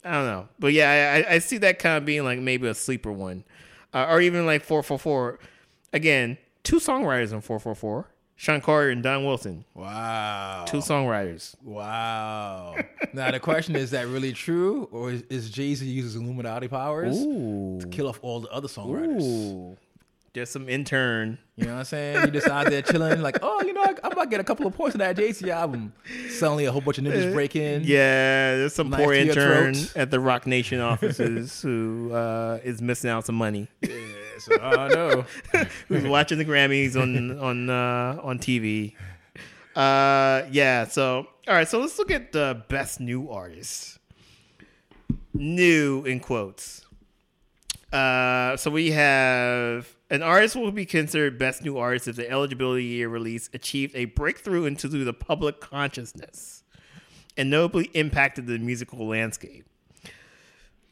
I 0.04 0.12
don't 0.12 0.26
know, 0.26 0.48
but 0.58 0.72
yeah, 0.72 1.24
I, 1.28 1.34
I 1.34 1.38
see 1.38 1.58
that 1.58 1.78
kind 1.78 1.96
of 1.96 2.04
being 2.04 2.24
like 2.24 2.38
maybe 2.38 2.68
a 2.68 2.74
sleeper 2.74 3.12
one, 3.12 3.44
uh, 3.94 4.06
or 4.08 4.20
even 4.20 4.46
like 4.46 4.62
four 4.62 4.82
four 4.82 4.98
four. 4.98 5.38
Again, 5.92 6.36
two 6.62 6.76
songwriters 6.76 7.32
in 7.32 7.40
four 7.40 7.58
four 7.58 7.74
four: 7.74 8.08
Shawn 8.36 8.60
Carter 8.60 8.90
and 8.90 9.02
Dion 9.02 9.24
Wilson. 9.24 9.64
wow. 9.74 10.64
Two 10.66 10.78
songwriters. 10.78 11.54
Wow. 11.62 12.76
now 13.12 13.30
the 13.30 13.40
question 13.40 13.74
is 13.74 13.90
that 13.92 14.06
really 14.06 14.32
true, 14.32 14.88
or 14.92 15.10
is, 15.10 15.22
is 15.30 15.50
Jay 15.50 15.74
Z 15.74 15.84
uses 15.86 16.14
Illuminati 16.14 16.68
powers 16.68 17.16
Ooh, 17.18 17.78
to 17.80 17.86
kill 17.88 18.06
off 18.08 18.18
all 18.22 18.40
the 18.40 18.48
other 18.50 18.68
songwriters? 18.68 19.22
ooh. 19.22 19.76
There's 20.38 20.50
some 20.50 20.68
intern. 20.68 21.36
You 21.56 21.64
know 21.64 21.72
what 21.72 21.78
I'm 21.80 21.84
saying? 21.86 22.26
You 22.26 22.30
just 22.30 22.46
out 22.46 22.66
there 22.66 22.80
chilling, 22.80 23.20
like, 23.22 23.38
oh, 23.42 23.60
you 23.62 23.72
know, 23.72 23.82
I, 23.82 23.94
I'm 24.04 24.12
about 24.12 24.24
to 24.24 24.30
get 24.30 24.38
a 24.38 24.44
couple 24.44 24.68
of 24.68 24.72
points 24.72 24.94
of 24.94 25.00
that 25.00 25.16
Z 25.16 25.50
album. 25.50 25.92
Suddenly, 26.30 26.66
a 26.66 26.70
whole 26.70 26.80
bunch 26.80 26.98
of 26.98 27.04
niggas 27.04 27.32
break 27.32 27.56
in. 27.56 27.82
Yeah, 27.82 28.54
there's 28.54 28.72
some 28.72 28.92
poor 28.92 29.12
intern 29.12 29.74
at 29.96 30.12
the 30.12 30.20
Roc 30.20 30.46
Nation 30.46 30.80
offices 30.80 31.60
who 31.60 32.12
uh, 32.12 32.60
is 32.62 32.80
missing 32.80 33.10
out 33.10 33.26
some 33.26 33.34
money. 33.34 33.66
Yeah, 33.82 33.90
so, 34.38 34.58
oh 34.62 34.88
no. 35.52 35.64
who's 35.88 36.04
watching 36.04 36.38
the 36.38 36.44
Grammys 36.44 36.94
on 36.94 37.36
on 37.40 37.68
uh, 37.68 38.20
on 38.22 38.38
TV. 38.38 38.94
Uh, 39.74 40.44
yeah. 40.52 40.86
So 40.86 41.26
all 41.48 41.54
right. 41.54 41.66
So 41.66 41.80
let's 41.80 41.98
look 41.98 42.12
at 42.12 42.30
the 42.30 42.62
best 42.68 43.00
new 43.00 43.28
artists. 43.28 43.98
New 45.34 46.04
in 46.04 46.20
quotes. 46.20 46.86
Uh, 47.92 48.56
so 48.56 48.70
we 48.70 48.92
have 48.92 49.97
an 50.10 50.22
artist 50.22 50.56
will 50.56 50.72
be 50.72 50.86
considered 50.86 51.38
best 51.38 51.62
new 51.62 51.76
artist 51.76 52.08
if 52.08 52.16
the 52.16 52.28
eligibility 52.30 52.84
year 52.84 53.08
release 53.08 53.50
achieved 53.52 53.94
a 53.94 54.06
breakthrough 54.06 54.64
into 54.64 54.88
the 54.88 55.12
public 55.12 55.60
consciousness 55.60 56.62
and 57.36 57.50
notably 57.50 57.90
impacted 57.94 58.46
the 58.46 58.58
musical 58.58 59.06
landscape. 59.06 59.64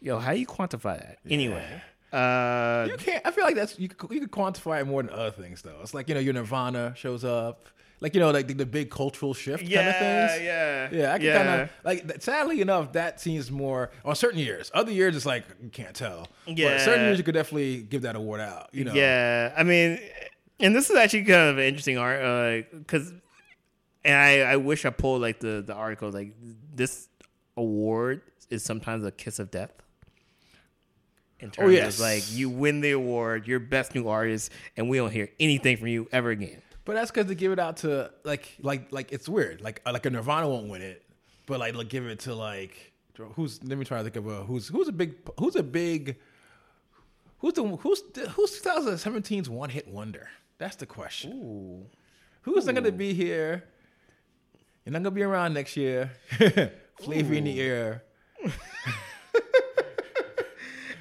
Yo, 0.00 0.18
how 0.18 0.32
do 0.32 0.38
you 0.38 0.46
quantify 0.46 0.98
that? 0.98 1.18
Anyway, 1.28 1.64
uh, 2.12 2.86
You 2.88 2.96
can't. 2.96 3.26
I 3.26 3.30
feel 3.30 3.44
like 3.44 3.56
that's 3.56 3.78
you. 3.78 3.88
Could, 3.88 4.10
you 4.12 4.20
could 4.20 4.30
quantify 4.30 4.80
it 4.80 4.84
more 4.86 5.02
than 5.02 5.12
other 5.12 5.30
things, 5.30 5.62
though. 5.62 5.78
It's 5.82 5.94
like 5.94 6.08
you 6.08 6.14
know, 6.14 6.20
your 6.20 6.34
Nirvana 6.34 6.94
shows 6.96 7.24
up, 7.24 7.68
like 8.00 8.14
you 8.14 8.20
know, 8.20 8.30
like 8.30 8.46
the, 8.48 8.54
the 8.54 8.66
big 8.66 8.90
cultural 8.90 9.32
shift 9.34 9.62
kind 9.62 9.88
of 9.88 9.94
things. 9.96 10.42
yeah, 10.42 10.88
Yeah, 10.92 11.12
I 11.14 11.16
can 11.18 11.26
yeah. 11.26 11.36
kind 11.36 11.60
of 11.62 11.70
like. 11.84 12.22
Sadly 12.22 12.60
enough, 12.60 12.92
that 12.92 13.20
seems 13.20 13.50
more 13.50 13.90
on 14.04 14.14
certain 14.14 14.38
years. 14.38 14.70
Other 14.74 14.92
years, 14.92 15.16
it's 15.16 15.24
like 15.26 15.44
you 15.62 15.70
can't 15.70 15.94
tell. 15.94 16.28
Yeah. 16.46 16.70
but 16.74 16.80
certain 16.82 17.04
years 17.06 17.18
you 17.18 17.24
could 17.24 17.34
definitely 17.34 17.82
give 17.82 18.02
that 18.02 18.14
award 18.16 18.40
out. 18.40 18.68
You 18.72 18.84
know, 18.84 18.92
Yeah, 18.94 19.52
I 19.56 19.62
mean, 19.62 19.98
and 20.60 20.74
this 20.76 20.90
is 20.90 20.96
actually 20.96 21.24
kind 21.24 21.50
of 21.50 21.58
an 21.58 21.64
interesting 21.64 21.96
art 21.98 22.22
uh, 22.22 22.68
because, 22.76 23.12
and 24.04 24.14
I, 24.14 24.40
I 24.52 24.56
wish 24.56 24.84
I 24.84 24.90
pulled 24.90 25.22
like 25.22 25.40
the 25.40 25.62
the 25.66 25.74
article 25.74 26.10
like 26.10 26.34
this 26.74 27.08
award 27.56 28.20
is 28.50 28.62
sometimes 28.62 29.04
a 29.04 29.10
kiss 29.10 29.38
of 29.38 29.50
death. 29.50 29.72
In 31.40 31.48
oh, 31.48 31.50
terms 31.50 31.68
Oh, 31.68 31.70
yes. 31.70 31.94
of 31.94 32.00
like 32.00 32.22
you 32.32 32.48
win 32.48 32.80
the 32.80 32.92
award, 32.92 33.46
you're 33.46 33.58
best 33.60 33.94
new 33.94 34.08
artist, 34.08 34.50
and 34.76 34.88
we 34.88 34.96
don't 34.98 35.10
hear 35.12 35.28
anything 35.40 35.76
from 35.76 35.88
you 35.88 36.08
ever 36.12 36.30
again. 36.30 36.62
But 36.86 36.94
that's 36.94 37.10
because 37.10 37.26
they 37.26 37.34
give 37.34 37.52
it 37.52 37.58
out 37.58 37.78
to 37.78 38.10
like 38.24 38.54
like 38.62 38.90
like 38.92 39.12
it's 39.12 39.28
weird. 39.28 39.60
Like 39.60 39.82
uh, 39.84 39.92
like 39.92 40.06
a 40.06 40.10
Nirvana 40.10 40.48
won't 40.48 40.68
win 40.68 40.80
it, 40.80 41.02
but 41.44 41.58
like 41.60 41.74
like 41.74 41.88
give 41.88 42.06
it 42.06 42.20
to 42.20 42.34
like 42.34 42.92
who's. 43.34 43.62
Let 43.62 43.76
me 43.76 43.84
try 43.84 43.98
to 43.98 44.04
think 44.04 44.16
of 44.16 44.26
a 44.28 44.44
who's 44.44 44.68
who's 44.68 44.88
a 44.88 44.92
big 44.92 45.14
who's 45.38 45.56
a 45.56 45.62
big. 45.62 46.16
Who's 47.40 47.52
the 47.52 47.64
who's 47.64 48.02
the, 48.14 48.30
who's 48.30 48.62
2017's 48.62 49.50
one 49.50 49.68
hit 49.68 49.88
wonder? 49.88 50.28
That's 50.58 50.76
the 50.76 50.86
question. 50.86 51.32
Ooh. 51.32 51.86
Who's 52.42 52.64
not 52.64 52.76
gonna 52.76 52.92
be 52.92 53.12
here? 53.12 53.64
You're 54.84 54.92
not 54.92 55.00
gonna 55.00 55.10
be 55.10 55.24
around 55.24 55.54
next 55.54 55.76
year. 55.76 56.12
Flavor 57.02 57.34
in 57.34 57.44
the 57.44 57.60
air. 57.60 58.04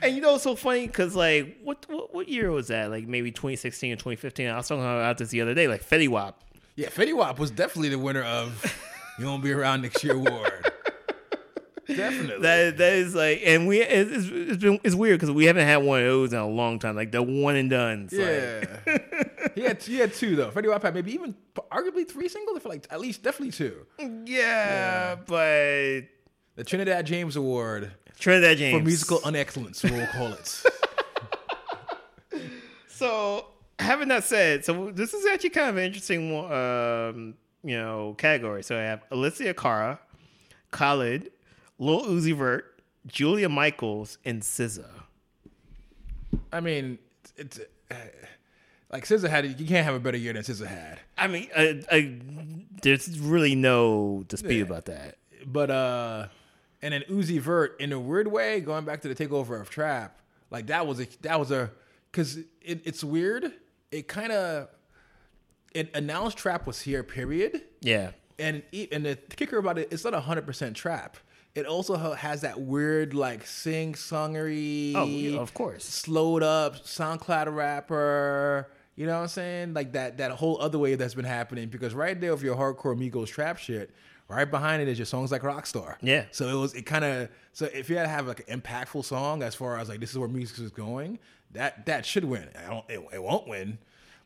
And 0.06 0.16
you 0.16 0.22
know, 0.22 0.36
it's 0.36 0.44
so 0.44 0.56
funny 0.56 0.86
because 0.86 1.16
like, 1.16 1.58
what, 1.64 1.84
what 1.90 2.14
what 2.14 2.30
year 2.30 2.52
was 2.52 2.68
that? 2.68 2.92
Like 2.92 3.08
maybe 3.08 3.32
2016 3.32 3.94
or 3.94 3.96
2015. 3.96 4.48
I 4.48 4.56
was 4.56 4.68
talking 4.68 4.84
about 4.84 5.18
this 5.18 5.30
the 5.30 5.42
other 5.42 5.56
day. 5.56 5.68
Like 5.68 5.84
Fetty 5.84 6.08
Wap. 6.08 6.42
Yeah, 6.76 6.90
Fetty 6.90 7.16
Wap 7.16 7.40
was 7.40 7.50
definitely 7.50 7.90
the 7.90 7.98
winner 7.98 8.22
of 8.24 8.64
"You 9.20 9.26
Won't 9.26 9.44
Be 9.44 9.52
Around 9.52 9.82
Next 9.82 10.04
Year" 10.04 10.14
award. 10.14 10.72
definitely. 11.88 12.42
That 12.42 12.78
that 12.78 12.94
is 12.94 13.16
like, 13.16 13.42
and 13.44 13.68
we 13.68 13.82
it's, 13.82 14.28
been 14.60 14.80
it's 14.84 14.94
weird 14.94 15.20
because 15.20 15.34
we 15.34 15.46
haven't 15.46 15.66
had 15.66 15.78
one 15.78 16.02
of 16.02 16.06
those 16.06 16.34
in 16.34 16.40
a 16.40 16.48
long 16.48 16.78
time. 16.78 16.96
Like 16.96 17.12
the 17.12 17.24
one 17.24 17.56
and 17.56 17.70
done. 17.70 18.08
yeah. 18.12 18.64
he 19.56 19.62
had 19.62 19.82
he 19.82 19.98
had 19.98 20.14
two 20.14 20.36
though. 20.36 20.52
Fetty 20.52 20.70
Wap 20.70 20.84
had 20.84 20.94
maybe 20.94 21.14
even 21.14 21.34
arguably 21.72 22.08
three 22.08 22.28
singles. 22.28 22.58
I 22.58 22.60
feel 22.60 22.72
like 22.72 22.86
at 22.92 23.00
least 23.00 23.24
definitely 23.24 23.54
two. 23.54 23.88
yeah, 24.26 25.16
but 25.16 26.02
The 26.56 26.64
Trinidad 26.64 27.08
James 27.08 27.36
Award 27.36 27.92
Trinidad 28.20 28.58
James 28.58 28.78
for 28.80 28.84
musical 28.86 29.20
unexcellence, 29.20 29.84
we'll 29.90 30.08
call 30.08 30.34
it. 30.34 30.62
So 32.88 33.48
having 33.78 34.08
that 34.08 34.24
said, 34.24 34.64
so 34.64 34.90
this 34.92 35.14
is 35.14 35.26
actually 35.26 35.50
kind 35.50 35.70
of 35.70 35.78
an 35.78 35.84
interesting, 35.84 36.34
um, 36.50 37.34
you 37.64 37.78
know, 37.78 38.16
category. 38.18 38.64
So 38.64 38.78
I 38.78 38.84
have 38.84 39.04
Alessia 39.12 39.56
Cara, 39.56 40.00
Khalid, 40.72 41.32
Lil 41.78 42.06
Uzi 42.06 42.34
Vert, 42.36 42.80
Julia 43.06 43.50
Michaels, 43.50 44.18
and 44.24 44.42
SZA. 44.42 44.86
I 46.54 46.62
mean, 46.62 46.98
it's 47.36 47.60
uh, 47.92 47.96
like 48.94 49.06
SZA 49.06 49.30
had. 49.30 49.60
You 49.60 49.68
can't 49.68 49.84
have 49.86 49.96
a 49.96 50.00
better 50.00 50.18
year 50.18 50.32
than 50.32 50.44
SZA 50.44 50.66
had. 50.68 51.00
I 51.18 51.28
mean, 51.28 51.50
I, 51.56 51.84
I, 51.92 52.18
there's 52.82 53.20
really 53.20 53.56
no 53.56 54.24
dispute 54.30 54.56
Yeah. 54.60 54.64
about 54.64 54.86
that. 54.86 55.18
But 55.46 55.70
uh 55.70 56.28
and 56.86 56.94
then 56.94 57.02
Uzi 57.10 57.40
Vert 57.40 57.76
in 57.82 57.92
a 57.92 58.00
weird 58.00 58.28
way, 58.28 58.60
going 58.60 58.86
back 58.86 59.02
to 59.02 59.08
the 59.12 59.16
takeover 59.16 59.60
of 59.60 59.72
Trap, 59.72 60.22
like 60.52 60.68
that 60.68 60.86
was 60.86 61.00
a 61.00 61.08
that 61.24 61.40
was 61.40 61.50
a 61.50 61.72
because 62.12 62.38
it, 62.62 62.82
it's 62.86 63.04
weird. 63.04 63.52
It 63.92 64.08
kind 64.08 64.32
of 64.32 64.68
it 65.74 65.90
announced 65.96 66.38
Trap 66.38 66.68
was 66.68 66.82
here, 66.82 67.02
period. 67.02 67.64
Yeah. 67.82 68.12
And 68.38 68.62
and 68.92 69.04
the 69.04 69.16
kicker 69.36 69.58
about 69.58 69.80
it, 69.80 69.88
it's 69.92 70.04
not 70.04 70.14
hundred 70.14 70.46
percent 70.46 70.76
Trap. 70.76 71.18
It 71.56 71.66
also 71.66 71.96
has 72.14 72.42
that 72.42 72.60
weird 72.62 73.16
like 73.16 73.48
sing 73.48 73.94
songery, 73.96 74.94
Oh, 74.96 75.06
yeah, 75.06 75.40
of 75.40 75.54
course. 75.56 75.84
slowed 75.86 76.44
up 76.44 76.84
SoundCloud 76.86 77.54
rapper. 77.56 78.70
You 78.96 79.08
know 79.08 79.16
what 79.16 79.22
I'm 79.24 79.28
saying? 79.30 79.74
Like 79.74 79.94
that 79.94 80.20
that 80.20 80.32
whole 80.32 80.62
other 80.62 80.78
wave 80.78 81.00
that's 81.00 81.16
been 81.16 81.26
happening 81.26 81.70
because 81.70 81.96
right 81.96 82.20
there 82.22 82.32
with 82.34 82.44
your 82.44 82.56
hardcore 82.56 82.96
Migos 82.96 83.28
trap 83.28 83.58
shit, 83.58 83.90
right 84.28 84.50
behind 84.50 84.82
it 84.82 84.88
is 84.88 84.98
your 84.98 85.06
songs 85.06 85.32
like 85.32 85.42
Rockstar. 85.42 85.96
Yeah. 86.02 86.26
So 86.32 86.48
it 86.48 86.60
was 86.60 86.74
it 86.74 86.86
kind 86.86 87.06
of 87.06 87.30
so 87.54 87.66
if 87.74 87.90
you 87.90 87.98
had 87.98 88.04
to 88.04 88.10
have 88.10 88.28
like 88.28 88.48
an 88.50 88.62
impactful 88.62 89.06
song 89.06 89.44
as 89.44 89.56
far 89.56 89.78
as 89.78 89.90
like 89.90 90.00
this 90.00 90.12
is 90.12 90.18
where 90.18 90.28
music 90.28 90.60
is 90.60 90.72
going, 90.72 91.20
that 91.52 91.86
that 91.86 92.06
should 92.06 92.26
win. 92.26 92.50
I 92.58 92.70
don't 92.70 92.86
it, 92.90 93.06
it 93.14 93.24
won't 93.24 93.48
win, 93.48 93.78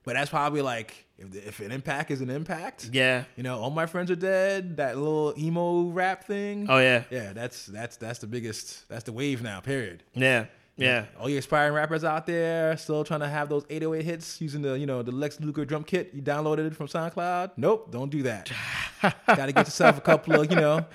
but 0.03 0.13
that's 0.13 0.29
probably 0.29 0.61
like 0.61 1.05
if 1.17 1.35
if 1.35 1.59
an 1.59 1.71
impact 1.71 2.11
is 2.11 2.21
an 2.21 2.29
impact. 2.29 2.89
Yeah. 2.91 3.25
You 3.35 3.43
know, 3.43 3.59
all 3.59 3.69
my 3.69 3.85
friends 3.85 4.09
are 4.11 4.15
dead. 4.15 4.77
That 4.77 4.97
little 4.97 5.33
emo 5.37 5.83
rap 5.83 6.25
thing. 6.25 6.67
Oh 6.69 6.79
yeah. 6.79 7.03
Yeah, 7.09 7.33
that's 7.33 7.65
that's 7.65 7.97
that's 7.97 8.19
the 8.19 8.27
biggest. 8.27 8.87
That's 8.89 9.03
the 9.03 9.13
wave 9.13 9.41
now. 9.41 9.59
Period. 9.59 10.03
Yeah. 10.13 10.45
Yeah. 10.79 11.05
All 11.19 11.29
you 11.29 11.37
aspiring 11.37 11.73
rappers 11.73 12.03
out 12.03 12.25
there 12.25 12.75
still 12.77 13.03
trying 13.03 13.19
to 13.19 13.27
have 13.27 13.49
those 13.49 13.65
808 13.69 14.05
hits 14.05 14.41
using 14.41 14.61
the 14.61 14.79
you 14.79 14.85
know 14.85 15.01
the 15.01 15.11
Lex 15.11 15.39
Luger 15.39 15.65
drum 15.65 15.83
kit 15.83 16.11
you 16.13 16.21
downloaded 16.21 16.67
it 16.67 16.75
from 16.75 16.87
SoundCloud. 16.87 17.51
Nope, 17.57 17.91
don't 17.91 18.09
do 18.09 18.23
that. 18.23 18.51
Got 19.01 19.45
to 19.47 19.51
get 19.51 19.67
yourself 19.67 19.97
a 19.97 20.01
couple 20.01 20.39
of 20.39 20.49
you 20.49 20.55
know 20.55 20.85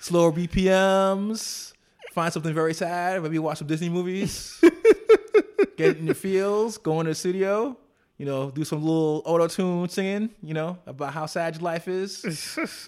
slower 0.00 0.32
BPMs. 0.32 1.72
Find 2.12 2.32
something 2.32 2.52
very 2.52 2.74
sad. 2.74 3.22
Maybe 3.22 3.38
watch 3.38 3.58
some 3.58 3.68
Disney 3.68 3.88
movies. 3.88 4.62
get 5.76 5.96
in 5.96 6.06
your 6.06 6.14
feels. 6.14 6.76
Go 6.76 7.00
into 7.00 7.12
the 7.12 7.14
studio. 7.14 7.76
You 8.18 8.26
know, 8.26 8.50
do 8.50 8.64
some 8.64 8.84
little 8.84 9.22
auto 9.24 9.48
tune 9.48 9.88
singing. 9.88 10.30
You 10.42 10.54
know 10.54 10.78
about 10.86 11.14
how 11.14 11.26
sad 11.26 11.54
your 11.54 11.62
life 11.62 11.88
is. 11.88 12.24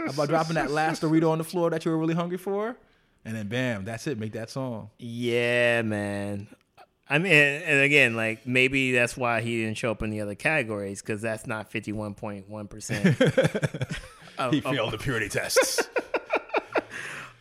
about 0.06 0.28
dropping 0.28 0.54
that 0.54 0.70
last 0.70 1.02
Dorito 1.02 1.30
on 1.30 1.38
the 1.38 1.44
floor 1.44 1.70
that 1.70 1.84
you 1.84 1.90
were 1.90 1.98
really 1.98 2.14
hungry 2.14 2.38
for. 2.38 2.76
And 3.24 3.34
then 3.34 3.48
bam, 3.48 3.84
that's 3.84 4.06
it. 4.06 4.18
Make 4.18 4.32
that 4.32 4.50
song. 4.50 4.90
Yeah, 4.98 5.82
man. 5.82 6.46
I 7.08 7.18
mean, 7.18 7.32
and 7.32 7.62
and 7.64 7.80
again, 7.82 8.16
like 8.16 8.46
maybe 8.46 8.92
that's 8.92 9.16
why 9.16 9.40
he 9.40 9.62
didn't 9.62 9.76
show 9.78 9.90
up 9.90 10.02
in 10.02 10.10
the 10.10 10.20
other 10.20 10.34
categories 10.34 11.00
because 11.02 11.20
that's 11.22 11.46
not 11.46 11.70
fifty 11.70 11.92
one 11.92 12.14
point 12.14 12.48
one 12.48 12.66
percent. 12.66 13.06
he 14.50 14.60
failed 14.60 14.92
the 14.92 14.98
purity 14.98 15.28
tests. 15.28 15.82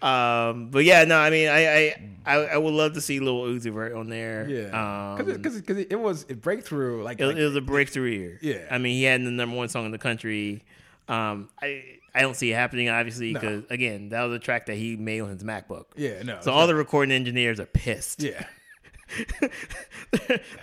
Um, 0.02 0.68
but 0.70 0.84
yeah, 0.84 1.06
no, 1.06 1.18
I 1.18 1.30
mean, 1.30 1.48
I 1.48 1.66
I, 1.66 1.96
I, 2.26 2.36
I 2.36 2.58
would 2.58 2.74
love 2.74 2.92
to 2.96 3.02
see 3.02 3.22
Lil 3.22 3.44
Uzi 3.44 3.72
Vert 3.74 3.94
on 3.94 4.10
there. 4.10 4.46
Yeah, 4.50 5.14
um, 5.18 5.26
because 5.26 5.56
it, 5.56 5.70
it, 5.70 5.88
it 5.92 5.96
was 6.00 6.26
a 6.30 6.36
breakthrough. 6.36 7.02
Like, 7.04 7.22
it, 7.22 7.28
like- 7.28 7.38
it 7.38 7.46
was 7.46 7.56
a 7.56 7.62
breakthrough 7.62 8.10
year. 8.10 8.40
Yeah. 8.42 8.68
I 8.70 8.80
mean, 8.80 8.96
he 8.96 9.04
had 9.04 9.22
the 9.22 9.32
number 9.32 9.56
one 9.56 9.70
song 9.70 9.86
in 9.86 9.92
the 9.92 9.98
country. 9.98 10.66
Um, 11.08 11.48
I 11.62 11.84
I 12.16 12.22
don't 12.22 12.36
see 12.36 12.52
it 12.52 12.56
happening 12.56 12.90
obviously 12.90 13.34
No. 13.34 13.40
because 13.40 13.64
again, 13.72 14.10
that 14.10 14.22
was 14.24 14.36
a 14.36 14.40
track 14.40 14.68
that 14.68 14.76
he 14.76 14.96
made 14.96 15.22
on 15.22 15.30
his 15.30 15.44
MacBook. 15.44 15.86
yeah, 15.96 16.22
no. 16.24 16.40
So 16.42 16.52
all 16.52 16.68
the 16.68 16.76
recording 16.76 17.12
engineers 17.14 17.60
are 17.60 17.66
pissed. 17.66 18.22
yeah, 18.22 18.46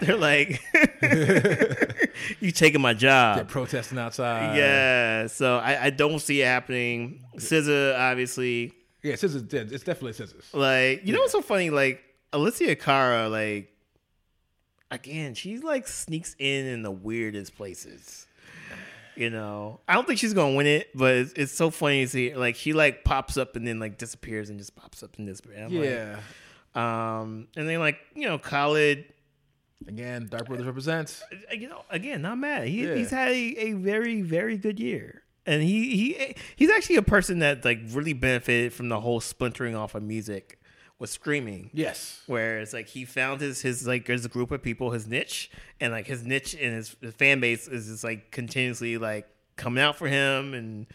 They're 0.00 0.16
like, 0.16 0.60
"You 2.40 2.50
taking 2.52 2.80
my 2.80 2.94
job?" 2.94 3.36
they're 3.36 3.44
protesting 3.44 3.98
outside. 3.98 4.56
Yeah, 4.56 5.26
so 5.26 5.56
I, 5.58 5.86
I 5.86 5.90
don't 5.90 6.18
see 6.20 6.42
it 6.42 6.46
happening. 6.46 7.24
SZA, 7.36 7.98
obviously, 7.98 8.72
yeah. 9.02 9.16
Scissors 9.16 9.42
did. 9.42 9.72
It's 9.72 9.84
definitely 9.84 10.12
scissors. 10.14 10.44
like 10.52 11.06
you 11.06 11.12
know 11.12 11.20
what's 11.20 11.32
so 11.32 11.42
funny? 11.42 11.70
Like 11.70 12.02
Alessia 12.32 12.78
Cara, 12.78 13.28
like 13.28 13.72
again, 14.90 15.34
she 15.34 15.58
like 15.58 15.86
sneaks 15.88 16.34
in 16.38 16.66
in 16.66 16.82
the 16.82 16.90
weirdest 16.90 17.56
places. 17.56 18.26
You 19.20 19.28
know, 19.28 19.80
I 19.86 19.94
don't 19.94 20.06
think 20.06 20.18
she's 20.18 20.32
gonna 20.32 20.54
win 20.54 20.66
it, 20.66 20.88
but 20.94 21.14
it's, 21.14 21.32
it's 21.34 21.52
so 21.52 21.68
funny 21.68 22.04
to 22.04 22.08
see. 22.08 22.34
Like 22.34 22.56
she 22.56 22.72
like 22.72 23.04
pops 23.04 23.36
up 23.36 23.54
and 23.54 23.66
then 23.66 23.78
like 23.78 23.98
disappears 23.98 24.48
and 24.48 24.58
just 24.58 24.74
pops 24.74 25.02
up 25.02 25.18
and 25.18 25.26
disappears. 25.26 25.58
I'm 25.60 25.72
Yeah. 25.72 26.16
Like, 26.74 26.82
um, 26.82 27.48
and 27.54 27.68
then 27.68 27.80
like 27.80 27.98
you 28.14 28.26
know, 28.26 28.38
Khalid. 28.38 29.12
Again, 29.86 30.28
Dark 30.30 30.46
Brothers 30.46 30.66
represents. 30.66 31.22
uh, 31.32 31.54
you 31.54 31.68
know, 31.68 31.82
again, 31.90 32.22
not 32.22 32.36
mad. 32.38 32.68
He, 32.68 32.86
Yeah. 32.86 32.94
He's 32.94 33.10
had 33.10 33.32
a, 33.32 33.54
a 33.58 33.72
very, 33.72 34.20
very 34.22 34.58
good 34.58 34.78
year, 34.78 35.22
and 35.46 35.62
he 35.62 35.96
he 35.96 36.34
he's 36.56 36.70
actually 36.70 36.96
a 36.96 37.02
person 37.02 37.40
that 37.40 37.64
like 37.64 37.80
really 37.90 38.12
benefited 38.14 38.72
from 38.72 38.88
the 38.88 39.00
whole 39.00 39.20
splintering 39.20 39.74
off 39.74 39.94
of 39.94 40.02
music 40.02 40.59
with 41.00 41.10
streaming. 41.10 41.70
Yes. 41.72 42.22
Where 42.28 42.60
it's 42.60 42.72
like 42.72 42.86
he 42.86 43.04
found 43.04 43.40
his 43.40 43.60
his 43.60 43.86
like 43.86 44.06
there's 44.06 44.24
a 44.24 44.28
group 44.28 44.52
of 44.52 44.62
people 44.62 44.92
his 44.92 45.08
niche 45.08 45.50
and 45.80 45.92
like 45.92 46.06
his 46.06 46.24
niche 46.24 46.54
and 46.54 46.74
his, 46.76 46.94
his 47.00 47.14
fan 47.14 47.40
base 47.40 47.66
is 47.66 47.88
just 47.88 48.04
like 48.04 48.30
continuously 48.30 48.98
like 48.98 49.26
coming 49.56 49.82
out 49.82 49.96
for 49.96 50.06
him 50.08 50.54
and 50.54 50.86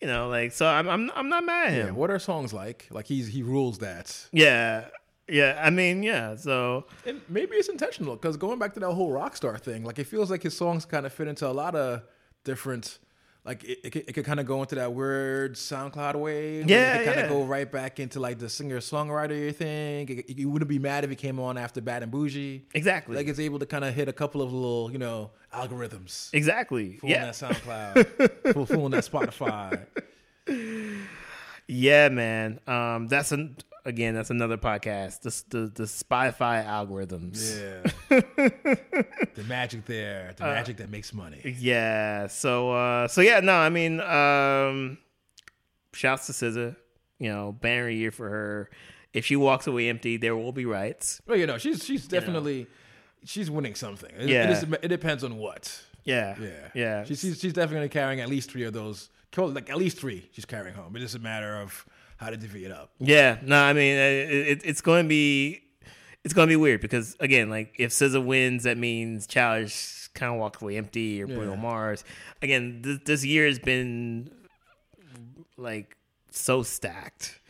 you 0.00 0.06
know 0.08 0.28
like 0.28 0.50
so 0.52 0.66
I'm 0.66 0.88
I'm 0.88 1.10
I'm 1.14 1.28
not 1.28 1.44
mad 1.44 1.68
at 1.68 1.76
Yeah. 1.76 1.86
him. 1.88 1.94
What 1.94 2.10
are 2.10 2.18
songs 2.18 2.52
like? 2.52 2.88
Like 2.90 3.06
he's 3.06 3.28
he 3.28 3.42
rules 3.42 3.78
that. 3.78 4.26
Yeah. 4.32 4.86
yeah. 5.28 5.60
I 5.62 5.70
mean, 5.70 6.02
yeah. 6.02 6.36
So 6.36 6.86
And 7.06 7.20
maybe 7.28 7.56
it's 7.56 7.68
intentional 7.68 8.16
because 8.16 8.36
going 8.36 8.58
back 8.58 8.74
to 8.74 8.80
that 8.80 8.92
whole 8.92 9.12
rock 9.12 9.36
star 9.36 9.58
thing, 9.58 9.84
like 9.84 9.98
it 9.98 10.04
feels 10.08 10.30
like 10.30 10.42
his 10.42 10.56
songs 10.56 10.84
kind 10.86 11.04
of 11.06 11.12
fit 11.12 11.28
into 11.28 11.46
a 11.46 11.52
lot 11.52 11.74
of 11.74 12.02
different. 12.44 12.98
Like 13.44 13.64
it, 13.64 13.78
it, 13.84 13.90
could, 13.90 14.04
it 14.06 14.12
could 14.12 14.24
kind 14.26 14.38
of 14.38 14.44
go 14.46 14.60
into 14.60 14.74
that 14.74 14.92
weird 14.92 15.54
SoundCloud 15.54 16.14
wave. 16.16 16.68
Yeah, 16.68 16.94
it 16.94 16.98
could 16.98 17.06
kind 17.06 17.16
yeah. 17.20 17.24
of 17.24 17.30
go 17.30 17.44
right 17.44 17.70
back 17.70 17.98
into 17.98 18.20
like 18.20 18.38
the 18.38 18.50
singer 18.50 18.78
songwriter 18.80 19.54
thing. 19.54 20.08
It- 20.10 20.36
You 20.38 20.50
wouldn't 20.50 20.68
be 20.68 20.78
mad 20.78 21.04
if 21.04 21.10
it 21.10 21.16
came 21.16 21.40
on 21.40 21.56
after 21.56 21.80
Bad 21.80 22.02
and 22.02 22.12
Bougie. 22.12 22.66
exactly, 22.74 23.16
Like 23.16 23.28
it's 23.28 23.38
able 23.38 23.58
to 23.58 23.66
kind 23.66 23.82
of 23.84 23.94
hit 23.94 24.08
a 24.08 24.12
couple 24.12 24.42
of 24.42 24.52
little, 24.52 24.90
you 24.92 24.98
know, 24.98 25.30
algorithms. 25.54 26.28
exactly. 26.34 26.98
Fooling 26.98 27.16
Yeah, 27.16 27.24
that 27.32 27.34
SoundCloud, 27.34 28.66
fooling 28.68 28.90
that 28.90 29.04
Spotify. 29.04 29.86
yeah, 31.66 32.08
man. 32.08 32.60
Um, 32.66 33.08
that's 33.08 33.32
an 33.32 33.56
again. 33.84 34.14
That's 34.14 34.30
another 34.30 34.56
podcast. 34.56 35.20
The 35.22 35.58
the, 35.58 35.66
the 35.68 35.82
Spotify 35.84 36.64
algorithms. 36.66 37.58
Yeah, 38.10 38.18
the 39.34 39.44
magic 39.46 39.86
there, 39.86 40.34
the 40.36 40.44
magic 40.44 40.78
that 40.78 40.90
makes 40.90 41.12
money. 41.12 41.56
Yeah. 41.58 42.26
So 42.26 42.72
uh 42.72 43.08
so 43.08 43.20
yeah, 43.20 43.40
no, 43.40 43.54
I 43.54 43.68
mean, 43.68 44.00
um 44.00 44.98
shouts 45.92 46.26
to 46.26 46.32
SZA. 46.32 46.76
You 47.18 47.28
know, 47.28 47.52
banner 47.52 47.88
year 47.90 48.10
for 48.10 48.28
her. 48.30 48.70
If 49.12 49.26
she 49.26 49.36
walks 49.36 49.66
away 49.66 49.88
empty, 49.88 50.16
there 50.16 50.36
will 50.36 50.52
be 50.52 50.64
riots. 50.64 51.20
Well, 51.26 51.36
you 51.36 51.46
know, 51.46 51.58
she's 51.58 51.84
she's 51.84 52.06
definitely 52.06 52.66
she's 53.24 53.50
winning 53.50 53.74
something. 53.74 54.10
It, 54.16 54.28
Yeah. 54.28 54.44
it, 54.44 54.50
is, 54.50 54.62
it 54.82 54.88
depends 54.88 55.24
on 55.24 55.36
what. 55.36 55.82
Yeah. 56.04 56.36
Yeah, 56.40 56.50
Yeah. 56.74 57.04
She's 57.04 57.20
she's, 57.20 57.40
she's 57.40 57.52
definitely 57.52 57.88
carrying 57.90 58.20
at 58.20 58.28
least 58.28 58.50
three 58.50 58.64
of 58.64 58.72
those. 58.72 59.10
Like 59.36 59.70
at 59.70 59.76
least 59.76 59.98
three, 59.98 60.28
she's 60.32 60.44
carrying 60.44 60.74
home. 60.74 60.96
It's 60.96 61.04
just 61.04 61.14
a 61.14 61.18
matter 61.20 61.56
of 61.56 61.86
how 62.20 62.30
to 62.30 62.36
divvy 62.36 62.66
it 62.66 62.70
up. 62.70 62.90
Yeah, 62.98 63.38
no, 63.42 63.60
I 63.60 63.72
mean 63.72 63.96
uh, 63.98 64.02
it, 64.02 64.30
it, 64.48 64.60
it's 64.64 64.80
going 64.82 65.04
to 65.04 65.08
be 65.08 65.62
it's 66.22 66.34
going 66.34 66.46
to 66.46 66.52
be 66.52 66.56
weird 66.56 66.80
because 66.82 67.16
again, 67.18 67.48
like 67.48 67.74
if 67.78 67.90
SZA 67.92 68.22
wins, 68.24 68.64
that 68.64 68.76
means 68.76 69.26
Childish 69.26 70.08
kind 70.14 70.32
of 70.34 70.38
walks 70.38 70.60
away 70.60 70.76
empty 70.76 71.22
or 71.22 71.26
Bruno 71.26 71.52
Yeah. 71.52 71.60
Mars. 71.60 72.04
Again, 72.42 72.82
this, 72.82 72.98
this 73.06 73.24
year 73.24 73.46
has 73.46 73.58
been 73.58 74.30
like 75.56 75.96
so 76.30 76.62
stacked. 76.62 77.40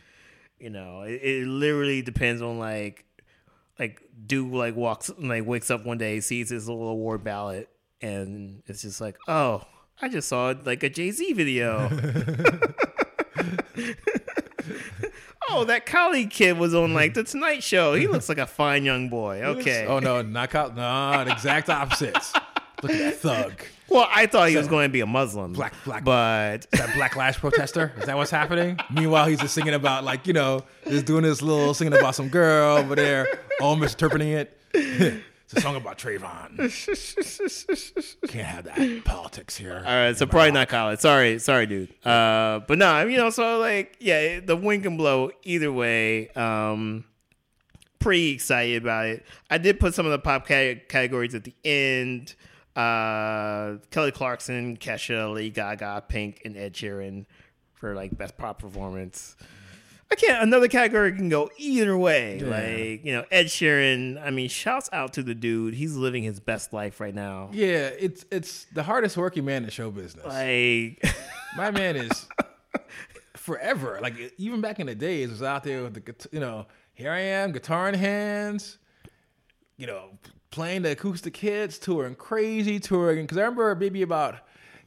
You 0.57 0.69
know, 0.69 1.01
it, 1.01 1.19
it 1.21 1.47
literally 1.47 2.01
depends 2.01 2.41
on 2.41 2.59
like 2.59 3.03
like 3.77 4.01
dude 4.25 4.53
like 4.53 4.75
walks 4.75 5.11
like 5.17 5.45
wakes 5.45 5.69
up 5.69 5.85
one 5.85 5.97
day, 5.97 6.21
sees 6.21 6.49
his 6.49 6.69
little 6.69 6.87
award 6.87 7.23
ballot, 7.25 7.67
and 8.01 8.63
it's 8.67 8.83
just 8.83 9.01
like, 9.01 9.17
oh, 9.27 9.63
I 10.01 10.07
just 10.07 10.29
saw 10.29 10.53
like 10.65 10.83
a 10.83 10.89
Jay 10.89 11.11
Z 11.11 11.33
video. 11.33 11.89
oh, 15.51 15.63
that 15.65 15.85
Kali 15.85 16.25
kid 16.25 16.57
was 16.57 16.73
on 16.73 16.93
like 16.93 17.13
the 17.13 17.23
Tonight 17.23 17.63
Show. 17.63 17.93
He 17.93 18.07
looks 18.07 18.29
like 18.29 18.37
a 18.37 18.47
fine 18.47 18.83
young 18.85 19.09
boy. 19.09 19.41
Okay. 19.43 19.85
Oh 19.87 19.99
no, 19.99 20.21
not 20.21 20.53
out. 20.55 20.75
No, 20.75 21.23
the 21.25 21.31
exact 21.31 21.69
opposites. 21.69 22.33
Look 22.81 22.91
at 22.91 22.97
that 22.99 23.15
thug. 23.17 23.53
Well, 23.89 24.07
I 24.09 24.25
thought 24.25 24.49
he 24.49 24.55
was 24.55 24.67
going 24.67 24.87
to 24.87 24.91
be 24.91 25.01
a 25.01 25.05
Muslim. 25.05 25.51
Black- 25.53 25.73
black- 25.83 26.03
But 26.05 26.65
That 26.71 26.93
Black 26.95 27.15
Lash 27.17 27.37
protester. 27.37 27.91
Is 27.99 28.05
that 28.05 28.15
what's 28.15 28.31
happening? 28.31 28.79
Meanwhile, 28.89 29.27
he's 29.27 29.39
just 29.39 29.53
singing 29.53 29.73
about 29.73 30.03
like 30.05 30.25
you 30.27 30.33
know, 30.33 30.63
just 30.87 31.05
doing 31.05 31.23
this 31.23 31.41
little 31.41 31.73
singing 31.73 31.93
about 31.93 32.15
some 32.15 32.29
girl 32.29 32.77
over 32.77 32.95
there, 32.95 33.27
all 33.59 33.75
misinterpreting 33.75 34.29
it. 34.29 34.57
it's 35.51 35.59
a 35.59 35.61
song 35.61 35.75
about 35.75 35.97
Trayvon. 35.97 36.57
Can't 38.29 38.45
have 38.45 38.63
that 38.65 39.03
politics 39.03 39.57
here. 39.57 39.77
all 39.85 39.93
right, 39.93 40.15
so 40.15 40.25
probably 40.25 40.51
not 40.51 40.69
Khalid. 40.69 41.01
Sorry, 41.01 41.39
sorry, 41.39 41.65
dude. 41.65 41.89
Uh, 42.05 42.61
but 42.67 42.77
no, 42.77 43.05
you 43.05 43.17
know, 43.17 43.29
so 43.29 43.59
like, 43.59 43.97
yeah, 43.99 44.39
the 44.39 44.55
wind 44.55 44.83
can 44.83 44.95
blow 44.97 45.31
either 45.43 45.71
way. 45.71 46.29
Um, 46.29 47.03
pretty 47.99 48.31
excited 48.31 48.81
about 48.83 49.07
it. 49.07 49.25
I 49.49 49.57
did 49.57 49.79
put 49.79 49.93
some 49.93 50.05
of 50.05 50.11
the 50.11 50.19
pop 50.19 50.47
ca- 50.47 50.81
categories 50.87 51.35
at 51.35 51.43
the 51.43 51.53
end. 51.65 52.35
Uh, 52.75 53.77
Kelly 53.89 54.11
Clarkson, 54.11 54.77
Kesha, 54.77 55.33
Lady 55.33 55.49
Gaga, 55.49 56.05
Pink, 56.07 56.41
and 56.45 56.55
Ed 56.55 56.73
Sheeran 56.73 57.25
for 57.73 57.93
like 57.93 58.17
best 58.17 58.37
pop 58.37 58.61
performance. 58.61 59.35
I 60.11 60.15
can't. 60.15 60.43
Another 60.43 60.67
category 60.67 61.13
can 61.13 61.29
go 61.29 61.49
either 61.57 61.97
way. 61.97 62.39
Like 62.39 63.05
you 63.05 63.13
know, 63.13 63.23
Ed 63.31 63.45
Sheeran. 63.45 64.21
I 64.21 64.29
mean, 64.29 64.49
shouts 64.49 64.89
out 64.91 65.13
to 65.13 65.23
the 65.23 65.33
dude. 65.33 65.73
He's 65.73 65.95
living 65.95 66.23
his 66.23 66.39
best 66.39 66.73
life 66.73 66.99
right 66.99 67.15
now. 67.15 67.49
Yeah, 67.53 67.89
it's 67.97 68.25
it's 68.29 68.65
the 68.73 68.83
hardest 68.83 69.15
working 69.15 69.45
man 69.45 69.63
in 69.63 69.69
show 69.69 69.89
business. 69.89 70.25
Like, 70.25 71.03
My 71.55 71.71
man 71.71 71.95
is 71.95 72.27
forever. 73.35 73.99
Like 74.01 74.33
even 74.37 74.61
back 74.61 74.79
in 74.79 74.87
the 74.87 74.95
days, 74.95 75.29
was 75.29 75.43
out 75.43 75.63
there 75.63 75.83
with 75.83 75.93
the 75.93 76.27
you 76.31 76.39
know, 76.39 76.67
here 76.93 77.11
I 77.11 77.19
am, 77.19 77.51
guitar 77.51 77.87
in 77.89 77.95
hands, 77.95 78.77
you 79.77 79.87
know, 79.87 80.09
playing 80.51 80.81
the 80.81 80.91
acoustic 80.91 81.35
hits, 81.37 81.77
touring 81.77 82.15
crazy, 82.15 82.79
touring. 82.79 83.23
Because 83.23 83.37
I 83.37 83.41
remember 83.41 83.75
maybe 83.75 84.01
about 84.01 84.35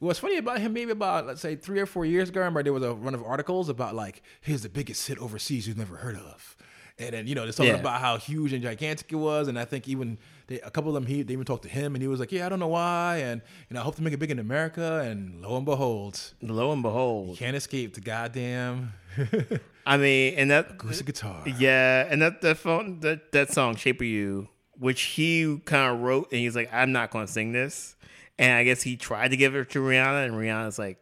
what's 0.05 0.18
funny 0.20 0.36
about 0.39 0.60
him, 0.60 0.72
maybe 0.72 0.93
about 0.93 1.26
let's 1.26 1.40
say 1.40 1.56
three 1.56 1.81
or 1.81 1.86
four 1.86 2.05
years 2.05 2.28
ago, 2.28 2.40
I 2.40 2.44
remember 2.44 2.62
there 2.62 2.72
was 2.72 2.82
a 2.82 2.94
run 2.94 3.14
of 3.14 3.22
articles 3.24 3.68
about 3.68 3.94
like 3.94 4.22
here's 4.40 4.62
the 4.62 4.68
biggest 4.68 5.06
hit 5.09 5.18
overseas 5.18 5.66
you've 5.66 5.78
never 5.78 5.97
heard 5.97 6.16
of. 6.16 6.56
And 6.97 7.12
then 7.12 7.26
you 7.26 7.35
know, 7.35 7.43
they're 7.43 7.52
talking 7.52 7.72
Yeah. 7.72 7.81
about 7.81 8.01
how 8.01 8.18
huge 8.18 8.52
and 8.52 8.62
gigantic 8.62 9.10
it 9.10 9.16
was, 9.16 9.48
and 9.48 9.59
I 9.59 9.64
think 9.64 9.89
even 9.89 10.16
they, 10.47 10.60
a 10.60 10.70
couple 10.70 10.90
of 10.90 10.94
them, 10.94 11.06
he 11.06 11.22
they 11.22 11.32
even 11.32 11.44
talked 11.44 11.64
to 11.64 11.68
him, 11.68 11.94
and 11.97 12.02
he 12.02 12.06
was 12.06 12.20
like, 12.20 12.31
"Yeah, 12.31 12.47
I 12.47 12.48
don't 12.48 12.60
know 12.60 12.68
why," 12.68 13.16
and 13.24 13.43
you 13.68 13.74
know, 13.74 13.81
I 13.81 13.82
hope 13.82 13.97
to 13.97 14.02
make 14.02 14.12
it 14.12 14.18
big 14.18 14.31
in 14.31 14.39
America. 14.39 15.01
And 15.05 15.43
lo 15.43 15.56
and 15.56 15.64
behold, 15.64 16.20
lo 16.40 16.70
and 16.72 16.82
behold, 16.82 17.36
can't 17.39 17.56
escape 17.56 17.94
the 17.94 18.01
goddamn 18.01 18.93
I 19.86 19.97
mean, 19.97 20.35
and 20.36 20.51
that 20.51 20.70
acoustic 20.72 21.06
guitar. 21.06 21.43
Yeah, 21.59 22.06
and 22.09 22.22
that 22.22 22.40
that 22.43 22.59
phone 22.59 23.01
that 23.01 23.32
that 23.32 23.52
song 23.52 23.74
"Shape 23.76 24.01
of 24.01 24.06
You," 24.06 24.48
which 24.78 25.02
he 25.02 25.59
kind 25.64 25.94
of 25.97 26.01
wrote, 26.01 26.31
and 26.31 26.40
he's 26.40 26.55
like, 26.55 26.72
"I'm 26.72 26.93
not 26.93 27.10
going 27.10 27.26
to 27.26 27.32
sing 27.32 27.51
this," 27.52 27.97
and 28.39 28.52
I 28.52 28.65
guess 28.65 28.82
he 28.82 28.97
tried 28.97 29.28
to 29.28 29.36
give 29.36 29.55
it 29.55 29.70
to 29.70 29.81
Rihanna, 29.81 30.27
and 30.27 30.35
Rihanna's 30.35 30.78
like, 30.78 30.98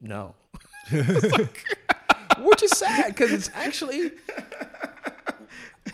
"No." 0.00 0.34
which 0.90 2.62
is 2.62 2.70
sad 2.72 3.08
because 3.08 3.32
it's 3.32 3.50
actually. 3.54 4.12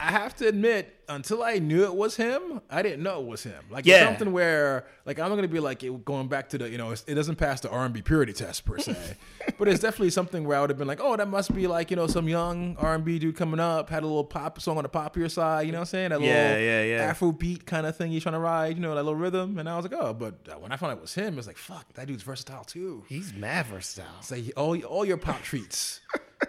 I 0.01 0.11
have 0.11 0.35
to 0.37 0.49
admit, 0.49 1.02
until 1.15 1.43
I 1.43 1.59
knew 1.59 1.85
it 1.85 1.95
was 1.95 2.17
him, 2.17 2.61
I 2.71 2.83
didn't 2.83 3.03
know 3.03 3.21
it 3.21 3.27
was 3.27 3.43
him. 3.43 3.63
Like 3.71 3.87
Yeah. 3.87 3.97
it's 3.97 4.05
something 4.05 4.33
where, 4.33 4.87
like, 5.07 5.19
I'm 5.19 5.29
gonna 5.35 5.49
be 5.49 5.61
like 5.61 5.83
it, 5.83 6.05
going 6.05 6.29
back 6.29 6.49
to 6.51 6.59
the, 6.59 6.69
you 6.69 6.79
know, 6.79 6.91
it 6.93 7.15
doesn't 7.15 7.37
pass 7.37 7.61
the 7.61 7.71
R&B 7.71 8.03
purity 8.03 8.33
test 8.33 8.65
per 8.65 8.79
se, 8.79 8.97
but 9.59 9.69
it's 9.69 9.81
definitely 9.81 10.11
something 10.11 10.45
where 10.45 10.59
I 10.59 10.61
would 10.61 10.71
have 10.71 10.79
been 10.79 10.89
like, 10.89 11.01
oh, 11.01 11.17
that 11.17 11.29
must 11.29 11.55
be 11.55 11.67
like, 11.67 11.91
you 11.91 11.97
know, 11.97 12.07
some 12.07 12.29
young 12.29 12.77
R&B 12.79 13.19
dude 13.19 13.37
coming 13.37 13.61
up, 13.61 13.91
had 13.91 14.03
a 14.03 14.07
little 14.07 14.25
pop 14.25 14.61
song 14.61 14.77
on 14.77 14.83
the 14.83 14.89
popular 14.89 15.29
side, 15.29 15.67
you 15.67 15.73
know 15.73 15.79
what 15.79 15.83
I'm 15.83 15.87
saying? 15.87 16.11
That 16.11 16.21
Yeah, 16.21 16.27
little 16.49 16.63
yeah, 16.63 16.83
yeah. 16.85 17.03
Afro 17.05 17.33
beat 17.33 17.67
kind 17.67 17.87
of 17.87 17.97
thing 17.97 18.11
he's 18.11 18.23
trying 18.23 18.35
to 18.35 18.39
ride, 18.39 18.77
you 18.77 18.83
know, 18.83 18.95
that 18.95 19.03
little 19.03 19.15
rhythm, 19.19 19.59
and 19.59 19.69
I 19.69 19.77
was 19.77 19.85
like, 19.85 19.95
oh, 20.01 20.13
but 20.15 20.35
when 20.61 20.73
I 20.73 20.77
found 20.77 20.93
out 20.93 20.99
it 20.99 21.03
was 21.03 21.15
him, 21.15 21.39
it's 21.39 21.47
like, 21.47 21.57
fuck, 21.59 21.93
that 21.95 22.07
dude's 22.07 22.23
versatile 22.23 22.65
too. 22.65 23.05
He's 23.09 23.33
mad 23.35 23.67
versatile. 23.67 24.07
Say 24.21 24.53
all 24.57 24.77
all 24.85 25.05
your 25.05 25.17
pop 25.17 25.43
treats, 25.43 26.01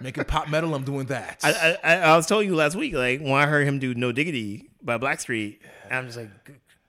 making 0.02 0.26
pop 0.26 0.49
metal. 0.49 0.76
I'm 0.76 0.84
doing 0.84 1.06
that. 1.07 1.40
I, 1.44 1.77
I 1.84 1.95
I 2.11 2.15
was 2.18 2.26
telling 2.27 2.48
you 2.48 2.56
last 2.56 2.76
week, 2.76 2.94
like 2.94 3.19
when 3.22 3.34
I 3.34 3.45
heard 3.48 3.68
him 3.68 3.80
do 3.80 3.94
"No 3.95 4.11
Diggity" 4.11 4.52
by 4.81 4.97
Blackstreet, 4.97 5.59
And 5.85 5.93
I'm 5.93 6.05
just 6.05 6.17
like, 6.17 6.30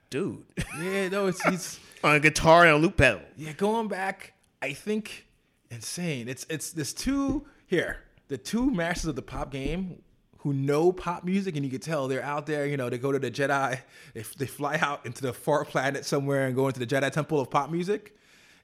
dude, 0.09 0.43
yeah, 0.81 1.09
no, 1.09 1.27
it's 1.27 1.41
he's 1.43 1.79
on 2.03 2.15
a 2.15 2.19
guitar 2.19 2.65
and 2.65 2.71
a 2.71 2.77
loop 2.77 2.97
pedal. 2.97 3.21
yeah. 3.37 3.53
Going 3.53 3.87
back, 3.87 4.33
I 4.61 4.73
think 4.73 5.25
insane. 5.69 6.27
It's 6.27 6.45
it's 6.49 6.71
this 6.71 6.93
two 6.93 7.45
here, 7.67 7.97
the 8.27 8.37
two 8.37 8.69
masters 8.71 9.09
of 9.09 9.15
the 9.15 9.21
pop 9.21 9.51
game 9.51 10.01
who 10.39 10.53
know 10.53 10.91
pop 10.91 11.23
music, 11.23 11.55
and 11.55 11.65
you 11.65 11.71
can 11.71 11.79
tell 11.79 12.07
they're 12.07 12.23
out 12.23 12.45
there. 12.45 12.65
You 12.67 12.77
know, 12.77 12.89
they 12.89 12.97
go 12.99 13.11
to 13.11 13.19
the 13.19 13.31
Jedi, 13.31 13.79
they 14.13 14.23
they 14.37 14.45
fly 14.45 14.77
out 14.81 15.05
into 15.05 15.21
the 15.21 15.33
far 15.33 15.65
planet 15.65 16.05
somewhere 16.05 16.45
and 16.47 16.55
go 16.55 16.67
into 16.67 16.79
the 16.79 16.87
Jedi 16.87 17.11
temple 17.11 17.39
of 17.39 17.49
pop 17.49 17.71
music. 17.71 18.15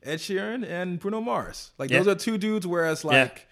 Ed 0.03 0.17
Sheeran 0.17 0.67
and 0.67 0.99
Bruno 0.99 1.21
Mars, 1.21 1.71
like 1.77 1.89
those 1.89 2.07
are 2.07 2.15
two 2.15 2.37
dudes. 2.37 2.65
Whereas 2.67 3.03
like. 3.05 3.47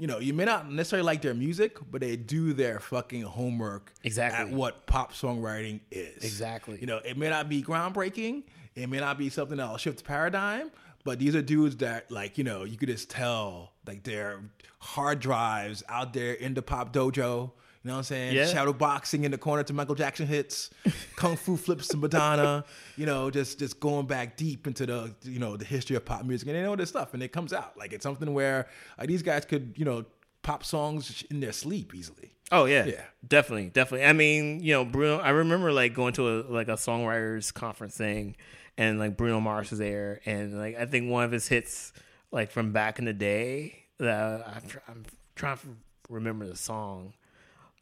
You 0.00 0.06
know, 0.06 0.18
you 0.18 0.32
may 0.32 0.46
not 0.46 0.70
necessarily 0.72 1.04
like 1.04 1.20
their 1.20 1.34
music, 1.34 1.76
but 1.90 2.00
they 2.00 2.16
do 2.16 2.54
their 2.54 2.80
fucking 2.80 3.22
homework 3.22 3.92
Exactly. 4.02 4.50
at 4.50 4.56
what 4.56 4.86
pop 4.86 5.12
songwriting 5.12 5.80
is. 5.90 6.24
Exactly. 6.24 6.78
You 6.80 6.86
know, 6.86 6.98
it 7.04 7.18
may 7.18 7.28
not 7.28 7.48
be 7.50 7.62
groundbreaking, 7.62 8.44
it 8.74 8.88
may 8.88 8.98
not 8.98 9.18
be 9.18 9.28
something 9.28 9.58
that'll 9.58 9.76
shift 9.76 9.98
the 9.98 10.04
paradigm, 10.04 10.70
but 11.04 11.18
these 11.18 11.34
are 11.36 11.42
dudes 11.42 11.76
that, 11.76 12.10
like, 12.10 12.38
you 12.38 12.44
know, 12.44 12.64
you 12.64 12.78
could 12.78 12.88
just 12.88 13.10
tell, 13.10 13.72
like, 13.86 14.02
they're 14.02 14.40
hard 14.78 15.20
drives 15.20 15.82
out 15.88 16.14
there 16.14 16.32
in 16.32 16.54
the 16.54 16.62
pop 16.62 16.92
dojo. 16.94 17.52
You 17.82 17.88
know 17.88 17.94
what 17.94 17.98
I'm 17.98 18.04
saying? 18.04 18.34
Yeah. 18.34 18.46
Shadow 18.46 18.74
boxing 18.74 19.24
in 19.24 19.30
the 19.30 19.38
corner 19.38 19.62
to 19.62 19.72
Michael 19.72 19.94
Jackson 19.94 20.26
hits, 20.26 20.68
kung 21.16 21.36
fu 21.36 21.56
flips 21.56 21.88
to 21.88 21.96
Madonna. 21.96 22.64
You 22.96 23.06
know, 23.06 23.30
just 23.30 23.58
just 23.58 23.80
going 23.80 24.06
back 24.06 24.36
deep 24.36 24.66
into 24.66 24.84
the 24.86 25.14
you 25.22 25.38
know 25.38 25.56
the 25.56 25.64
history 25.64 25.96
of 25.96 26.04
pop 26.04 26.24
music, 26.24 26.48
and 26.48 26.56
they 26.56 26.62
know 26.62 26.76
this 26.76 26.90
stuff, 26.90 27.14
and 27.14 27.22
it 27.22 27.32
comes 27.32 27.52
out 27.54 27.76
like 27.78 27.92
it's 27.94 28.02
something 28.02 28.34
where 28.34 28.66
like, 28.98 29.08
these 29.08 29.22
guys 29.22 29.44
could 29.46 29.74
you 29.76 29.84
know 29.86 30.04
pop 30.42 30.62
songs 30.64 31.24
in 31.30 31.40
their 31.40 31.52
sleep 31.52 31.94
easily. 31.94 32.32
Oh 32.52 32.64
yeah, 32.66 32.84
Yeah. 32.84 33.02
definitely, 33.26 33.70
definitely. 33.70 34.06
I 34.06 34.12
mean, 34.12 34.60
you 34.60 34.72
know, 34.74 34.84
Bruno. 34.84 35.18
I 35.18 35.30
remember 35.30 35.72
like 35.72 35.94
going 35.94 36.12
to 36.14 36.28
a 36.28 36.34
like 36.50 36.68
a 36.68 36.72
songwriters 36.72 37.54
conference 37.54 37.96
thing, 37.96 38.36
and 38.76 38.98
like 38.98 39.16
Bruno 39.16 39.40
Mars 39.40 39.70
was 39.70 39.78
there, 39.78 40.20
and 40.26 40.58
like 40.58 40.76
I 40.76 40.84
think 40.84 41.10
one 41.10 41.24
of 41.24 41.30
his 41.32 41.48
hits, 41.48 41.92
like 42.30 42.50
from 42.50 42.72
back 42.72 42.98
in 42.98 43.06
the 43.06 43.12
day, 43.14 43.84
that 43.98 44.46
I'm, 44.46 44.62
I'm 44.88 45.04
trying 45.34 45.56
to 45.58 45.62
remember 46.08 46.46
the 46.46 46.56
song, 46.56 47.12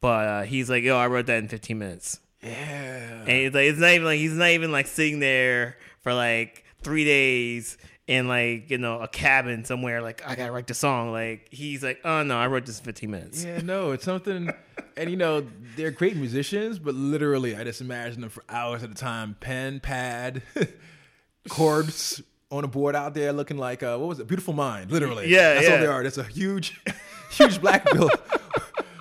but 0.01 0.29
uh, 0.29 0.43
he's 0.43 0.69
like, 0.70 0.83
"Yo, 0.83 0.97
I 0.97 1.07
wrote 1.07 1.27
that 1.27 1.39
in 1.39 1.49
15 1.49 1.79
minutes." 1.79 2.20
Yeah. 2.43 3.20
And 3.23 3.29
it's 3.29 3.55
like 3.55 3.65
it's 3.65 3.79
not 3.79 3.91
even 3.91 4.05
like 4.07 4.19
he's 4.19 4.33
not 4.33 4.51
even 4.51 4.73
like 4.73 4.87
sitting 4.87 5.20
there 5.20 5.77
for 6.03 6.15
like 6.15 6.65
three 6.83 7.05
days 7.05 7.77
in 8.07 8.27
like 8.27 8.70
you 8.70 8.79
know 8.79 9.01
a 9.01 9.09
cabin 9.09 9.65
somewhere. 9.65 10.01
Like 10.03 10.23
I 10.27 10.35
gotta 10.35 10.53
write 10.53 10.66
the 10.66 10.75
song. 10.75 11.12
Like 11.12 11.49
he's 11.51 11.83
like, 11.83 12.01
oh 12.05 12.23
no, 12.23 12.39
I 12.39 12.47
wrote 12.47 12.66
this 12.66 12.79
in 12.79 12.85
15 12.85 13.11
minutes. 13.11 13.45
Yeah, 13.45 13.61
no, 13.61 13.93
it's 13.93 14.05
something. 14.05 14.51
And 14.97 15.11
you 15.11 15.16
know, 15.16 15.47
they're 15.77 15.91
great 15.91 16.16
musicians, 16.16 16.79
but 16.79 16.95
literally, 16.95 17.57
I 17.57 17.65
just 17.65 17.81
imagine 17.81 18.20
them 18.20 18.31
for 18.31 18.45
hours 18.49 18.83
at 18.83 18.91
a 18.91 18.95
time, 18.95 19.37
pen, 19.41 19.81
pad, 19.81 20.43
chords 21.49 22.23
on 22.51 22.65
a 22.65 22.69
board 22.69 22.97
out 22.97 23.15
there, 23.15 23.33
looking 23.33 23.59
like 23.59 23.83
uh, 23.83 23.97
what 23.99 24.09
was 24.09 24.20
it? 24.20 24.27
Beautiful 24.27 24.55
Mind, 24.55 24.91
literally. 24.91 25.29
Yeah, 25.29 25.55
that's 25.55 25.69
all 25.69 25.79
they 25.79 25.87
are. 25.87 26.03
That's 26.03 26.19
a 26.19 26.25
huge, 26.25 26.81
huge 27.31 27.61
black 27.61 27.85
bill. 27.93 28.11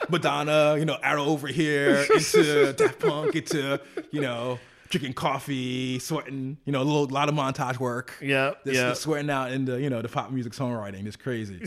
Madonna, 0.09 0.75
you 0.77 0.85
know, 0.85 0.97
arrow 1.01 1.25
over 1.25 1.47
here 1.47 2.05
into 2.13 2.73
Daft 2.77 2.99
Punk, 2.99 3.35
into 3.35 3.79
you 4.11 4.21
know, 4.21 4.59
drinking 4.89 5.13
coffee, 5.13 5.99
sweating, 5.99 6.57
you 6.65 6.71
know, 6.71 6.81
a 6.81 6.83
little 6.83 7.05
lot 7.05 7.29
of 7.29 7.35
montage 7.35 7.79
work. 7.79 8.15
Yeah. 8.21 8.53
This, 8.63 8.75
yep. 8.75 8.89
this 8.89 9.01
sweating 9.01 9.29
out 9.29 9.51
into 9.51 9.79
you 9.79 9.89
know 9.89 10.01
the 10.01 10.09
pop 10.09 10.31
music 10.31 10.53
songwriting. 10.53 11.05
It's 11.05 11.15
crazy. 11.15 11.61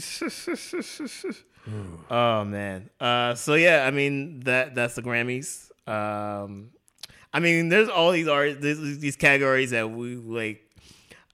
Oh 2.11 2.45
man. 2.45 2.89
Uh, 2.99 3.35
so 3.35 3.55
yeah, 3.55 3.85
I 3.87 3.91
mean 3.91 4.41
that 4.41 4.75
that's 4.75 4.95
the 4.95 5.03
Grammys. 5.03 5.71
Um, 5.87 6.71
I 7.33 7.41
mean, 7.41 7.69
there's 7.69 7.89
all 7.89 8.13
these 8.13 8.29
art 8.29 8.61
these, 8.61 8.99
these 8.99 9.17
categories 9.17 9.71
that 9.71 9.91
we 9.91 10.17
like. 10.17 10.63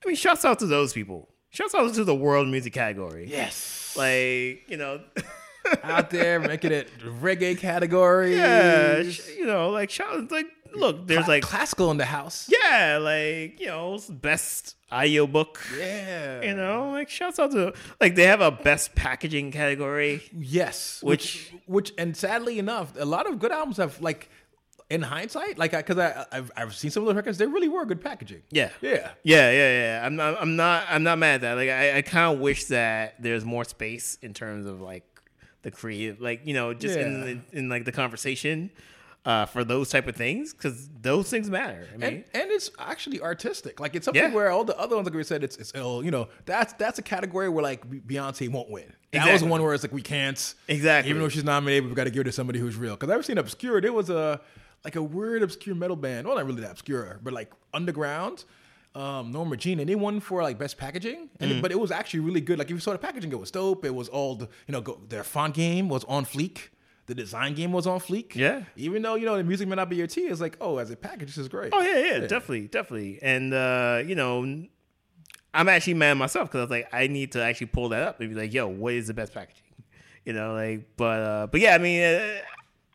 I 0.05 0.09
mean, 0.09 0.17
shouts 0.17 0.45
out 0.45 0.59
to 0.59 0.67
those 0.67 0.93
people. 0.93 1.29
Shouts 1.51 1.75
out 1.75 1.95
to 1.95 2.05
the 2.05 2.15
world 2.15 2.49
music 2.49 2.73
category. 2.73 3.29
Yes. 3.31 3.95
Like 3.97 4.69
you 4.69 4.77
know, 4.77 5.01
out 5.83 6.11
there 6.11 6.41
making 6.41 6.73
it 6.73 6.89
reggae 7.21 7.59
category. 7.59 8.37
yeah, 8.37 8.99
you 9.37 9.47
know, 9.47 9.71
like 9.71 9.91
shout 9.91 10.31
like 10.31 10.47
look, 10.75 11.07
there's 11.07 11.29
like 11.29 11.43
classical 11.43 11.91
in 11.91 11.97
the 11.97 12.05
house. 12.05 12.49
yeah, 12.51 12.99
like 13.01 13.61
you 13.61 13.67
know, 13.67 13.99
best 14.11 14.77
IO 14.91 15.27
book. 15.27 15.61
Yeah. 15.79 16.43
You 16.43 16.55
know, 16.55 16.91
like 16.91 17.09
shouts 17.09 17.39
out 17.39 17.51
to 17.53 17.73
like 18.01 18.15
they 18.15 18.25
have 18.25 18.41
a 18.41 18.51
best 18.51 18.95
packaging 18.95 19.53
category. 19.53 20.23
Yes. 20.37 21.01
Which- 21.03 21.51
Which, 21.53 21.63
which, 21.67 21.93
and 21.99 22.17
sadly 22.17 22.59
enough, 22.59 22.93
a 22.99 23.05
lot 23.05 23.29
of 23.29 23.39
good 23.39 23.51
albums 23.53 23.79
have 23.79 24.01
like, 24.01 24.29
in 24.89 25.03
hindsight, 25.03 25.59
like, 25.59 25.73
because 25.73 25.99
I, 25.99 26.11
I, 26.11 26.27
I've, 26.39 26.53
I've 26.57 26.75
seen 26.77 26.93
some 26.93 27.03
of 27.03 27.09
those 27.09 27.17
records, 27.17 27.39
they 27.39 27.47
really 27.47 27.67
were 27.67 27.85
good 27.85 28.01
packaging. 28.01 28.43
Yeah. 28.53 28.71
Yeah. 28.81 29.11
Yeah, 29.25 29.51
yeah, 29.51 29.81
yeah. 29.81 30.07
I'm 30.07 30.15
not. 30.15 30.41
I'm 30.41 30.55
not. 30.55 30.85
I'm 30.89 31.03
not 31.03 31.19
mad 31.19 31.35
at 31.37 31.41
that. 31.41 31.55
Like, 31.55 31.71
I, 31.71 31.97
I 31.99 32.03
kind 32.03 32.33
of 32.35 32.39
wish 32.41 32.67
that 32.67 33.17
there's 33.21 33.45
more 33.45 33.65
space 33.65 34.17
in 34.23 34.33
terms 34.33 34.65
of 34.67 34.81
like 34.81 35.03
the 35.67 35.71
creative, 35.73 36.21
like 36.21 36.41
you 36.47 36.55
know, 36.55 36.73
just 36.75 36.97
in, 36.97 37.13
Yeah. 37.13 37.27
in 37.27 37.43
in 37.53 37.69
like 37.69 37.85
the 37.85 37.93
conversation 37.93 38.71
uh, 39.25 39.45
for 39.47 39.65
those 39.65 39.91
type 39.91 40.07
of 40.07 40.15
things 40.15 40.55
because 40.55 40.89
those 41.03 41.29
things 41.29 41.51
matter. 41.51 41.89
I 41.93 41.97
mean, 41.97 42.03
And, 42.05 42.25
and 42.35 42.51
it's 42.53 42.71
actually 42.79 43.21
artistic. 43.21 43.81
Like 43.81 43.97
it's 43.97 44.05
something 44.05 44.23
Yeah. 44.23 44.33
where 44.33 44.51
all 44.51 44.65
the 44.65 44.79
other 44.79 44.95
ones, 44.95 45.07
like 45.07 45.15
we 45.17 45.25
said, 45.25 45.43
it's 45.43 45.57
it's 45.57 45.73
ill. 45.75 46.05
You 46.05 46.13
know, 46.13 46.29
that's 46.45 46.73
that's 46.75 46.99
a 47.01 47.03
category 47.03 47.49
where 47.49 47.65
like 47.65 47.81
Beyonce 48.11 48.49
won't 48.49 48.71
win. 48.71 48.85
That 49.13 49.25
was 49.25 49.27
Exactly. 49.27 49.49
one 49.51 49.63
where 49.65 49.75
it's 49.75 49.83
like 49.83 49.93
we 49.93 50.03
can't. 50.03 50.55
Exactly. 50.69 51.11
Even 51.11 51.21
though 51.23 51.29
she's 51.29 51.43
nominated, 51.45 51.85
we've 51.87 51.95
got 51.97 52.05
to 52.05 52.11
give 52.11 52.21
it 52.21 52.25
to 52.25 52.33
somebody 52.33 52.61
who's 52.61 52.77
real. 52.77 52.95
Because 52.97 53.11
I've 53.13 53.27
seen 53.27 53.39
Obscure. 53.39 53.81
There 53.81 53.93
was 53.93 54.09
a 54.11 54.41
like 54.85 54.95
a 54.95 55.03
weird 55.03 55.43
obscure 55.43 55.75
metal 55.75 55.97
band. 55.97 56.29
Well, 56.29 56.37
not 56.37 56.47
really 56.47 56.61
that 56.63 56.71
obscure, 56.71 57.19
but 57.25 57.33
like 57.33 57.51
underground. 57.75 58.45
Um, 58.97 59.31
Norma 59.31 59.57
Jean, 59.59 59.79
and 59.81 59.89
they 59.91 59.95
won 59.95 60.21
for 60.21 60.43
like 60.43 60.59
best 60.59 60.79
packaging, 60.79 61.29
and 61.41 61.51
Mm. 61.51 61.63
but 61.63 61.71
it 61.71 61.79
was 61.79 61.91
actually 61.91 62.21
really 62.21 62.41
good. 62.41 62.59
Like 62.59 62.69
if 62.69 62.75
you 62.79 62.81
saw 62.81 62.93
the 62.93 62.99
packaging, 62.99 63.31
it 63.31 63.39
was 63.39 63.51
dope. 63.51 63.85
It 63.85 63.95
was 63.95 64.09
all 64.09 64.37
the 64.37 64.49
you 64.67 64.73
know 64.73 64.81
go, 64.81 65.01
their 65.09 65.23
font 65.25 65.53
game 65.55 65.89
was 65.89 66.03
on 66.05 66.25
fleek. 66.25 66.57
The 67.07 67.15
design 67.15 67.55
game 67.55 67.73
was 67.73 67.87
on 67.87 68.01
fleek. 68.01 68.35
Yeah. 68.35 68.63
Even 68.77 69.03
though 69.03 69.15
you 69.15 69.27
know 69.27 69.37
the 69.37 69.45
music 69.45 69.69
may 69.69 69.77
not 69.77 69.89
be 69.91 69.97
your 69.97 70.07
tea, 70.07 70.23
it's 70.33 70.41
like 70.41 70.57
oh, 70.61 70.79
as 70.79 70.91
a 70.91 70.97
package, 70.97 71.29
this 71.29 71.39
is 71.39 71.49
great. 71.49 71.73
oh 71.75 71.81
yeah, 71.83 71.99
yeah, 71.99 72.19
definitely, 72.27 72.69
definitely. 72.69 73.19
And 73.23 73.53
uh, 73.53 74.03
you 74.07 74.15
know, 74.15 74.43
I'm 75.55 75.69
actually 75.69 75.95
mad 75.95 76.15
myself 76.15 76.49
because 76.49 76.59
I 76.61 76.63
was 76.63 76.71
like, 76.71 76.89
I 76.93 77.07
need 77.07 77.33
to 77.33 77.43
actually 77.43 77.69
pull 77.69 77.91
that 77.91 78.03
up 78.03 78.21
and 78.21 78.31
be 78.31 78.35
like, 78.35 78.53
yo, 78.55 78.67
what 78.67 78.95
is 78.95 79.07
the 79.09 79.15
best 79.15 79.33
packaging? 79.35 79.63
You 80.25 80.33
know, 80.33 80.55
like, 80.55 80.89
but 80.97 81.21
uh, 81.21 81.47
but 81.49 81.61
yeah, 81.61 81.75
I 81.75 81.79
mean. 81.79 82.01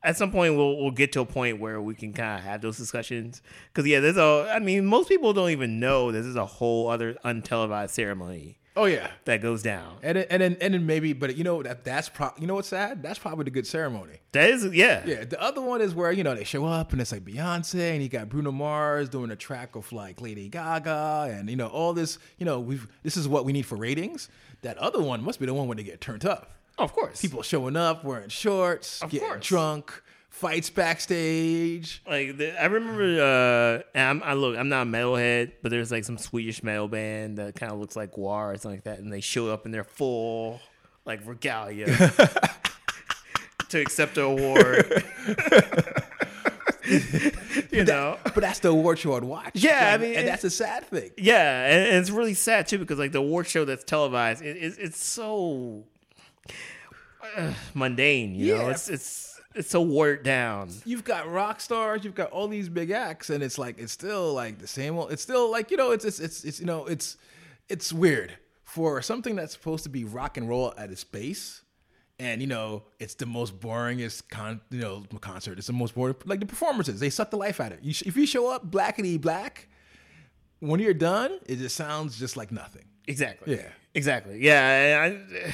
At 0.03 0.17
some 0.17 0.31
point, 0.31 0.55
we'll 0.55 0.77
we'll 0.77 0.91
get 0.91 1.11
to 1.13 1.21
a 1.21 1.25
point 1.25 1.59
where 1.59 1.81
we 1.81 1.93
can 1.95 2.13
kind 2.13 2.39
of 2.39 2.43
have 2.43 2.61
those 2.61 2.77
discussions. 2.77 3.41
Because 3.67 3.87
yeah, 3.87 3.99
there's 3.99 4.17
a. 4.17 4.51
I 4.53 4.59
mean, 4.59 4.85
most 4.85 5.09
people 5.09 5.33
don't 5.33 5.51
even 5.51 5.79
know 5.79 6.11
this 6.11 6.25
is 6.25 6.35
a 6.35 6.45
whole 6.45 6.89
other 6.89 7.15
untelevised 7.25 7.91
ceremony 7.91 8.57
Oh 8.75 8.85
yeah. 8.85 9.11
that 9.25 9.41
goes 9.41 9.61
down. 9.61 9.97
And 10.01 10.17
then, 10.17 10.25
and 10.29 10.41
then 10.41 10.57
and 10.61 10.73
then 10.73 10.85
maybe, 10.85 11.11
but 11.11 11.35
you 11.35 11.43
know 11.43 11.61
that 11.61 11.83
that's 11.83 12.07
pro- 12.07 12.31
you 12.39 12.47
know 12.47 12.55
what's 12.55 12.69
sad? 12.69 13.03
That's 13.03 13.19
probably 13.19 13.43
the 13.43 13.51
good 13.51 13.67
ceremony. 13.67 14.19
That 14.31 14.49
is 14.49 14.65
yeah. 14.73 15.03
Yeah, 15.05 15.25
the 15.25 15.41
other 15.41 15.61
one 15.61 15.81
is 15.81 15.93
where 15.93 16.11
you 16.11 16.23
know 16.23 16.35
they 16.35 16.45
show 16.45 16.65
up 16.65 16.93
and 16.93 17.01
it's 17.01 17.11
like 17.11 17.25
Beyonce 17.25 17.93
and 17.93 18.01
you 18.01 18.07
got 18.07 18.29
Bruno 18.29 18.51
Mars 18.51 19.09
doing 19.09 19.29
a 19.29 19.35
track 19.35 19.75
of 19.75 19.91
like 19.91 20.21
Lady 20.21 20.47
Gaga 20.47 21.35
and 21.37 21.49
you 21.49 21.57
know 21.57 21.67
all 21.67 21.93
this. 21.93 22.17
You 22.37 22.45
know 22.45 22.59
we've 22.61 22.87
this 23.03 23.17
is 23.17 23.27
what 23.27 23.43
we 23.43 23.51
need 23.51 23.65
for 23.65 23.75
ratings. 23.75 24.29
That 24.61 24.77
other 24.77 25.01
one 25.01 25.21
must 25.23 25.39
be 25.39 25.45
the 25.45 25.53
one 25.53 25.67
where 25.67 25.75
they 25.75 25.83
get 25.83 25.99
turned 25.99 26.25
up. 26.25 26.53
Of 26.81 26.93
course. 26.93 27.21
People 27.21 27.41
showing 27.43 27.75
up 27.75 28.03
wearing 28.03 28.29
shorts, 28.29 29.01
getting 29.09 29.19
course. 29.27 29.45
drunk, 29.47 30.01
fights 30.29 30.69
backstage. 30.69 32.01
Like 32.07 32.37
the, 32.37 32.59
I 32.61 32.65
remember, 32.65 33.21
uh, 33.21 33.83
and 33.97 34.21
I'm, 34.23 34.29
I 34.29 34.33
look, 34.33 34.57
I'm 34.57 34.69
not 34.69 34.87
a 34.87 34.89
metalhead, 34.89 35.51
but 35.61 35.69
there's 35.71 35.91
like 35.91 36.03
some 36.05 36.17
Swedish 36.17 36.63
metal 36.63 36.87
band 36.87 37.37
that 37.37 37.55
kind 37.55 37.71
of 37.71 37.79
looks 37.79 37.95
like 37.95 38.13
GWAR 38.13 38.53
or 38.53 38.57
something 38.57 38.77
like 38.77 38.83
that, 38.85 38.99
and 38.99 39.11
they 39.13 39.21
show 39.21 39.49
up 39.51 39.65
in 39.65 39.71
their 39.71 39.83
full 39.83 40.59
like 41.05 41.19
regalia 41.25 41.85
to 43.69 43.79
accept 43.79 44.17
an 44.17 44.23
award. 44.23 45.03
you 47.71 47.83
know, 47.85 48.17
But 48.23 48.35
that's 48.41 48.59
the 48.59 48.69
award 48.69 48.99
show 48.99 49.15
I'd 49.15 49.23
watch. 49.23 49.51
Yeah, 49.53 49.91
I 49.93 49.97
mean, 49.97 50.15
and 50.15 50.27
that's 50.27 50.43
a 50.43 50.49
sad 50.49 50.85
thing. 50.85 51.11
yeah, 51.17 51.65
and, 51.67 51.87
and 51.87 51.97
it's 51.97 52.09
really 52.09 52.33
sad 52.33 52.67
too 52.67 52.79
because 52.79 52.99
like 52.99 53.11
the 53.11 53.19
award 53.19 53.47
show 53.47 53.65
that's 53.65 53.83
televised, 53.83 54.43
it, 54.43 54.57
it, 54.57 54.75
it's 54.79 55.03
so 55.03 55.83
uh, 57.37 57.53
mundane. 57.73 58.35
You 58.35 58.55
know, 58.57 58.69
it's 58.69 58.89
it's 58.89 59.39
it's 59.55 59.69
so 59.69 59.81
watered 59.81 60.23
down. 60.23 60.69
you've 60.85 61.03
got 61.03 61.29
rock 61.29 61.59
stars, 61.59 62.03
you've 62.03 62.15
got 62.15 62.31
all 62.31 62.47
these 62.47 62.69
big 62.69 62.91
acts, 62.91 63.29
and 63.29 63.43
it's 63.43 63.57
like 63.57 63.77
it's 63.79 63.91
still 63.91 64.33
like 64.33 64.59
the 64.59 64.67
same 64.67 64.97
old. 64.97 65.11
It's 65.11 65.21
still 65.21 65.51
like 65.51 65.71
you 65.71 65.77
know, 65.77 65.91
it's 65.91 66.05
it's 66.05 66.19
it's, 66.19 66.43
it's 66.43 66.59
you 66.59 66.65
know, 66.65 66.85
it's 66.85 67.17
it's 67.69 67.91
weird 67.91 68.33
for 68.63 69.01
something 69.01 69.35
that's 69.35 69.53
supposed 69.53 69.83
to 69.83 69.89
be 69.89 70.03
rock 70.05 70.37
and 70.37 70.47
roll 70.47 70.73
at 70.77 70.91
its 70.91 71.03
base, 71.03 71.63
and 72.19 72.41
you 72.41 72.47
know, 72.47 72.83
it's 72.99 73.15
the 73.15 73.25
most 73.25 73.59
boringest 73.59 74.29
con 74.29 74.61
you 74.69 74.79
know 74.79 75.03
concert. 75.19 75.57
It's 75.57 75.67
the 75.67 75.73
most 75.73 75.95
boring. 75.95 76.15
Like 76.25 76.39
the 76.39 76.45
performances, 76.45 76.99
they 76.99 77.09
suck 77.09 77.31
the 77.31 77.37
life 77.37 77.59
out 77.59 77.73
of 77.73 77.79
it. 77.79 77.83
You 77.83 77.93
sh- 77.93 78.03
if 78.05 78.15
you 78.15 78.25
show 78.25 78.49
up 78.49 78.71
blackety 78.71 79.19
black, 79.19 79.67
when 80.59 80.79
you're 80.79 80.93
done, 80.93 81.39
it 81.45 81.57
just 81.57 81.75
sounds 81.75 82.17
just 82.17 82.37
like 82.37 82.51
nothing. 82.51 82.85
Exactly. 83.07 83.55
Yeah. 83.55 83.67
Exactly. 83.93 84.39
Yeah. 84.39 85.01
I, 85.01 85.05
I, 85.07 85.53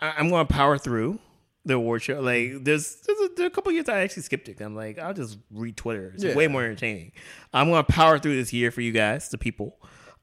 I'm 0.00 0.28
going 0.28 0.46
to 0.46 0.52
power 0.52 0.78
through 0.78 1.18
the 1.64 1.74
award 1.74 2.02
show. 2.02 2.20
Like, 2.20 2.64
there's 2.64 2.96
there's 3.06 3.18
a, 3.20 3.28
there 3.36 3.46
a 3.46 3.50
couple 3.50 3.70
years 3.72 3.88
I 3.88 4.00
actually 4.00 4.22
skipped 4.22 4.48
it. 4.48 4.60
I'm 4.60 4.74
like, 4.74 4.98
I'll 4.98 5.14
just 5.14 5.38
read 5.50 5.76
Twitter. 5.76 6.12
It's 6.14 6.24
Yeah. 6.24 6.34
way 6.34 6.46
more 6.48 6.62
entertaining. 6.62 7.12
I'm 7.52 7.68
going 7.70 7.84
to 7.84 7.92
power 7.92 8.18
through 8.18 8.36
this 8.36 8.52
year 8.52 8.70
for 8.70 8.80
you 8.80 8.92
guys, 8.92 9.28
the 9.28 9.38
people, 9.38 9.76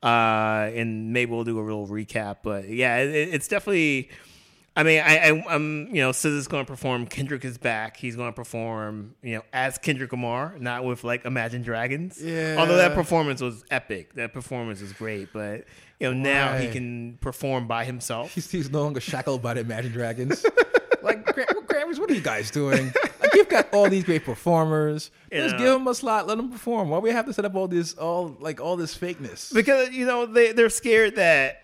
uh, 0.03 0.69
and 0.73 1.13
maybe 1.13 1.31
we'll 1.31 1.43
do 1.43 1.59
a 1.59 1.61
little 1.61 1.87
recap. 1.87 2.37
But 2.43 2.69
yeah, 2.69 2.97
it, 2.97 3.09
it's 3.33 3.47
definitely. 3.47 4.09
I 4.75 4.83
mean, 4.83 5.01
I, 5.03 5.17
I, 5.29 5.43
I'm, 5.49 5.87
you 5.87 6.01
know, 6.03 6.11
SZA's 6.11 6.47
going 6.47 6.63
to 6.63 6.71
perform. 6.71 7.07
Kendrick 7.07 7.43
is 7.43 7.57
back. 7.57 7.97
He's 7.97 8.15
going 8.15 8.29
to 8.29 8.35
perform, 8.35 9.15
you 9.23 9.37
know, 9.37 9.41
as 9.51 9.79
Kendrick 9.79 10.11
Lamar, 10.11 10.55
not 10.59 10.85
with 10.85 11.03
like 11.03 11.25
Imagine 11.25 11.63
Dragons. 11.63 12.21
Yeah. 12.23 12.57
Although 12.59 12.77
that 12.77 12.93
performance 12.93 13.41
was 13.41 13.65
epic. 13.71 14.13
That 14.13 14.33
performance 14.33 14.79
was 14.79 14.93
great. 14.93 15.29
But 15.33 15.63
you 15.99 16.13
know, 16.13 16.13
now 16.13 16.57
he 16.57 16.67
can 16.69 17.17
perform 17.21 17.67
by 17.67 17.85
himself. 17.85 18.33
He's, 18.33 18.49
he's 18.51 18.69
no 18.69 18.83
longer 18.83 18.99
shackled 18.99 19.41
by 19.41 19.53
the 19.55 19.61
Imagine 19.61 19.91
Dragons. 19.91 20.45
like 21.01 21.25
Gra- 21.33 21.45
Grammys, 21.45 21.99
what 21.99 22.09
are 22.11 22.13
you 22.13 22.21
guys 22.21 22.51
doing? 22.51 22.91
Like 23.19 23.33
you've 23.33 23.49
got 23.49 23.73
all 23.73 23.89
these 23.89 24.03
great 24.03 24.23
performers. 24.25 25.11
Just 25.31 25.57
give 25.57 25.67
them 25.67 25.87
a 25.87 25.95
slot, 25.95 26.27
let 26.27 26.37
them 26.37 26.51
perform. 26.51 26.89
Why 26.89 26.99
we 26.99 27.11
have 27.11 27.25
to 27.25 27.33
set 27.33 27.45
up 27.45 27.55
all 27.55 27.67
this, 27.67 27.93
all 27.95 28.35
like 28.39 28.59
all 28.61 28.75
this 28.77 28.97
fakeness? 28.97 29.53
because 29.53 29.89
you 29.91 30.05
know 30.05 30.25
they 30.25 30.51
they're 30.53 30.69
scared 30.69 31.15
that 31.15 31.63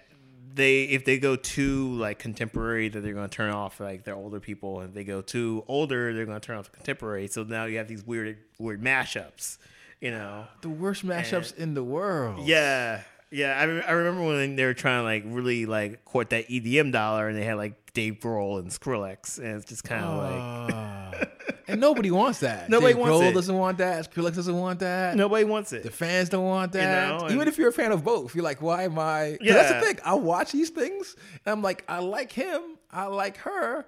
they 0.55 0.83
if 0.83 1.03
they 1.05 1.17
go 1.17 1.35
too 1.35 1.93
like 1.93 2.19
contemporary 2.19 2.87
that 2.89 3.01
they're 3.01 3.13
going 3.13 3.27
to 3.27 3.35
turn 3.35 3.51
off 3.51 3.79
like 3.79 4.03
their 4.03 4.13
older 4.15 4.39
people 4.39 4.81
and 4.81 4.89
if 4.89 4.93
they 4.95 5.03
go 5.03 5.19
too 5.21 5.63
older 5.67 6.13
they're 6.13 6.25
going 6.27 6.39
to 6.39 6.45
turn 6.45 6.57
off 6.57 6.65
the 6.65 6.77
contemporary 6.77 7.27
so 7.27 7.41
now 7.43 7.65
you 7.65 7.79
have 7.79 7.87
these 7.87 8.05
weird 8.05 8.37
weird 8.59 8.79
mashups 8.79 9.57
you 9.99 10.11
know 10.11 10.45
The 10.61 10.69
worst 10.69 11.03
mashups 11.03 11.57
in 11.57 11.73
the 11.73 11.83
world. 11.83 12.45
yeah 12.45 13.01
yeah 13.33 13.59
I, 13.59 13.63
re- 13.63 13.83
I 13.83 13.91
remember 13.91 14.23
when 14.25 14.55
they 14.55 14.65
were 14.65 14.73
trying 14.73 14.99
to 14.99 15.03
like 15.03 15.23
really 15.25 15.65
like 15.65 16.05
court 16.05 16.29
that 16.31 16.47
EDM 16.47 16.91
dollar 16.91 17.27
and 17.27 17.37
they 17.37 17.43
had 17.43 17.55
like 17.57 17.93
Dave 17.93 18.19
Grohl 18.21 18.59
and 18.59 18.69
Skrillex 18.69 19.37
and 19.37 19.47
it's 19.57 19.65
just 19.65 19.83
kind 19.83 20.03
of 20.05 20.17
like 20.17 20.73
Ah. 20.75 21.11
and 21.67 21.79
nobody 21.79 22.09
wants 22.11 22.39
that. 22.39 22.69
Nobody 22.69 22.93
Dave 22.93 23.01
wants 23.01 23.17
Grohl 23.17 23.29
it. 23.29 23.33
doesn't 23.33 23.57
want 23.57 23.77
that. 23.79 24.11
Skrillex 24.11 24.35
doesn't 24.35 24.57
want 24.57 24.79
that. 24.79 25.15
nobody 25.15 25.43
wants 25.43 25.73
it 25.73 25.83
The 25.83 25.91
fans 25.91 26.29
don't 26.29 26.45
want 26.45 26.71
that. 26.73 27.21
know, 27.21 27.29
Even 27.29 27.47
if 27.47 27.57
you're 27.57 27.69
a 27.69 27.73
fan 27.73 27.91
of 27.91 28.03
both, 28.03 28.33
you're 28.35 28.43
like, 28.43 28.61
why 28.61 28.83
am 28.83 28.97
I? 28.99 29.37
'cause 29.39 29.47
That's 29.49 29.71
Yeah. 29.71 29.79
the 29.79 29.85
thing. 29.85 29.99
I 30.05 30.13
watch 30.15 30.51
these 30.51 30.69
things 30.69 31.15
and 31.45 31.51
I'm 31.53 31.61
like, 31.61 31.83
I 31.87 31.99
like 31.99 32.31
him. 32.31 32.61
I 32.91 33.07
like 33.07 33.37
her. 33.37 33.85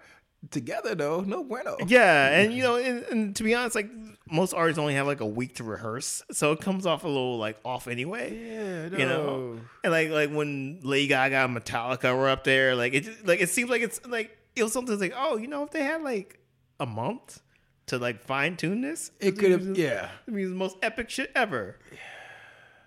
Together 0.51 0.95
though, 0.95 1.21
no 1.21 1.43
bueno. 1.43 1.77
Yeah, 1.87 2.29
and 2.39 2.53
you 2.53 2.63
know, 2.63 2.75
and, 2.77 3.03
and 3.05 3.35
to 3.35 3.43
be 3.43 3.53
honest, 3.55 3.75
like 3.75 3.89
most 4.29 4.53
artists 4.53 4.79
only 4.79 4.95
have 4.95 5.05
like 5.07 5.21
a 5.21 5.25
week 5.25 5.55
to 5.55 5.63
rehearse, 5.63 6.23
so 6.31 6.51
it 6.51 6.61
comes 6.61 6.85
off 6.85 7.03
a 7.03 7.07
little 7.07 7.37
like 7.37 7.57
off 7.63 7.87
anyway. 7.87 8.89
Yeah, 8.91 8.97
You 8.97 9.05
know, 9.05 9.59
and 9.83 9.91
like 9.91 10.09
like 10.09 10.31
when 10.31 10.79
Lady 10.83 11.07
Gaga 11.07 11.35
and 11.45 11.55
Metallica 11.57 12.15
were 12.17 12.29
up 12.29 12.43
there, 12.43 12.75
like 12.75 12.93
it 12.93 13.27
like 13.27 13.41
it 13.41 13.49
seems 13.49 13.69
like 13.69 13.81
it's 13.81 13.99
like 14.07 14.37
it 14.55 14.63
was 14.63 14.73
something 14.73 14.99
like 14.99 15.13
oh, 15.17 15.37
you 15.37 15.47
know, 15.47 15.63
if 15.63 15.71
they 15.71 15.83
had 15.83 16.01
like 16.01 16.39
a 16.79 16.85
month 16.85 17.41
to 17.87 17.97
like 17.99 18.21
fine 18.23 18.55
tune 18.57 18.81
this, 18.81 19.11
It 19.19 19.37
could 19.37 19.51
have, 19.51 19.77
yeah. 19.77 20.09
I 20.27 20.31
mean, 20.31 20.49
the 20.49 20.55
most 20.55 20.75
epic 20.81 21.09
shit 21.09 21.31
ever. 21.35 21.77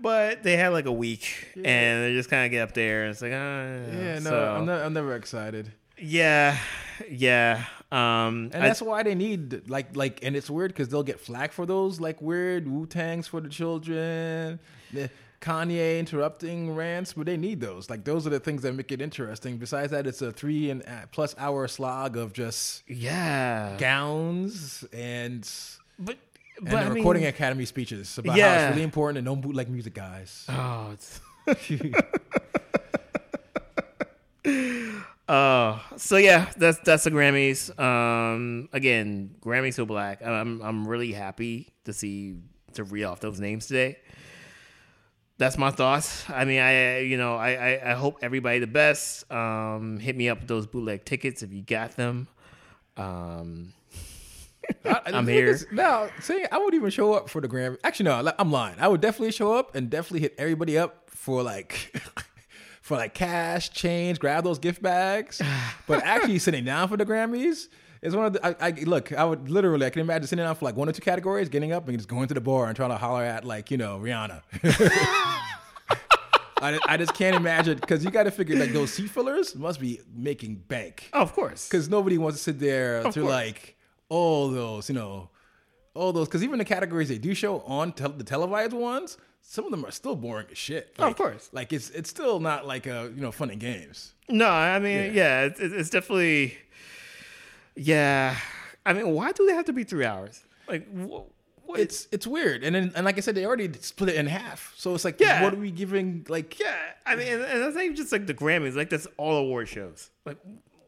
But 0.01 0.43
they 0.45 0.57
had 0.57 0.69
like 0.69 0.87
a 0.87 0.93
week, 0.93 1.49
and 1.57 2.05
they 2.05 2.13
just 2.15 2.31
kind 2.31 2.45
of 2.47 2.51
get 2.53 2.63
up 2.63 2.73
there, 2.73 3.03
and 3.03 3.11
it's 3.11 3.21
like, 3.23 3.33
ah, 3.33 3.37
Yeah, 3.97 4.15
no, 4.21 4.31
so- 4.31 4.55
I'm, 4.57 4.65
not, 4.67 4.83
I'm 4.83 4.93
never 4.93 5.15
excited. 5.17 5.73
Yeah, 6.01 6.59
yeah. 7.11 7.65
Um, 7.91 8.51
And 8.53 8.57
I- 8.57 8.69
that's 8.69 8.83
why 8.83 9.03
they 9.03 9.15
need 9.15 9.69
like 9.69 9.97
like, 9.97 10.21
and 10.23 10.37
it's 10.37 10.51
weird 10.51 10.73
because 10.73 10.89
they'll 10.89 11.03
get 11.03 11.21
flack 11.21 11.53
for 11.53 11.65
those 11.67 12.01
like 12.01 12.21
weird 12.21 12.69
Wu 12.69 12.87
Tangs 12.87 13.27
for 13.27 13.41
the 13.41 13.49
children, 13.49 14.59
the 14.93 15.09
Kanye 15.41 15.99
interrupting 15.99 16.75
rants, 16.75 17.13
but 17.15 17.25
they 17.27 17.37
need 17.37 17.61
those. 17.61 17.89
Like 17.89 18.05
those 18.05 18.27
are 18.27 18.31
the 18.31 18.41
things 18.41 18.61
that 18.63 18.75
make 18.75 18.93
it 18.93 19.01
interesting. 19.01 19.57
Besides 19.57 19.93
that, 19.93 20.07
it's 20.07 20.21
a 20.21 20.33
three 20.33 20.69
and 20.71 20.83
uh, 20.83 21.07
plus 21.13 21.35
hour 21.39 21.67
slog 21.69 22.17
of 22.17 22.33
just 22.35 22.83
yeah, 22.89 23.77
gowns 23.79 24.85
and 24.93 25.49
but 25.99 26.19
and 26.59 26.65
but 26.69 26.71
the 26.71 26.77
I 26.79 26.85
mean- 26.89 26.95
recording 26.95 27.25
academy 27.27 27.65
speeches 27.65 28.19
about 28.19 28.39
how 28.39 28.53
it's 28.53 28.71
really 28.71 28.83
important 28.83 29.19
and 29.19 29.25
no 29.25 29.37
bootleg 29.37 29.71
music, 29.71 29.95
guys. 29.95 30.45
Oh, 30.49 30.91
it's. 30.93 31.21
Uh, 35.29 35.79
so 35.97 36.17
yeah, 36.17 36.51
that's 36.57 36.79
that's 36.79 37.05
the 37.05 37.11
Grammys. 37.11 37.79
Um, 37.79 38.71
again, 38.73 39.35
Grammys 39.41 39.75
so 39.75 39.85
black. 39.85 40.25
I'm 40.25 40.63
I'm 40.63 40.89
really 40.89 41.13
happy 41.13 41.69
to 41.85 41.93
see 41.93 42.37
to 42.75 42.85
read 42.85 43.05
off 43.05 43.21
those 43.21 43.39
names 43.39 43.67
today. 43.67 43.99
That's 45.37 45.59
my 45.59 45.71
thoughts. 45.71 46.25
I 46.31 46.47
mean, 46.47 46.61
I 46.61 47.01
you 47.01 47.19
know 47.19 47.37
I 47.37 47.51
I, 47.51 47.91
I 47.91 47.95
hope 47.95 48.21
everybody 48.23 48.59
the 48.59 48.67
best. 48.67 49.31
Um, 49.31 49.99
hit 49.99 50.17
me 50.17 50.31
up 50.31 50.39
with 50.39 50.49
those 50.49 50.67
bootleg 50.67 51.05
tickets 51.05 51.43
if 51.43 51.53
you 51.53 51.63
got 51.63 51.93
them. 51.93 52.27
Um, 52.97 53.75
I, 54.87 55.13
thing 55.13 55.27
here. 55.27 55.59
Now, 55.73 56.09
saying 56.21 56.47
I 56.51 56.57
would 56.57 56.73
even 56.73 56.89
show 56.89 57.13
up 57.13 57.29
for 57.29 57.43
the 57.43 57.49
Grammy. 57.49 57.77
Actually, 57.85 58.05
no, 58.05 58.33
I'm 58.39 58.51
lying. 58.51 58.77
I 58.81 58.89
would 58.89 59.03
definitely 59.03 59.33
show 59.33 59.53
up 59.53 59.75
and 59.75 59.91
definitely 59.91 60.21
hit 60.21 60.35
everybody 60.39 60.79
up 60.79 61.11
for 61.11 61.43
like. 61.43 61.95
For 62.89 62.97
like 62.97 63.13
cash, 63.13 63.69
change, 63.71 64.19
grab 64.19 64.45
those 64.45 64.59
gift 64.59 64.81
bags, 64.81 65.43
but 65.87 66.03
actually 66.05 66.39
sitting 66.39 66.65
down 66.65 66.89
for 66.89 66.97
the 66.97 67.05
Grammys 67.05 67.69
is 68.01 68.17
one 68.17 68.25
of 68.25 68.33
the. 68.33 68.47
I, 68.65 68.69
I 68.69 68.71
look. 68.71 69.13
I 69.13 69.25
would 69.27 69.51
literally. 69.51 69.85
I 69.85 69.91
can 69.91 70.01
imagine 70.01 70.27
sitting 70.27 70.43
down 70.43 70.55
for 70.55 70.65
like 70.65 70.75
one 70.75 70.89
or 70.89 70.93
two 70.93 71.03
categories, 71.03 71.51
getting 71.51 71.71
up 71.71 71.87
and 71.87 71.99
just 71.99 72.09
going 72.09 72.29
to 72.29 72.35
the 72.35 72.41
bar 72.41 72.67
and 72.67 72.75
trying 72.75 72.89
to 72.89 72.97
holler 72.97 73.25
at 73.25 73.45
like 73.45 73.71
you 73.71 73.77
know 73.77 73.99
Rihanna. 73.99 74.41
I, 76.61 76.79
I 76.89 76.97
just 76.97 77.13
can't 77.13 77.37
imagine 77.37 77.77
because 77.79 78.03
you 78.03 78.11
got 78.11 78.23
to 78.23 78.31
figure 78.31 78.57
like 78.57 78.73
those 78.73 78.91
seat 78.91 79.11
fillers 79.11 79.55
must 79.55 79.79
be 79.81 80.01
making 80.13 80.57
bank 80.57 81.11
oh, 81.13 81.21
of 81.21 81.35
course. 81.35 81.69
because 81.69 81.91
nobody 81.91 82.17
wants 82.17 82.39
to 82.39 82.43
sit 82.43 82.59
there 82.59 82.99
Of 83.01 83.13
to 83.15 83.21
course. 83.21 83.31
like 83.31 83.77
all 84.09 84.49
those, 84.49 84.89
you 84.89 84.95
know, 84.95 85.29
all 85.95 86.13
those. 86.15 86.27
Because 86.27 86.43
even 86.43 86.59
the 86.59 86.65
categories 86.65 87.11
they 87.11 87.19
do 87.19 87.35
show 87.35 87.61
on 87.61 87.93
tel- 87.93 88.13
the 88.13 88.25
televised 88.25 88.73
ones, 88.73 89.19
some 89.51 89.65
of 89.65 89.71
them 89.71 89.83
are 89.87 89.91
still 89.91 90.15
boring 90.15 90.47
as 90.51 90.59
shit. 90.59 90.95
Oh, 90.99 91.07
of 91.07 91.17
course. 91.17 91.49
like 91.53 91.73
it's 91.73 91.89
it's 91.91 92.11
still 92.11 92.39
not 92.39 92.67
like 92.67 92.87
a 92.87 93.11
you 93.15 93.23
know 93.23 93.33
fun 93.33 93.49
and 93.51 93.59
games. 93.59 94.13
No, 94.29 94.47
I 94.49 94.79
mean, 94.79 95.15
yeah, 95.15 95.45
it's, 95.47 95.59
it's 95.59 95.89
definitely, 95.89 96.59
yeah. 97.75 98.37
I 98.85 98.93
mean, 98.93 99.09
why 99.15 99.33
do 99.33 99.47
they 99.47 99.55
have 99.55 99.65
to 99.67 99.73
be 99.73 99.85
three 99.85 100.05
hours? 100.05 100.43
Like, 100.69 100.87
wh- 100.93 101.23
what? 101.67 101.81
It's 101.81 102.09
it's 102.13 102.27
weird, 102.27 102.63
and 102.65 102.75
then 102.75 102.93
and 102.95 103.05
like 103.07 103.17
I 103.17 103.21
said, 103.21 103.35
they 103.35 103.47
already 103.47 103.71
split 103.81 104.11
it 104.11 104.17
in 104.17 104.27
half. 104.27 104.73
So 104.77 104.95
it's 104.95 105.05
like, 105.05 105.19
Yeah. 105.21 105.43
what 105.43 105.55
are 105.55 105.57
we 105.59 105.71
giving? 105.71 106.27
Like, 106.29 106.59
yeah. 106.61 106.77
I 107.07 107.17
mean, 107.17 107.27
and, 107.29 107.43
and 107.43 107.63
that's 107.63 107.75
not 107.75 107.85
even 107.85 107.97
just 107.97 108.13
like 108.13 108.27
the 108.27 108.35
Grammys. 108.35 108.75
Like, 108.77 108.91
that's 108.91 109.07
all 109.17 109.37
award 109.37 109.69
shows. 109.69 110.11
Like, 110.27 110.37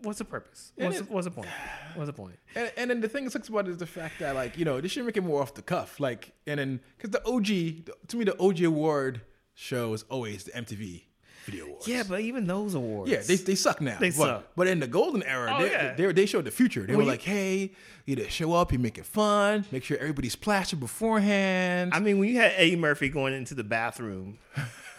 what's 0.02 0.18
the 0.18 0.24
purpose? 0.24 0.72
What's, 0.76 0.98
the, 0.98 1.04
what's 1.04 1.24
the 1.26 1.30
point? 1.30 1.48
What's 1.94 2.06
the 2.06 2.12
point? 2.12 2.36
And, 2.54 2.70
and 2.76 2.90
then 2.90 3.00
the 3.00 3.08
thing 3.08 3.24
that 3.24 3.32
sucks 3.32 3.48
about 3.48 3.66
it 3.66 3.72
is 3.72 3.78
the 3.78 3.86
fact 3.86 4.20
that 4.20 4.34
like 4.34 4.56
you 4.56 4.64
know 4.64 4.80
they 4.80 4.88
should 4.88 5.04
make 5.04 5.16
it 5.16 5.22
more 5.22 5.42
off 5.42 5.54
the 5.54 5.62
cuff. 5.62 5.98
Like 6.00 6.32
and 6.46 6.58
then 6.60 6.80
because 6.96 7.10
the 7.10 7.26
OG 7.26 8.06
to 8.08 8.16
me 8.16 8.24
the 8.24 8.38
OG 8.40 8.62
award 8.62 9.22
show 9.54 9.92
is 9.92 10.04
always 10.08 10.44
the 10.44 10.52
MTV 10.52 11.02
Video 11.46 11.66
Awards. 11.66 11.88
Yeah, 11.88 12.02
but 12.08 12.20
even 12.20 12.46
those 12.46 12.74
awards. 12.74 13.10
Yeah, 13.10 13.20
they, 13.22 13.36
they 13.36 13.54
suck 13.54 13.80
now. 13.80 13.98
They 13.98 14.10
but, 14.10 14.16
suck. 14.16 14.46
But 14.56 14.66
in 14.66 14.78
the 14.78 14.86
golden 14.86 15.22
era, 15.22 15.54
Oh, 15.56 15.62
they, 15.62 15.70
yeah. 15.70 15.94
they, 15.94 16.12
they 16.12 16.26
showed 16.26 16.44
the 16.44 16.50
future. 16.50 16.82
They 16.82 16.92
Well, 16.92 16.98
were 16.98 17.02
you- 17.04 17.10
like, 17.10 17.22
hey, 17.22 17.72
you 18.04 18.14
just 18.16 18.30
show 18.30 18.52
up, 18.52 18.72
you 18.72 18.78
make 18.78 18.98
it 18.98 19.06
fun, 19.06 19.64
make 19.72 19.82
sure 19.82 19.96
everybody's 19.98 20.36
plastered 20.36 20.80
beforehand. 20.80 21.92
I 21.94 22.00
mean, 22.00 22.18
when 22.18 22.28
you 22.28 22.36
had 22.36 22.52
Eddie 22.56 22.76
Murphy 22.76 23.08
going 23.08 23.32
into 23.34 23.54
the 23.54 23.64
bathroom 23.64 24.38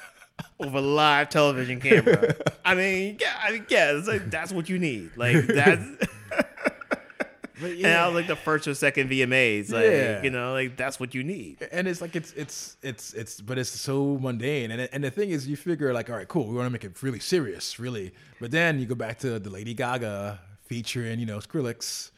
with 0.62 0.74
a 0.76 0.82
live 0.82 1.30
television 1.30 1.80
camera, 1.82 2.36
I 2.66 2.76
mean, 2.76 3.18
yeah, 3.20 3.34
I 3.44 3.52
mean, 3.52 3.66
yeah, 3.70 3.92
it's 3.98 4.08
like, 4.08 4.30
that's 4.32 4.52
what 4.54 4.70
you 4.70 4.80
need. 4.80 5.12
Like 5.18 5.46
that's. 5.48 5.84
But 7.60 7.74
And 7.74 7.86
I 7.86 8.08
was 8.08 8.16
like 8.16 8.26
the 8.26 8.36
first 8.36 8.68
or 8.68 8.74
second 8.74 9.12
VMAs, 9.12 9.72
like 9.72 9.86
Yeah. 9.86 10.24
you 10.24 10.32
know, 10.32 10.52
like 10.54 10.78
that's 10.78 11.00
what 11.00 11.14
you 11.14 11.24
need. 11.24 11.58
and 11.72 11.88
it's 11.88 12.02
like 12.02 12.16
it's 12.16 12.34
it's 12.34 12.76
it's 12.82 13.14
it's 13.14 13.40
but 13.40 13.60
it's 13.60 13.70
so 13.70 14.18
mundane 14.20 14.72
and 14.72 14.90
and 14.92 15.04
the 15.04 15.12
thing 15.12 15.30
is 15.30 15.48
you 15.48 15.56
figure 15.56 15.94
like 15.94 16.10
all 16.10 16.16
right 16.16 16.28
cool 16.28 16.48
we 16.48 16.56
want 16.56 16.66
to 16.66 16.72
make 16.72 16.84
it 16.84 17.04
really 17.04 17.20
serious 17.20 17.78
really 17.78 18.14
but 18.40 18.50
then 18.50 18.80
you 18.80 18.88
go 18.88 18.96
back 18.96 19.20
to 19.20 19.38
the 19.38 19.50
Lady 19.52 19.76
Gaga 19.76 20.40
featuring 20.64 21.20
you 21.20 21.28
know 21.28 21.38
Skrillex 21.38 22.10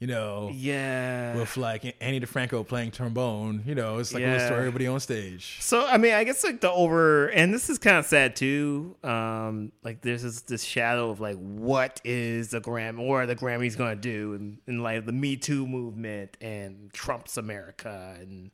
you 0.00 0.06
know 0.06 0.50
Yeah. 0.52 1.36
with 1.36 1.56
like 1.56 1.94
Ani 2.00 2.20
DiFranco 2.20 2.66
playing 2.66 2.90
trombone 2.90 3.62
you 3.66 3.74
know 3.74 3.98
it's 3.98 4.12
like 4.12 4.22
a 4.22 4.26
little 4.26 4.40
Yeah. 4.40 4.46
story 4.46 4.60
everybody 4.60 4.86
on 4.88 4.98
stage 4.98 5.58
So 5.60 5.86
I 5.86 5.98
mean, 5.98 6.14
I 6.14 6.24
guess 6.24 6.42
like 6.42 6.60
the 6.60 6.70
over, 6.72 7.26
and 7.28 7.52
this 7.54 7.68
is 7.70 7.78
kind 7.78 7.96
of 7.98 8.06
sad 8.06 8.34
too. 8.34 8.96
Um, 9.04 9.72
like 9.84 10.00
there's 10.00 10.22
this, 10.22 10.40
this 10.42 10.62
shadow 10.64 11.10
of 11.10 11.20
like, 11.20 11.36
what 11.36 12.00
is 12.04 12.48
the 12.50 12.60
Grammy 12.60 12.98
or 13.00 13.26
the 13.26 13.36
Grammys 13.36 13.76
gonna 13.76 13.94
do 13.94 14.32
in, 14.34 14.58
in 14.66 14.82
light 14.82 14.96
of 14.98 15.06
the 15.06 15.12
Me 15.12 15.36
Too 15.36 15.66
movement 15.66 16.36
and 16.40 16.90
Trump's 16.92 17.36
America 17.36 18.16
and 18.18 18.50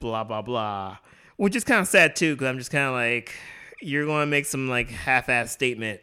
blah 0.00 0.24
blah 0.24 0.40
blah, 0.42 0.96
which 1.36 1.54
is 1.54 1.62
kind 1.64 1.80
of 1.80 1.88
sad 1.88 2.16
too 2.16 2.34
because 2.34 2.48
I'm 2.48 2.58
just 2.58 2.70
kind 2.70 2.86
of 2.86 2.94
like, 2.94 3.34
you're 3.82 4.06
gonna 4.06 4.26
make 4.26 4.46
some 4.46 4.66
like 4.68 4.88
half-ass 4.90 5.52
statement. 5.52 6.00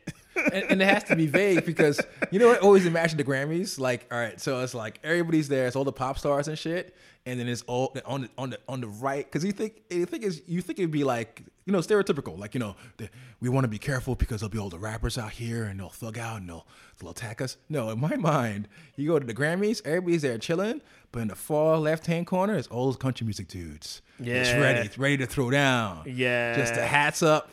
And, 0.53 0.63
and 0.71 0.81
it 0.81 0.85
has 0.85 1.03
to 1.05 1.15
be 1.15 1.27
vague 1.27 1.65
because 1.65 1.99
you 2.31 2.39
know? 2.39 2.51
I 2.51 2.57
always 2.57 2.85
imagine 2.85 3.17
the 3.17 3.23
Grammys 3.23 3.79
like, 3.79 4.05
all 4.11 4.17
right, 4.17 4.39
so 4.39 4.61
it's 4.61 4.73
like 4.73 4.99
everybody's 5.03 5.47
there, 5.47 5.67
it's 5.67 5.75
all 5.75 5.83
the 5.83 5.91
pop 5.91 6.17
stars 6.19 6.47
and 6.47 6.57
shit, 6.57 6.95
and 7.25 7.39
then 7.39 7.47
it's 7.47 7.61
all 7.63 7.95
on 8.05 8.21
the 8.21 8.29
on 8.37 8.49
the 8.51 8.59
on 8.67 8.81
the 8.81 8.87
right 8.87 9.25
because 9.25 9.43
you 9.43 9.51
think 9.51 9.81
you 9.89 10.05
think 10.05 10.23
is 10.23 10.41
you 10.47 10.61
think 10.61 10.79
it'd 10.79 10.91
be 10.91 11.03
like 11.03 11.43
you 11.65 11.73
know 11.73 11.79
stereotypical, 11.79 12.37
like 12.39 12.53
you 12.53 12.59
know 12.59 12.75
the, 12.97 13.09
we 13.41 13.49
want 13.49 13.65
to 13.65 13.67
be 13.67 13.77
careful 13.77 14.15
because 14.15 14.39
there'll 14.41 14.49
be 14.49 14.57
all 14.57 14.69
the 14.69 14.79
rappers 14.79 15.17
out 15.17 15.31
here 15.31 15.65
and 15.65 15.79
they'll 15.79 15.89
thug 15.89 16.17
out 16.17 16.39
and 16.39 16.49
they'll 16.49 16.65
they'll 16.99 17.11
attack 17.11 17.41
us. 17.41 17.57
No, 17.69 17.89
in 17.89 17.99
my 17.99 18.15
mind, 18.15 18.67
you 18.95 19.07
go 19.09 19.19
to 19.19 19.25
the 19.25 19.33
Grammys, 19.33 19.81
everybody's 19.85 20.21
there 20.21 20.37
chilling, 20.37 20.81
but 21.11 21.19
in 21.19 21.27
the 21.27 21.35
far 21.35 21.77
left 21.77 22.05
hand 22.05 22.27
corner 22.27 22.55
is 22.55 22.67
all 22.67 22.85
those 22.85 22.95
country 22.97 23.25
music 23.25 23.47
dudes. 23.47 24.01
yeah 24.19 24.35
it's 24.35 24.51
ready, 24.53 24.79
it's 24.79 24.97
ready 24.97 25.17
to 25.17 25.25
throw 25.25 25.51
down. 25.51 26.03
Yeah. 26.05 26.55
just 26.55 26.75
the 26.75 26.85
hats 26.85 27.21
up. 27.21 27.51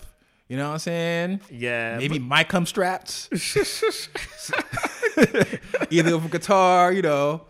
You 0.48 0.58
know 0.58 0.68
what 0.68 0.74
I'm 0.74 0.78
saying? 0.80 1.40
Yeah, 1.50 1.96
Maybe 1.96 2.18
mic 2.18 2.48
come 2.48 2.66
strapped. 2.66 3.30
Either 5.90 6.16
with 6.16 6.26
a 6.26 6.28
guitar, 6.30 6.92
you 6.92 7.00
know, 7.02 7.46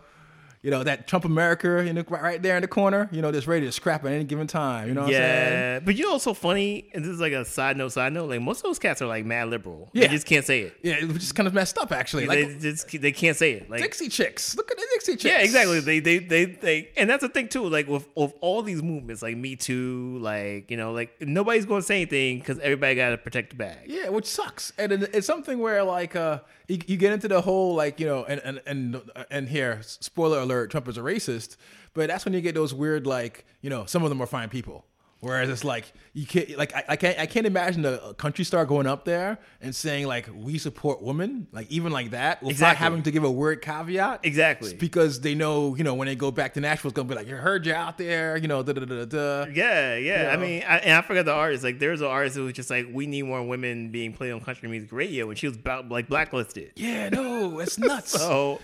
you 0.65 0.71
know 0.71 0.83
that 0.83 1.07
Trump 1.07 1.25
America, 1.25 1.83
you 1.85 1.93
know, 1.93 2.03
right- 2.09 2.41
there 2.41 2.55
in 2.55 2.61
the 2.63 2.67
corner, 2.67 3.07
you 3.11 3.21
know, 3.21 3.31
just 3.31 3.45
ready 3.45 3.67
to 3.67 3.71
scrap 3.71 4.03
at 4.03 4.11
any 4.11 4.23
given 4.23 4.47
time. 4.47 4.87
You 4.87 4.95
know 4.95 5.01
what 5.01 5.07
I'm 5.09 5.13
saying? 5.13 5.53
yeah, 5.53 5.79
but 5.79 5.95
you 5.95 6.05
know 6.05 6.13
what's 6.13 6.23
so 6.23 6.33
funny? 6.33 6.89
And 6.95 7.05
this 7.05 7.11
is 7.11 7.19
like 7.19 7.33
a 7.33 7.45
side 7.45 7.77
note. 7.77 7.89
Side 7.89 8.13
note. 8.13 8.31
Like 8.31 8.41
most 8.41 8.57
of 8.59 8.63
those 8.63 8.79
cats 8.79 8.99
are 8.99 9.05
like 9.05 9.25
mad 9.25 9.49
liberal. 9.49 9.89
Yeah. 9.93 10.07
They 10.07 10.13
just 10.15 10.25
can't 10.25 10.43
say 10.43 10.61
it. 10.61 10.77
Yeah, 10.81 10.95
it 10.95 11.07
was 11.07 11.17
just 11.19 11.35
kind 11.35 11.45
of 11.45 11.53
messed 11.53 11.77
up 11.77 11.91
actually. 11.91 12.25
Like 12.25 12.39
they 12.39 12.57
just 12.57 12.99
they 12.99 13.11
can't 13.11 13.37
say 13.37 13.51
it. 13.53 13.69
Like 13.69 13.81
Dixie 13.81 14.09
Chicks. 14.09 14.55
Look 14.57 14.71
at 14.71 14.77
the 14.77 14.87
Dixie 14.93 15.11
Chicks. 15.17 15.25
yeah, 15.25 15.41
exactly. 15.41 15.81
They 15.81 15.99
they 15.99 16.17
they 16.17 16.45
they 16.45 16.89
and 16.97 17.07
that's 17.07 17.21
the 17.21 17.29
thing 17.29 17.47
too. 17.47 17.69
Like 17.69 17.87
with 17.87 18.07
with 18.15 18.33
all 18.41 18.63
these 18.63 18.81
movements, 18.81 19.21
like 19.21 19.37
Me 19.37 19.55
Too, 19.55 20.17
like 20.19 20.71
you 20.71 20.77
know, 20.77 20.93
like 20.93 21.21
nobody's 21.21 21.67
going 21.67 21.81
to 21.81 21.85
say 21.85 21.97
anything 21.97 22.39
because 22.39 22.57
everybody 22.57 22.95
got 22.95 23.11
to 23.11 23.19
protect 23.19 23.51
the 23.51 23.55
bag. 23.55 23.77
Yeah, 23.85 24.09
which 24.09 24.25
sucks, 24.25 24.73
and 24.79 24.91
it's 24.91 25.27
something 25.27 25.59
where 25.59 25.83
like 25.83 26.15
uh, 26.15 26.39
you, 26.67 26.79
you 26.87 26.97
get 26.97 27.13
into 27.13 27.27
the 27.27 27.41
whole 27.41 27.75
like 27.75 27.99
you 27.99 28.05
know, 28.05 28.25
and 28.25 28.41
and 28.43 28.61
and 28.65 29.01
and 29.29 29.49
here, 29.49 29.81
spoiler 29.83 30.39
alert, 30.39 30.71
Trump 30.71 30.87
is 30.87 30.97
a 30.97 31.01
racist, 31.01 31.57
but 31.93 32.07
that's 32.07 32.25
when 32.25 32.33
you 32.33 32.41
get 32.41 32.55
those 32.55 32.73
weird 32.73 33.05
like 33.05 33.45
you 33.61 33.69
know, 33.69 33.85
some 33.85 34.03
of 34.03 34.09
them 34.09 34.21
are 34.21 34.27
fine 34.27 34.49
people. 34.49 34.85
Whereas 35.25 35.49
it's 35.49 35.63
like 35.63 35.91
you 36.13 36.25
can't 36.27 36.55
like 36.57 36.73
I, 36.75 36.83
I 36.89 36.95
can't 36.97 37.19
I 37.19 37.25
can't 37.25 37.47
imagine 37.47 37.83
a, 37.83 38.13
country 38.13 38.45
star 38.45 38.65
going 38.65 38.85
up 38.85 39.05
there 39.05 39.39
and 39.59 39.75
saying 39.75 40.05
like 40.05 40.29
we 40.35 40.59
support 40.59 41.01
women 41.01 41.47
like 41.51 41.69
even 41.71 41.91
like 41.91 42.11
that 42.11 42.41
without 42.43 42.51
Exactly. 42.51 42.83
having 42.83 43.03
to 43.03 43.11
give 43.11 43.23
a 43.23 43.31
word 43.31 43.61
caveat 43.63 44.19
Exactly. 44.23 44.75
because 44.75 45.21
they 45.21 45.33
know 45.33 45.75
you 45.75 45.83
know 45.83 45.95
when 45.95 46.05
they 46.05 46.15
go 46.15 46.29
back 46.29 46.53
to 46.53 46.61
Nashville 46.61 46.89
it's 46.89 46.95
gonna 46.95 47.09
be 47.09 47.15
like 47.15 47.27
you 47.27 47.35
heard 47.35 47.65
you 47.65 47.73
out 47.73 47.97
there 47.97 48.37
you 48.37 48.47
know 48.47 48.61
da 48.61 48.73
da 48.73 48.85
da 48.85 49.05
da. 49.05 49.45
Yeah, 49.51 49.95
yeah. 49.95 50.29
I 50.31 50.35
know? 50.35 50.41
mean, 50.41 50.63
I, 50.67 50.77
and 50.77 50.93
I 50.93 51.01
forgot 51.01 51.25
the 51.25 51.33
artist. 51.33 51.63
Like, 51.63 51.79
there's 51.79 52.01
an 52.01 52.07
artist 52.07 52.35
who 52.35 52.43
was 52.45 52.53
just 52.53 52.69
like, 52.69 52.87
we 52.91 53.07
need 53.07 53.23
more 53.23 53.41
women 53.43 53.89
being 53.89 54.13
played 54.13 54.31
on 54.31 54.41
country 54.41 54.69
music 54.69 54.91
radio, 54.91 55.29
and 55.29 55.37
she 55.37 55.47
was 55.47 55.55
about, 55.57 55.89
like 55.89 56.07
blacklisted. 56.07 56.71
Yeah, 56.75 57.09
no, 57.09 57.59
it's 57.59 57.77
nuts. 57.89 58.11
So, 58.11 58.59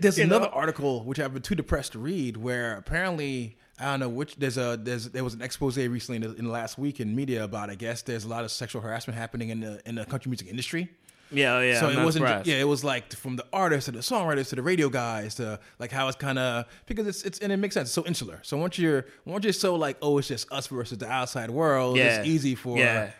There's 0.00 0.18
another 0.28 0.46
know? 0.46 0.52
article 0.52 1.04
which 1.04 1.18
I've 1.18 1.32
been 1.32 1.42
too 1.42 1.54
depressed 1.54 1.92
to 1.92 1.98
read 1.98 2.36
where 2.36 2.76
apparently 2.76 3.56
I 3.78 3.84
don't 3.86 4.00
know 4.00 4.08
which 4.08 4.36
there's 4.36 4.56
a 4.56 4.78
there's 4.80 5.08
there 5.10 5.24
was 5.24 5.34
an 5.34 5.42
expose 5.42 5.76
recently 5.76 6.16
in 6.16 6.22
the, 6.32 6.38
in 6.38 6.44
the 6.44 6.50
last 6.52 6.78
week 6.78 7.00
in 7.00 7.14
media 7.14 7.42
about 7.44 7.70
I 7.70 7.74
guess 7.74 8.02
there's 8.02 8.24
a 8.24 8.28
lot 8.28 8.44
of 8.44 8.50
sexual 8.50 8.80
harassment 8.82 9.18
happening 9.18 9.48
in 9.50 9.60
the 9.60 9.80
in 9.86 9.96
the 9.96 10.04
country 10.04 10.30
music 10.30 10.48
industry. 10.48 10.88
yeah, 11.32 11.56
oh, 11.56 11.60
yeah. 11.60 11.80
so 11.80 11.88
I'm 11.88 11.98
it 11.98 12.04
wasn't 12.04 12.26
surprised. 12.26 12.46
yeah 12.46 12.56
it 12.60 12.68
was 12.68 12.84
like 12.84 13.12
from 13.14 13.34
the 13.36 13.44
artists 13.52 13.86
to 13.86 13.92
the 13.92 13.98
songwriters 14.00 14.48
to 14.50 14.56
the 14.56 14.62
radio 14.62 14.88
guys 14.88 15.34
to 15.36 15.58
like 15.80 15.90
how 15.90 16.06
it's 16.06 16.16
kind 16.16 16.38
of 16.38 16.66
because 16.86 17.06
it's 17.08 17.22
it's 17.24 17.38
and 17.40 17.50
it 17.50 17.56
makes 17.56 17.74
sense 17.74 17.88
it's 17.88 17.94
so 17.94 18.04
insular. 18.06 18.38
So 18.42 18.56
once 18.58 18.78
you're 18.78 19.06
once 19.24 19.42
you're 19.44 19.52
so 19.52 19.74
like 19.74 19.96
oh 20.02 20.18
it's 20.18 20.28
just 20.28 20.52
us 20.52 20.68
versus 20.68 20.98
the 20.98 21.08
outside 21.10 21.50
world 21.50 21.96
Yeah. 21.96 22.18
it's 22.18 22.28
easy 22.28 22.54
for 22.54 22.78
Yeah. 22.78 23.10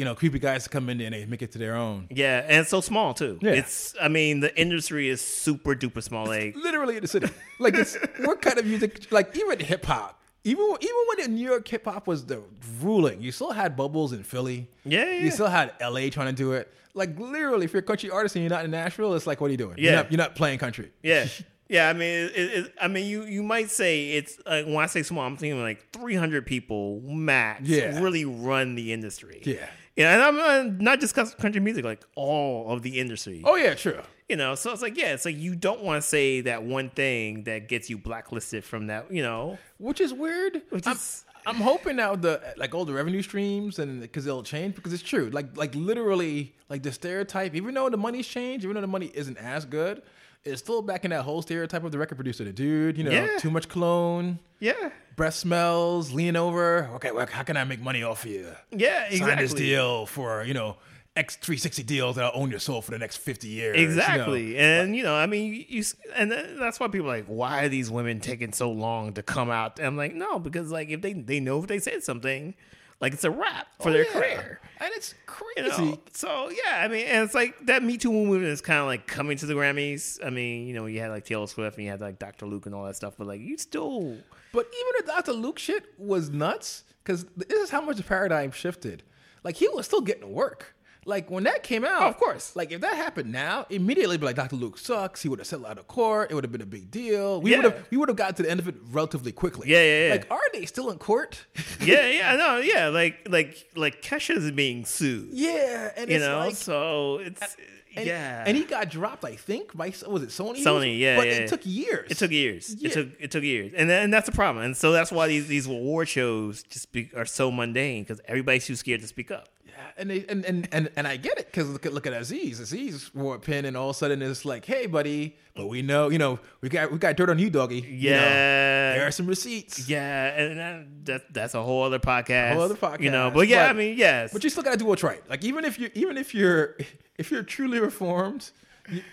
You 0.00 0.04
know 0.06 0.14
creepy 0.14 0.38
guys 0.38 0.64
to 0.64 0.70
come 0.70 0.88
in 0.88 0.96
there 0.98 1.06
and 1.08 1.14
they 1.14 1.26
make 1.26 1.42
it 1.42 1.52
to 1.52 1.58
their 1.58 1.76
own. 1.76 2.06
Yeah, 2.10 2.40
and 2.48 2.60
it's 2.62 2.70
so 2.70 2.80
small 2.80 3.12
too. 3.14 3.38
Yeah. 3.42 3.52
It's, 3.60 3.94
I 4.00 4.08
mean, 4.08 4.40
the 4.40 4.52
industry 4.58 5.08
is 5.08 5.20
super 5.20 5.74
duper 5.74 6.02
small. 6.02 6.26
Like, 6.26 6.56
literally 6.56 6.96
in 6.96 7.02
the 7.02 7.08
city. 7.08 7.28
Like 7.58 7.74
it's 7.74 7.96
what 8.24 8.40
kind 8.40 8.58
of 8.58 8.64
music? 8.64 9.12
Like 9.12 9.36
even 9.36 9.60
hip 9.60 9.84
hop. 9.84 10.16
Even 10.42 10.64
even 10.80 10.96
when 11.08 11.34
New 11.34 11.46
York 11.52 11.68
hip 11.68 11.84
hop 11.84 12.06
was 12.06 12.24
the 12.24 12.40
ruling, 12.82 13.20
you 13.20 13.30
still 13.30 13.52
had 13.52 13.76
bubbles 13.76 14.12
in 14.14 14.22
Philly. 14.22 14.68
Yeah, 14.86 15.04
yeah, 15.04 15.24
You 15.24 15.30
still 15.30 15.48
had 15.48 15.74
LA 15.80 16.08
trying 16.08 16.28
to 16.34 16.38
do 16.44 16.52
it. 16.52 16.72
Like 16.94 17.18
literally, 17.18 17.66
if 17.66 17.72
you're 17.74 17.80
a 17.80 17.90
country 17.92 18.10
artist 18.10 18.34
and 18.36 18.42
you're 18.42 18.50
not 18.56 18.64
in 18.64 18.70
Nashville, 18.70 19.14
it's 19.14 19.26
like, 19.26 19.40
what 19.42 19.48
are 19.48 19.50
you 19.50 19.58
doing? 19.58 19.74
You're 19.76 19.92
Yeah. 19.92 19.96
not, 20.02 20.10
you're 20.12 20.18
not 20.26 20.34
playing 20.34 20.58
country. 20.58 20.90
yeah. 21.02 21.28
Yeah, 21.72 21.88
I 21.88 21.92
mean, 21.92 22.30
it, 22.34 22.36
it, 22.58 22.74
I 22.80 22.88
mean, 22.88 23.06
you 23.06 23.22
you 23.26 23.44
might 23.44 23.70
say 23.70 24.10
it's 24.18 24.40
uh, 24.44 24.62
when 24.64 24.78
I 24.78 24.86
say 24.86 25.04
small, 25.04 25.24
I'm 25.24 25.36
thinking 25.36 25.62
like 25.62 25.86
300 25.92 26.44
people 26.44 27.00
max 27.02 27.62
Yeah. 27.68 28.00
really 28.00 28.24
run 28.24 28.74
the 28.74 28.92
industry. 28.92 29.40
Yeah. 29.44 29.68
And 30.08 30.22
I'm 30.22 30.38
uh, 30.40 30.72
not 30.78 31.00
just 31.00 31.14
country 31.14 31.60
music, 31.60 31.84
like 31.84 32.02
all 32.14 32.70
of 32.72 32.82
the 32.82 32.98
industry. 33.00 33.42
Oh 33.44 33.56
yeah, 33.56 33.74
sure. 33.74 34.02
You 34.28 34.36
know, 34.36 34.54
so 34.54 34.72
it's 34.72 34.82
like, 34.82 34.96
yeah, 34.96 35.12
it's 35.12 35.24
like 35.24 35.36
you 35.36 35.56
don't 35.56 35.82
want 35.82 36.00
to 36.02 36.08
say 36.08 36.40
that 36.42 36.62
one 36.62 36.90
thing 36.90 37.44
that 37.44 37.68
gets 37.68 37.90
you 37.90 37.98
blacklisted 37.98 38.62
from 38.64 38.86
that. 38.86 39.10
You 39.12 39.22
know, 39.22 39.58
Which 39.78 40.00
is 40.00 40.12
weird. 40.12 40.62
Which 40.70 40.86
I'm, 40.86 40.92
is- 40.94 41.24
I'm 41.46 41.56
hoping 41.56 41.96
now 41.96 42.14
the 42.14 42.40
like 42.56 42.74
all 42.74 42.84
the 42.84 42.92
revenue 42.92 43.22
streams 43.22 43.78
and 43.78 44.00
because 44.00 44.24
they'll 44.24 44.42
change 44.42 44.76
because 44.76 44.92
it's 44.92 45.02
true. 45.02 45.30
Like 45.30 45.56
like 45.56 45.74
literally 45.74 46.54
like 46.68 46.82
the 46.82 46.92
stereotype. 46.92 47.54
Even 47.54 47.74
though 47.74 47.88
the 47.88 47.96
money's 47.96 48.26
changed, 48.28 48.64
even 48.64 48.74
though 48.74 48.80
the 48.82 48.86
money 48.86 49.10
isn't 49.14 49.36
as 49.38 49.64
good, 49.64 50.02
it's 50.44 50.60
still 50.60 50.82
back 50.82 51.04
in 51.04 51.10
that 51.10 51.22
whole 51.22 51.42
stereotype 51.42 51.84
of 51.84 51.92
the 51.92 51.98
record 51.98 52.14
producer, 52.16 52.44
the 52.44 52.52
dude. 52.52 52.96
You 52.98 53.04
know, 53.04 53.10
Yeah. 53.10 53.38
too 53.38 53.50
much 53.50 53.68
cologne. 53.68 54.38
yeah, 54.58 54.90
breath 55.16 55.34
smells, 55.34 56.12
lean 56.12 56.36
over. 56.36 56.88
Okay, 56.94 57.10
well, 57.12 57.26
how 57.30 57.42
can 57.42 57.56
I 57.56 57.64
make 57.64 57.80
money 57.80 58.02
off 58.02 58.24
of 58.24 58.30
you? 58.30 58.46
yeah, 58.70 59.04
exactly. 59.04 59.18
Sign 59.18 59.38
this 59.38 59.54
deal 59.54 60.06
for, 60.06 60.44
you 60.44 60.54
know, 60.54 60.76
X 61.16 61.36
three 61.36 61.56
sixty 61.56 61.82
deals 61.82 62.16
that'll 62.16 62.30
own 62.40 62.50
your 62.50 62.60
soul 62.60 62.80
for 62.80 62.92
the 62.92 62.98
next 62.98 63.16
fifty 63.16 63.48
years. 63.48 63.76
you 63.76 63.84
know. 63.86 63.90
Exactly, 63.92 64.56
and 64.56 64.94
you 64.96 65.02
know, 65.02 65.14
I 65.14 65.26
mean, 65.26 65.64
you, 65.68 65.82
and 66.14 66.30
that's 66.30 66.78
why 66.78 66.86
people 66.88 67.08
are 67.10 67.16
like, 67.16 67.26
why 67.26 67.64
are 67.64 67.68
these 67.68 67.90
women 67.90 68.20
taking 68.20 68.52
so 68.52 68.70
long 68.70 69.12
to 69.14 69.22
come 69.22 69.50
out? 69.50 69.78
And 69.78 69.88
I'm 69.88 69.96
like, 69.96 70.14
no, 70.14 70.38
because 70.38 70.70
like 70.70 70.88
if 70.88 71.02
they 71.02 71.12
they 71.12 71.40
know 71.40 71.58
if 71.60 71.66
they 71.66 71.80
said 71.80 72.04
something, 72.04 72.54
like 73.00 73.12
it's 73.12 73.24
a 73.24 73.30
wrap 73.30 73.66
for 73.80 73.88
Oh, 73.88 73.92
their 73.92 74.04
yeah. 74.04 74.12
career. 74.12 74.60
And 74.80 74.90
it's 74.94 75.12
You 75.12 75.18
crazy. 75.26 75.84
know, 75.84 75.98
so 76.12 76.48
yeah, 76.50 76.82
I 76.82 76.88
mean, 76.88 77.06
and 77.06 77.24
it's 77.24 77.34
like 77.34 77.54
that 77.66 77.82
Me 77.82 77.96
Too 77.98 78.12
movement 78.12 78.44
is 78.44 78.60
kind 78.60 78.78
of 78.80 78.86
like 78.86 79.06
coming 79.06 79.36
to 79.38 79.46
the 79.46 79.54
Grammys. 79.54 80.18
I 80.24 80.30
mean, 80.30 80.66
you 80.66 80.74
know, 80.74 80.86
you 80.86 81.00
had 81.00 81.10
like 81.10 81.24
Taylor 81.26 81.46
Swift 81.46 81.76
and 81.76 81.84
you 81.84 81.90
had 81.90 82.00
like 82.00 82.18
Dr. 82.18 82.46
Luke 82.46 82.66
and 82.66 82.74
all 82.74 82.84
that 82.86 82.96
stuff, 82.96 83.14
but 83.18 83.26
like 83.26 83.40
you 83.40 83.58
still, 83.58 84.16
But 84.52 84.66
even 84.66 84.92
the 84.98 85.12
Dr. 85.12 85.32
Luke 85.32 85.58
shit 85.58 85.84
was 85.98 86.30
nuts 86.30 86.84
because 87.04 87.24
this 87.36 87.60
is 87.60 87.70
how 87.70 87.80
much 87.82 87.96
the 87.98 88.02
paradigm 88.04 88.50
shifted. 88.52 89.02
Like 89.44 89.56
he 89.56 89.68
was 89.68 89.86
still 89.86 90.00
getting 90.02 90.32
work. 90.32 90.74
Like 91.06 91.30
when 91.30 91.44
that 91.44 91.62
came 91.62 91.84
out, 91.84 92.02
Oh, 92.02 92.08
of 92.08 92.16
course. 92.18 92.54
Like 92.54 92.72
if 92.72 92.82
that 92.82 92.94
happened 92.96 93.32
now, 93.32 93.66
immediately 93.70 94.18
be 94.18 94.26
like 94.26 94.36
Dr. 94.36 94.56
Luke 94.56 94.76
sucks. 94.78 95.22
He 95.22 95.28
would 95.28 95.38
have 95.38 95.46
settled 95.48 95.66
out 95.68 95.78
of 95.78 95.88
court. 95.88 96.30
It 96.30 96.34
would 96.34 96.44
have 96.44 96.52
been 96.52 96.60
a 96.60 96.66
big 96.66 96.90
deal. 96.90 97.40
We 97.40 97.52
Yeah. 97.52 97.58
would 97.58 97.64
have 97.72 97.86
we 97.90 97.96
would 97.96 98.08
have 98.08 98.16
gotten 98.16 98.34
to 98.36 98.42
the 98.42 98.50
end 98.50 98.60
of 98.60 98.68
it 98.68 98.74
relatively 98.90 99.32
quickly. 99.32 99.68
Yeah, 99.70 99.82
yeah, 99.82 100.06
yeah. 100.08 100.12
Like 100.12 100.30
are 100.30 100.40
they 100.52 100.66
still 100.66 100.90
in 100.90 100.98
court? 100.98 101.46
yeah, 101.80 102.06
yeah, 102.06 102.36
no, 102.36 102.58
yeah, 102.58 102.88
like 102.88 103.26
like 103.28 103.66
like 103.74 104.02
Kesha's 104.02 104.50
being 104.52 104.84
sued, 104.84 105.30
yeah, 105.32 105.90
and 105.96 106.10
you 106.10 106.16
it's 106.16 106.24
know, 106.24 106.38
like, 106.38 106.54
so 106.54 107.18
it's 107.18 107.56
And, 107.96 108.06
yeah, 108.06 108.44
and 108.46 108.56
he 108.56 108.62
got 108.64 108.88
dropped. 108.88 109.24
I 109.24 109.34
think 109.34 109.76
by 109.76 109.86
was 110.06 110.22
it 110.22 110.28
Sony? 110.28 110.62
Sony, 110.62 110.96
yeah, 110.98 111.16
but 111.16 111.26
yeah, 111.26 111.32
it 111.32 111.40
yeah. 111.40 111.46
took 111.48 111.60
years. 111.64 112.10
It 112.10 112.18
took 112.18 112.30
years. 112.30 112.76
Yeah. 112.78 112.88
It 112.88 112.92
took 112.92 113.08
it 113.18 113.30
took 113.32 113.42
years, 113.42 113.72
and 113.74 113.90
then, 113.90 114.04
and 114.04 114.14
that's 114.14 114.26
the 114.26 114.32
problem. 114.32 114.64
And 114.64 114.76
so 114.76 114.92
that's 114.92 115.10
why 115.10 115.26
these 115.26 115.48
these 115.48 115.66
award 115.66 116.08
shows 116.08 116.62
just 116.62 116.92
be, 116.92 117.10
are 117.16 117.24
so 117.24 117.50
mundane 117.50 118.02
because 118.04 118.20
everybody's 118.26 118.64
too 118.66 118.76
scared 118.76 119.00
to 119.00 119.08
speak 119.08 119.30
up. 119.32 119.48
Yeah, 119.70 119.90
and 119.96 120.10
they 120.10 120.24
and 120.28 120.44
and 120.44 120.68
and, 120.72 120.90
and 120.96 121.06
I 121.06 121.16
get 121.16 121.38
it 121.38 121.46
because 121.46 121.68
look 121.70 121.86
at 121.86 121.92
look 121.92 122.06
at 122.06 122.12
Aziz. 122.12 122.58
Aziz 122.60 123.14
wore 123.14 123.36
a 123.36 123.38
pin, 123.38 123.64
and 123.64 123.76
all 123.76 123.90
of 123.90 123.96
a 123.96 123.98
sudden 123.98 124.20
it's 124.22 124.44
like, 124.44 124.64
hey, 124.64 124.86
buddy, 124.86 125.36
but 125.54 125.66
we 125.68 125.82
know, 125.82 126.08
you 126.08 126.18
know, 126.18 126.38
we 126.60 126.68
got 126.68 126.90
we 126.90 126.98
got 126.98 127.16
dirt 127.16 127.30
on 127.30 127.38
you, 127.38 127.50
doggy. 127.50 127.76
You 127.80 128.10
know, 128.10 128.16
Yeah. 128.16 128.94
here 128.94 129.06
are 129.06 129.10
some 129.10 129.26
receipts. 129.26 129.88
Yeah, 129.88 130.26
and 130.38 130.58
that, 130.58 131.04
that 131.06 131.32
that's 131.34 131.54
a 131.54 131.62
whole 131.62 131.82
other 131.84 131.98
podcast. 131.98 132.54
Whole 132.54 132.62
other 132.62 132.74
podcast, 132.74 133.00
you 133.02 133.10
know. 133.10 133.30
But 133.30 133.48
yeah, 133.48 133.66
but- 133.66 133.70
I 133.70 133.78
mean, 133.78 133.96
yes, 133.98 134.32
But 134.32 134.42
you 134.44 134.50
still 134.50 134.62
got 134.62 134.72
to 134.72 134.76
do 134.78 134.86
what's 134.86 135.02
right. 135.02 135.22
Like 135.30 135.44
even 135.44 135.64
if 135.64 135.78
you 135.78 135.90
even 135.94 136.16
if 136.18 136.34
you're 136.34 136.76
if 137.18 137.30
you're 137.30 137.42
truly 137.42 137.78
reformed, 137.80 138.50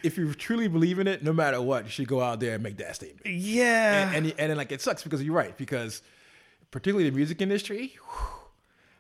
if 0.04 0.18
you 0.18 0.34
truly 0.34 0.68
believe 0.68 0.98
in 1.00 1.08
it, 1.08 1.24
no 1.24 1.34
matter 1.34 1.62
what, 1.62 1.84
you 1.86 1.90
should 1.92 2.08
go 2.08 2.22
out 2.22 2.40
there 2.40 2.56
and 2.56 2.64
make 2.64 2.78
that 2.78 2.96
statement. 2.96 3.26
yeah, 3.26 4.08
and 4.14 4.26
and, 4.26 4.36
and 4.40 4.50
then 4.52 4.58
like 4.58 4.72
it 4.72 4.82
sucks 4.82 5.04
because 5.04 5.22
you're 5.24 5.36
right 5.36 5.56
because 5.58 6.02
particularly 6.72 7.10
the 7.10 7.16
music 7.16 7.42
industry, 7.42 7.94
whew, 7.96 8.28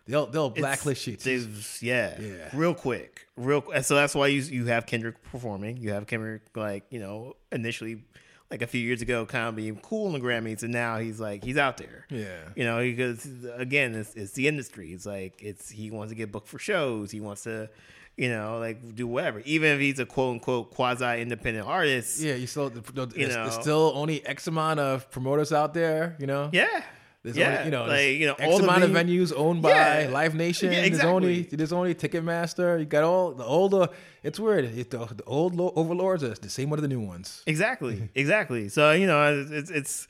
they'll 0.07 0.25
they'll 0.27 0.49
blacklist 0.49 1.05
you. 1.07 1.15
too. 1.15 1.47
yeah, 1.81 2.19
Yeah. 2.19 2.49
real 2.53 2.73
quick, 2.73 3.27
real. 3.35 3.63
And 3.73 3.85
so 3.85 3.95
that's 3.95 4.15
why 4.15 4.27
you 4.27 4.41
you 4.41 4.65
have 4.65 4.85
Kendrick 4.85 5.21
performing. 5.31 5.77
You 5.77 5.91
have 5.91 6.07
Kendrick 6.07 6.41
like 6.55 6.83
you 6.89 6.99
know 6.99 7.35
initially. 7.51 8.03
Like 8.49 8.61
a 8.61 8.67
few 8.67 8.79
years 8.79 9.01
ago, 9.01 9.25
kind 9.25 9.49
of 9.49 9.57
being 9.57 9.75
cool 9.75 10.07
in 10.07 10.13
the 10.13 10.25
Grammys, 10.25 10.63
and 10.63 10.71
now 10.71 10.99
he's 10.99 11.19
like 11.19 11.43
he's 11.43 11.57
out 11.57 11.75
there. 11.75 12.05
Yeah. 12.09 12.27
you 12.55 12.63
know, 12.63 12.79
because 12.79 13.27
again, 13.57 13.93
it's, 13.93 14.15
it's 14.15 14.31
the 14.31 14.47
industry. 14.47 14.93
It's 14.93 15.05
like 15.05 15.43
it's 15.43 15.69
he 15.69 15.91
wants 15.91 16.11
to 16.13 16.15
get 16.15 16.31
booked 16.31 16.47
for 16.47 16.57
shows. 16.57 17.11
He 17.11 17.19
wants 17.19 17.43
to, 17.43 17.69
you 18.15 18.29
know, 18.29 18.57
like 18.59 18.95
do 18.95 19.05
whatever. 19.05 19.41
Even 19.43 19.71
if 19.73 19.81
he's 19.81 19.99
a 19.99 20.05
quote 20.05 20.35
unquote 20.35 20.71
quasi 20.73 21.21
independent 21.21 21.67
artist. 21.67 22.21
Yeah, 22.21 22.35
you 22.35 22.47
still 22.47 22.69
there's, 22.69 22.85
You 23.17 23.27
there's 23.27 23.35
know. 23.35 23.49
still 23.49 23.91
only 23.93 24.25
X 24.25 24.47
amount 24.47 24.79
of 24.79 25.11
promoters 25.11 25.51
out 25.51 25.73
there. 25.73 26.15
You 26.17 26.27
know. 26.27 26.49
Yeah. 26.53 26.83
There's 27.27 27.37
yeah. 27.37 27.49
only, 27.59 27.65
you 27.65 27.71
know, 27.71 27.85
like 27.85 28.17
you 28.17 28.25
know, 28.27 28.33
X 28.33 28.43
all 28.51 28.57
the 28.57 28.63
amount 28.63 28.83
of 28.83 28.91
main- 28.91 29.07
venues 29.07 29.33
owned 29.35 29.61
by 29.61 29.69
Yeah. 29.69 30.09
Live 30.11 30.33
Nation. 30.35 30.71
Yeah, 30.71 30.81
There's 30.87 31.01
only 31.01 31.33
exactly. 31.39 31.55
there's 31.57 31.73
only 31.73 31.93
Ticketmaster. 31.95 32.79
You 32.79 32.85
got 32.85 33.03
all 33.03 33.31
the 33.33 33.43
older. 33.43 33.89
It's 34.23 34.39
weird. 34.39 34.65
It, 34.65 34.89
the, 34.89 34.97
the 35.05 35.23
old 35.25 35.55
lo- 35.55 35.73
overlords 35.75 36.23
are 36.23 36.29
the 36.33 36.49
same 36.49 36.69
one 36.69 36.79
as 36.79 36.81
the 36.81 36.87
new 36.87 37.01
ones. 37.01 37.43
Exactly, 37.45 38.09
exactly. 38.15 38.69
So 38.69 38.91
you 38.91 39.07
know, 39.07 39.45
it's 39.51 39.69
it's 39.69 40.07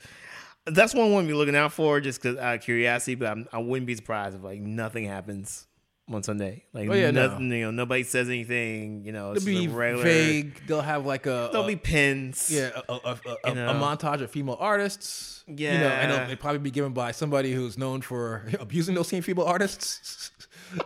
that's 0.66 0.94
one 0.94 1.06
I 1.06 1.10
want 1.10 1.24
to 1.26 1.28
be 1.28 1.34
looking 1.36 1.56
out 1.56 1.72
for, 1.72 2.00
just 2.00 2.22
because 2.22 2.38
out 2.38 2.56
of 2.56 2.60
curiosity. 2.62 3.14
But 3.14 3.28
I'm, 3.30 3.48
I 3.52 3.58
wouldn't 3.58 3.86
be 3.86 3.94
surprised 3.94 4.36
if 4.36 4.42
like 4.42 4.60
nothing 4.60 5.04
happens 5.04 5.66
on 6.10 6.22
Sunday. 6.22 6.64
Like, 6.72 6.88
Oh, 6.88 6.94
yeah, 6.94 7.10
no. 7.10 7.28
nothing, 7.28 7.50
you 7.52 7.64
know, 7.66 7.70
nobody 7.70 8.02
says 8.02 8.28
anything. 8.28 9.04
You 9.04 9.12
know, 9.12 9.32
it's 9.32 9.44
They'll 9.44 9.60
be 9.60 9.68
regular. 9.68 10.04
vague. 10.04 10.66
They'll 10.66 10.80
have 10.80 11.04
like 11.06 11.26
a 11.26 11.48
There'll 11.52 11.64
a- 11.64 11.68
be 11.68 11.76
pins. 11.76 12.50
yeah 12.50 12.70
a, 12.88 12.92
a, 12.92 12.96
a, 13.04 13.10
a, 13.44 13.54
You 13.54 13.60
a 13.60 13.74
montage 13.74 14.20
of 14.22 14.30
female 14.30 14.56
artists. 14.58 15.44
Yeah, 15.46 15.72
you 15.72 15.78
know, 15.78 15.88
and 15.88 16.30
they'll 16.30 16.36
probably 16.36 16.58
be 16.60 16.70
given 16.70 16.92
by 16.92 17.12
somebody 17.12 17.52
who's 17.52 17.78
known 17.78 18.02
for 18.02 18.44
abusing 18.60 18.94
those 18.94 19.08
same 19.08 19.22
female 19.22 19.44
artists. 19.46 20.30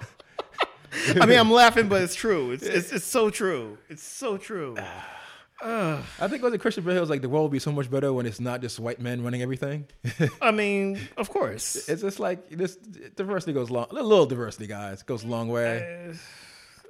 I 1.21 1.27
mean, 1.27 1.39
I'm 1.39 1.51
laughing, 1.51 1.89
but 1.89 2.03
it's 2.03 2.15
true. 2.15 2.53
It's, 2.53 2.63
it's 2.65 2.93
it's 2.93 3.05
so 3.05 3.31
true. 3.31 3.79
It's 3.89 4.03
so 4.05 4.37
true. 4.37 4.77
Ah. 4.79 5.09
I 5.65 6.29
think 6.29 6.43
was 6.43 6.53
it 6.53 6.59
Christian 6.59 6.85
Bale 6.85 7.01
was 7.01 7.11
like 7.11 7.23
the 7.23 7.29
world 7.29 7.45
will 7.45 7.49
be 7.51 7.59
so 7.59 7.73
much 7.73 7.91
better 7.91 8.13
when 8.13 8.27
it's 8.27 8.41
not 8.41 8.61
just 8.61 8.79
white 8.81 9.01
men 9.01 9.23
running 9.23 9.43
everything. 9.43 9.87
I 10.41 10.51
mean, 10.51 10.99
of 11.17 11.29
course. 11.31 11.77
it's 11.89 12.03
just 12.03 12.19
like 12.21 12.49
this 12.51 12.77
diversity 12.77 13.53
goes 13.53 13.71
long. 13.71 13.87
A 13.91 13.95
little 13.95 14.27
diversity, 14.27 14.67
guys, 14.67 15.03
goes 15.03 15.25
a 15.25 15.29
long 15.29 15.49
way. 15.49 16.13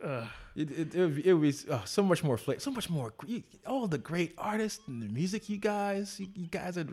Uh, 0.02 0.24
It, 0.54 0.70
it, 0.70 0.94
it, 0.94 1.00
would 1.00 1.16
be, 1.16 1.26
it 1.28 1.32
would 1.32 1.42
be 1.42 1.54
oh, 1.70 1.82
so 1.86 2.02
much 2.02 2.22
more 2.22 2.36
flavor, 2.36 2.60
so 2.60 2.70
much 2.70 2.90
more. 2.90 3.14
you- 3.26 3.42
All 3.66 3.86
the 3.86 3.96
great 3.98 4.34
artists 4.36 4.80
and 4.86 5.02
the 5.02 5.06
music 5.08 5.48
you 5.48 5.56
guys, 5.56 6.20
you, 6.20 6.28
you 6.34 6.46
guys 6.46 6.76
are 6.76 6.86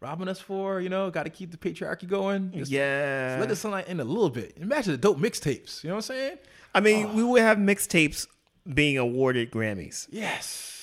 robbing 0.00 0.28
us 0.28 0.40
for. 0.40 0.80
You 0.80 0.88
know, 0.90 1.10
got 1.10 1.22
to 1.22 1.30
keep 1.30 1.50
the 1.50 1.56
patriarchy 1.56 2.06
going. 2.06 2.52
Just 2.52 2.70
yeah. 2.70 3.36
let 3.40 3.48
the 3.48 3.56
sunlight 3.56 3.88
in 3.88 4.00
a 4.00 4.04
little 4.04 4.28
bit. 4.28 4.58
Imagine 4.60 4.92
the 4.92 4.98
dope 4.98 5.18
mixtapes. 5.18 5.82
You 5.82 5.88
know 5.88 5.96
what 5.96 6.10
I'm 6.10 6.16
saying? 6.16 6.38
I 6.74 6.80
mean, 6.80 7.14
we 7.14 7.22
would 7.24 7.40
have 7.40 7.56
mixtapes 7.56 8.26
being 8.74 8.98
awarded 8.98 9.50
Grammys. 9.50 10.06
Yes. 10.10 10.77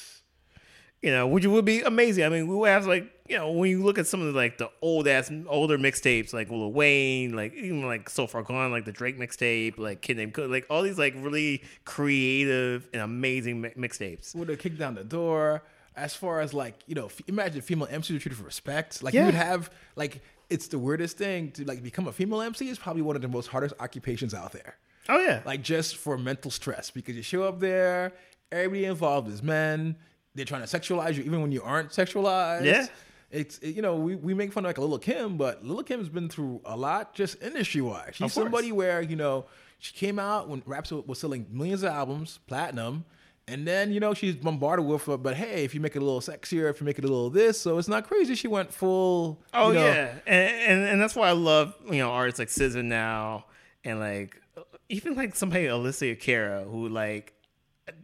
You 1.06 1.12
know, 1.12 1.28
which 1.28 1.46
would 1.46 1.66
be 1.66 1.82
amazing. 1.82 2.24
I 2.26 2.30
mean, 2.30 2.48
we 2.48 2.56
would 2.56 2.70
have 2.70 2.86
like, 2.88 3.10
you 3.30 3.38
know, 3.38 3.52
when 3.52 3.70
you 3.70 3.84
look 3.84 3.98
at 3.98 4.08
some 4.08 4.22
of 4.22 4.28
the, 4.28 4.34
like 4.34 4.58
the 4.58 4.70
old 4.82 5.08
ass, 5.08 5.32
older 5.48 5.78
mixtapes, 5.78 6.34
like 6.34 6.50
Lil 6.50 6.72
Wayne, 6.74 7.36
like 7.36 7.54
even 7.54 7.86
like 7.86 8.10
So 8.10 8.28
Far 8.28 8.44
Gone, 8.44 8.72
like 8.72 8.86
the 8.86 8.92
Drake 8.92 9.18
mixtape, 9.20 9.78
like 9.78 10.02
Kid 10.02 10.18
Named 10.18 10.34
Cudi, 10.34 10.50
like 10.50 10.66
all 10.70 10.82
these 10.82 10.98
like 11.00 11.14
really 11.18 11.64
creative 12.10 12.88
and 12.94 13.02
amazing 13.02 13.62
mi- 13.62 13.70
mixtapes. 13.78 14.36
would 14.36 14.50
have 14.50 14.60
kicked 14.60 14.78
down 14.78 14.96
the 14.96 15.04
door. 15.04 15.64
As 15.98 16.14
far 16.14 16.42
as 16.42 16.54
like 16.54 16.76
you 16.88 16.96
know, 16.96 17.06
f- 17.06 17.22
imagine 17.28 17.62
female 17.62 17.88
MCs 17.88 18.14
were 18.14 18.20
treated 18.20 18.38
with 18.38 18.42
respect. 18.46 19.02
Like 19.02 19.14
Yeah. 19.14 19.22
you 19.22 19.26
would 19.28 19.36
have 19.36 19.70
like 19.96 20.22
it's 20.50 20.68
the 20.68 20.78
weirdest 20.78 21.18
thing 21.18 21.52
to 21.54 21.64
like 21.66 21.82
become 21.82 22.08
a 22.08 22.12
female 22.12 22.42
MC 22.42 22.68
is 22.70 22.78
probably 22.78 23.02
one 23.02 23.16
of 23.16 23.22
the 23.22 23.28
most 23.30 23.48
hardest 23.48 23.74
occupations 23.80 24.34
out 24.34 24.52
there. 24.52 24.76
Oh 25.08 25.20
yeah, 25.20 25.42
Like 25.46 25.62
just 25.62 25.96
for 25.98 26.18
mental 26.18 26.52
stress 26.52 26.90
because 26.92 27.16
you 27.16 27.22
show 27.22 27.44
up 27.44 27.60
there, 27.60 28.12
everybody 28.52 28.86
involved 28.86 29.30
is 29.30 29.42
men. 29.42 29.96
They're 30.36 30.46
trying 30.46 30.66
to 30.66 30.68
sexualize 30.80 31.16
you 31.16 31.24
even 31.24 31.42
when 31.42 31.52
you 31.52 31.64
aren't 31.64 31.90
sexualized. 31.92 32.66
Yeah. 32.66 32.88
It's 33.32 33.58
it- 33.60 33.76
you 33.76 33.82
know 33.82 33.96
we, 33.96 34.16
we 34.16 34.34
make 34.34 34.54
fun 34.54 34.64
of 34.66 34.70
like 34.70 34.78
a 34.78 34.82
little 34.82 35.00
Kim, 35.00 35.38
but 35.38 35.66
Little 35.66 35.84
Kim's 35.84 36.10
been 36.10 36.30
through 36.30 36.62
a 36.66 36.78
lot 36.78 37.14
just 37.16 37.42
industry 37.42 37.82
wise. 37.82 38.12
She's 38.14 38.34
somebody 38.44 38.72
where 38.72 39.02
you 39.02 39.16
know 39.16 39.46
she 39.80 39.94
came 39.94 40.20
out 40.20 40.48
when 40.50 40.62
raps 40.66 40.92
was 40.92 41.20
selling 41.20 41.46
millions 41.52 41.84
of 41.84 41.90
albums, 41.92 42.40
platinum, 42.48 43.04
and 43.48 43.68
then 43.68 43.92
you 43.92 44.00
know 44.00 44.14
she's 44.14 44.36
bombarded 44.36 44.86
with, 44.86 45.08
uh, 45.10 45.18
but 45.18 45.36
hey, 45.36 45.64
if 45.64 45.74
you 45.76 45.82
make 45.82 45.96
it 45.96 46.02
a 46.02 46.06
little 46.06 46.22
sexier, 46.22 46.70
if 46.70 46.80
you 46.80 46.86
make 46.86 46.98
it 47.00 47.04
a 47.04 47.08
little 47.08 47.30
this, 47.30 47.60
so 47.60 47.78
it's 47.78 47.88
not 47.88 48.08
crazy. 48.08 48.36
She 48.36 48.48
went 48.48 48.72
full. 48.74 49.42
Oh 49.54 49.70
you 49.70 49.76
know, 49.76 49.86
yeah, 49.86 50.14
and, 50.28 50.52
and 50.72 50.84
and 50.90 51.02
that's 51.02 51.16
why 51.16 51.28
I 51.30 51.34
love 51.34 51.76
you 51.90 51.98
know 52.00 52.12
artists 52.12 52.40
like 52.40 52.50
SZA 52.50 52.84
now, 52.86 53.46
and 53.84 54.00
like 54.00 54.40
even 54.90 55.16
like 55.16 55.36
somebody 55.36 55.66
Alessia 55.66 56.18
Cara 56.20 56.64
who 56.64 56.88
like 56.90 57.34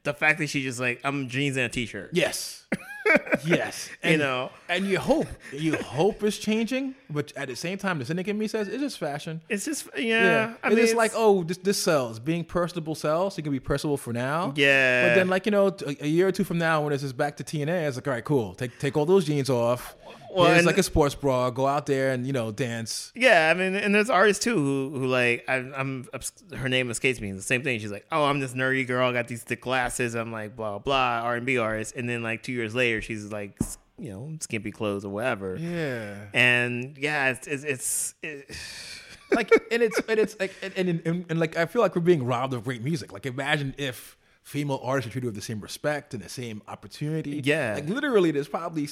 the 0.03 0.13
fact 0.13 0.39
that 0.39 0.47
she 0.47 0.63
just 0.63 0.79
like 0.79 0.99
I'm 1.03 1.27
jeans 1.27 1.57
and 1.57 1.65
a 1.65 1.69
t-shirt. 1.69 2.11
Yes. 2.13 2.65
yes. 3.45 3.89
You 4.03 4.17
know. 4.17 4.51
and 4.69 4.85
you 4.85 4.99
hope 4.99 5.27
you 5.51 5.75
hope 5.75 6.23
it's 6.23 6.37
changing, 6.37 6.95
but 7.09 7.33
at 7.35 7.47
the 7.47 7.55
same 7.55 7.77
time, 7.77 7.99
the 7.99 8.05
cynic 8.05 8.27
in 8.27 8.37
me 8.37 8.47
says 8.47 8.67
it's 8.67 8.81
just 8.81 8.99
fashion. 8.99 9.41
It's 9.49 9.65
just 9.65 9.89
yeah. 9.97 10.53
I 10.63 10.67
it's 10.67 10.75
mean, 10.75 10.85
just 10.85 10.95
like 10.95 11.11
oh, 11.15 11.43
this 11.43 11.57
this 11.57 11.81
sells. 11.81 12.19
Being 12.19 12.43
personable 12.43 12.95
sells. 12.95 13.37
It 13.37 13.41
can 13.41 13.51
be 13.51 13.59
personable 13.59 13.97
for 13.97 14.13
now. 14.13 14.53
Yeah. 14.55 15.09
But 15.09 15.15
then, 15.15 15.27
like 15.29 15.45
you 15.45 15.51
know, 15.51 15.75
a 15.99 16.07
year 16.07 16.27
or 16.27 16.31
two 16.31 16.43
from 16.43 16.57
now, 16.57 16.81
when 16.81 16.91
this 16.91 17.03
is 17.03 17.13
back 17.13 17.37
to 17.37 17.43
TNA, 17.43 17.87
it's 17.87 17.97
like 17.97 18.07
all 18.07 18.13
right, 18.13 18.23
cool. 18.23 18.53
Take 18.53 18.77
take 18.79 18.95
all 18.95 19.05
those 19.05 19.25
jeans 19.25 19.49
off. 19.49 19.95
Well, 20.35 20.51
and- 20.51 20.65
like 20.65 20.77
a 20.77 20.83
sports 20.83 21.15
bra. 21.15 21.49
Go 21.49 21.67
out 21.67 21.85
there 21.85 22.11
and 22.11 22.25
you 22.25 22.33
know 22.33 22.51
dance. 22.51 23.11
Yeah, 23.15 23.49
I 23.49 23.53
mean, 23.57 23.75
and 23.75 23.93
there's 23.93 24.09
artists 24.09 24.43
too 24.43 24.55
who, 24.55 24.99
who 24.99 25.07
like 25.07 25.43
I, 25.47 25.55
I'm 25.55 26.07
her 26.55 26.69
name 26.69 26.89
escapes 26.89 27.19
me. 27.19 27.29
It's 27.29 27.37
the 27.39 27.43
same 27.43 27.63
thing. 27.63 27.79
She's 27.79 27.91
like, 27.91 28.05
oh, 28.11 28.25
I'm 28.25 28.39
this 28.39 28.53
nerdy 28.53 28.85
girl. 28.87 29.09
I 29.09 29.13
got 29.13 29.27
these 29.27 29.43
thick 29.43 29.61
glasses. 29.61 30.15
I'm 30.15 30.31
like 30.31 30.55
blah 30.55 30.79
blah 30.79 31.21
R 31.23 31.35
and 31.35 31.45
B 31.45 31.57
artist. 31.57 31.95
And 31.95 32.07
then 32.07 32.23
like 32.23 32.43
two 32.43 32.53
years 32.53 32.73
later, 32.73 33.01
she's 33.01 33.31
like, 33.31 33.57
you 33.97 34.09
know, 34.11 34.31
skimpy 34.39 34.71
clothes 34.71 35.05
or 35.05 35.09
whatever. 35.09 35.57
Yeah. 35.57 36.15
And 36.33 36.97
yeah, 36.97 37.29
it's 37.31 37.47
it's, 37.47 37.63
it's 37.63 38.15
it, 38.23 38.55
like 39.31 39.51
and 39.71 39.81
it's 39.83 39.99
and 40.07 40.19
it's 40.19 40.39
like 40.39 40.53
and, 40.61 40.73
and, 40.75 41.01
and, 41.05 41.25
and 41.29 41.39
like 41.39 41.57
I 41.57 41.65
feel 41.65 41.81
like 41.81 41.95
we're 41.95 42.01
being 42.01 42.25
robbed 42.25 42.53
of 42.53 42.63
great 42.63 42.83
music. 42.83 43.11
Like 43.11 43.25
imagine 43.25 43.75
if 43.77 44.17
female 44.51 44.81
artists 44.83 45.07
are 45.09 45.11
treated 45.13 45.27
with 45.27 45.35
the 45.35 45.41
same 45.51 45.61
respect 45.61 46.13
and 46.13 46.21
the 46.21 46.29
same 46.29 46.61
opportunity. 46.67 47.41
Yeah. 47.43 47.73
like 47.75 47.87
literally, 47.87 48.31
there's 48.31 48.47
probably 48.49 48.87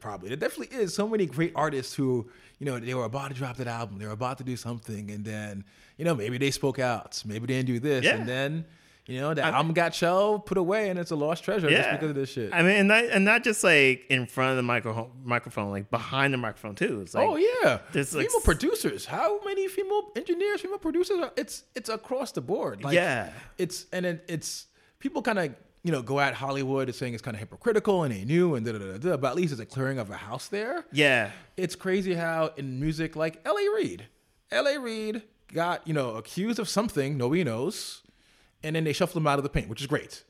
probably 0.00 0.28
there 0.30 0.36
definitely 0.38 0.76
is 0.76 0.94
so 0.94 1.06
many 1.08 1.26
great 1.26 1.52
artists 1.54 1.94
who 1.94 2.28
you 2.58 2.66
know 2.66 2.78
they 2.78 2.94
were 2.94 3.04
about 3.04 3.28
to 3.28 3.34
drop 3.34 3.56
that 3.58 3.66
album, 3.66 3.98
they 3.98 4.06
were 4.06 4.12
about 4.22 4.38
to 4.38 4.44
do 4.44 4.56
something, 4.56 5.10
and 5.10 5.24
then 5.24 5.64
you 5.98 6.04
know 6.06 6.14
maybe 6.14 6.38
they 6.38 6.50
spoke 6.50 6.78
out, 6.78 7.22
maybe 7.26 7.46
they 7.46 7.54
didn't 7.58 7.66
do 7.66 7.78
this, 7.80 8.04
Yeah. 8.04 8.16
and 8.16 8.28
then. 8.28 8.64
You 9.04 9.18
know, 9.20 9.34
the 9.34 9.42
album 9.42 9.72
got 9.72 9.96
shelved, 9.96 10.46
put 10.46 10.56
away, 10.58 10.88
and 10.88 10.96
it's 10.96 11.10
a 11.10 11.16
lost 11.16 11.42
treasure 11.42 11.68
just 11.68 11.90
because 11.90 12.10
of 12.10 12.14
this 12.14 12.30
shit. 12.30 12.54
I 12.54 12.62
mean, 12.62 12.76
and 12.76 12.86
not, 12.88 13.02
and 13.06 13.24
not 13.24 13.42
just 13.42 13.64
like 13.64 14.04
in 14.08 14.26
front 14.26 14.50
of 14.52 14.56
the 14.58 14.62
micro, 14.62 15.10
microphone, 15.24 15.72
like 15.72 15.90
behind 15.90 16.32
the 16.32 16.38
microphone 16.38 16.76
too. 16.76 17.00
It's 17.00 17.12
like 17.12 17.28
oh 17.28 17.34
yeah, 17.36 17.80
there's, 17.90 18.14
like, 18.14 18.28
female 18.28 18.38
s- 18.38 18.44
producers. 18.44 19.04
How 19.04 19.42
many 19.42 19.66
female 19.66 20.02
engineers, 20.14 20.60
female 20.60 20.78
producers? 20.78 21.18
Are, 21.18 21.32
it's 21.36 21.64
it's 21.74 21.88
across 21.88 22.30
the 22.30 22.42
board. 22.42 22.84
Like, 22.84 22.94
Yeah. 22.94 23.32
it's 23.58 23.86
and 23.92 24.06
it, 24.06 24.24
it's 24.28 24.66
people 25.02 25.20
kind 25.20 25.38
of 25.38 25.54
you 25.82 25.90
know 25.92 26.00
go 26.00 26.20
at 26.20 26.32
Hollywood 26.34 26.88
as 26.88 26.96
saying 26.96 27.12
it's 27.12 27.22
kind 27.22 27.34
of 27.34 27.40
hypocritical 27.40 28.04
and 28.04 28.14
they 28.14 28.24
knew 28.24 28.54
and 28.54 28.64
da 28.64 28.72
da 28.72 28.78
da 28.78 28.98
da. 28.98 29.16
But 29.16 29.30
at 29.30 29.36
least 29.36 29.52
it's 29.52 29.60
a 29.60 29.66
clearing 29.66 29.98
of 29.98 30.08
a 30.10 30.16
house 30.16 30.46
there. 30.48 30.84
yeah, 30.92 31.32
It's 31.56 31.74
crazy 31.74 32.14
how 32.14 32.52
in 32.56 32.80
music 32.80 33.16
like 33.16 33.40
L.A. 33.44 33.68
Reid, 33.76 34.06
L.A. 34.50 34.78
Reid 34.78 35.22
got 35.52 35.86
you 35.86 35.92
know 35.92 36.14
accused 36.16 36.58
of 36.58 36.68
something 36.68 37.18
nobody 37.18 37.42
knows, 37.44 38.02
and 38.62 38.76
then 38.76 38.84
they 38.84 38.92
shuffle 38.92 39.20
him 39.20 39.26
out 39.26 39.38
of 39.38 39.42
the 39.42 39.50
paint, 39.50 39.68
which 39.68 39.80
is 39.80 39.86
great. 39.86 40.22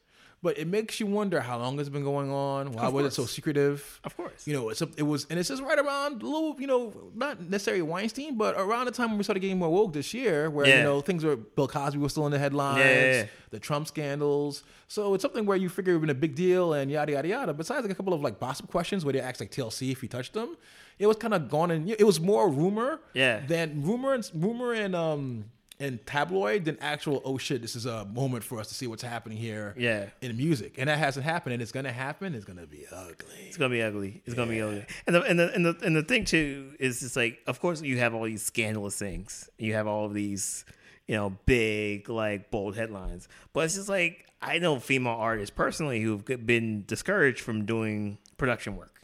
But 0.44 0.58
it 0.58 0.66
makes 0.66 0.98
you 0.98 1.06
wonder 1.06 1.40
how 1.40 1.56
long 1.58 1.78
it's 1.78 1.88
been 1.88 2.02
going 2.02 2.32
on. 2.32 2.72
Why 2.72 2.88
was 2.88 3.06
it 3.06 3.12
so 3.12 3.26
secretive? 3.26 4.00
Of 4.02 4.16
course. 4.16 4.44
You 4.44 4.54
know, 4.54 4.70
it's 4.70 4.82
a, 4.82 4.88
it 4.96 5.04
was, 5.04 5.24
and 5.30 5.38
it's 5.38 5.48
just 5.48 5.62
right 5.62 5.78
around 5.78 6.20
a 6.20 6.26
little, 6.26 6.56
you 6.60 6.66
know, 6.66 6.92
not 7.14 7.40
necessarily 7.48 7.82
Weinstein, 7.82 8.36
but 8.36 8.56
around 8.58 8.86
the 8.86 8.90
time 8.90 9.10
when 9.10 9.18
we 9.18 9.22
started 9.24 9.38
getting 9.38 9.58
more 9.60 9.70
woke 9.70 9.92
this 9.92 10.12
year, 10.12 10.50
where 10.50 10.66
you 10.66 10.82
know 10.82 11.00
things 11.00 11.22
were 11.24 11.36
Bill 11.36 11.68
Cosby 11.68 11.98
was 11.98 12.10
still 12.10 12.26
in 12.26 12.32
the 12.32 12.40
headlines, 12.40 12.78
Yeah, 12.80 12.92
yeah, 12.92 13.12
yeah. 13.20 13.26
the 13.50 13.60
Trump 13.60 13.86
scandals. 13.86 14.64
So 14.88 15.14
it's 15.14 15.22
something 15.22 15.46
where 15.46 15.56
you 15.56 15.68
figure 15.68 15.92
it 15.92 15.96
would 15.98 16.00
been 16.08 16.10
a 16.10 16.14
big 16.20 16.34
deal 16.34 16.72
and 16.74 16.90
yada 16.90 17.12
yada 17.12 17.28
yada. 17.28 17.54
Besides 17.54 17.82
like 17.82 17.92
a 17.92 17.94
couple 17.94 18.12
of 18.12 18.20
like 18.20 18.40
gossip 18.40 18.68
questions 18.68 19.04
where 19.04 19.12
they 19.12 19.20
asked 19.20 19.38
like 19.38 19.52
TLC 19.52 19.92
if 19.92 20.00
he 20.00 20.08
touched 20.08 20.32
them, 20.32 20.56
it 20.98 21.06
was 21.06 21.16
kind 21.18 21.34
of 21.34 21.48
gone 21.48 21.70
and 21.70 21.88
it 21.88 22.04
was 22.04 22.20
more 22.20 22.48
rumor, 22.48 23.00
Yeah. 23.14 23.46
than 23.46 23.82
rumor 23.82 24.12
and 24.14 24.28
rumor 24.34 24.72
and 24.72 24.96
um 24.96 25.44
and 25.82 26.04
tabloid 26.06 26.64
than 26.64 26.78
actual 26.80 27.20
oh 27.24 27.36
shit 27.36 27.60
this 27.60 27.74
is 27.76 27.86
a 27.86 28.04
moment 28.06 28.44
for 28.44 28.60
us 28.60 28.68
to 28.68 28.74
see 28.74 28.86
what's 28.86 29.02
happening 29.02 29.36
here 29.36 29.74
Yeah. 29.76 30.06
in 30.20 30.36
music 30.36 30.74
and 30.78 30.88
that 30.88 30.98
hasn't 30.98 31.24
happened 31.24 31.52
and 31.54 31.62
it's 31.62 31.72
gonna 31.72 31.92
happen 31.92 32.34
it's 32.34 32.44
gonna 32.44 32.66
be 32.66 32.84
ugly 32.92 33.26
It's 33.48 33.56
gonna 33.56 33.74
be 33.74 33.82
ugly. 33.82 34.22
It's 34.24 34.34
gonna 34.34 34.50
be 34.50 34.60
ugly. 34.62 34.84
And 35.06 35.14
the 35.16 35.22
and 35.22 35.38
the 35.38 35.52
and 35.54 35.66
the 35.66 35.76
and 35.84 35.94
the 35.96 36.02
thing 36.02 36.24
too 36.24 36.74
is 36.78 37.00
just 37.00 37.16
like, 37.16 37.40
of 37.46 37.60
course, 37.60 37.82
you 37.82 37.98
have 37.98 38.14
all 38.14 38.24
these 38.24 38.42
scandalous 38.42 38.96
things. 38.98 39.50
You 39.58 39.74
have 39.74 39.86
all 39.86 40.06
of 40.06 40.14
these, 40.14 40.64
you 41.06 41.14
know, 41.16 41.36
big 41.44 42.08
like 42.08 42.50
bold 42.50 42.76
headlines. 42.76 43.28
But 43.52 43.64
it's 43.66 43.74
just 43.74 43.88
like 43.90 44.24
I 44.40 44.58
know 44.58 44.78
female 44.80 45.12
artists 45.18 45.54
personally 45.54 46.00
who've 46.00 46.24
been 46.24 46.84
discouraged 46.86 47.40
from 47.40 47.66
doing 47.66 48.18
production 48.38 48.76
work. 48.76 49.01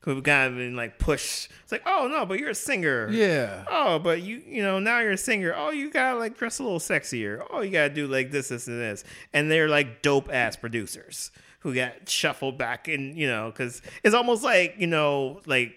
Who've 0.00 0.22
kind 0.22 0.52
of 0.52 0.56
been 0.56 0.76
like 0.76 0.98
pushed. 0.98 1.50
It's 1.62 1.72
like, 1.72 1.82
oh 1.84 2.08
no, 2.10 2.24
but 2.24 2.38
you're 2.38 2.50
a 2.50 2.54
singer. 2.54 3.08
yeah 3.10 3.64
Oh, 3.68 3.98
but 3.98 4.22
you 4.22 4.42
you 4.46 4.62
know 4.62 4.78
now 4.78 5.00
you're 5.00 5.12
a 5.12 5.18
singer. 5.18 5.52
Oh, 5.56 5.70
you 5.70 5.90
gotta 5.90 6.18
like 6.18 6.38
dress 6.38 6.60
a 6.60 6.62
little 6.62 6.78
sexier. 6.78 7.44
Oh, 7.50 7.60
you 7.62 7.70
gotta 7.72 7.92
do 7.92 8.06
like 8.06 8.30
this, 8.30 8.48
this, 8.48 8.68
and 8.68 8.80
this. 8.80 9.04
And 9.32 9.50
they're 9.50 9.68
like 9.68 10.00
dope 10.02 10.32
ass 10.32 10.56
producers 10.56 11.30
who 11.60 11.74
got 11.74 12.08
shuffled 12.08 12.56
back 12.56 12.86
and 12.86 13.18
You 13.18 13.26
know, 13.26 13.50
because 13.50 13.82
it's 14.04 14.14
almost 14.14 14.44
like 14.44 14.76
you 14.78 14.86
know 14.86 15.40
like 15.46 15.72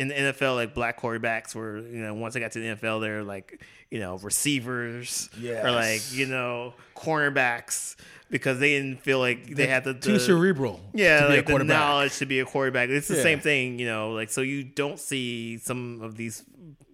in 0.00 0.08
the 0.08 0.14
NFL, 0.14 0.54
like 0.56 0.74
black 0.74 1.00
quarterbacks 1.00 1.54
were 1.54 1.78
you 1.78 2.00
know 2.02 2.14
once 2.14 2.34
they 2.34 2.40
got 2.40 2.52
to 2.52 2.58
the 2.60 2.74
NFL, 2.74 3.00
they're 3.02 3.22
like 3.22 3.62
you 3.90 4.00
know 4.00 4.16
receivers 4.18 5.28
or 5.64 5.70
like 5.70 6.00
you 6.12 6.26
know 6.26 6.74
cornerbacks 6.96 7.96
because 8.30 8.58
they 8.60 8.70
didn't 8.78 9.02
feel 9.02 9.18
like 9.18 9.54
they 9.56 9.66
had 9.66 9.84
the, 9.84 9.92
too 9.92 10.18
cerebral 10.18 10.80
yeah, 10.94 11.20
to 11.22 11.26
be 11.28 11.32
a 11.34 11.36
like 11.38 11.46
the 11.46 11.64
knowledge 11.64 12.16
to 12.18 12.26
be 12.26 12.40
a 12.40 12.44
quarterback. 12.44 12.88
It's 12.88 13.08
the 13.08 13.16
Yeah. 13.16 13.22
same 13.22 13.40
thing, 13.40 13.78
you 13.78 13.86
know. 13.86 14.12
Like 14.12 14.30
so, 14.30 14.40
you 14.40 14.62
don't 14.64 14.98
see 14.98 15.58
some 15.58 16.00
of 16.00 16.16
these 16.16 16.44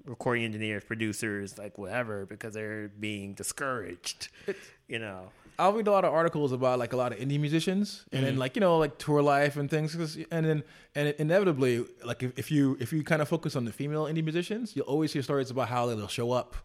recording 0.07 0.45
engineers, 0.45 0.83
producers, 0.85 1.59
like 1.59 1.79
whatever, 1.79 2.27
because 2.27 2.55
they're 2.55 2.89
being 2.89 3.35
discouraged. 3.35 4.29
You 4.89 4.99
know. 5.01 5.31
I'll 5.59 5.73
read 5.73 5.87
a 5.87 5.91
lot 5.91 6.05
of 6.05 6.13
articles 6.13 6.53
about 6.53 6.79
like 6.79 6.93
a 6.93 6.97
lot 6.97 7.13
of 7.13 7.19
indie 7.19 7.41
musicians 7.41 8.05
and 8.13 8.21
Mm-hmm. 8.21 8.25
then 8.27 8.37
like 8.39 8.57
you 8.57 8.61
know 8.61 8.79
like 8.79 8.99
tour 8.99 9.23
life 9.23 9.57
and 9.57 9.71
things 9.71 9.95
'cause- 9.95 10.19
and 10.31 10.45
then 10.47 10.63
and 10.95 11.15
inevitably 11.19 11.85
like 12.05 12.23
if, 12.23 12.39
if 12.39 12.51
you 12.51 12.77
if 12.81 12.93
you 12.93 13.03
kind 13.03 13.23
of 13.23 13.29
focus 13.29 13.57
on 13.57 13.65
the 13.65 13.73
female 13.73 14.05
indie 14.05 14.23
musicians 14.25 14.75
you'll 14.77 14.87
always 14.87 15.13
hear 15.13 15.23
stories 15.23 15.51
about 15.51 15.69
how 15.69 15.87
they'll 15.87 16.09
show 16.09 16.33
up 16.33 16.57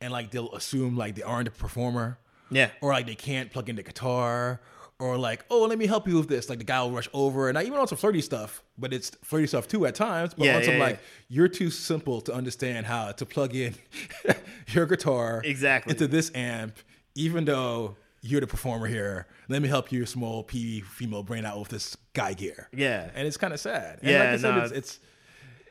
and 0.00 0.12
like 0.12 0.30
they'll 0.30 0.52
assume 0.54 0.96
like 0.96 1.14
they 1.16 1.22
aren't 1.22 1.48
a 1.48 1.50
performer 1.50 2.18
Yeah. 2.50 2.70
or 2.80 2.92
like 2.92 3.06
they 3.06 3.14
can't 3.16 3.50
plug 3.52 3.68
in 3.68 3.76
the 3.76 3.82
guitar 3.82 4.60
or 5.00 5.16
like 5.16 5.44
oh 5.50 5.62
let 5.66 5.78
me 5.78 5.86
help 5.86 6.06
you 6.08 6.16
with 6.16 6.28
this 6.28 6.48
like 6.48 6.58
the 6.58 6.64
guy 6.64 6.80
will 6.82 6.90
rush 6.92 7.08
over 7.12 7.48
and 7.48 7.56
I 7.58 7.62
even 7.64 7.78
on 7.78 7.86
some 7.88 7.98
flirty 7.98 8.20
stuff 8.20 8.62
but 8.76 8.92
it's 8.92 9.10
flirty 9.22 9.46
stuff 9.46 9.66
too 9.68 9.86
at 9.86 9.94
times 9.94 10.34
but 10.34 10.44
Yeah, 10.46 10.56
on 10.56 10.62
some 10.64 10.74
yeah, 10.74 10.80
like 10.86 10.98
you're 11.28 11.48
too 11.48 11.70
simple 11.70 12.20
to 12.22 12.32
understand 12.32 12.86
how 12.86 13.12
to 13.12 13.24
plug 13.26 13.54
in 13.54 13.74
your 14.68 14.86
guitar 14.86 15.40
Exactly. 15.44 15.92
into 15.92 16.06
this 16.06 16.30
amp 16.34 16.76
even 17.14 17.44
though 17.44 17.96
you're 18.20 18.40
the 18.40 18.46
performer 18.46 18.86
here. 18.86 19.26
Let 19.48 19.62
me 19.62 19.68
help 19.68 19.92
you, 19.92 20.06
small 20.06 20.42
p 20.42 20.80
female 20.80 21.22
brain 21.22 21.44
out 21.44 21.58
with 21.58 21.68
this 21.68 21.96
guy 22.12 22.34
gear. 22.34 22.68
Yeah. 22.74 23.10
and 23.14 23.26
it's 23.26 23.36
kind 23.36 23.52
of 23.52 23.60
sad. 23.60 23.98
And 24.02 24.10
Yeah, 24.10 24.18
like 24.18 24.28
I 24.28 24.36
said 24.36 24.54
no, 24.54 24.62
it's, 24.62 24.72
it's 24.72 25.00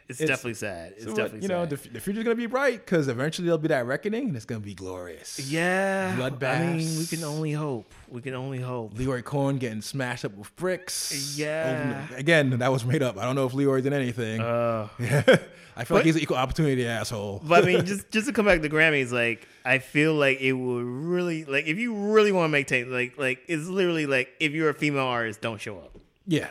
It's, 0.09 0.21
It's- 0.21 0.29
definitely 0.29 0.53
sad. 0.55 0.93
It's 0.95 1.03
so, 1.03 1.09
definitely 1.15 1.41
you 1.41 1.47
know 1.49 1.63
sad. 1.67 1.69
the, 1.71 1.89
the 1.89 1.99
future's 1.99 2.23
gonna 2.23 2.35
be 2.35 2.45
bright 2.45 2.85
because 2.85 3.07
eventually 3.09 3.45
there'll 3.45 3.57
be 3.57 3.67
that 3.67 3.85
reckoning 3.85 4.27
and 4.27 4.35
it's 4.35 4.45
gonna 4.45 4.61
be 4.61 4.73
glorious 4.73 5.39
yeah. 5.51 6.15
bloodbaths. 6.17 6.59
I 6.59 6.73
mean, 6.77 6.97
we 6.97 7.05
can 7.05 7.23
only 7.25 7.51
hope. 7.51 7.93
We 8.09 8.21
can 8.21 8.33
only 8.33 8.59
hope. 8.59 8.93
Lyor 8.93 9.21
Cohen 9.23 9.57
getting 9.57 9.81
smashed 9.81 10.23
up 10.23 10.33
with 10.37 10.55
bricks. 10.55 11.37
Yeah. 11.37 12.07
Again, 12.15 12.51
that 12.59 12.71
was 12.71 12.85
made 12.85 13.03
up. 13.03 13.17
I 13.17 13.23
don't 13.25 13.35
know 13.35 13.45
if 13.45 13.51
Lyor 13.53 13.81
did 13.83 13.91
anything. 13.93 14.39
Uh, 14.39 14.87
I 15.75 15.83
feel 15.83 15.97
like 15.97 16.05
he's 16.05 16.15
an 16.15 16.21
equal 16.21 16.37
opportunity 16.37 16.87
asshole. 16.87 17.41
But 17.45 17.63
I 17.63 17.67
mean, 17.67 17.85
just 17.85 18.09
just 18.09 18.27
to 18.27 18.33
come 18.33 18.45
back 18.45 18.61
to 18.61 18.69
Grammys, 18.69 19.11
like 19.11 19.47
I 19.65 19.77
feel 19.79 20.13
like 20.15 20.39
it 20.39 20.53
would 20.53 20.83
really 20.85 21.43
like 21.45 21.65
if 21.67 21.77
you 21.77 21.93
really 21.93 22.31
want 22.31 22.45
to 22.45 22.49
make 22.49 22.67
tape, 22.67 22.87
like 22.87 23.17
like 23.17 23.41
it's 23.47 23.67
literally 23.67 24.05
like 24.07 24.29
if 24.39 24.53
you're 24.53 24.69
a 24.69 24.73
female 24.73 25.03
artist, 25.05 25.41
don't 25.41 25.59
show 25.61 25.77
up. 25.79 25.91
yeah. 26.25 26.47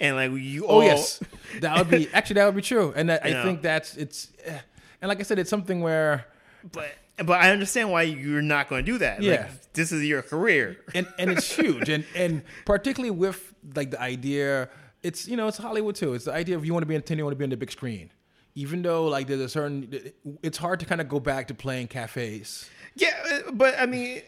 And 0.00 0.16
like 0.16 0.32
you. 0.32 0.64
Oh 0.66 0.76
all, 0.80 0.82
yes, 0.82 1.20
that 1.60 1.76
would 1.78 1.90
be 1.90 2.08
actually 2.12 2.34
that 2.34 2.46
would 2.46 2.56
be 2.56 2.62
true, 2.62 2.92
and 2.96 3.08
that, 3.08 3.24
I 3.24 3.28
Yeah. 3.28 3.42
think 3.44 3.62
that's 3.62 3.96
it's, 3.96 4.28
eh, 4.44 4.58
and 5.00 5.08
like 5.08 5.20
I 5.20 5.22
said, 5.22 5.38
it's 5.38 5.50
something 5.50 5.80
where 5.80 6.26
but 6.72 6.88
but 7.24 7.40
I 7.40 7.50
understand 7.50 7.90
why 7.90 8.02
you're 8.02 8.42
not 8.42 8.68
going 8.68 8.84
to 8.84 8.92
do 8.92 8.98
that. 8.98 9.22
Yeah. 9.22 9.32
like, 9.42 9.72
this 9.72 9.90
is 9.92 10.04
your 10.04 10.22
career. 10.22 10.76
and 10.94 11.06
and 11.18 11.30
it's 11.30 11.50
huge, 11.56 11.88
and 11.88 12.04
and 12.14 12.42
particularly 12.64 13.10
with 13.10 13.54
like 13.74 13.90
the 13.90 14.00
idea, 14.00 14.68
it's 15.02 15.26
you 15.28 15.36
know 15.36 15.48
it's 15.48 15.58
Hollywood 15.58 15.94
too. 15.96 16.14
It's 16.14 16.24
the 16.26 16.32
idea 16.32 16.56
of 16.56 16.64
you 16.64 16.72
want 16.72 16.82
to 16.82 16.86
be 16.88 16.94
entertained, 16.94 17.18
you 17.18 17.24
want 17.24 17.34
to 17.34 17.38
be 17.38 17.44
on 17.44 17.50
the 17.50 17.56
big 17.56 17.70
screen, 17.72 18.10
even 18.54 18.82
though 18.82 19.06
like 19.06 19.26
there's 19.26 19.40
a 19.40 19.48
certain, 19.48 20.12
it's 20.42 20.58
hard 20.58 20.78
to 20.80 20.86
kind 20.86 21.00
of 21.00 21.08
go 21.08 21.18
back 21.20 21.48
to 21.48 21.54
playing 21.54 21.88
cafes. 21.88 22.68
Yeah, 22.94 23.14
uh, 23.30 23.50
but 23.52 23.74
I 23.78 23.86
mean, 23.86 24.22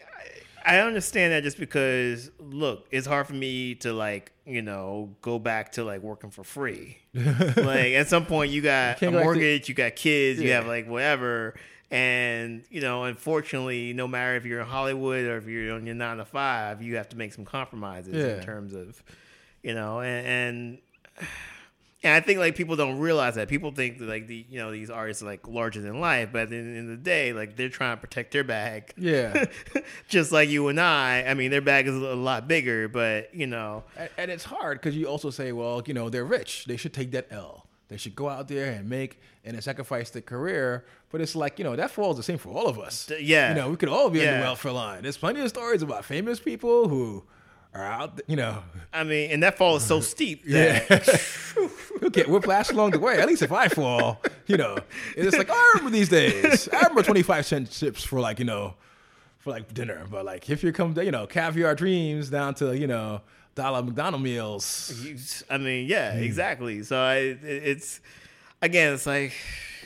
I 0.65 0.79
understand 0.79 1.33
that 1.33 1.43
just 1.43 1.57
because 1.57 2.31
look, 2.39 2.87
it's 2.91 3.07
hard 3.07 3.27
for 3.27 3.33
me 3.33 3.75
to 3.75 3.93
like 3.93 4.31
you 4.45 4.61
know 4.61 5.15
go 5.21 5.39
back 5.39 5.73
to 5.73 5.83
like 5.83 6.01
working 6.01 6.29
for 6.29 6.43
free. 6.43 6.97
like 7.13 7.93
at 7.93 8.07
some 8.07 8.25
point, 8.25 8.51
you 8.51 8.61
got 8.61 8.97
a 8.97 8.99
can't 8.99 9.11
go 9.11 9.17
back 9.17 9.19
to- 9.19 9.23
mortgage, 9.25 9.69
you 9.69 9.75
got 9.75 9.95
kids, 9.95 10.39
you 10.39 10.51
have 10.51 10.67
like 10.67 10.87
whatever. 10.87 11.55
And 11.89 12.63
you 12.69 12.79
know, 12.79 13.03
unfortunately, 13.03 13.91
no 13.93 14.07
matter 14.07 14.35
if 14.35 14.45
you're 14.45 14.61
in 14.61 14.67
Hollywood 14.67 15.25
or 15.25 15.37
if 15.37 15.45
you're 15.47 15.73
on 15.73 15.85
your 15.85 15.95
nine 15.95 16.17
to 16.17 16.25
five, 16.25 16.81
you 16.81 16.95
have 16.95 17.09
to 17.09 17.17
make 17.17 17.33
some 17.33 17.43
compromises 17.43 18.13
in 18.39 18.43
terms 18.45 18.73
of, 18.73 19.03
you 19.61 19.73
know, 19.73 19.99
and, 19.99 20.25
and 21.19 21.27
and 22.03 22.13
I 22.13 22.19
think 22.19 22.39
like 22.39 22.55
people 22.55 22.75
don't 22.75 22.99
realize 22.99 23.35
that. 23.35 23.47
People 23.47 23.71
think 23.71 23.99
that 23.99 24.07
like 24.09 24.27
the 24.27 24.45
you 24.49 24.59
know 24.59 24.71
these 24.71 24.89
artists 24.89 25.21
are 25.21 25.27
like 25.27 25.47
larger 25.47 25.81
than 25.81 25.99
life, 25.99 26.29
but 26.31 26.43
at 26.43 26.49
the 26.49 26.57
end 26.57 26.77
of 26.79 26.87
the 26.87 26.97
day, 26.97 27.33
like 27.33 27.55
they're 27.55 27.69
trying 27.69 27.95
to 27.97 28.01
protect 28.01 28.31
their 28.33 28.43
bag. 28.43 28.93
Yeah. 28.97 29.45
Just 30.07 30.31
like 30.31 30.49
you 30.49 30.67
and 30.67 30.79
I. 30.79 31.23
I 31.27 31.33
mean, 31.33 31.51
their 31.51 31.61
bag 31.61 31.87
is 31.87 31.95
a 31.95 32.15
lot 32.15 32.47
bigger, 32.47 32.87
but 32.87 33.33
you 33.35 33.47
know, 33.47 33.83
And, 33.97 34.09
and 34.17 34.31
it's 34.31 34.43
hard 34.43 34.79
because 34.79 34.95
you 34.97 35.05
also 35.07 35.29
say, 35.29 35.51
well, 35.51 35.81
you 35.85 35.93
know, 35.93 36.09
they're 36.09 36.25
rich. 36.25 36.65
They 36.65 36.77
should 36.77 36.93
take 36.93 37.11
that 37.11 37.27
L. 37.31 37.67
They 37.87 37.97
should 37.97 38.15
go 38.15 38.29
out 38.29 38.47
there 38.47 38.71
and 38.71 38.89
make 38.89 39.19
and 39.43 39.61
sacrifice 39.61 40.11
their 40.11 40.21
career. 40.21 40.85
But 41.11 41.19
it's 41.19 41.35
like, 41.35 41.59
you 41.59 41.65
know, 41.65 41.75
that 41.75 41.91
falls 41.91 42.15
the 42.15 42.23
same 42.23 42.37
for 42.37 42.49
all 42.49 42.67
of 42.67 42.79
us. 42.79 43.11
Yeah. 43.19 43.49
You 43.49 43.55
know, 43.55 43.69
we 43.69 43.75
could 43.75 43.89
all 43.89 44.09
be 44.09 44.21
on 44.21 44.25
Yeah. 44.25 44.37
the 44.37 44.43
welfare 44.43 44.71
line. 44.71 45.03
There's 45.03 45.17
plenty 45.17 45.41
of 45.41 45.49
stories 45.49 45.81
about 45.81 46.05
famous 46.05 46.39
people 46.39 46.87
who 46.87 47.25
are 47.73 47.83
out, 47.83 48.21
you 48.27 48.37
know, 48.37 48.63
I 48.93 49.03
mean, 49.03 49.31
and 49.31 49.43
that 49.43 49.57
fall 49.57 49.75
is 49.75 49.83
so 49.83 49.99
steep. 50.13 50.45
That, 50.45 50.89
yeah. 50.89 51.17
We'll 52.15 52.23
get 52.25 52.29
whiplash 52.31 52.69
along 52.71 52.91
the 52.91 52.99
way. 52.99 53.19
At 53.19 53.27
least 53.27 53.41
if 53.41 53.51
I 53.51 53.67
fall, 53.69 54.21
you 54.47 54.57
know, 54.57 54.77
it's 55.15 55.37
like, 55.37 55.49
I 55.49 55.71
remember 55.75 55.91
these 55.97 56.09
days. 56.09 56.67
I 56.73 56.77
remember 56.81 57.03
25 57.03 57.45
cent 57.45 57.71
chips 57.71 58.03
for 58.03 58.19
like, 58.19 58.39
you 58.39 58.45
know, 58.45 58.73
for 59.39 59.51
like 59.51 59.73
dinner. 59.73 60.05
But 60.09 60.25
like, 60.25 60.49
if 60.49 60.63
you 60.63 60.71
come, 60.73 60.97
you 60.99 61.11
know, 61.11 61.25
caviar 61.25 61.73
dreams 61.75 62.29
down 62.29 62.55
to, 62.55 62.77
you 62.77 62.87
know, 62.87 63.21
dollar 63.55 63.81
McDonald 63.83 64.21
meals. 64.23 65.43
I 65.49 65.57
mean, 65.57 65.87
yeah, 65.87 66.13
Hmm. 66.17 66.23
exactly. 66.23 66.83
So 66.83 66.97
I, 66.99 67.15
it's 67.43 68.01
again, 68.61 68.93
it's 68.93 69.05
like 69.05 69.33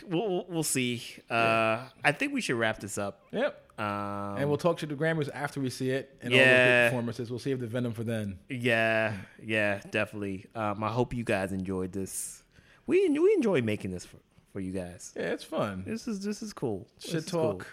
we'll 0.09 0.29
we'll- 0.29 0.45
we'll 0.49 0.63
see. 0.63 1.01
Uh, 1.29 1.83
I 2.03 2.11
think 2.11 2.33
we 2.33 2.41
should 2.41 2.55
wrap 2.57 2.79
this 2.79 2.97
up. 2.97 3.21
Yep. 3.31 3.61
Um, 3.77 4.37
And 4.37 4.47
we'll 4.47 4.57
talk 4.57 4.77
to 4.77 4.85
the 4.85 4.95
Grammys 4.95 5.29
after 5.33 5.59
we 5.59 5.69
see 5.69 5.89
it 5.89 6.15
and 6.21 6.33
all 6.33 6.39
the 6.39 6.45
Yeah. 6.45 6.83
good 6.85 6.89
performances. 6.91 7.29
We'll 7.29 7.39
save 7.39 7.59
the 7.59 7.67
venom 7.67 7.91
for 7.93 8.03
then. 8.05 8.39
Yeah, 8.49 9.17
yeah, 9.43 9.81
definitely. 9.91 10.45
Um, 10.55 10.81
I 10.83 10.89
hope 10.89 11.13
you 11.13 11.23
guys 11.25 11.51
enjoyed 11.51 11.91
this. 11.91 12.41
We 12.87 13.09
we 13.09 13.33
enjoy 13.33 13.61
making 13.61 13.91
this 13.91 14.05
for, 14.05 14.17
for 14.53 14.61
you 14.61 14.71
guys. 14.71 15.11
Yeah, 15.15 15.33
it's 15.33 15.43
fun. 15.43 15.83
This 15.85 16.07
is 16.07 16.23
this 16.23 16.41
is 16.41 16.53
cool. 16.53 16.87
This 17.01 17.11
Shit 17.11 17.31
cool. 17.31 17.53
talk 17.55 17.67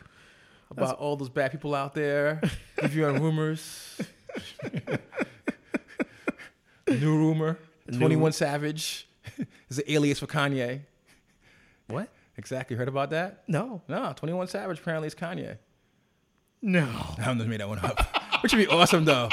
about 0.72 0.96
all 0.98 1.14
those 1.16 1.28
bad 1.28 1.52
people 1.52 1.72
out 1.74 1.94
there. 1.94 2.40
If 2.78 2.94
you 2.96 3.06
on 3.06 3.22
rumors. 3.22 4.00
New 6.88 7.16
rumor. 7.16 7.58
21 7.92 8.32
Savage 8.32 9.06
is 9.68 9.78
an 9.78 9.84
alias 9.86 10.18
for 10.18 10.26
Kanye. 10.26 10.80
What? 11.88 12.08
Exactly. 12.36 12.76
Heard 12.76 12.88
about 12.88 13.10
that? 13.10 13.42
No, 13.46 13.82
No, 13.88 14.12
21 14.16 14.48
Savage 14.48 14.78
apparently 14.80 15.06
is 15.08 15.14
Kanye. 15.14 15.58
no. 16.62 16.82
I 17.18 17.34
just 17.34 17.46
made 17.46 17.60
that 17.60 17.68
one 17.68 17.78
up. 17.80 17.98
Which 18.42 18.52
would 18.54 18.58
be 18.58 18.66
awesome 18.68 19.04
though. 19.04 19.28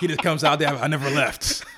He 0.00 0.06
just 0.06 0.22
comes 0.22 0.42
out 0.44 0.58
there, 0.58 0.68
I 0.74 0.86
never 0.88 1.10
left. 1.10 1.64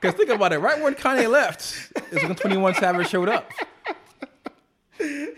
Because 0.00 0.14
think 0.16 0.30
about 0.30 0.52
it, 0.52 0.58
right 0.58 0.80
when 0.80 0.94
Kanye 0.94 1.28
left, 1.28 1.92
is 2.12 2.22
when 2.22 2.36
21 2.36 2.74
Savage 2.76 3.08
showed 3.08 3.28
up. 3.28 3.50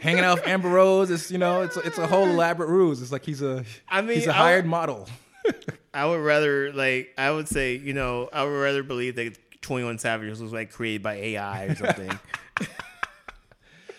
Hanging 0.01 0.23
out 0.23 0.39
with 0.41 0.47
Amber 0.47 0.69
Rose, 0.69 1.11
it's 1.11 1.31
you 1.31 1.39
know, 1.39 1.63
it's 1.63 1.79
it's 1.79 1.97
a 1.97 2.07
whole 2.07 2.27
elaborate 2.29 2.69
ruse. 2.69 3.01
It's 3.01 3.11
like 3.11 3.25
he's 3.25 3.41
a 3.41 3.65
I 3.89 4.03
mean, 4.03 4.17
he's 4.17 4.27
a 4.27 4.35
hired 4.35 4.67
model. 4.67 5.09
I 5.95 6.05
would 6.05 6.21
rather 6.21 6.73
like 6.75 7.15
I 7.17 7.31
would 7.31 7.49
say 7.49 7.75
you 7.77 7.95
know 7.95 8.29
I 8.35 8.45
would 8.45 8.51
rather 8.51 8.83
believe 8.83 9.17
that 9.17 9.39
Twenty 9.63 9.85
One 9.85 9.97
Savage 9.99 10.29
was 10.39 10.53
like 10.53 10.71
created 10.73 11.03
by 11.03 11.15
AI 11.15 11.65
or 11.65 11.75
something. 11.77 12.11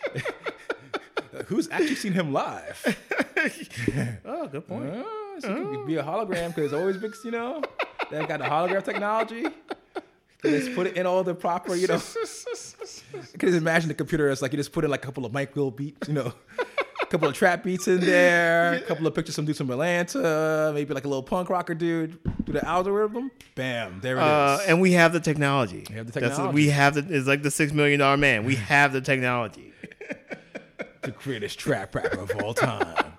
Who's 1.47 1.69
actually 1.69 1.95
seen 1.95 2.13
him 2.13 2.33
live? 2.33 2.97
oh, 4.25 4.47
good 4.47 4.67
point. 4.67 4.89
Uh, 4.89 5.03
it 5.37 5.43
could 5.43 5.87
be 5.87 5.95
a 5.95 6.03
hologram 6.03 6.49
because 6.49 6.65
it's 6.65 6.73
always 6.73 6.97
big, 6.97 7.15
you 7.23 7.31
know. 7.31 7.61
They've 8.09 8.27
got 8.27 8.39
the 8.39 8.45
hologram 8.45 8.83
technology. 8.83 9.45
They 10.43 10.49
just 10.59 10.73
put 10.75 10.87
it 10.87 10.97
in 10.97 11.05
all 11.05 11.23
the 11.23 11.33
proper, 11.35 11.75
you 11.75 11.87
know. 11.87 11.95
I 11.95 11.99
can 13.37 13.49
just 13.49 13.57
imagine 13.57 13.87
the 13.89 13.93
computer 13.93 14.29
as 14.29 14.41
like 14.41 14.51
you 14.51 14.57
just 14.57 14.71
put 14.71 14.83
in 14.83 14.91
like 14.91 15.03
a 15.03 15.05
couple 15.05 15.25
of 15.25 15.33
Metro 15.33 15.69
beats, 15.71 16.07
you 16.07 16.15
know, 16.15 16.33
a 17.01 17.05
couple 17.05 17.27
of 17.27 17.33
trap 17.35 17.63
beats 17.63 17.87
in 17.87 17.99
there, 17.99 18.73
a 18.73 18.81
couple 18.81 19.05
of 19.07 19.13
pictures 19.13 19.35
from 19.35 19.45
dudes 19.45 19.59
from 19.59 19.69
Atlanta, 19.69 20.71
maybe 20.73 20.93
like 20.93 21.05
a 21.05 21.07
little 21.07 21.23
punk 21.23 21.49
rocker 21.49 21.75
dude, 21.75 22.17
do 22.43 22.53
the 22.53 22.65
algorithm, 22.67 23.29
bam, 23.55 23.99
there 24.01 24.17
it 24.17 24.19
is. 24.19 24.23
Uh, 24.25 24.63
and 24.67 24.81
we 24.81 24.93
have 24.93 25.13
the 25.13 25.19
technology. 25.19 25.85
We 25.89 25.95
have 25.95 26.07
the 26.07 26.13
That's- 26.13 26.31
technology. 26.31 26.55
we 26.55 26.69
have 26.69 26.95
the. 26.95 27.05
It's 27.15 27.27
like 27.27 27.43
the 27.43 27.51
six 27.51 27.71
million 27.71 27.99
dollar 27.99 28.17
man. 28.17 28.43
We 28.43 28.55
have 28.55 28.93
the 28.93 29.01
technology. 29.01 29.67
the 31.01 31.11
greatest 31.11 31.59
trap 31.59 31.95
rapper 31.95 32.19
of 32.19 32.31
all 32.41 32.53
time, 32.53 33.13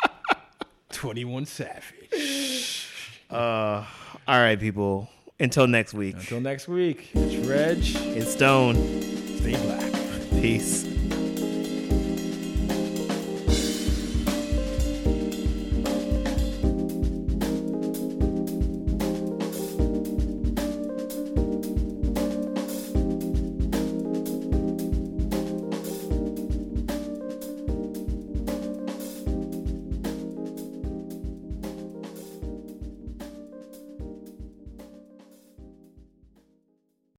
Twenty 0.91 1.25
One 1.25 1.47
Savage. 1.47 2.89
Uh, 3.31 3.85
all 4.29 4.39
right, 4.41 4.59
people. 4.59 5.09
Until 5.41 5.67
next 5.67 5.95
week. 5.95 6.15
Until 6.15 6.41
next 6.41 6.69
week, 6.69 7.11
it's 7.15 7.47
Reg. 7.47 7.79
It's 8.17 8.33
Stone. 8.33 8.77
Stay 9.41 9.57
black. 9.57 9.93
Peace. 10.41 10.92